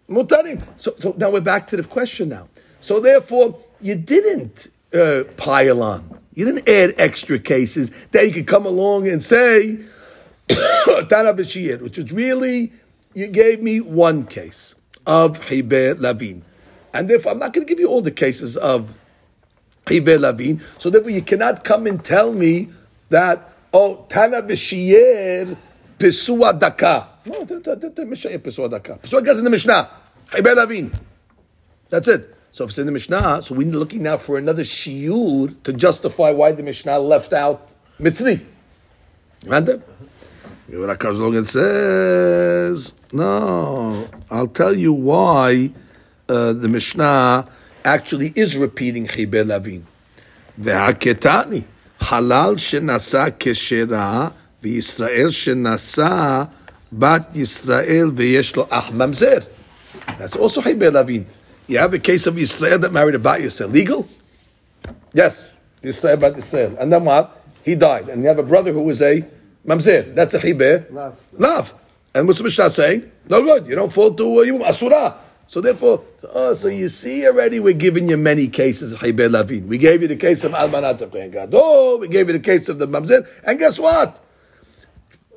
mutarim. 0.08 0.62
So, 0.76 0.94
so 0.98 1.14
now 1.16 1.30
we're 1.30 1.40
back 1.40 1.68
to 1.68 1.76
the 1.76 1.84
question 1.84 2.28
now. 2.28 2.48
So 2.80 3.00
therefore, 3.00 3.58
you 3.80 3.94
didn't 3.94 4.68
uh, 4.92 5.24
pile 5.36 5.82
on. 5.82 6.20
You 6.34 6.44
didn't 6.44 6.68
add 6.68 6.94
extra 6.98 7.38
cases 7.38 7.90
that 8.10 8.26
you 8.26 8.32
could 8.32 8.46
come 8.46 8.66
along 8.66 9.08
and 9.08 9.24
say, 9.24 9.78
which 10.48 11.98
was 11.98 12.12
really, 12.12 12.72
you 13.14 13.28
gave 13.28 13.62
me 13.62 13.80
one 13.80 14.26
case 14.26 14.74
of 15.06 15.40
Hiber 15.40 15.94
Lavin. 15.98 16.42
And 16.92 17.08
therefore, 17.08 17.32
I'm 17.32 17.38
not 17.38 17.52
going 17.52 17.66
to 17.66 17.68
give 17.70 17.80
you 17.80 17.88
all 17.88 18.02
the 18.02 18.10
cases 18.10 18.56
of 18.56 18.92
Hiber 19.86 20.18
Lavin. 20.18 20.60
So 20.78 20.90
therefore, 20.90 21.10
you 21.10 21.22
cannot 21.22 21.64
come 21.64 21.86
and 21.86 22.04
tell 22.04 22.32
me 22.32 22.68
that, 23.14 23.52
oh, 23.72 24.04
Tana 24.08 24.42
B'Shiyer 24.42 25.56
Pesua 25.98 26.58
Daka. 26.58 27.08
No, 27.24 27.44
Mishnah 27.44 28.38
Pesua 28.38 28.68
Daka. 28.68 28.98
Pesua 29.02 29.24
Daka 29.24 29.38
in 29.38 29.44
the 29.44 29.50
Mishnah. 29.50 29.88
Ibed 30.32 30.62
Avin. 30.62 30.92
That's 31.88 32.08
it. 32.08 32.34
So 32.50 32.64
if 32.64 32.70
it's 32.70 32.78
in 32.78 32.86
the 32.86 32.92
Mishnah, 32.92 33.42
so 33.42 33.54
we're 33.54 33.68
looking 33.68 34.02
now 34.02 34.16
for 34.16 34.36
another 34.36 34.62
shiur 34.62 35.62
to 35.62 35.72
justify 35.72 36.30
why 36.30 36.52
the 36.52 36.62
Mishnah 36.62 36.98
left 36.98 37.32
out 37.32 37.68
Mitzri. 38.00 38.44
You 39.44 39.52
understand? 39.52 39.82
comes 40.98 41.18
along 41.18 41.32
Logan 41.32 41.46
says, 41.46 42.94
no, 43.12 44.08
I'll 44.30 44.48
tell 44.48 44.74
you 44.74 44.92
why 44.92 45.72
uh, 46.28 46.52
the 46.52 46.68
Mishnah 46.68 47.48
actually 47.84 48.32
is 48.34 48.56
repeating 48.56 49.06
Chibel 49.06 49.52
Avin. 49.52 49.86
Haketani 50.58 51.64
halal 52.04 52.56
shenasa 52.56 53.30
keshera 53.30 54.32
v'Yisrael 54.62 55.32
shenasa 55.32 56.50
bat 56.92 57.32
Yisrael 57.32 58.10
v'yesh 58.12 58.56
lo 58.56 58.68
ach 58.70 58.90
mamzer. 58.92 59.46
That's 60.18 60.36
also 60.36 60.60
Hibe 60.60 60.92
Lavin. 60.92 61.26
You 61.66 61.78
have 61.78 61.94
a 61.94 61.98
case 61.98 62.26
of 62.26 62.36
Israel 62.38 62.78
that 62.78 62.92
married 62.92 63.14
a 63.14 63.18
bat 63.18 63.40
Yisrael. 63.40 63.72
Legal? 63.72 64.06
Yes. 65.12 65.52
Israel 65.82 66.16
bat 66.18 66.36
Israel. 66.38 66.76
And 66.78 66.92
then 66.92 67.04
what? 67.04 67.42
He 67.62 67.74
died. 67.74 68.08
And 68.08 68.22
you 68.22 68.28
have 68.28 68.38
a 68.38 68.42
brother 68.42 68.72
who 68.72 68.82
was 68.82 69.00
a 69.00 69.24
mamzer. 69.66 70.14
That's 70.14 70.34
a 70.34 70.38
Hibe. 70.38 70.92
Love. 70.92 71.18
Love. 71.32 71.74
And 72.14 72.26
what's 72.26 72.38
the 72.38 72.44
Mishnah 72.44 72.70
saying? 72.70 73.10
No 73.28 73.42
good. 73.42 73.66
You 73.66 73.74
don't 73.74 73.92
fall 73.92 74.14
to 74.14 74.38
uh, 74.38 74.42
you, 74.42 74.62
Asura. 74.62 75.16
So 75.46 75.60
therefore, 75.60 76.02
oh, 76.32 76.54
so 76.54 76.68
you 76.68 76.88
see 76.88 77.26
already 77.26 77.60
we're 77.60 77.74
giving 77.74 78.08
you 78.08 78.16
many 78.16 78.48
cases 78.48 78.92
of 78.92 79.00
Lavin. 79.02 79.68
We 79.68 79.78
gave 79.78 80.02
you 80.02 80.08
the 80.08 80.16
case 80.16 80.42
of 80.44 80.52
Almanat 80.52 80.98
Kohen 81.12 81.30
Gadol. 81.30 81.98
We 81.98 82.08
gave 82.08 82.28
you 82.28 82.32
the 82.32 82.40
case 82.40 82.68
of 82.68 82.78
the 82.78 82.88
Mamzer. 82.88 83.26
And 83.44 83.58
guess 83.58 83.78
what? 83.78 84.24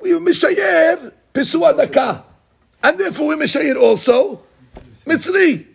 We 0.02 0.12
Mishayer 0.12 1.12
Pisua 1.34 1.76
Daka. 1.76 2.24
And 2.82 2.98
therefore 2.98 3.28
we 3.28 3.36
Mishayer 3.36 3.76
also 3.80 4.42
Mitzri. 5.06 5.66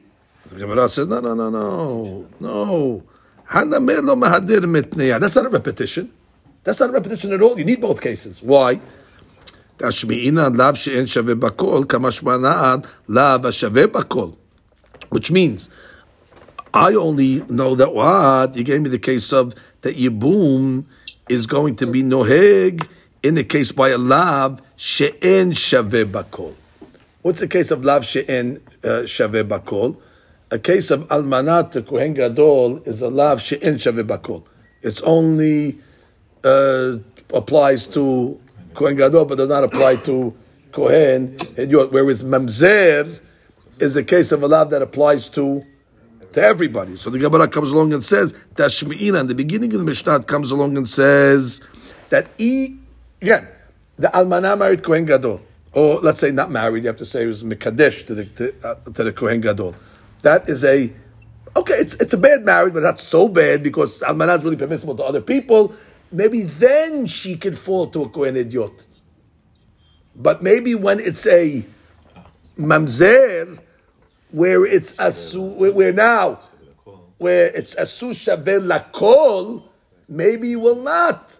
The 0.46 0.56
Gemara 0.56 0.88
says, 0.88 1.06
no, 1.08 1.20
no, 1.20 1.34
no, 1.34 1.50
no, 1.50 2.28
no. 2.40 3.02
That's 3.52 3.66
not 5.36 5.46
a 5.46 5.48
repetition. 5.48 6.12
That's 6.64 6.80
not 6.80 6.90
a 6.90 6.92
repetition 6.92 7.32
at 7.32 7.42
all. 7.42 7.58
You 7.58 7.64
need 7.64 7.80
both 7.80 8.00
cases. 8.00 8.42
Why? 8.42 8.80
תשמיעינן 9.77 10.55
לאו 10.55 10.75
שאין 10.75 11.07
שווה 11.07 11.35
בכל, 11.35 11.83
כמשמענן 11.89 12.79
לאו 13.09 13.47
השווה 13.47 13.87
בכל. 13.87 14.29
Which 15.11 15.31
means, 15.31 15.69
I 16.73 16.93
only 16.95 17.43
know 17.49 17.75
that 17.75 17.93
what? 17.93 18.55
You 18.55 18.63
gave 18.63 18.81
me 18.81 18.89
the 18.89 18.99
case 18.99 19.31
of 19.31 19.53
that 19.81 19.95
Yibum 19.97 20.83
is 21.29 21.45
going 21.45 21.75
to 21.77 21.87
be 21.87 22.03
noheg 22.03 22.87
in 23.23 23.35
the 23.35 23.43
case 23.43 23.71
by 23.71 23.89
a 23.89 23.97
lav 23.97 24.61
she'en 24.75 25.51
shaveh 25.51 26.05
bakol. 26.05 26.53
What's 27.21 27.39
the 27.39 27.47
case 27.47 27.71
of 27.71 27.83
lav 27.83 28.05
she'en 28.05 28.61
uh, 28.83 28.87
shaveh 29.03 29.47
bakol? 29.47 29.97
A 30.51 30.59
case 30.59 30.91
of 30.91 31.07
almanat 31.09 31.71
to 31.71 31.81
kohen 31.81 32.13
gadol 32.13 32.81
is 32.85 33.01
a 33.01 33.09
lav 33.09 33.41
she'en 33.41 33.75
shaveh 33.75 34.03
bakol. 34.03 34.43
It's 34.81 35.01
only 35.01 35.77
uh, 36.43 36.97
applies 37.33 37.87
to 37.87 38.39
kohen 38.74 38.96
gadol, 38.96 39.24
but 39.24 39.36
does 39.36 39.48
not 39.48 39.64
apply 39.64 39.96
to 39.96 40.34
kohen. 40.72 41.36
Whereas 41.56 42.22
mamzer 42.22 43.20
is 43.78 43.96
a 43.96 44.04
case 44.04 44.32
of 44.32 44.42
a 44.42 44.48
lav 44.48 44.70
that 44.70 44.82
applies 44.82 45.28
to 45.30 45.64
to 46.32 46.42
everybody. 46.42 46.96
So 46.96 47.10
the 47.10 47.18
Gemara 47.18 47.48
comes 47.48 47.70
along 47.70 47.92
and 47.92 48.04
says 48.04 48.32
Tashmi'ina. 48.54 49.20
In 49.20 49.26
the 49.26 49.34
beginning 49.34 49.72
of 49.74 49.78
the 49.78 49.84
Mishnah 49.84 50.22
comes 50.24 50.50
along 50.50 50.76
and 50.76 50.88
says 50.88 51.60
that 52.08 52.28
e 52.38 52.76
again 53.20 53.48
the 53.98 54.08
almana 54.08 54.58
married 54.58 54.82
kohen 54.82 55.04
gadol, 55.04 55.40
or 55.72 56.00
let's 56.00 56.20
say 56.20 56.30
not 56.30 56.50
married. 56.50 56.84
You 56.84 56.88
have 56.88 56.96
to 56.98 57.06
say 57.06 57.24
it 57.24 57.26
was 57.26 57.42
mikadesh 57.42 58.06
to 58.06 58.14
the 58.14 58.24
to, 58.24 58.54
uh, 58.64 58.74
to 58.92 59.04
the 59.04 59.12
kohen 59.12 59.40
gadol. 59.40 59.74
That 60.22 60.48
is 60.48 60.64
a 60.64 60.92
okay. 61.56 61.74
It's 61.74 61.94
it's 61.94 62.14
a 62.14 62.18
bad 62.18 62.44
marriage, 62.44 62.74
but 62.74 62.82
not 62.82 63.00
so 63.00 63.28
bad 63.28 63.62
because 63.62 64.00
almana 64.00 64.38
is 64.38 64.44
really 64.44 64.56
permissible 64.56 64.96
to 64.96 65.04
other 65.04 65.20
people. 65.20 65.74
Maybe 66.12 66.42
then 66.42 67.06
she 67.06 67.36
could 67.36 67.58
fall 67.58 67.86
to 67.88 68.02
a 68.02 68.08
kohen 68.08 68.34
hedyot. 68.34 68.84
But 70.14 70.42
maybe 70.42 70.74
when 70.74 71.00
it's 71.00 71.26
a 71.26 71.64
mamzer, 72.58 73.58
where 74.30 74.66
it's 74.66 74.92
asu, 74.96 75.56
where, 75.74 75.92
now, 75.92 76.40
where 77.16 77.46
it's 77.46 77.74
asu 77.74 78.10
shaveh 78.10 78.60
lakol, 78.60 79.62
maybe 80.06 80.50
you 80.50 80.60
will 80.60 80.82
not 80.82 81.30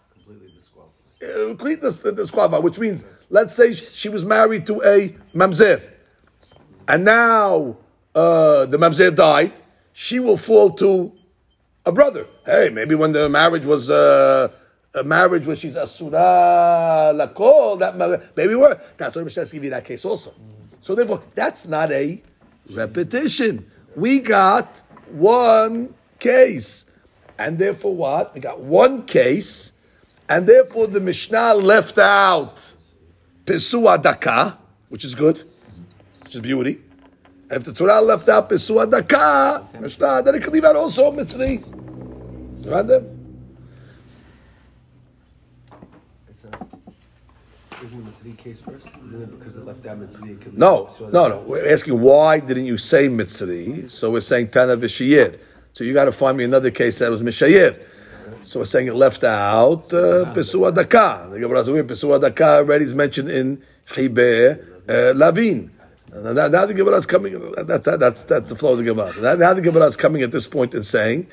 completely 1.21 1.47
complete 1.49 1.83
this 1.83 1.99
disqualify. 1.99 2.57
Which 2.57 2.79
means, 2.79 3.05
let's 3.29 3.55
say 3.55 3.75
she 3.75 4.09
was 4.09 4.25
married 4.25 4.67
to 4.69 4.83
a 4.83 5.15
mamzer, 5.35 5.83
and 6.89 7.05
now 7.05 7.77
uh, 8.15 8.65
the 8.65 8.79
mamzer 8.79 9.15
died, 9.15 9.53
she 9.93 10.19
will 10.19 10.39
fall 10.39 10.71
to 10.71 11.13
a 11.85 11.93
brother. 11.93 12.27
Hey, 12.47 12.71
maybe 12.73 12.95
when 12.95 13.13
the 13.13 13.29
marriage 13.29 13.67
was. 13.67 13.91
Uh, 13.91 14.49
a 14.95 15.03
marriage 15.03 15.47
where 15.47 15.57
she's 15.57 15.77
asura 15.77 17.13
lakol, 17.15 17.79
that 17.79 17.97
ma- 17.97 18.17
maybe 18.37 18.55
were. 18.55 18.81
That's 18.97 19.17
what 19.17 19.25
Mishnah 19.25 19.47
give 19.47 19.65
you 19.65 19.71
that 19.71 19.85
case 19.85 20.05
also. 20.05 20.35
So 20.81 20.95
therefore, 20.95 21.23
that's 21.35 21.67
not 21.67 21.93
a 21.93 22.23
repetition. 22.75 23.71
We 23.97 24.21
got 24.21 24.81
one 25.11 25.95
case, 26.19 26.85
and 27.39 27.59
therefore 27.59 27.95
what? 27.95 28.35
We 28.35 28.41
got 28.41 28.61
one 28.61 29.05
case, 29.05 29.73
and 30.29 30.47
therefore 30.47 30.87
the 30.87 31.01
Mishnah 31.01 31.55
left 31.55 31.99
out 31.99 32.57
pesua 33.45 34.01
daka, 34.01 34.59
which 34.89 35.05
is 35.05 35.15
good, 35.15 35.43
which 36.25 36.35
is 36.35 36.41
beauty. 36.41 36.81
And 37.51 37.61
if 37.61 37.65
the 37.65 37.73
Torah 37.73 38.01
left 38.01 38.29
out 38.29 38.49
pesua 38.49 38.91
daka, 38.91 39.67
Mishnah, 39.79 40.23
then 40.23 40.35
it 40.35 40.43
could 40.43 40.53
leave 40.53 40.65
out 40.65 40.77
also 40.77 41.13
mitzri. 41.13 41.63
Right. 42.65 43.03
It's 46.29 46.45
not. 46.45 46.69
Isn't 47.83 48.05
the 48.05 48.13
three 48.13 48.33
case 48.35 48.61
first? 48.61 48.87
Isn't 49.05 49.23
it 49.23 49.39
because 49.39 49.57
it 49.57 49.65
left 49.65 49.85
out 49.87 49.99
Mitzri? 49.99 50.53
No, 50.53 50.89
no, 51.01 51.29
no. 51.29 51.41
We're 51.41 51.73
asking 51.73 52.01
why 52.01 52.39
didn't 52.39 52.67
you 52.67 52.79
say 52.79 53.09
mitzri? 53.09 53.91
So 53.91 54.11
we're 54.13 54.21
saying 54.21 54.51
tana 54.51 54.77
v'shiyir. 54.77 55.39
So 55.73 55.83
you 55.83 55.93
got 55.93 56.05
to 56.05 56.13
find 56.13 56.37
me 56.39 56.45
another 56.45 56.71
case 56.71 57.01
that 57.01 57.11
was 57.11 57.23
mishayir. 57.23 57.83
So 58.45 58.61
we're 58.61 58.67
saying 58.67 58.87
it 58.87 58.95
left 58.95 59.25
out 59.25 59.93
uh, 59.93 60.33
pesua 60.33 60.73
daka. 60.73 61.29
The 61.33 61.41
Gemara 61.41 61.65
says 61.65 61.75
pesua 61.75 62.21
daka 62.21 62.59
already 62.59 62.85
is 62.85 62.95
mentioned 62.95 63.31
in 63.31 63.63
Hibe 63.89 64.61
uh, 64.89 65.15
Lavin. 65.15 65.71
Now, 66.15 66.49
now- 66.49 66.67
the 66.67 66.75
Gemara 66.75 66.99
is 66.99 67.07
coming. 67.07 67.53
That's 67.67 67.85
that's 67.85 68.23
that's 68.25 68.49
the 68.49 68.55
flow 68.57 68.73
of 68.73 68.79
the 68.79 68.85
Gemara. 68.85 69.13
Now, 69.21 69.35
now 69.35 69.55
the 69.55 69.63
Gemara 69.63 69.87
is 69.87 69.97
coming 69.97 70.23
at 70.23 70.31
this 70.31 70.47
point 70.47 70.75
and 70.75 70.87
saying, 70.87 71.27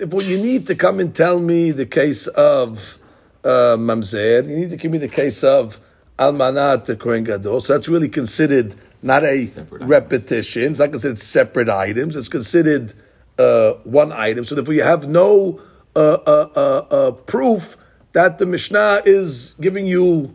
if 0.00 0.08
well, 0.08 0.26
you 0.26 0.38
need 0.38 0.66
to 0.66 0.74
come 0.74 0.98
and 0.98 1.14
tell 1.14 1.38
me 1.38 1.70
the 1.70 1.86
case 1.86 2.26
of 2.28 2.98
uh, 3.44 3.76
mamzer, 3.78 4.48
you 4.48 4.56
need 4.56 4.70
to 4.70 4.76
give 4.76 4.90
me 4.90 4.98
the 4.98 5.08
case 5.08 5.44
of 5.44 5.78
almanat 6.18 6.84
to 6.84 6.96
kohen 6.96 7.24
gadol. 7.24 7.60
So 7.60 7.72
that's 7.74 7.88
really 7.88 8.08
considered 8.08 8.74
not 9.02 9.24
a 9.24 9.44
Separate 9.44 9.78
items. 9.82 9.90
repetition. 9.90 10.62
It's 10.64 10.78
not 10.78 10.90
considered 10.90 11.18
separate 11.18 11.68
items. 11.68 12.14
It's 12.16 12.28
considered 12.28 12.94
uh, 13.38 13.72
one 13.84 14.12
item. 14.12 14.44
So 14.44 14.54
therefore, 14.54 14.74
you 14.74 14.82
have 14.82 15.08
no 15.08 15.60
uh, 15.96 15.98
uh, 15.98 16.48
uh, 16.54 16.60
uh, 16.60 17.10
proof 17.12 17.76
that 18.12 18.38
the 18.38 18.46
Mishnah 18.46 19.02
is 19.04 19.54
giving 19.60 19.86
you 19.86 20.34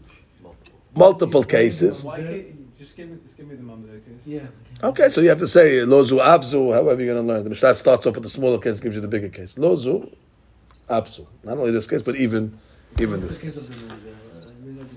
multiple 0.95 1.43
cases. 1.43 2.03
Why 2.03 2.17
can't 2.17 2.31
you 2.31 2.67
just 2.77 2.97
give 2.97 3.09
me, 3.09 3.17
just 3.23 3.37
give 3.37 3.47
me 3.47 3.55
the 3.55 3.63
mum 3.63 3.83
case? 3.83 4.21
Yeah. 4.25 4.47
Okay, 4.83 5.09
so 5.09 5.21
you 5.21 5.29
have 5.29 5.39
to 5.39 5.47
say 5.47 5.77
lozu 5.77 6.21
abzu, 6.23 6.73
however 6.73 7.01
you're 7.01 7.13
going 7.13 7.25
to 7.25 7.33
learn. 7.33 7.43
The 7.43 7.49
Mishnah 7.49 7.73
starts 7.75 8.05
off 8.05 8.15
with 8.15 8.23
the 8.23 8.29
smaller 8.29 8.59
case, 8.59 8.79
gives 8.79 8.95
you 8.95 9.01
the 9.01 9.07
bigger 9.07 9.29
case. 9.29 9.55
Lozu 9.55 10.13
abzu. 10.89 11.25
Not 11.43 11.57
only 11.57 11.71
this 11.71 11.87
case, 11.87 12.01
but 12.01 12.15
even 12.15 12.59
even 12.99 13.19
this 13.19 13.37
Case 13.37 13.57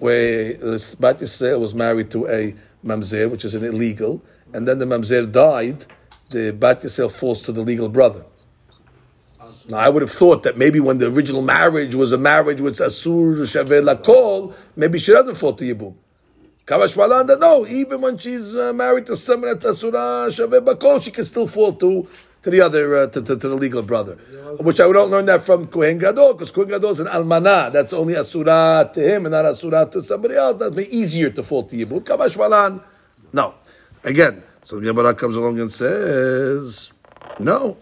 where 0.01 0.55
the 0.55 0.97
Bat 0.99 1.21
Yisrael 1.21 1.61
was 1.61 1.75
married 1.75 2.11
to 2.11 2.27
a 2.29 2.55
mamzer, 2.85 3.31
which 3.31 3.45
is 3.45 3.55
an 3.55 3.65
illegal, 3.65 4.23
and 4.53 4.67
then 4.67 4.79
the 4.79 4.87
mamzer 4.87 5.31
died, 5.31 5.87
the 6.31 6.53
Bat 6.53 6.83
Yisrael 6.83 7.11
falls 7.11 7.43
to 7.43 7.53
the 7.53 7.61
legal 7.61 7.89
brother. 7.89 8.25
Now, 9.69 9.79
I 9.79 9.89
would 9.89 10.03
have 10.03 10.11
thought 10.11 10.43
that 10.45 10.59
maybe 10.59 10.81
when 10.81 10.99
the 10.99 11.07
original 11.09 11.43
marriage 11.43 11.95
was 11.95 12.13
a 12.13 12.19
marriage 12.19 12.61
with 12.61 12.79
Asur 12.79 13.37
Shaveh 13.43 13.83
Lakol, 13.85 14.55
maybe 14.75 14.99
she 14.99 15.13
doesn't 15.13 15.37
fall 15.37 15.53
to 15.55 15.75
Yibum. 15.75 15.95
Kamash 16.67 17.41
no, 17.41 17.67
even 17.67 18.01
when 18.01 18.17
she's 18.17 18.55
uh, 18.55 18.73
married 18.73 19.07
to 19.07 19.17
someone 19.17 19.53
that's 19.53 19.65
Asura 19.65 20.29
Shaveh 20.31 20.65
Bakol, 20.65 21.03
she 21.03 21.11
can 21.11 21.25
still 21.25 21.47
fall 21.47 21.73
to 21.75 22.09
to 22.43 22.51
the 22.51 22.61
other, 22.61 22.97
uh, 22.97 23.07
to, 23.09 23.23
to, 23.23 23.37
to 23.37 23.49
the 23.49 23.55
legal 23.55 23.83
brother. 23.83 24.17
Which 24.61 24.81
I 24.81 24.87
would 24.87 24.97
not 24.97 25.11
learn 25.11 25.27
that 25.27 25.47
from 25.47 25.67
Kohen 25.67 25.99
Gadol, 25.99 26.35
because 26.35 26.51
Kohen 26.51 26.69
Gadol 26.69 26.91
is 26.91 27.01
an 27.01 27.07
almana. 27.07 27.73
That's 27.73 27.93
only 27.93 28.17
Asura 28.17 28.91
to 28.93 29.01
him 29.01 29.27
and 29.27 29.33
not 29.33 29.45
Asura 29.45 29.89
to 29.93 30.03
somebody 30.03 30.35
else. 30.35 30.59
That'd 30.59 30.77
be 30.77 30.95
easier 30.97 31.31
to 31.31 31.43
fall 31.43 31.65
to 31.65 31.77
Yibum. 31.77 32.01
Kamash 32.01 32.83
no. 33.33 33.55
Again, 34.03 34.43
so 34.65 34.81
the 34.81 34.87
Gemara 34.87 35.15
comes 35.15 35.37
along 35.37 35.61
and 35.61 35.71
says, 35.71 36.91
no. 37.39 37.77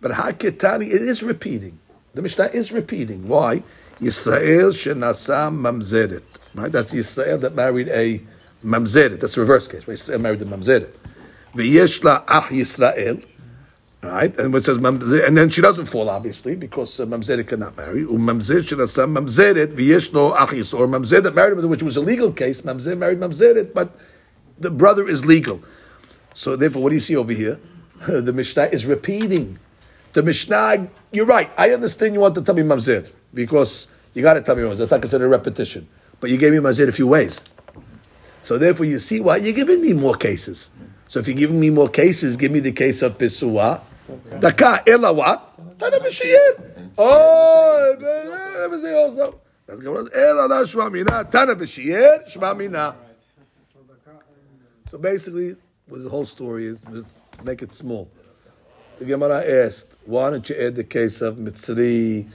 But 0.00 0.12
Haketani, 0.12 0.86
it 0.86 1.02
is 1.02 1.22
repeating. 1.22 1.78
The 2.14 2.22
Mishnah 2.22 2.50
is 2.52 2.72
repeating. 2.72 3.28
Why? 3.28 3.62
Yisrael 4.00 4.72
shenasa 4.72 5.50
mamzeret. 5.54 6.22
Right? 6.54 6.72
That's 6.72 6.92
Yisrael 6.92 7.40
that 7.42 7.54
married 7.54 7.88
a 7.88 8.20
mamzeret. 8.64 9.20
That's 9.20 9.36
the 9.36 9.42
reverse 9.42 9.68
case. 9.68 9.86
Right? 9.86 9.96
Yisrael 9.96 10.20
married 10.20 10.42
a 10.42 10.46
mamzeret. 10.46 10.90
V'yesh 11.54 12.02
la 12.02 12.24
ach 12.26 12.48
Yisrael. 12.48 13.24
Right? 14.02 14.34
And 14.38 14.54
it 14.54 14.64
says 14.64 14.78
mamzeret, 14.78 15.26
and 15.26 15.36
then 15.36 15.50
she 15.50 15.60
doesn't 15.60 15.86
fall, 15.86 16.08
obviously, 16.08 16.56
because 16.56 16.98
uh, 17.00 17.04
mamzeret 17.04 17.46
cannot 17.46 17.76
marry. 17.76 18.04
Umamzer 18.04 18.62
shenasa 18.62 19.06
mamzeret 19.06 19.74
v'yesh 19.74 20.12
lo 20.14 20.34
ach 20.34 20.50
Yisrael. 20.50 20.80
Or 20.80 20.86
mamzer 20.88 21.34
married, 21.34 21.62
which 21.64 21.82
was 21.82 21.96
a 21.98 22.00
legal 22.00 22.32
case. 22.32 22.62
Mamzer 22.62 22.96
married 22.96 23.18
mamzeret, 23.18 23.74
but 23.74 23.94
the 24.58 24.70
brother 24.70 25.06
is 25.06 25.26
legal. 25.26 25.60
So 26.34 26.56
therefore, 26.56 26.82
what 26.82 26.88
do 26.90 26.94
you 26.94 27.00
see 27.00 27.16
over 27.16 27.32
here? 27.32 27.60
the 28.08 28.32
Mishnah 28.32 28.70
is 28.72 28.86
repeating. 28.86 29.58
The 30.12 30.22
Mishnah, 30.22 30.88
you're 31.12 31.26
right. 31.26 31.50
I 31.56 31.70
understand 31.70 32.14
you 32.14 32.20
want 32.20 32.34
to 32.36 32.42
tell 32.42 32.54
me 32.54 32.62
Mamzer 32.62 33.10
because 33.34 33.88
you 34.14 34.22
got 34.22 34.34
to 34.34 34.42
tell 34.42 34.56
me 34.56 34.62
Mamzer. 34.62 34.78
That's 34.78 34.90
not 34.90 35.02
considered 35.02 35.26
a 35.26 35.28
repetition. 35.28 35.86
But 36.18 36.30
you 36.30 36.38
gave 36.38 36.52
me 36.52 36.58
Mamzer 36.58 36.88
a 36.88 36.92
few 36.92 37.06
ways. 37.06 37.44
So 38.42 38.56
therefore, 38.56 38.86
you 38.86 38.98
see 38.98 39.20
why 39.20 39.36
you're 39.36 39.52
giving 39.52 39.82
me 39.82 39.92
more 39.92 40.14
cases. 40.14 40.70
So 41.08 41.20
if 41.20 41.28
you're 41.28 41.36
giving 41.36 41.60
me 41.60 41.70
more 41.70 41.88
cases, 41.88 42.36
give 42.36 42.52
me 42.52 42.60
the 42.60 42.72
case 42.72 43.02
of 43.02 43.18
Pesua. 43.18 43.82
Daka, 44.40 44.82
ela 44.86 45.12
what? 45.12 45.78
Tana 45.78 45.98
b'shiyir. 45.98 46.90
Oh, 46.98 47.96
everything 48.64 48.94
also. 48.94 49.40
That's 49.66 49.80
was. 49.82 50.10
Ela 50.14 50.46
la 50.46 50.62
shma 50.64 50.90
mina. 50.92 51.24
Tana 51.30 52.54
mina. 52.54 52.96
So 54.86 54.98
basically, 54.98 55.56
what 55.86 56.02
the 56.02 56.08
whole 56.08 56.26
story 56.26 56.66
is, 56.66 56.82
let's 56.90 57.22
make 57.44 57.62
it 57.62 57.72
small. 57.72 58.10
The 58.98 59.04
Gemara 59.04 59.44
asked, 59.64 59.94
why 60.04 60.30
don't 60.30 60.48
you 60.48 60.56
add 60.56 60.74
the 60.74 60.84
case 60.84 61.22
of 61.22 61.36
Mitzri, 61.36 62.28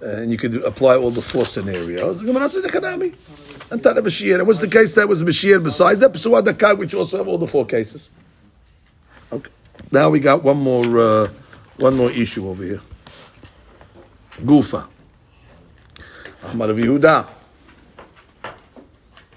uh, 0.00 0.06
and 0.06 0.30
you 0.30 0.38
could 0.38 0.62
apply 0.62 0.96
all 0.96 1.10
the 1.10 1.20
four 1.20 1.46
scenarios. 1.46 2.20
The 2.20 2.26
Gemara 2.26 2.48
said, 2.48 2.64
"Nechanami." 2.64 3.14
And 3.70 3.82
Tana 3.82 4.02
Mashiach. 4.02 4.38
And 4.38 4.46
what's 4.46 4.60
the 4.60 4.68
case 4.68 4.94
that 4.94 5.08
was 5.08 5.22
Mashiach 5.22 5.62
besides 5.62 6.00
that? 6.00 6.12
Psuad 6.12 6.44
Dakai, 6.44 6.78
which 6.78 6.94
also 6.94 7.18
have 7.18 7.28
all 7.28 7.38
the 7.38 7.46
four 7.46 7.66
cases. 7.66 8.10
Okay. 9.32 9.50
Now 9.92 10.08
we 10.10 10.20
got 10.20 10.42
one 10.42 10.58
more, 10.58 10.98
uh, 10.98 11.30
one 11.76 11.96
more 11.96 12.10
issue 12.10 12.48
over 12.48 12.64
here. 12.64 12.80
Gufa. 14.42 14.88
Ahmad 16.44 16.70
of 16.70 16.76
Yehuda. 16.76 17.28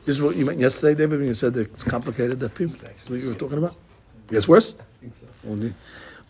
This 0.05 0.15
is 0.15 0.21
what 0.21 0.35
you 0.35 0.45
meant 0.45 0.59
yesterday, 0.59 0.95
David, 0.95 1.19
when 1.19 1.27
you 1.27 1.33
said 1.33 1.53
that 1.53 1.71
it's 1.71 1.83
complicated, 1.83 2.39
that 2.39 2.55
people. 2.55 2.77
That's 2.81 3.09
what 3.09 3.19
you 3.19 3.27
were 3.27 3.35
talking 3.35 3.59
about? 3.59 3.75
Gets 4.27 4.47
worse? 4.47 4.75
Only. 5.47 5.73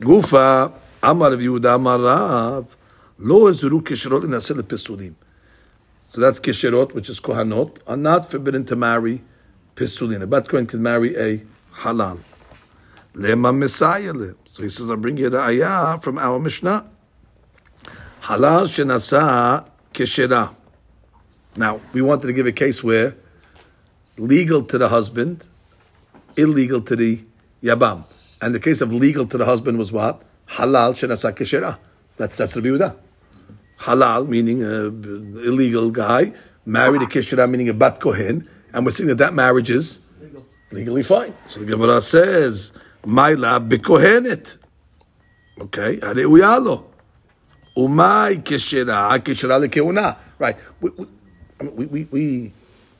Gufa, 0.01 0.73
Amar 1.01 1.33
of 1.33 1.39
Yehuda, 1.39 1.75
Amar 1.75 1.99
Rav, 1.99 2.77
Lo 3.19 3.51
Ezuru 3.51 3.81
Kisherot 3.81 4.23
Inasel 4.23 4.61
Pesulim. 4.63 5.15
So 6.09 6.21
that's 6.21 6.39
Kisherot, 6.39 6.93
which 6.93 7.09
is 7.09 7.19
Kohanot, 7.19 7.79
are 7.87 7.97
not 7.97 8.29
forbidden 8.29 8.65
to 8.65 8.75
marry 8.75 9.21
Pesulin. 9.75 10.21
A 10.21 10.27
bat 10.27 10.47
Kohen 10.49 10.65
can 10.65 10.81
marry 10.81 11.15
a 11.15 11.43
halal. 11.73 12.19
Lema 13.13 13.57
Messiah. 13.57 14.13
So 14.45 14.63
he 14.63 14.69
says, 14.69 14.89
I'll 14.89 14.97
bring 14.97 15.17
you 15.17 15.29
the 15.29 15.39
ayah 15.39 15.99
from 15.99 16.17
our 16.17 16.39
Mishnah. 16.39 16.85
Halal 18.21 18.67
Shenasa 18.67 19.65
Kishera. 19.93 20.55
Now, 21.55 21.81
we 21.93 22.01
wanted 22.01 22.27
to 22.27 22.33
give 22.33 22.45
a 22.45 22.51
case 22.51 22.83
where 22.83 23.15
legal 24.17 24.63
to 24.63 24.77
the 24.77 24.89
husband, 24.89 25.47
illegal 26.37 26.81
to 26.81 26.95
the 26.95 27.21
Yabam. 27.63 28.05
And 28.41 28.53
the 28.53 28.59
case 28.59 28.81
of 28.81 28.93
legal 28.93 29.25
to 29.27 29.37
the 29.37 29.45
husband 29.45 29.77
was 29.77 29.91
what? 29.91 30.21
Halal 30.47 30.93
Shenasa 30.93 31.33
Kishera. 31.33 31.77
That's, 32.17 32.37
that's 32.37 32.53
the 32.53 32.61
Biudah. 32.61 32.97
Halal, 33.79 34.27
meaning 34.27 34.63
a 34.63 34.87
illegal 35.47 35.89
guy, 35.89 36.33
married 36.65 37.01
a 37.01 37.05
Kishera, 37.05 37.49
meaning 37.49 37.69
a 37.69 37.73
Bat 37.73 38.01
Kohen, 38.01 38.47
and 38.73 38.85
we're 38.85 38.91
seeing 38.91 39.07
that 39.07 39.17
that 39.17 39.33
marriage 39.33 39.69
is 39.69 39.99
legally 40.71 41.01
fine. 41.03 41.33
So 41.47 41.61
the 41.61 41.65
Gemara 41.65 42.01
says, 42.01 42.73
Maila 43.09 43.67
Bikohenet. 43.67 44.57
Okay, 45.59 45.97
Areuyalo. 45.97 46.83
Umay 47.75 48.43
Kishera, 48.43 49.17
Kishera 49.19 49.65
Lekeuna. 49.65 50.15
Right. 50.37 50.55
We, 50.79 50.91
we, 50.91 51.07
I 51.59 51.63
mean, 51.63 51.75
we, 51.75 51.85
we, 51.85 52.03
we, 52.05 52.53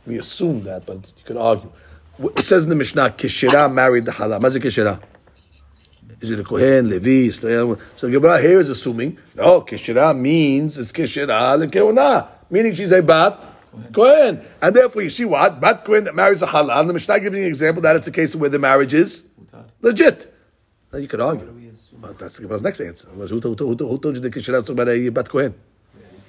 we 0.08 0.18
assume 0.18 0.64
that, 0.64 0.86
but 0.86 0.96
you 0.96 1.24
could 1.26 1.38
argue. 1.38 1.72
It 2.20 2.46
says 2.46 2.64
in 2.64 2.70
the 2.70 2.76
Mishnah, 2.76 3.12
Kishera 3.12 3.72
married 3.72 4.06
the 4.06 4.12
Halal. 4.12 4.42
What's 4.42 4.56
a 4.56 4.60
Kishera? 4.60 5.02
Is 6.22 6.32
it 6.32 6.40
a 6.40 6.44
Kohen, 6.44 6.90
Levi, 6.90 7.30
Israel? 7.30 7.80
So 7.96 8.10
Gemara 8.10 8.42
here 8.42 8.60
is 8.60 8.70
assuming, 8.70 9.18
no, 9.36 9.62
Kishera 9.62 10.18
means 10.18 10.78
it's 10.78 10.92
Kishera 10.92 11.66
Lekeuna, 11.66 12.28
meaning 12.50 12.74
she's 12.74 12.92
a 12.92 13.02
Bat 13.02 13.42
Kohen. 13.94 14.46
And 14.62 14.76
therefore 14.76 15.04
you 15.04 15.10
see 15.10 15.24
what? 15.24 15.62
Bat 15.62 15.86
Kohen 15.86 16.04
that 16.06 16.16
marries 16.16 16.42
a 16.42 16.48
Halal. 16.48 16.88
The 16.88 16.94
Mishnah 16.94 17.20
gives 17.22 17.38
you 17.38 17.44
an 17.44 17.48
example 17.48 17.84
that 17.84 17.96
it's 17.96 18.08
a 18.08 18.12
case 18.12 18.34
of 18.34 18.42
where 18.42 18.50
the 18.50 18.60
marriage 18.60 18.94
is 18.94 19.29
legit. 19.82 20.34
Now 20.92 21.00
you 21.00 21.08
could 21.08 21.22
argue. 21.22 21.48
But 22.02 22.18
that's 22.18 22.38
the 22.38 22.44
Gemara's 22.44 22.62
next 22.62 22.82
answer. 22.82 23.08
Who, 23.10 23.26
who, 23.28 23.40
who, 23.40 23.76
who 23.76 23.76
told 23.76 24.06
you 24.06 24.20
the 24.20 24.30
Kishera 24.30 24.60
is 24.60 24.64
talking 24.64 24.80
about 24.80 24.90
a 24.90 25.10
Bat 25.10 25.30
Kohen? 25.30 25.54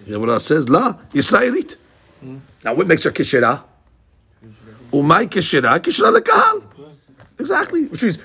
The 0.04 0.12
Gemara 0.12 0.40
says, 0.40 0.68
La, 0.68 0.96
Israelite. 1.14 1.76
Now 2.64 2.74
what 2.74 2.86
makes 2.86 3.04
her 3.04 3.10
Kishera? 3.10 3.62
Umay 4.92 5.28
Kishera, 5.28 5.78
Kishera 5.78 6.18
Lekahal. 6.18 6.64
Exactly. 7.38 7.86
Which 7.86 8.02
means 8.02 8.18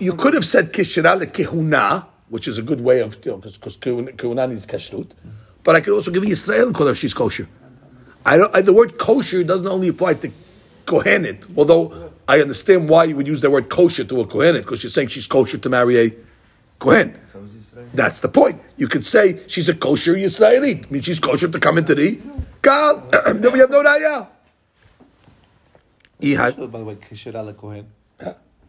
you 0.00 0.14
could 0.14 0.34
have 0.34 0.44
said 0.44 0.72
kishra 0.72 1.20
lekehuna, 1.20 2.06
which 2.28 2.48
is 2.48 2.58
a 2.58 2.62
good 2.62 2.80
way 2.80 3.00
of, 3.00 3.16
you 3.24 3.32
know, 3.32 3.36
because 3.38 3.76
kehuna 3.76 4.48
needs 4.48 4.66
kashrut. 4.66 5.10
But 5.64 5.76
I 5.76 5.80
could 5.80 5.92
also 5.92 6.10
give 6.10 6.24
you 6.24 6.32
Israel 6.32 6.68
and 6.68 6.74
call 6.74 6.86
her 6.86 6.94
she's 6.94 7.12
kosher. 7.12 7.46
I 8.24 8.38
don't, 8.38 8.54
I, 8.54 8.62
the 8.62 8.72
word 8.72 8.98
kosher 8.98 9.44
doesn't 9.44 9.66
only 9.66 9.88
apply 9.88 10.14
to 10.14 10.30
kohenet, 10.86 11.46
although 11.56 12.10
I 12.28 12.42
understand 12.42 12.90
why 12.90 13.04
you 13.04 13.16
would 13.16 13.26
use 13.26 13.40
the 13.40 13.50
word 13.50 13.70
kosher 13.70 14.04
to 14.04 14.20
a 14.20 14.26
kohen, 14.26 14.54
because 14.56 14.82
you're 14.82 14.90
saying 14.90 15.08
she's 15.08 15.26
kosher 15.26 15.56
to 15.56 15.68
marry 15.68 15.98
a 15.98 16.14
Kohen. 16.78 17.18
That's 17.92 18.20
the 18.20 18.28
point. 18.28 18.60
You 18.76 18.86
could 18.86 19.04
say 19.04 19.40
she's 19.48 19.68
a 19.68 19.74
kosher 19.74 20.14
Yisraelit. 20.14 20.86
I 20.86 20.90
mean, 20.90 21.02
she's 21.02 21.18
kosher 21.18 21.48
to 21.48 21.58
come 21.58 21.78
into 21.78 21.94
the 21.94 22.20
Gal. 22.62 23.02
no, 23.34 23.50
we 23.50 23.58
have 23.58 23.70
no 23.70 23.82
daya. 23.82 24.28
By 26.20 26.50
the 26.78 26.84
way, 26.84 26.96
kosher 26.96 27.30
ala 27.30 27.54
Kohen. 27.54 27.86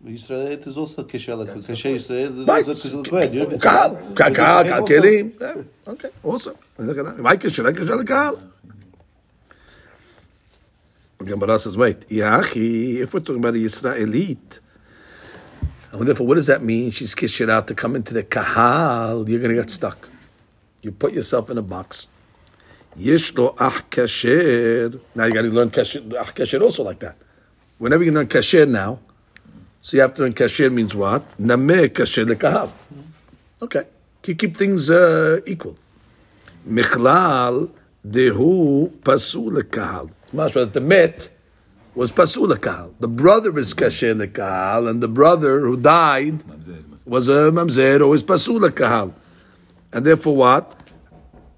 Yisraelit 0.06 0.66
is 0.66 0.78
also 0.78 1.04
Kisher 1.04 1.34
ala 1.34 1.46
Kohen. 1.46 1.62
Kisher 1.62 1.94
Yisraelit 1.94 2.60
is 2.62 2.70
also 2.70 3.04
Kisher 3.04 3.42
ala 3.42 3.50
Kohen. 3.50 3.60
Gal, 3.60 3.96
Gal, 4.16 4.64
Gal, 4.64 4.88
Kelim. 4.88 5.66
Okay, 5.88 6.10
Also, 6.24 6.56
My 6.78 7.36
Kisher, 7.38 7.72
Kisher 7.74 8.10
ala 8.10 8.40
Gemara 11.24 11.60
says, 11.60 11.76
wait, 11.76 12.06
if 12.10 13.14
we're 13.14 13.20
talking 13.20 13.40
about 13.40 13.54
a 13.54 13.58
Yisraelite, 13.58 14.60
and 15.92 16.08
therefore, 16.08 16.28
what 16.28 16.36
does 16.36 16.48
that 16.48 16.64
mean? 16.64 16.92
She's 16.92 17.14
kished 17.14 17.50
out 17.50 17.68
to 17.68 17.76
come 17.76 17.96
into 17.96 18.14
the 18.14 18.24
kahal. 18.24 19.28
You're 19.28 19.40
going 19.40 19.54
to 19.54 19.62
get 19.62 19.70
stuck. 19.70 20.08
You 20.82 20.92
put 20.92 21.14
yourself 21.14 21.50
in 21.50 21.58
a 21.58 21.62
box. 21.62 22.08
Yesh 22.96 23.34
lo 23.34 23.56
ach 23.60 23.90
kasher. 23.90 24.98
Now 25.14 25.26
you 25.26 25.34
got 25.34 25.42
to 25.42 25.50
learn 25.50 25.72
kasher, 25.72 26.00
ach 26.14 26.36
kasher 26.36 26.62
also 26.62 26.84
like 26.84 27.00
that. 27.00 27.18
Whenever 27.80 28.04
you 28.04 28.12
learn 28.12 28.28
kasher 28.28 28.68
now, 28.70 29.00
so 29.82 29.98
you 29.98 30.02
have 30.02 30.14
to 30.16 30.22
learn 30.22 30.34
kasher 30.34 30.72
means 30.72 30.96
what? 30.96 31.24
Nameh 31.38 31.90
kasher 31.90 32.26
lekahal. 32.26 32.72
Okay. 33.62 33.84
You 34.26 34.36
keep 34.36 34.56
things 34.56 34.90
uh, 34.90 35.42
equal. 35.46 35.78
Michlal 36.68 37.72
dehu 38.08 38.90
pasul 39.02 39.52
lekahal. 39.62 40.12
That 40.32 40.72
the 40.74 40.82
met 40.82 41.30
was 41.96 42.12
pasul 42.12 42.48
lekahal. 42.48 42.94
The 43.00 43.08
brother 43.08 43.58
is 43.58 43.74
kasher 43.74 44.16
lekahal, 44.16 44.90
and 44.90 45.02
the 45.02 45.08
brother 45.08 45.62
who 45.62 45.78
died 45.78 46.44
was 47.06 47.30
a 47.30 47.52
mamzer 47.52 48.06
or 48.06 48.14
is 48.16 48.24
pasul 48.24 48.60
lekahal. 48.60 49.14
And 49.92 50.06
therefore 50.06 50.36
what? 50.36 50.80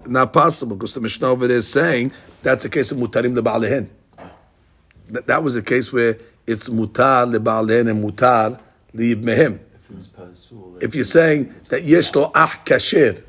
Not 0.06 0.32
possible 0.32 0.76
because 0.76 0.94
the 0.94 1.00
Mishnah 1.00 1.28
over 1.28 1.46
there 1.46 1.58
is 1.58 1.68
saying 1.68 2.12
that's 2.42 2.64
a 2.64 2.70
case 2.70 2.90
of 2.90 2.98
mutarim 2.98 3.38
leba'alehen. 3.38 3.88
That, 5.10 5.26
that 5.26 5.44
was 5.44 5.54
a 5.54 5.62
case 5.62 5.92
where 5.92 6.18
it's 6.46 6.68
mutar 6.68 7.30
leba'alehen 7.30 7.90
and 7.90 8.02
mutar 8.02 8.58
liibmehem. 8.94 9.60
If 10.80 10.94
you're 10.94 11.04
saying 11.04 11.54
that 11.68 11.84
yesh 11.84 12.14
lo 12.14 12.32
ach 12.34 12.64
kasher, 12.64 13.22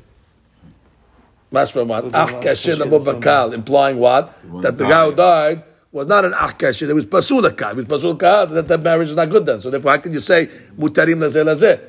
mashma 1.54 1.86
what? 1.86 2.04
Ach 2.14 2.42
kasher 2.42 3.54
implying 3.54 3.98
what? 3.98 4.34
That 4.62 4.76
the 4.76 4.84
guy 4.84 5.06
who 5.06 5.14
died 5.14 5.64
was 5.92 6.08
not 6.08 6.24
an 6.24 6.34
ach 6.34 6.58
kasher, 6.58 6.88
it 6.88 6.92
was 6.92 7.06
pasulakal. 7.06 7.78
It 7.78 7.88
was 7.88 8.02
pasulakal, 8.02 8.52
that 8.54 8.68
that 8.68 8.82
marriage 8.82 9.10
is 9.10 9.16
not 9.16 9.30
good 9.30 9.46
then. 9.46 9.60
So 9.62 9.70
therefore, 9.70 9.92
how 9.92 9.98
can 9.98 10.12
you 10.12 10.20
say 10.20 10.48
mutarim 10.76 11.18
lazeh 11.18 11.44
lazeh? 11.44 11.80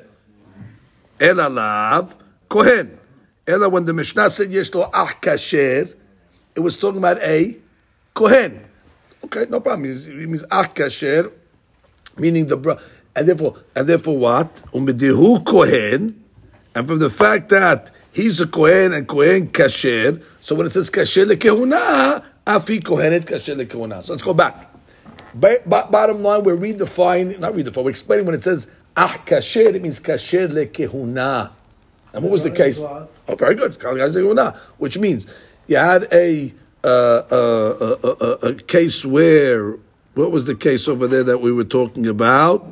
Ela 1.19 1.49
lav 1.49 2.15
kohen. 2.47 2.99
Ela 3.47 3.69
when 3.69 3.85
the 3.85 3.93
Mishnah 3.93 4.29
said 4.29 4.51
yesh 4.51 4.73
lo 4.73 4.89
ach 4.93 5.53
it 5.53 6.59
was 6.59 6.77
talking 6.77 6.99
about 6.99 7.21
a 7.21 7.57
kohen. 8.13 8.63
Okay, 9.23 9.45
no 9.49 9.59
problem. 9.59 9.85
It 9.85 9.89
means, 9.89 10.07
it 10.07 10.29
means 10.29 10.43
ach 10.51 10.75
kasher, 10.75 11.31
meaning 12.17 12.47
the 12.47 12.57
bro, 12.57 12.77
and 13.15 13.27
therefore, 13.27 13.57
and 13.75 13.87
therefore 13.87 14.17
what? 14.17 14.55
Umidihu 14.73 15.43
kohen, 15.45 16.23
and 16.75 16.87
from 16.87 16.99
the 16.99 17.09
fact 17.09 17.49
that 17.49 17.91
he's 18.15 18.41
a 18.41 18.47
kohen 18.47 18.93
and 18.93 19.07
kohen 19.07 19.49
kasher, 19.49 20.23
so 20.41 20.55
when 20.55 20.65
it 20.65 20.73
says 20.73 20.89
kasher 20.89 21.25
lekehuna, 21.25 22.23
afi 22.47 22.79
kohenet 22.81 23.25
kasher 23.25 23.55
lekehuna. 23.55 24.03
So 24.03 24.13
let's 24.13 24.23
go 24.23 24.33
back. 24.33 24.71
Ba- 25.35 25.59
ba- 25.65 25.87
bottom 25.91 26.23
line, 26.23 26.43
we're 26.45 26.55
redefining, 26.57 27.37
not 27.39 27.53
redefining, 27.53 27.83
we're 27.83 27.89
explaining 27.91 28.25
when 28.25 28.35
it 28.35 28.43
says 28.43 28.69
ah 28.95 29.21
kasher, 29.25 29.75
it 29.75 29.81
means 29.81 29.99
kasher 29.99 30.47
lekehuna. 30.47 31.51
And 32.13 32.23
what 32.23 32.31
was 32.31 32.43
the 32.43 32.51
case? 32.51 32.79
Oh, 32.79 33.09
very 33.35 33.55
good. 33.55 33.75
Which 34.77 34.97
means 34.97 35.27
you 35.67 35.75
had 35.75 36.07
a, 36.13 36.53
uh, 36.81 36.87
uh, 36.87 37.25
uh, 37.29 37.95
uh, 38.01 38.15
uh, 38.21 38.37
a 38.47 38.53
case 38.53 39.03
where, 39.03 39.71
what 40.13 40.31
was 40.31 40.45
the 40.45 40.55
case 40.55 40.87
over 40.87 41.07
there 41.07 41.23
that 41.23 41.39
we 41.39 41.51
were 41.51 41.65
talking 41.65 42.07
about? 42.07 42.71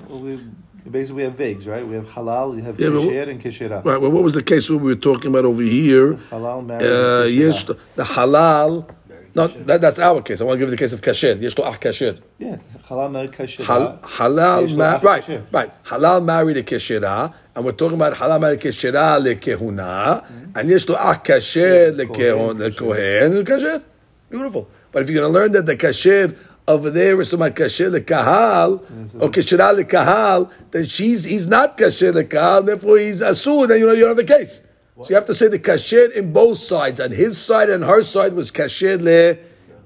Well, 0.83 0.91
we, 0.91 0.91
basically, 0.91 1.15
we 1.15 1.23
have 1.23 1.35
vagues, 1.35 1.67
right? 1.67 1.85
We 1.85 1.95
have 1.95 2.05
halal, 2.07 2.55
you 2.55 2.63
have 2.63 2.79
Yeah, 2.79 2.89
but 2.89 3.01
wh- 3.01 3.05
kasher 3.07 3.29
and 3.29 3.41
kishera. 3.43 3.83
Right. 3.85 3.99
Well, 3.99 4.11
what 4.11 4.23
was 4.23 4.33
the 4.33 4.43
case 4.43 4.69
we 4.69 4.77
were 4.77 4.95
talking 4.95 5.29
about 5.31 5.45
over 5.45 5.61
here? 5.61 6.13
Halal 6.29 6.65
married 6.65 6.85
Uh, 6.85 7.23
and 7.23 7.33
yes, 7.33 7.63
the 7.63 8.03
halal. 8.03 8.89
No, 9.35 9.47
that, 9.47 9.81
that's 9.81 9.97
our 9.97 10.21
case. 10.21 10.41
I 10.41 10.43
want 10.43 10.57
to 10.57 10.59
give 10.59 10.69
you 10.69 10.75
the 10.75 10.77
case 10.79 10.93
of 10.93 11.01
kasher. 11.01 11.41
Yesh 11.41 11.57
lo 11.57 11.65
ach 11.65 11.79
kasher. 11.79 12.19
Yeah, 12.37 12.57
halal 12.87 13.11
married 13.11 13.31
kashera. 13.31 13.65
Hal, 13.65 13.99
halal, 14.03 14.61
Yesh 14.61 14.75
ma- 14.77 14.95
ach 14.97 15.03
right, 15.03 15.23
kasher. 15.23 15.43
right. 15.51 15.83
Halal 15.85 16.23
married 16.23 16.57
a 16.57 16.63
keshera, 16.63 17.33
and 17.55 17.65
we're 17.65 17.71
talking 17.71 17.95
about 17.95 18.13
halal 18.13 18.39
married 18.41 18.59
keshera 18.59 19.19
lekehuna, 19.19 20.23
mm-hmm. 20.23 20.57
and 20.57 20.69
yesh 20.69 20.87
lo 20.87 20.95
ach 20.99 21.23
kasher 21.23 21.95
lekehun 21.97 22.57
lekohen 22.59 23.43
kasher. 23.43 23.81
Beautiful. 24.29 24.69
But 24.91 25.01
if 25.03 25.09
you're 25.09 25.21
going 25.21 25.33
to 25.33 25.39
learn 25.39 25.51
that 25.53 25.65
the 25.65 25.75
kasher 25.77 26.37
over 26.67 26.89
there 26.89 27.19
is 27.21 27.33
my 27.33 27.49
kasher 27.49 27.89
lekahal 27.89 28.79
mm-hmm. 28.79 29.21
or 29.21 29.29
kishra 29.29 29.83
lekahal, 29.83 30.49
then 30.71 30.85
she's 30.85 31.23
he's 31.23 31.47
not 31.47 31.77
kasher 31.77 32.13
lekahal, 32.13 32.65
therefore 32.65 32.97
he's 32.97 33.21
asur. 33.21 33.67
Then 33.67 33.79
you 33.79 33.85
know 33.85 33.93
you 33.93 34.01
don't 34.01 34.17
have 34.17 34.19
a 34.19 34.23
case. 34.23 34.61
So 34.97 35.09
you 35.09 35.15
have 35.15 35.25
to 35.25 35.33
say 35.33 35.47
the 35.47 35.59
kasher 35.59 36.11
in 36.11 36.31
both 36.31 36.59
sides, 36.59 36.99
on 36.99 37.11
his 37.11 37.37
side 37.37 37.69
and 37.69 37.83
her 37.83 38.03
side 38.03 38.33
was 38.33 38.51
kasher 38.51 39.01
le 39.01 39.37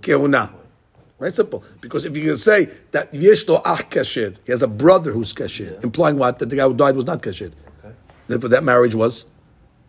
kehuna. 0.02 0.52
Very 1.20 1.32
simple. 1.32 1.64
Because 1.82 2.06
if 2.06 2.16
you 2.16 2.24
can 2.24 2.38
say 2.38 2.70
that 2.92 3.14
yesh 3.14 3.48
lo 3.48 3.62
ach 3.66 3.90
kasher, 3.90 4.36
he 4.46 4.52
has 4.52 4.62
a 4.62 4.68
brother 4.68 5.12
who's 5.12 5.34
kasher, 5.34 5.84
implying 5.84 6.18
what 6.18 6.40
that 6.40 6.50
the 6.50 6.56
guy 6.56 6.64
who 6.64 6.76
died 6.76 6.96
was 6.96 7.06
not 7.06 7.22
kasher. 7.22 7.52
Therefore, 8.28 8.50
that 8.50 8.64
marriage 8.64 8.94
was 8.94 9.26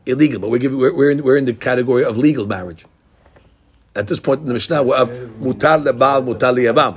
illegal. 0.06 0.40
But 0.40 0.50
we're, 0.50 0.58
giving, 0.58 0.78
we're, 0.78 0.94
we're, 0.94 1.10
in, 1.10 1.22
we're 1.22 1.36
in 1.36 1.44
the 1.44 1.52
category 1.52 2.04
of 2.04 2.16
legal 2.16 2.46
marriage. 2.46 2.86
At 3.98 4.06
this 4.06 4.20
point 4.20 4.42
in 4.42 4.46
the 4.46 4.54
Mishnah, 4.54 4.84
we're 4.84 4.94
up 4.94 5.08
mutar 5.42 5.82
lebal, 5.82 6.22
mutar 6.22 6.54
liyabam. 6.54 6.94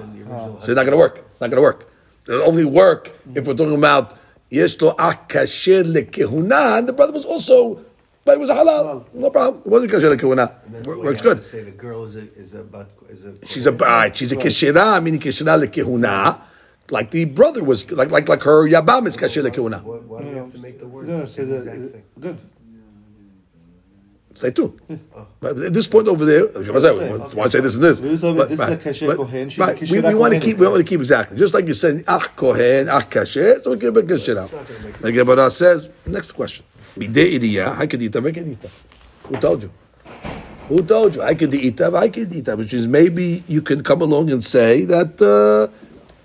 So 0.62 0.68
it's 0.68 0.68
not 0.68 0.86
going 0.86 0.92
to 0.92 0.98
work. 0.98 1.18
It's 1.32 1.42
not 1.42 1.50
going 1.50 1.58
to 1.58 1.64
work. 1.64 1.90
It'll 2.28 2.44
only 2.44 2.64
work 2.64 3.12
if 3.34 3.48
we're 3.48 3.56
talking 3.56 3.74
about 3.76 4.18
yesh 4.52 4.80
lo 4.80 4.94
ach 5.00 5.28
kasher 5.28 5.84
lekehuna, 5.84 6.78
and 6.78 6.88
the 6.88 6.94
brother 6.94 7.12
was 7.12 7.26
also, 7.26 7.84
but 8.24 8.38
it 8.38 8.40
was 8.40 8.52
a 8.52 8.54
halal. 8.54 9.06
No 9.16 9.32
problem. 9.32 9.64
It 9.66 9.68
wasn't 9.68 9.92
kasher 9.92 10.16
lekehuna. 10.16 10.54
And 10.66 10.76
that's 10.76 10.86
Wor- 10.86 10.98
why 10.98 11.06
Works 11.06 11.24
good. 11.24 11.44
Say 11.44 11.64
the 11.64 11.72
girl 11.72 12.06
is 12.06 12.16
a 12.18 12.32
is 12.38 12.54
a 12.54 12.64
is 13.10 13.26
a. 13.26 13.34
She's 13.48 13.66
a 13.66 13.74
uh, 13.74 14.14
she's 14.14 14.32
a 14.32 14.36
kishira, 14.36 15.02
meaning 15.02 15.20
kishira 15.20 15.58
lekehuna, 15.58 16.40
like 16.92 17.10
the 17.10 17.26
brother 17.26 17.64
was, 17.64 17.92
like 17.92 18.12
like 18.12 18.30
like 18.30 18.44
her 18.44 18.70
yabam 18.70 19.08
is 19.08 19.18
kasher 19.18 19.42
lekehuna. 19.42 19.82
Why, 19.82 19.98
why 19.98 20.22
do 20.22 20.30
you 20.30 20.36
have 20.36 20.52
to 20.52 20.60
make 20.60 20.80
the 20.80 20.88
words? 20.88 21.10
No, 21.10 21.26
say 21.26 21.38
same 21.38 21.50
the, 21.50 22.02
good. 22.20 22.38
Say 24.42 24.50
two. 24.50 24.76
But 25.40 25.56
at 25.60 25.74
this 25.74 25.86
point 25.86 26.08
over 26.08 26.26
there, 26.26 26.50
I 26.50 26.80
said, 26.80 27.34
why 27.36 27.48
say 27.48 27.60
this 27.60 27.76
and 27.76 27.84
this? 27.84 28.02
We 28.02 28.18
But- 28.18 28.50
this 28.50 28.60
is 28.60 28.70
a 28.70 28.78
kasher 28.78 29.16
kohen, 29.16 29.52
right, 29.56 29.80
a 29.80 29.94
we, 29.94 30.00
we 30.02 30.16
want 30.16 30.34
to 30.34 30.40
keep, 30.40 30.58
we 30.58 30.66
want 30.66 30.80
to 30.80 30.84
keep 30.84 31.00
exactly, 31.00 31.38
just 31.38 31.54
like 31.54 31.68
you 31.68 31.76
said, 31.76 32.04
ach 32.08 32.36
kohen, 32.36 32.90
ach 32.90 33.08
kasher, 33.08 33.62
so 33.64 33.70
we 33.70 33.78
give 33.78 33.96
a 33.96 34.02
kishira. 34.02 34.46
Like 35.04 35.14
Gemara 35.14 35.52
says, 35.52 35.90
next 36.08 36.32
question. 36.32 36.66
Midei 36.98 37.36
idiyah, 37.38 37.76
hakadita, 37.76 38.18
vekadita. 38.20 38.68
Who 39.28 39.36
told 39.38 39.62
you? 39.62 39.72
Who 40.70 40.82
told 40.82 41.14
you? 41.16 41.22
I 41.22 41.36
could 41.36 41.54
eat 41.54 41.78
that, 41.78 41.94
I 41.94 42.10
could 42.10 42.34
eat 42.34 42.46
that, 42.46 42.58
which 42.58 42.74
is 42.74 42.88
maybe 42.88 43.44
you 43.48 43.62
can 43.62 43.84
come 43.84 44.02
along 44.02 44.32
and 44.32 44.44
say 44.44 44.86
that 44.86 45.22
uh, 45.22 45.72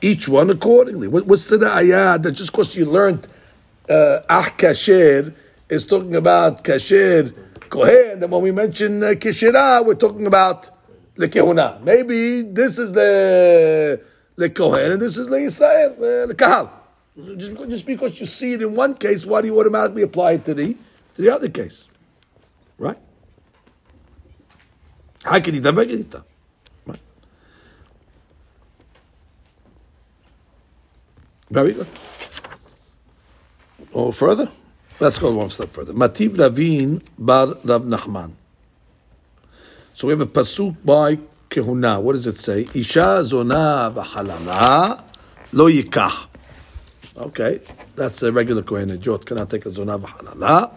each 0.00 0.26
one 0.26 0.48
accordingly. 0.48 1.06
What, 1.06 1.26
what's 1.26 1.48
the 1.48 1.70
ayah 1.70 2.18
that 2.18 2.32
just 2.32 2.50
because 2.50 2.74
you 2.74 2.86
learned 2.86 3.28
uh, 3.90 4.20
ah 4.30 4.48
kasher 4.56 5.34
is 5.68 5.84
talking 5.84 6.16
about 6.16 6.64
kasher 6.64 7.34
kohen, 7.68 8.22
and 8.22 8.32
when 8.32 8.42
we 8.42 8.52
mention 8.52 9.02
uh, 9.02 9.08
kishira, 9.08 9.84
we're 9.84 9.94
talking 9.94 10.26
about 10.26 10.70
the 11.16 11.28
kehuna. 11.28 11.82
Maybe 11.82 12.42
this 12.42 12.78
is 12.78 12.92
the 12.92 14.00
the 14.36 14.50
kohen 14.50 14.92
and 14.92 15.02
this 15.02 15.16
is 15.16 15.28
the 15.28 15.36
Israel, 15.36 15.92
uh, 15.92 16.26
the 16.26 16.34
kahal. 16.34 16.70
Just 17.36 17.56
just 17.68 17.86
because 17.86 18.20
you 18.20 18.26
see 18.26 18.52
it 18.52 18.62
in 18.62 18.74
one 18.74 18.94
case, 18.94 19.24
why 19.24 19.40
do 19.40 19.48
you 19.48 19.58
automatically 19.58 20.02
apply 20.02 20.32
it 20.32 20.44
to 20.44 20.54
the 20.54 20.76
to 21.14 21.22
the 21.22 21.30
other 21.30 21.48
case? 21.48 21.86
Right? 22.78 22.98
Hakidita, 25.20 25.72
vekadita. 25.72 26.24
Right. 26.84 27.00
Very 31.50 31.72
good. 31.72 31.88
Or 33.92 34.12
further? 34.12 34.50
Let's 34.98 35.18
go 35.18 35.30
one 35.30 35.50
step 35.50 35.74
further. 35.74 35.92
Mativ 35.92 36.38
Ravin 36.38 37.02
bar 37.18 37.58
Rav 37.64 37.82
Nachman. 37.82 38.32
So 39.92 40.06
we 40.08 40.12
have 40.12 40.22
a 40.22 40.26
pasuk 40.26 40.74
by 40.82 41.18
Kehuna. 41.50 42.00
What 42.00 42.14
does 42.14 42.26
it 42.26 42.38
say? 42.38 42.66
Isha 42.74 43.22
zona 43.26 43.92
v'halala 43.94 45.02
lo 45.52 45.70
yikah. 45.70 46.28
Okay, 47.18 47.60
that's 47.94 48.22
a 48.22 48.32
regular 48.32 48.62
Kohen 48.62 48.88
Hedyot. 48.88 49.26
Cannot 49.26 49.50
take 49.50 49.66
a 49.66 49.70
zona 49.70 49.98
v'halala. 49.98 50.70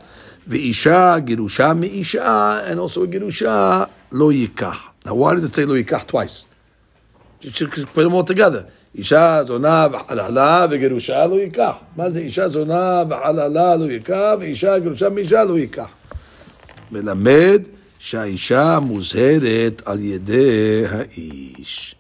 V'isha 0.47 1.25
girusha 1.25 1.77
mi'isha, 1.77 2.69
and 2.69 2.79
also 2.81 3.03
a 3.03 3.07
girusha 3.07 3.89
lo 4.11 4.33
yikah. 4.33 4.79
Now, 5.05 5.15
why 5.15 5.35
did 5.35 5.45
it 5.45 5.55
say 5.55 5.63
lo 5.63 5.81
yikah 5.81 6.05
twice? 6.05 6.45
You 7.39 7.51
should 7.51 7.71
put 7.71 8.03
them 8.03 8.13
all 8.13 8.25
together. 8.25 8.69
אישה 8.94 9.44
זונה 9.46 9.86
וחללה 9.92 10.66
וגירושה 10.70 11.26
לא 11.26 11.34
ייקח. 11.34 11.74
מה 11.96 12.10
זה 12.10 12.20
אישה 12.20 12.48
זונה 12.48 13.02
וחללה 13.10 13.76
לא 13.76 13.90
ייקח 13.90 14.34
ואישה 14.38 14.78
גרושה 14.78 15.08
מאישה 15.08 15.44
לא 15.44 15.58
ייקח? 15.58 15.88
מלמד 16.90 17.62
שהאישה 17.98 18.78
מוזהרת 18.80 19.82
על 19.84 20.00
ידי 20.00 20.84
האיש. 20.88 21.94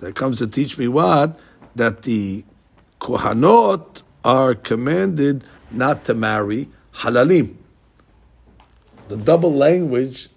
That 0.00 0.14
comes 0.14 0.38
to 0.38 0.46
teach 0.46 0.78
me 0.78 0.88
what? 0.88 1.38
That 1.74 2.02
the 2.02 2.44
kohanot 3.00 4.02
are 4.24 4.54
commanded 4.54 5.42
not 5.70 6.04
to 6.04 6.14
marry 6.14 6.68
halalim. 7.00 7.54
The 9.08 9.16
double 9.16 9.54
language 9.54 10.28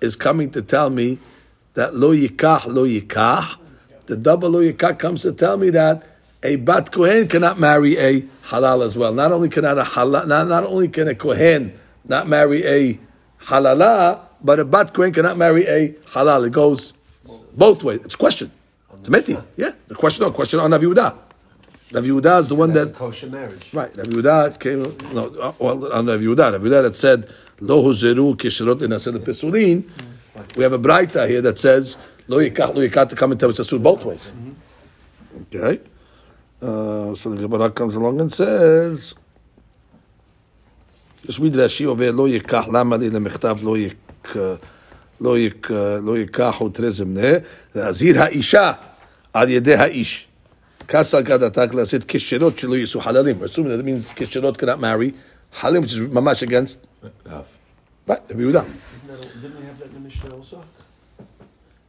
is 0.00 0.14
coming 0.16 0.50
to 0.52 0.62
tell 0.62 0.88
me 0.90 1.18
that 1.74 1.94
lo 1.94 2.14
yikah, 2.14 2.66
lo 2.66 2.86
yikah. 2.86 3.56
the 4.05 4.17
double 4.17 4.51
yikah 4.51 4.99
comes 4.99 5.21
to 5.21 5.31
tell 5.31 5.57
me 5.57 5.69
that 5.71 6.03
a 6.41 6.57
bat 6.57 6.91
kohen 6.91 7.27
cannot 7.27 7.59
marry 7.59 7.97
a 7.97 8.21
halal 8.21 8.85
as 8.85 8.97
well. 8.97 9.13
Not 9.13 9.31
only 9.31 9.49
cannot 9.49 9.77
a 9.77 9.83
halal, 9.83 10.27
not, 10.27 10.47
not 10.47 10.63
only 10.65 10.89
can 10.89 11.07
a 11.07 11.15
kohen 11.15 11.79
not 12.05 12.27
marry 12.27 12.65
a 12.65 12.99
halala, 13.43 14.21
but 14.41 14.59
a 14.59 14.65
bat 14.65 14.93
kohen 14.93 15.13
cannot 15.13 15.37
marry 15.37 15.65
a 15.67 15.89
halal. 16.11 16.45
It 16.47 16.51
goes 16.51 16.93
both 17.55 17.83
ways. 17.83 18.01
It's 18.03 18.15
a 18.15 18.17
question. 18.17 18.51
It's 18.99 19.07
a 19.07 19.11
meti. 19.11 19.41
Yeah, 19.57 19.71
the 19.87 19.95
question. 19.95 20.23
No 20.25 20.31
question 20.31 20.59
on 20.59 20.71
Rav 20.71 20.81
Yehuda. 20.81 21.17
Rav 21.93 22.03
Yehuda 22.03 22.39
is 22.41 22.49
the 22.49 22.55
one 22.55 22.73
That's 22.73 22.87
that 22.87 22.95
a 22.95 22.97
kosher 22.97 23.27
marriage. 23.27 23.73
Right, 23.73 23.95
Rabbi 23.95 24.09
Yehuda 24.09 24.59
came, 24.59 24.81
no, 25.13 25.55
well, 25.59 25.93
on 25.93 26.07
Rabbi 26.07 26.23
Yehuda, 26.23 26.53
Rabbi 26.53 26.65
Yehuda 26.65 26.83
that 26.83 26.97
said, 26.97 27.29
Lo 27.59 27.83
huzeru 27.83 28.35
kisherot 28.35 28.79
inaseh 28.79 29.15
pesulin. 29.19 29.83
Mm. 29.83 30.55
We 30.55 30.63
have 30.63 30.73
a 30.73 30.79
braita 30.79 31.27
here 31.27 31.41
that 31.41 31.59
says, 31.59 31.97
Lo 32.26 32.38
yikach, 32.38 32.74
lo 32.74 32.86
yikach 32.86 33.08
to 33.08 33.16
come 33.16 33.32
and 33.32 33.40
tell 33.40 33.48
us 33.48 33.58
asur 33.58 33.82
both 33.82 34.04
ways. 34.04 34.32
Okay? 35.54 35.80
Uh, 36.60 37.14
so 37.14 37.30
the 37.30 37.36
Gemara 37.36 37.70
comes 37.70 37.96
along 37.96 38.20
and 38.20 38.32
says, 38.32 39.14
just 41.24 41.38
read 41.38 41.52
Rashi 41.52 41.86
over 41.86 42.12
Lo 42.12 42.28
yikach, 42.28 42.68
lama 42.68 42.96
li 42.96 43.10
lemechtav 43.10 43.62
lo 43.62 43.74
yik, 43.74 43.96
uh, 44.36 44.58
lo 45.20 45.36
yik, 45.36 45.70
uh, 45.70 46.00
lo 46.00 46.14
yikach 46.14 46.58
הוא 46.58 46.70
תראה 46.70 46.90
זמנה, 46.90 47.38
להזהיר 47.74 48.22
האישה 48.22 48.72
על 49.32 49.48
ידי 49.48 49.74
האיש. 49.74 50.28
Kasal 50.88 51.22
Gadatak 51.22 51.86
said 51.86 52.08
Kisherot 52.08 52.52
Shilu 52.52 52.80
Yisu 52.80 53.02
Halalim. 53.02 53.38
We're 53.38 53.44
assuming 53.44 53.72
that 53.72 53.80
it 53.80 53.84
means 53.84 54.08
Kisherot 54.08 54.56
cannot 54.56 54.80
marry 54.80 55.14
Halim, 55.50 55.82
which 55.82 55.92
is 55.92 56.00
mamash 56.00 56.40
against 56.40 56.86
Rav. 57.26 57.46
right, 58.06 58.22
Rabbi 58.28 58.40
Yehuda. 58.40 58.64
Isn't 58.94 59.08
that, 59.08 59.42
didn't 59.42 59.60
we 59.60 59.66
have 59.66 59.78
that 59.78 59.88
in 59.88 59.94
the 59.94 60.00
Mishnah 60.00 60.34
also? 60.34 60.64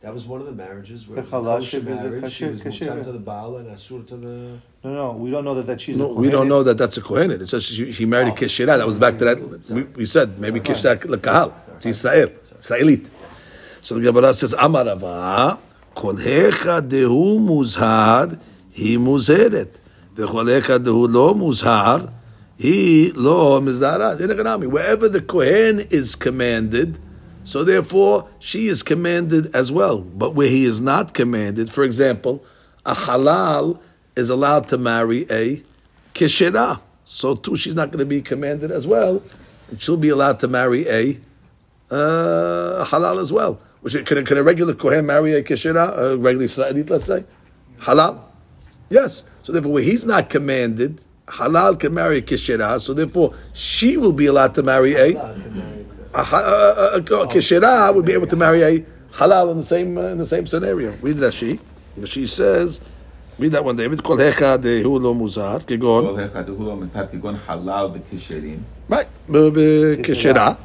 That 0.05 0.12
was 0.12 0.26
one 0.26 0.40
of 0.40 0.47
the 0.47 0.52
marriages 0.52 1.09
where 1.09 1.22
The 1.22 1.26
it 1.26 1.40
was 1.40 1.64
kosher 1.64 1.78
is 1.78 1.82
a 1.82 1.86
marriage. 1.89 2.31
She 2.31 2.44
kasher- 2.44 2.51
was 2.51 2.60
kasher, 2.60 2.89
mutar 2.94 3.05
to 3.05 3.12
the 3.12 3.18
Baal 3.18 3.56
and 3.56 3.68
asur 3.74 4.06
to 4.09 4.16
the. 4.16 4.59
No, 4.85 4.93
no, 4.93 5.12
we 5.12 5.31
don't 5.31 5.47
know 5.47 5.55
that, 5.55 5.66
that 5.66 5.81
she's 5.81 5.97
No, 5.97 6.10
a 6.10 6.14
we 6.14 6.28
don't 6.28 6.47
know 6.47 6.62
that 6.62 6.76
that's 6.76 6.98
a 6.98 7.01
Kohenet. 7.01 7.40
It 7.40 7.48
says 7.48 7.64
she, 7.64 7.90
he 7.90 8.05
married 8.05 8.28
a 8.28 8.32
Kishira. 8.32 8.76
That 8.76 8.86
was 8.86 8.98
back 8.98 9.16
to 9.20 9.24
that. 9.24 9.40
We, 9.70 9.85
we 9.85 10.05
said 10.05 10.39
maybe 10.39 10.60
Kishira 10.60 10.98
Lekahal. 10.98 11.55
It's 11.76 11.86
Israel. 11.86 12.31
Israelite. 12.60 13.09
So 13.81 13.94
the 13.94 14.02
Gemara 14.02 14.35
says, 14.35 14.52
Amarava, 14.52 15.56
Kol 15.94 16.16
Hecha 16.16 16.86
Dehu 16.86 17.39
Muzhar, 17.39 18.39
He 18.72 18.98
Muzheret. 18.98 19.78
V'Kol 20.16 20.60
Hecha 20.60 20.85
Dehu 20.85 21.10
Lo 21.10 21.32
Muzhar, 21.32 22.12
He 22.59 23.10
Lo 23.12 23.59
Mizdarat. 23.59 24.20
In 24.20 24.31
economy, 24.31 24.66
wherever 24.66 25.09
the 25.09 25.22
Kohen 25.22 25.81
is 25.81 26.14
commanded, 26.14 26.98
so 27.45 27.62
therefore 27.65 28.29
she 28.41 28.66
is 28.69 28.83
commanded 28.83 29.55
as 29.55 29.71
well. 29.71 29.99
But 29.99 30.35
where 30.35 30.49
he 30.49 30.65
is 30.65 30.81
not 30.81 31.15
commanded, 31.15 31.71
for 31.71 31.85
example, 31.85 32.45
a 32.85 32.95
halal 32.95 33.79
is 34.16 34.31
allowed 34.31 34.69
to 34.69 34.79
marry 34.79 35.27
a 35.31 35.62
kishira. 36.15 36.81
So 37.05 37.35
too, 37.35 37.57
she's 37.57 37.75
not 37.75 37.89
going 37.91 37.99
to 38.01 38.07
be 38.07 38.23
commanded 38.23 38.71
as 38.71 38.87
well, 38.87 39.23
and 39.71 39.81
she'll 39.81 39.97
be 39.97 40.09
allowed 40.09 40.41
to 40.41 40.49
marry 40.49 40.89
a 40.89 41.19
uh, 41.91 42.85
halal 42.87 43.21
as 43.21 43.33
well. 43.33 43.61
Which 43.83 43.95
can, 44.07 44.19
a- 44.19 44.23
can 44.23 44.39
a 44.39 44.43
regular 44.43 44.75
kohen 44.75 45.07
marry 45.07 45.35
a 45.35 45.43
kishira, 45.43 45.97
a 45.99 46.16
regular 46.16 46.45
Israelite, 46.45 46.89
let's 46.89 47.07
say, 47.07 47.25
halal? 47.81 48.21
Yes. 48.89 49.29
So 49.43 49.53
therefore, 49.53 49.73
where 49.73 49.83
he's 49.83 50.07
not 50.07 50.31
commanded, 50.31 51.01
halal 51.29 51.79
can 51.79 51.93
marry 51.93 52.19
a 52.19 52.23
kishira. 52.23 52.81
So 52.81 52.95
therefore, 52.95 53.35
she 53.53 53.97
will 53.99 54.12
be 54.12 54.27
allowed 54.27 54.55
to 54.55 54.62
marry 54.62 54.95
a 54.95 55.12
a, 56.15 56.97
oh. 56.97 57.28
kishera 57.28 57.95
would 57.95 58.05
be 58.05 58.12
able 58.12 58.27
to 58.27 58.36
marry 58.36 58.62
a 58.62 58.81
halal 59.12 59.51
in 59.51 59.59
the 59.59 59.65
same 59.65 59.99
uh, 59.99 60.03
in 60.03 60.19
the 60.19 60.27
same 60.27 60.47
scenario. 60.47 60.93
Read 61.03 61.16
Rashi. 61.16 61.59
Rashi 61.99 62.28
says, 62.28 62.81
read 63.39 63.53
that 63.53 63.65
one, 63.65 63.77
David. 63.77 64.03
Kol 64.03 64.16
hecha 64.16 64.59
dehu 64.59 65.01
lo 65.01 65.15
muzar 65.15 65.61
kigon. 65.65 66.03
Kol 66.03 66.16
hecha 66.16 66.45
dehu 66.45 66.61
lo 66.61 66.77
muzar 66.77 67.11
kigon 67.11 67.36
halal 67.36 67.97
bekesherim. 67.97 68.62
Right, 68.89 69.09
bekeshera. 69.28 70.57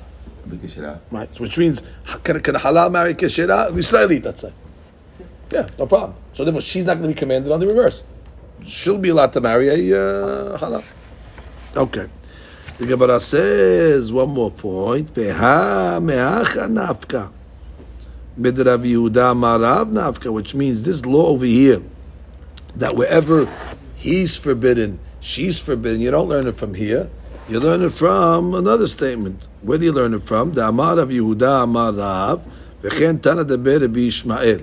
Bekeshera. 0.47 0.99
Right, 1.11 1.39
which 1.39 1.57
means 1.57 1.83
can, 2.23 2.39
can 2.39 2.55
halal 2.55 2.91
marry 2.91 3.15
kishera? 3.15 3.71
We 3.71 3.81
slightly 3.81 4.19
that's 4.19 4.43
it. 4.43 4.53
Yeah, 5.51 5.67
no 5.79 5.87
problem. 5.87 6.15
So 6.33 6.45
therefore, 6.45 6.61
she's 6.61 6.85
not 6.85 6.97
going 6.97 7.09
to 7.09 7.15
be 7.15 7.19
commanded 7.19 7.51
on 7.51 7.59
the 7.59 7.67
reverse. 7.67 8.03
She'll 8.67 8.99
be 8.99 9.09
allowed 9.09 9.33
to 9.33 9.41
marry 9.41 9.91
a 9.91 9.99
uh, 9.99 10.57
halal. 10.59 10.83
Okay. 11.75 12.07
The 12.78 12.86
Gemara 12.86 13.20
says 13.20 14.12
one 14.12 14.30
more 14.30 14.50
point. 14.50 15.14
Veha 15.14 16.02
me'acha 16.02 16.68
nafka. 16.68 17.30
Midrav 18.38 18.82
Yehuda 18.82 19.32
marav 19.36 19.92
nafka, 19.92 20.32
which 20.32 20.54
means 20.54 20.82
this 20.82 21.06
law 21.06 21.28
over 21.28 21.44
here, 21.44 21.82
that 22.74 22.96
wherever 22.96 23.48
he's 23.94 24.36
forbidden, 24.36 24.98
she's 25.20 25.60
forbidden, 25.60 26.00
you 26.00 26.10
don't 26.10 26.28
learn 26.28 26.48
it 26.48 26.56
from 26.56 26.74
here. 26.74 27.08
You 27.48 27.60
learn 27.60 27.82
it 27.82 27.92
from 27.92 28.54
another 28.54 28.86
statement. 28.88 29.46
Where 29.62 29.78
do 29.78 29.84
you 29.84 29.92
learn 29.92 30.14
it 30.14 30.22
from? 30.22 30.54
The 30.54 30.66
Amar 30.66 30.98
of 30.98 31.10
Yehuda 31.10 31.62
Amar 31.62 31.92
Rav, 31.92 32.40
וכן 32.82 33.16
תנא 33.16 33.42
דבר 33.42 33.76
רבי 33.80 34.00
ישמעאל, 34.00 34.58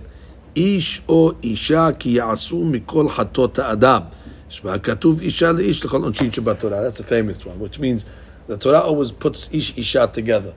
איש 0.56 1.02
או 1.10 1.32
אישה 1.44 1.90
כי 1.99 2.10
יעשו 2.10 2.64
מכל 2.64 3.10
חטות 3.10 3.60
האדם. 3.60 4.02
Isha 4.48 5.52
leish 5.52 5.82
shebatorah. 5.82 6.82
That's 6.82 7.01
a 7.01 7.05
famous 7.05 7.44
one, 7.44 7.59
which 7.59 7.78
means 7.78 8.05
the 8.47 8.56
Torah 8.56 8.81
always 8.81 9.10
puts 9.10 9.52
ish 9.52 9.77
isha 9.77 10.09
together. 10.12 10.55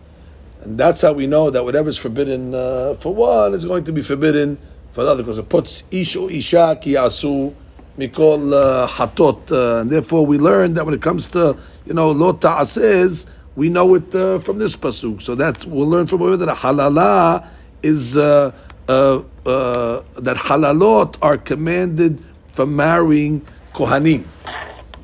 And 0.62 0.78
that's 0.78 1.02
how 1.02 1.14
we 1.14 1.26
know 1.26 1.50
that 1.50 1.64
whatever 1.64 1.90
is 1.90 1.98
forbidden 1.98 2.54
uh, 2.54 2.94
for 2.96 3.14
one 3.16 3.54
is 3.54 3.66
going 3.66 3.86
to 3.86 3.92
be 3.92 4.02
forbidden 4.02 4.58
for 4.92 5.04
the 5.04 5.12
other, 5.12 5.24
because 5.24 5.40
it 5.40 5.50
puts 5.50 5.84
ish 5.90 6.16
or 6.16 6.30
isha 6.30 6.78
ki 6.82 6.94
asu 6.94 7.54
mikol 7.98 8.54
uh, 8.54 8.88
hatot. 8.88 9.52
Uh, 9.52 9.82
and 9.82 9.90
therefore 9.90 10.26
we 10.26 10.38
learn 10.38 10.74
that 10.76 10.86
when 10.86 10.94
it 10.94 11.02
comes 11.02 11.28
to, 11.30 11.58
you 11.86 11.94
know, 11.94 12.12
lota 12.12 12.66
says 12.66 13.26
we 13.56 13.70
know 13.70 13.96
it 13.96 14.14
uh, 14.14 14.40
from 14.40 14.58
this 14.60 14.76
pasuk. 14.76 15.22
So 15.22 15.34
that's, 15.36 15.66
we'll 15.66 15.88
learn 15.88 16.08
from 16.08 16.22
over 16.22 16.38
that 16.38 16.58
halala 16.58 17.48
is, 17.82 18.16
uh, 18.18 18.52
uh, 18.88 19.22
that 19.46 20.38
halalot 20.38 21.16
are 21.22 21.38
commanded 21.38 22.24
for 22.54 22.66
marrying 22.66 23.46
kohanim. 23.74 24.26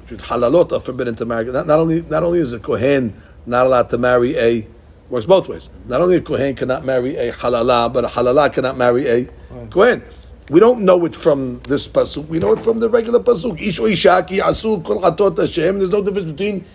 Which 0.01 0.11
is 0.11 0.21
halalot 0.21 0.71
are 0.71 0.79
forbidden 0.79 1.15
to 1.15 1.25
marry. 1.25 1.45
Not, 1.45 1.67
not 1.67 1.79
only 1.79 2.01
not 2.03 2.23
only 2.23 2.39
is 2.39 2.53
a 2.53 2.59
kohen 2.59 3.21
not 3.45 3.65
allowed 3.65 3.89
to 3.91 3.97
marry 3.97 4.37
a 4.37 4.67
works 5.09 5.25
both 5.25 5.47
ways. 5.47 5.69
Not 5.87 6.01
only 6.01 6.17
a 6.17 6.21
kohen 6.21 6.55
cannot 6.55 6.85
marry 6.85 7.15
a 7.15 7.31
halala, 7.31 7.91
but 7.91 8.05
a 8.05 8.07
halala 8.07 8.51
cannot 8.51 8.77
marry 8.77 9.07
a 9.07 9.29
kohen. 9.69 10.03
We 10.49 10.59
don't 10.59 10.81
know 10.81 11.03
it 11.05 11.15
from 11.15 11.59
this 11.61 11.87
pasuk. 11.87 12.27
We 12.27 12.37
know 12.39 12.53
it 12.53 12.63
from 12.63 12.79
the 12.79 12.89
regular 12.89 13.19
pasuk. 13.19 13.59
Ish 13.59 13.79
o 13.79 13.87
isha 13.87 14.23
ki 14.27 14.37
asu 14.39 14.83
kol 14.83 15.01
chatot 15.01 15.37
Hashem. 15.37 15.79
There's 15.79 15.89
no 15.89 16.03
difference 16.03 16.31
between 16.31 16.65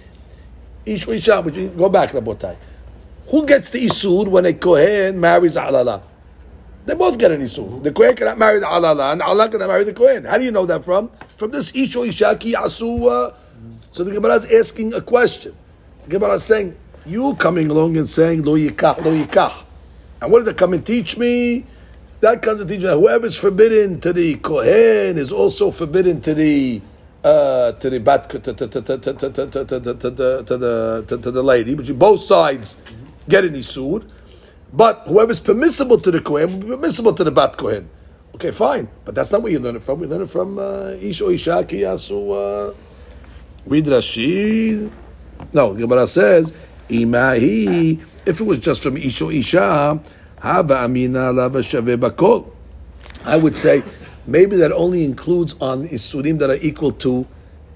ish 0.85 1.07
isha. 1.09 1.43
Between, 1.43 1.77
go 1.77 1.89
back, 1.89 2.11
Rabotai. 2.11 2.57
Who 3.29 3.47
gets 3.47 3.71
the 3.71 3.87
isur 3.87 4.27
when 4.27 4.45
a 4.47 4.53
kohen 4.53 5.21
marries 5.21 5.57
a 5.57 5.63
halala? 5.63 6.03
They 6.87 6.95
both 6.95 7.19
get 7.19 7.31
an 7.31 7.43
isur. 7.43 7.83
The 7.83 7.93
Kohen 7.93 8.17
cannot 8.17 8.39
marry 8.39 8.59
the 8.61 8.67
alala, 8.67 9.13
and 9.13 9.21
the 9.21 9.27
alala 9.27 9.49
cannot 9.49 9.69
marry 9.69 9.85
the 9.85 9.93
Kohen. 9.93 10.25
How 10.25 10.39
do 10.39 10.45
you 10.45 10.51
know 10.51 10.67
that 10.67 10.85
from? 10.85 11.11
From 11.37 11.51
this 11.51 11.73
isho 11.73 12.09
ishaki 12.09 12.55
asuwa. 12.55 13.35
So 13.93 14.05
the 14.05 14.13
Gemara 14.13 14.37
is 14.37 14.47
asking 14.47 14.95
a 14.95 15.01
question. 15.01 15.55
The 16.05 16.11
Gemara 16.11 16.35
is 16.35 16.45
saying, 16.45 16.77
you 17.05 17.35
coming 17.35 17.71
along 17.71 17.97
and 17.97 18.09
saying 18.09 18.43
lo 18.45 18.55
yikah, 18.55 19.05
lo 19.05 19.13
yikah. 19.13 19.65
And 20.23 20.31
what 20.31 20.41
does 20.41 20.49
it 20.49 20.57
come 20.57 20.75
and 20.75 20.87
teach 20.87 21.17
me? 21.17 21.67
That 22.21 22.43
comes 22.43 22.61
to 22.61 22.67
teach 22.67 22.81
me 22.81 22.87
that 22.87 22.97
whoever 22.97 23.27
is 23.27 23.37
forbidden 23.37 24.01
to 24.01 24.13
the 24.13 24.35
Kohen 24.37 25.19
is 25.19 25.33
also 25.33 25.71
forbidden 25.71 26.21
to 26.23 26.35
the 26.35 26.83
uh, 27.25 27.73
to 27.73 27.91
the 27.91 27.99
bat 27.99 28.31
to 28.31 28.39
the 31.31 31.43
lady, 31.43 31.75
but 31.75 31.85
you 31.85 31.95
both 31.95 32.23
sides 32.23 32.77
get 33.29 33.45
an 33.45 33.55
isur. 33.55 34.05
But 34.73 35.03
whoever 35.07 35.33
is 35.33 35.41
permissible 35.41 35.99
to 36.01 36.11
the 36.11 36.21
kohen 36.21 36.53
will 36.53 36.61
be 36.61 36.77
permissible 36.77 37.15
to 37.15 37.25
the 37.25 37.31
bat 37.31 37.57
kohen. 37.57 37.89
Okay, 38.37 38.53
fine, 38.53 38.89
but 39.05 39.15
that's 39.15 39.33
not 39.33 39.43
where 39.43 39.53
you 39.53 39.59
learn 39.59 39.77
it 39.77 39.83
from. 39.83 40.01
We 40.01 40.07
learn 40.07 40.23
it 40.23 40.31
from 40.31 40.59
uh, 40.59 40.91
ish 41.01 41.21
isha 41.21 41.65
ki 41.65 41.81
yasu. 41.83 42.71
Uh, 42.71 42.75
read 43.67 43.85
Rashi. 43.87 44.91
No, 45.53 45.75
Gemara 45.75 46.07
says, 46.07 46.53
Imahi, 46.89 48.01
if 48.27 48.41
it 48.41 48.45
was 48.45 48.59
just 48.59 48.83
from 48.83 48.97
Isho 48.97 49.35
Isha, 49.35 50.01
Haba 50.41 50.85
Amina 50.85 51.33
Lava 51.33 51.63
Shave 51.63 51.99
Bakol. 51.99 52.51
I 53.25 53.37
would 53.37 53.57
say 53.57 53.83
maybe 54.27 54.57
that 54.57 54.73
only 54.73 55.05
includes 55.05 55.55
on 55.61 55.89
Isurim 55.89 56.39
that 56.39 56.51
are 56.51 56.57
equal 56.57 56.93
to 56.93 57.27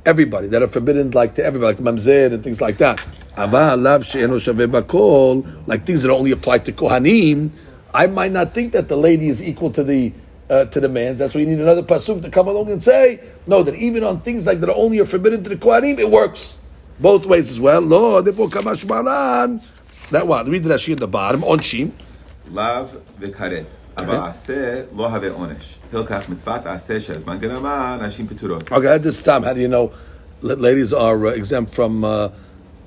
everybody, 0.07 0.49
that 0.49 0.63
are 0.63 0.69
forbidden 0.69 1.11
like 1.13 1.35
to 1.37 1.45
everybody, 1.45 1.77
like 1.77 1.85
Mamzer 1.85 2.33
and 2.33 2.43
things 2.43 2.61
like 2.61 2.79
that 2.79 3.05
Ava 3.38 3.76
Lav 3.76 4.06
She'eno 4.06 4.40
Shave 4.40 4.70
Bakol, 4.70 5.68
like 5.68 5.86
things 5.86 6.02
that 6.04 6.12
only 6.12 6.32
apply 6.32 6.60
to 6.60 6.72
Kohanim, 6.72 7.50
I 7.94 8.08
might 8.08 8.32
not 8.32 8.54
think 8.54 8.74
that 8.74 8.88
the 8.88 8.98
lady 8.98 9.30
is 9.30 9.44
equal 9.44 9.72
to 9.72 9.84
the 9.84 10.14
uh, 10.50 10.66
to 10.66 10.80
the 10.80 10.90
man. 10.90 11.18
That's 11.18 11.34
why 11.34 11.42
you 11.42 11.48
need 11.48 11.60
another 11.60 11.84
pasuk 11.84 12.22
to 12.24 12.30
come 12.30 12.48
along 12.48 12.72
and 12.72 12.84
say 12.84 13.20
no. 13.48 13.64
That 13.64 13.76
even 13.76 14.04
on 14.04 14.22
things 14.22 14.46
like 14.46 14.60
that 14.62 14.70
are 14.70 14.76
only 14.76 15.00
are 15.00 15.06
forbidden 15.06 15.44
to 15.44 15.50
the 15.50 15.56
kohanim, 15.56 16.00
it 16.00 16.10
works 16.10 16.58
both 17.00 17.26
ways 17.26 17.50
as 17.50 17.60
well. 17.60 17.82
Lo, 17.82 18.22
therefore 18.22 18.50
kamash 18.50 18.86
malan. 18.86 19.62
That 20.12 20.28
one. 20.28 20.50
Read 20.50 20.64
Rashi 20.64 20.94
at 20.94 21.00
the 21.00 21.08
bottom. 21.08 21.42
Onshim. 21.44 21.92
לאו 22.54 22.86
וכרת, 23.20 23.74
אבל 23.98 24.16
עשה 24.30 24.82
לא 24.96 25.08
הווה 25.08 25.30
עונש. 25.32 25.76
הלקח 25.94 26.30
מצוות 26.30 26.66
עשה 26.66 27.00
שהזמן 27.00 27.38
גנמה, 27.40 27.98
נשים 28.02 28.28
פטורות. 28.28 28.72
Okay, 28.72 28.88
at 28.88 29.04
this 29.04 29.24
time, 29.24 29.44
how 29.44 29.54
do 29.54 29.60
you 29.60 29.68
know 29.68 29.92
la- 30.42 30.56
ladies 30.56 30.94
are 30.94 31.28
uh, 31.28 31.30
exempt 31.30 31.74
from 31.76 32.04
uh, 32.04 32.30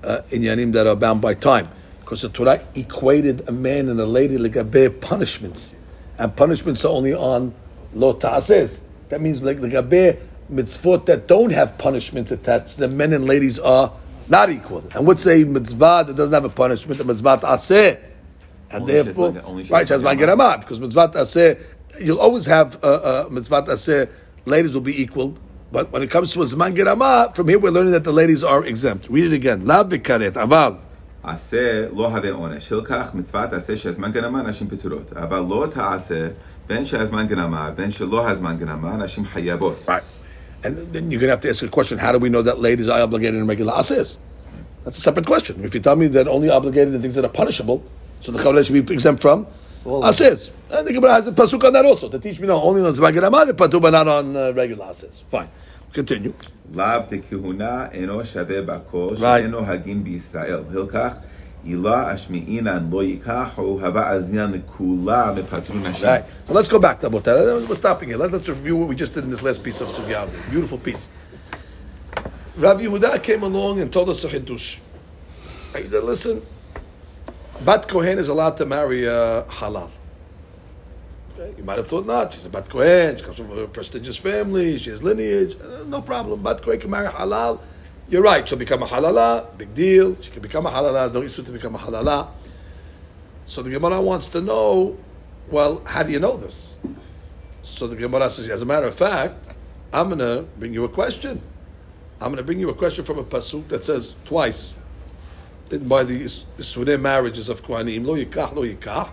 uh, 0.03 0.21
inyanim 0.29 0.73
that 0.73 0.87
are 0.87 0.95
bound 0.95 1.21
by 1.21 1.33
time? 1.33 1.69
Because 1.99 2.21
the 2.21 2.29
Torah 2.29 2.61
equated 2.75 3.47
a 3.47 3.51
man 3.51 3.89
and 3.89 3.99
a 3.99 4.05
lady 4.05 4.37
like 4.37 4.55
a 4.55 4.63
bear 4.63 4.89
punishments, 4.89 5.75
and 6.17 6.35
punishments 6.35 6.85
are 6.85 6.91
only 6.91 7.13
on 7.13 7.53
lo 7.93 8.13
ta'ases. 8.13 8.81
That 9.09 9.21
means 9.21 9.41
like 9.41 9.61
the 9.61 9.69
gabe 9.69 10.19
mitzvot 10.51 11.05
that 11.07 11.27
don't 11.27 11.51
have 11.51 11.77
punishments 11.77 12.31
attached. 12.31 12.77
The 12.77 12.87
men 12.87 13.13
and 13.13 13.25
ladies 13.25 13.59
are 13.59 13.91
not 14.29 14.49
equal. 14.49 14.83
And 14.93 15.05
what's 15.07 15.25
a 15.27 15.43
mitzvah 15.43 16.05
that 16.07 16.15
doesn't 16.15 16.33
have 16.33 16.45
a 16.45 16.49
punishment? 16.49 16.99
A 17.01 17.03
mitzvah 17.03 17.39
ta'aseh. 17.41 17.99
And 18.69 18.81
Only 18.81 18.93
therefore, 18.93 19.31
right, 19.31 19.87
shazman 19.87 20.19
gerama, 20.19 20.59
because 20.59 20.79
mitzvah 20.79 21.09
ta'aseh, 21.13 21.61
you'll 22.01 22.19
always 22.19 22.45
have 22.45 22.83
uh, 22.83 22.87
uh, 22.87 23.27
mitzvah 23.31 23.63
ta'aseh, 23.63 24.09
ladies 24.45 24.73
will 24.73 24.81
be 24.81 25.01
equal. 25.01 25.37
But 25.70 25.90
when 25.90 26.02
it 26.02 26.10
comes 26.10 26.32
to 26.34 26.42
a 26.42 26.44
zman 26.44 26.76
gerama, 26.76 27.34
from 27.34 27.48
here 27.48 27.59
we're 27.59 27.70
learning 27.70 27.92
that 27.92 28.04
the 28.04 28.12
ladies 28.12 28.44
are 28.44 28.64
exempt. 28.64 29.09
Read 29.09 29.32
it 29.32 29.32
again. 29.32 29.66
Lav 29.66 29.88
v'karet, 29.88 30.32
aval. 30.32 30.76
עשה 31.22 31.86
לא 31.92 32.06
הווה 32.06 32.30
עונש. 32.30 32.72
הלקח 32.72 33.10
מצוות 33.14 33.52
עשה 33.52 33.76
שהזמן 33.76 34.12
גנמה, 34.12 34.42
נשים 34.42 34.68
פטורות. 34.68 35.12
אבל 35.12 35.44
לא 35.48 35.66
תעשה 35.70 36.28
בין 36.68 36.86
שהזמן 36.86 37.26
גנמה, 37.26 37.70
בין 37.70 37.90
שלא 37.90 38.28
הזמן 38.28 38.56
גנמה, 38.59 38.96
נשים 38.96 39.24
חייבות. 39.24 39.84
Right. 39.86 40.02
And 40.64 40.76
then 40.92 41.10
you're 41.10 41.20
going 41.20 41.28
to 41.28 41.34
have 41.36 41.40
to 41.40 41.50
ask 41.50 41.62
a 41.62 41.68
question, 41.68 41.98
how 41.98 42.12
do 42.12 42.18
we 42.18 42.28
know 42.28 42.42
that 42.42 42.59
ladies 42.60 42.88
are 42.88 43.00
obligated 43.00 43.34
in 43.40 43.46
regular 43.46 43.72
ases? 43.78 44.18
That's 44.84 44.98
a 44.98 45.00
separate 45.00 45.26
question. 45.26 45.64
If 45.64 45.74
you 45.74 45.80
tell 45.80 45.96
me 45.96 46.06
that 46.09 46.28
only 46.28 46.50
obligated 46.50 46.94
in 46.94 47.00
things 47.02 47.14
that 47.14 47.24
are 47.24 47.36
punishable, 47.42 47.82
so 48.20 48.30
the 48.32 48.38
chavle 48.38 48.64
should 48.64 48.86
be 48.86 48.94
exempt 48.94 49.22
from 49.22 49.38
Well, 49.44 49.52
Ases. 49.88 50.51
And 50.69 50.85
the 50.85 50.93
Gemara 50.93 51.14
has 51.14 51.27
a 51.27 51.31
pasuk 51.31 51.64
on 51.64 51.73
that 51.73 51.85
also 51.85 52.09
to 52.09 52.19
teach 52.19 52.39
me 52.39 52.47
not 52.47 52.61
only 52.64 52.81
on 52.81 52.93
Zvagarama 52.93 53.47
the 53.47 53.53
patu, 53.53 53.81
but 53.81 53.91
not 53.91 54.07
on 54.07 54.35
uh, 54.35 54.51
regular 54.51 54.89
Ases. 54.89 55.23
Fine. 55.31 55.49
Continue. 55.93 56.34
Lav 56.73 57.07
tekihuna 57.09 57.93
eno 57.93 58.22
shave 58.23 58.65
bakosh 58.65 59.22
eno 59.43 59.61
hagin 59.61 60.03
b'Yisrael. 60.03 60.69
Hilkach 60.69 61.23
ashmi 61.65 62.45
ashmi'inan 62.45 62.91
lo 62.91 63.03
yikachu 63.03 63.80
hava 63.80 64.03
azian 64.03 64.53
lekula 64.53 65.35
mepatru 65.35 65.81
nashim. 65.81 66.03
Right. 66.03 66.26
Let's 66.49 66.68
go 66.68 66.80
back 66.80 66.99
to 67.01 67.09
We're 67.09 67.76
stopping 67.76 68.09
here. 68.09 68.18
Let, 68.18 68.34
us 68.34 68.47
review 68.47 68.77
what 68.77 68.89
we 68.89 68.95
just 68.95 69.14
did 69.14 69.23
in 69.23 69.31
this 69.31 69.41
last 69.41 69.64
piece 69.64 69.81
of 69.81 69.88
Sugya. 69.88 70.30
Beautiful 70.49 70.77
piece. 70.77 71.09
Rabbi 72.57 72.84
Yehuda 72.84 73.22
came 73.22 73.43
along 73.43 73.80
and 73.81 73.91
told 73.91 74.09
us 74.09 74.23
a 74.23 74.30
Hiddush. 74.30 74.80
I 75.76 75.84
said, 75.84 76.03
listen, 76.03 76.41
Bat 77.65 77.88
Kohen 77.88 78.19
is 78.19 78.29
allowed 78.29 78.57
to 78.57 78.65
marry 78.65 79.07
uh, 79.07 79.43
halal. 79.45 79.89
Okay? 81.34 81.55
You 81.57 81.63
might 81.63 81.77
have 81.77 81.88
thought 81.88 82.05
not. 82.05 82.34
She's 82.34 82.45
a 82.45 82.49
Bat 82.49 82.69
Kohen. 82.69 83.17
She 83.17 83.23
comes 83.23 83.38
from 83.38 83.57
a 83.57 83.67
prestigious 83.67 84.15
family. 84.15 84.77
She 84.77 84.91
has 84.91 85.01
lineage. 85.01 85.55
Uh, 85.59 85.84
no 85.85 86.01
problem. 86.01 86.43
Bat 86.43 86.61
Kohen 86.61 86.79
can 86.79 86.91
marry 86.91 87.07
halal. 87.07 87.59
You're 88.09 88.21
right. 88.21 88.47
She'll 88.47 88.59
become 88.59 88.84
a 88.84 88.88
halala. 88.88 89.57
Big 89.57 89.73
deal. 89.73 90.15
She 90.21 90.29
can 90.29 90.41
become 90.41 90.65
a 90.67 90.71
halala. 90.71 91.11
No 91.11 91.23
issue 91.23 91.43
to 91.43 91.51
become 91.51 91.75
a 91.75 91.79
halala. 91.79 92.29
So 93.45 93.63
the 93.63 93.71
Gemara 93.71 94.01
wants 94.01 94.29
to 94.29 94.41
know, 94.41 94.97
well, 95.49 95.81
how 95.85 96.03
do 96.03 96.11
you 96.11 96.19
know 96.19 96.38
this? 96.38 96.75
So 97.63 97.88
the 97.88 97.95
Gemara 97.95 98.29
says, 98.29 98.49
as 98.49 98.61
a 98.61 98.65
matter 98.65 98.85
of 98.85 98.95
fact, 98.95 99.34
I'm 99.91 100.09
going 100.09 100.19
to 100.19 100.45
bring 100.59 100.73
you 100.73 100.84
a 100.84 100.89
question. 100.89 101.41
I'm 102.21 102.27
going 102.27 102.38
to 102.38 102.43
bring 102.43 102.59
you 102.59 102.69
a 102.69 102.75
question 102.75 103.03
from 103.03 103.17
a 103.19 103.23
pasuk 103.23 103.67
that 103.69 103.84
says 103.84 104.15
twice 104.25 104.73
by 105.69 106.03
the 106.03 106.26
Isurei 106.26 106.99
marriages 106.99 107.49
of 107.49 107.64
Kohanim, 107.64 108.06
lo 108.06 108.15
yikach, 108.15 108.53
lo 108.56 108.64
yikach. 108.64 109.10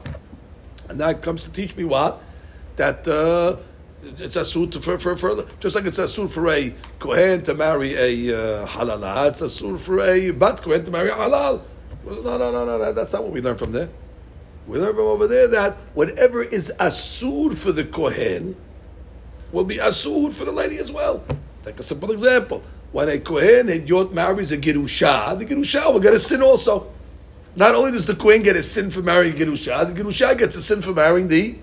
And 0.89 1.01
that 1.01 1.23
comes 1.23 1.45
to 1.45 1.51
teach 1.51 1.77
me 1.77 1.85
what? 1.85 2.23
That 2.77 3.07
uh, 3.09 3.57
it's 4.19 4.37
a 4.37 4.45
suit 4.45 4.75
for, 4.83 4.99
for, 4.99 5.17
for, 5.17 5.47
just 5.61 5.75
like 5.77 5.87
it's 5.87 5.99
a 5.99 6.09
suit 6.09 6.31
for 6.31 6.49
a 6.51 6.75
Kohen 6.99 7.43
to 7.43 7.55
marry 7.55 7.95
a 7.95 8.63
uh, 8.63 8.67
halala, 8.67 9.31
it's 9.31 9.41
a 9.41 9.51
suit 9.51 9.81
for 9.81 10.01
a 10.01 10.31
bat 10.31 10.63
Kohen 10.63 10.85
to 10.85 10.91
marry 10.91 11.11
a 11.11 11.15
halal. 11.15 11.63
No, 12.05 12.21
no, 12.21 12.39
no, 12.39 12.65
no, 12.65 12.79
no, 12.79 12.93
that's 12.93 13.13
not 13.13 13.23
what 13.23 13.33
we 13.33 13.41
learn 13.41 13.57
from 13.57 13.73
there. 13.73 13.89
We 14.67 14.79
learn 14.79 14.95
from 14.95 15.05
over 15.05 15.27
there 15.27 15.49
that 15.49 15.77
whatever 15.95 16.43
is 16.43 16.73
asur 16.79 17.57
for 17.57 17.73
the 17.73 17.85
Kohen 17.85 18.57
will 19.53 19.65
be 19.65 19.77
asur 19.77 20.35
for 20.35 20.45
the 20.45 20.53
lady 20.53 20.79
as 20.79 20.93
well. 20.93 21.25
Take 21.63 21.79
a 21.81 21.83
simple 21.83 22.11
example. 22.13 22.63
When 22.95 23.09
a 23.09 23.19
Kohen 23.19 23.67
Hedyot 23.67 24.13
marries 24.13 24.53
a 24.53 24.57
Gerusha, 24.57 25.37
the 25.37 25.45
Gerusha 25.45 25.93
will 25.93 25.99
get 25.99 26.15
a 26.15 26.19
sin 26.21 26.41
also. 26.41 26.93
Not 27.57 27.75
only 27.75 27.91
does 27.91 28.07
the 28.07 28.15
Kohen 28.15 28.45
get 28.45 28.55
a 28.55 28.63
sin 28.63 28.93
for 28.93 29.03
marrying 29.03 29.35
a 29.35 29.45
Gerusha, 29.45 29.93
the 29.93 30.01
Gerusha 30.01 30.39
gets 30.39 30.55
a 30.55 30.63
sin 30.63 30.81
for 30.81 30.93
marrying 30.93 31.27
the, 31.27 31.59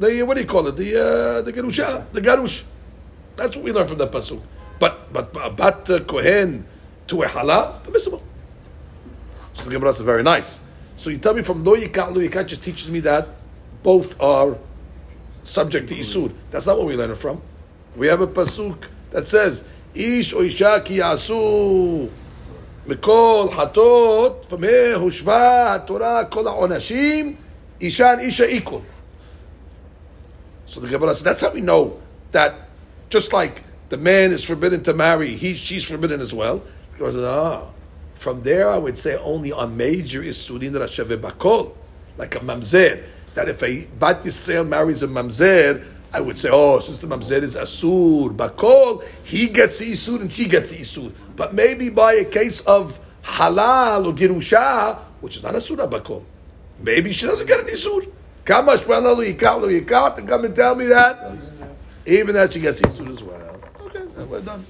the 0.00 0.24
what 0.24 0.34
do 0.34 0.40
you 0.40 0.48
call 0.48 0.66
it? 0.66 0.74
The 0.74 1.00
uh, 1.00 1.42
the 1.42 1.52
Gerusha, 1.52 2.10
the 2.12 2.20
Garush. 2.20 2.64
That's 3.36 3.54
what 3.54 3.64
we 3.64 3.70
learn 3.70 3.86
from 3.86 3.98
the 3.98 4.08
pasuk. 4.08 4.42
But 4.80 5.12
but 5.12 5.30
about 5.40 5.84
the 5.84 6.00
Kohen 6.00 6.66
to 7.06 7.22
a 7.22 7.28
halal, 7.28 7.80
permissible. 7.84 8.24
So 9.54 9.62
the 9.62 9.70
Gemara 9.70 9.90
is 9.90 10.00
very 10.00 10.24
nice. 10.24 10.58
So 10.96 11.08
you 11.08 11.18
tell 11.18 11.34
me 11.34 11.44
from 11.44 11.62
lo 11.62 11.76
yikat 11.76 12.16
lo 12.16 12.20
yikat 12.20 12.48
just 12.48 12.64
teaches 12.64 12.90
me 12.90 12.98
that 13.06 13.28
both 13.84 14.20
are 14.20 14.58
subject 15.44 15.88
to 15.90 15.94
isur. 15.94 16.34
That's 16.50 16.66
not 16.66 16.78
what 16.78 16.88
we 16.88 16.96
learn 16.96 17.12
it 17.12 17.18
from. 17.18 17.40
We 17.94 18.08
have 18.08 18.20
a 18.20 18.26
pasuk 18.26 18.88
that 19.10 19.26
says 19.26 19.64
ish 19.94 20.34
o 20.34 20.42
isha 20.42 20.82
ki 20.84 20.98
yasu 20.98 22.10
mikol 22.86 23.50
hatot 23.50 24.46
fameh 24.46 24.94
hushva 24.96 25.86
Torah 25.86 26.28
kol 26.30 26.44
ha'onashim 26.44 27.36
isha 27.80 28.10
and 28.10 28.22
isha 28.22 28.52
equal. 28.52 28.84
So 30.66 30.80
the 30.80 30.88
Gemara 30.88 31.14
says 31.14 31.24
that's 31.24 31.40
how 31.40 31.50
we 31.52 31.60
know 31.60 32.00
that 32.32 32.68
just 33.10 33.32
like 33.32 33.64
the 33.88 33.96
man 33.96 34.32
is 34.32 34.44
forbidden 34.44 34.82
to 34.82 34.94
marry, 34.94 35.36
he 35.36 35.54
she's 35.54 35.84
forbidden 35.84 36.20
as 36.20 36.34
well. 36.34 36.62
Says, 36.98 37.16
ah. 37.16 37.64
From 38.16 38.42
there, 38.42 38.68
I 38.68 38.76
would 38.76 38.98
say 38.98 39.16
only 39.16 39.52
on 39.52 39.76
major 39.76 40.22
is 40.22 40.36
isurin 40.36 40.72
rashave 40.72 41.16
bakol, 41.18 41.76
like 42.16 42.34
a 42.34 42.40
mamzer. 42.40 43.04
That 43.34 43.48
if 43.48 43.62
a 43.62 43.84
bat 43.84 44.24
Yisrael 44.24 44.66
marries 44.66 45.04
a 45.04 45.06
mamzer, 45.06 45.84
I 46.12 46.20
would 46.20 46.38
say, 46.38 46.48
oh, 46.50 46.78
the 46.78 47.06
mamzer 47.06 47.42
is 47.42 47.54
asur 47.54 48.34
bakol, 48.34 49.04
he 49.24 49.48
gets 49.48 49.82
isur 49.82 50.20
and 50.22 50.32
she 50.32 50.48
gets 50.48 50.72
isur. 50.72 51.12
But 51.36 51.54
maybe 51.54 51.90
by 51.90 52.14
a 52.14 52.24
case 52.24 52.60
of 52.62 52.98
halal 53.22 54.06
or 54.06 54.14
girusha, 54.14 54.98
which 55.20 55.36
is 55.36 55.42
not 55.42 55.54
asur 55.54 55.76
bakol, 55.88 56.24
maybe 56.80 57.12
she 57.12 57.26
doesn't 57.26 57.46
get 57.46 57.60
an 57.60 57.66
isur. 57.66 58.10
Yikal 58.46 60.16
to 60.16 60.22
come 60.22 60.44
and 60.44 60.56
tell 60.56 60.74
me 60.74 60.86
that. 60.86 61.32
Even 62.06 62.34
that 62.34 62.54
she 62.54 62.60
gets 62.60 62.80
isur 62.80 63.10
as 63.10 63.22
well. 63.22 63.60
Okay, 63.82 64.04
we're 64.24 64.40
done. 64.40 64.64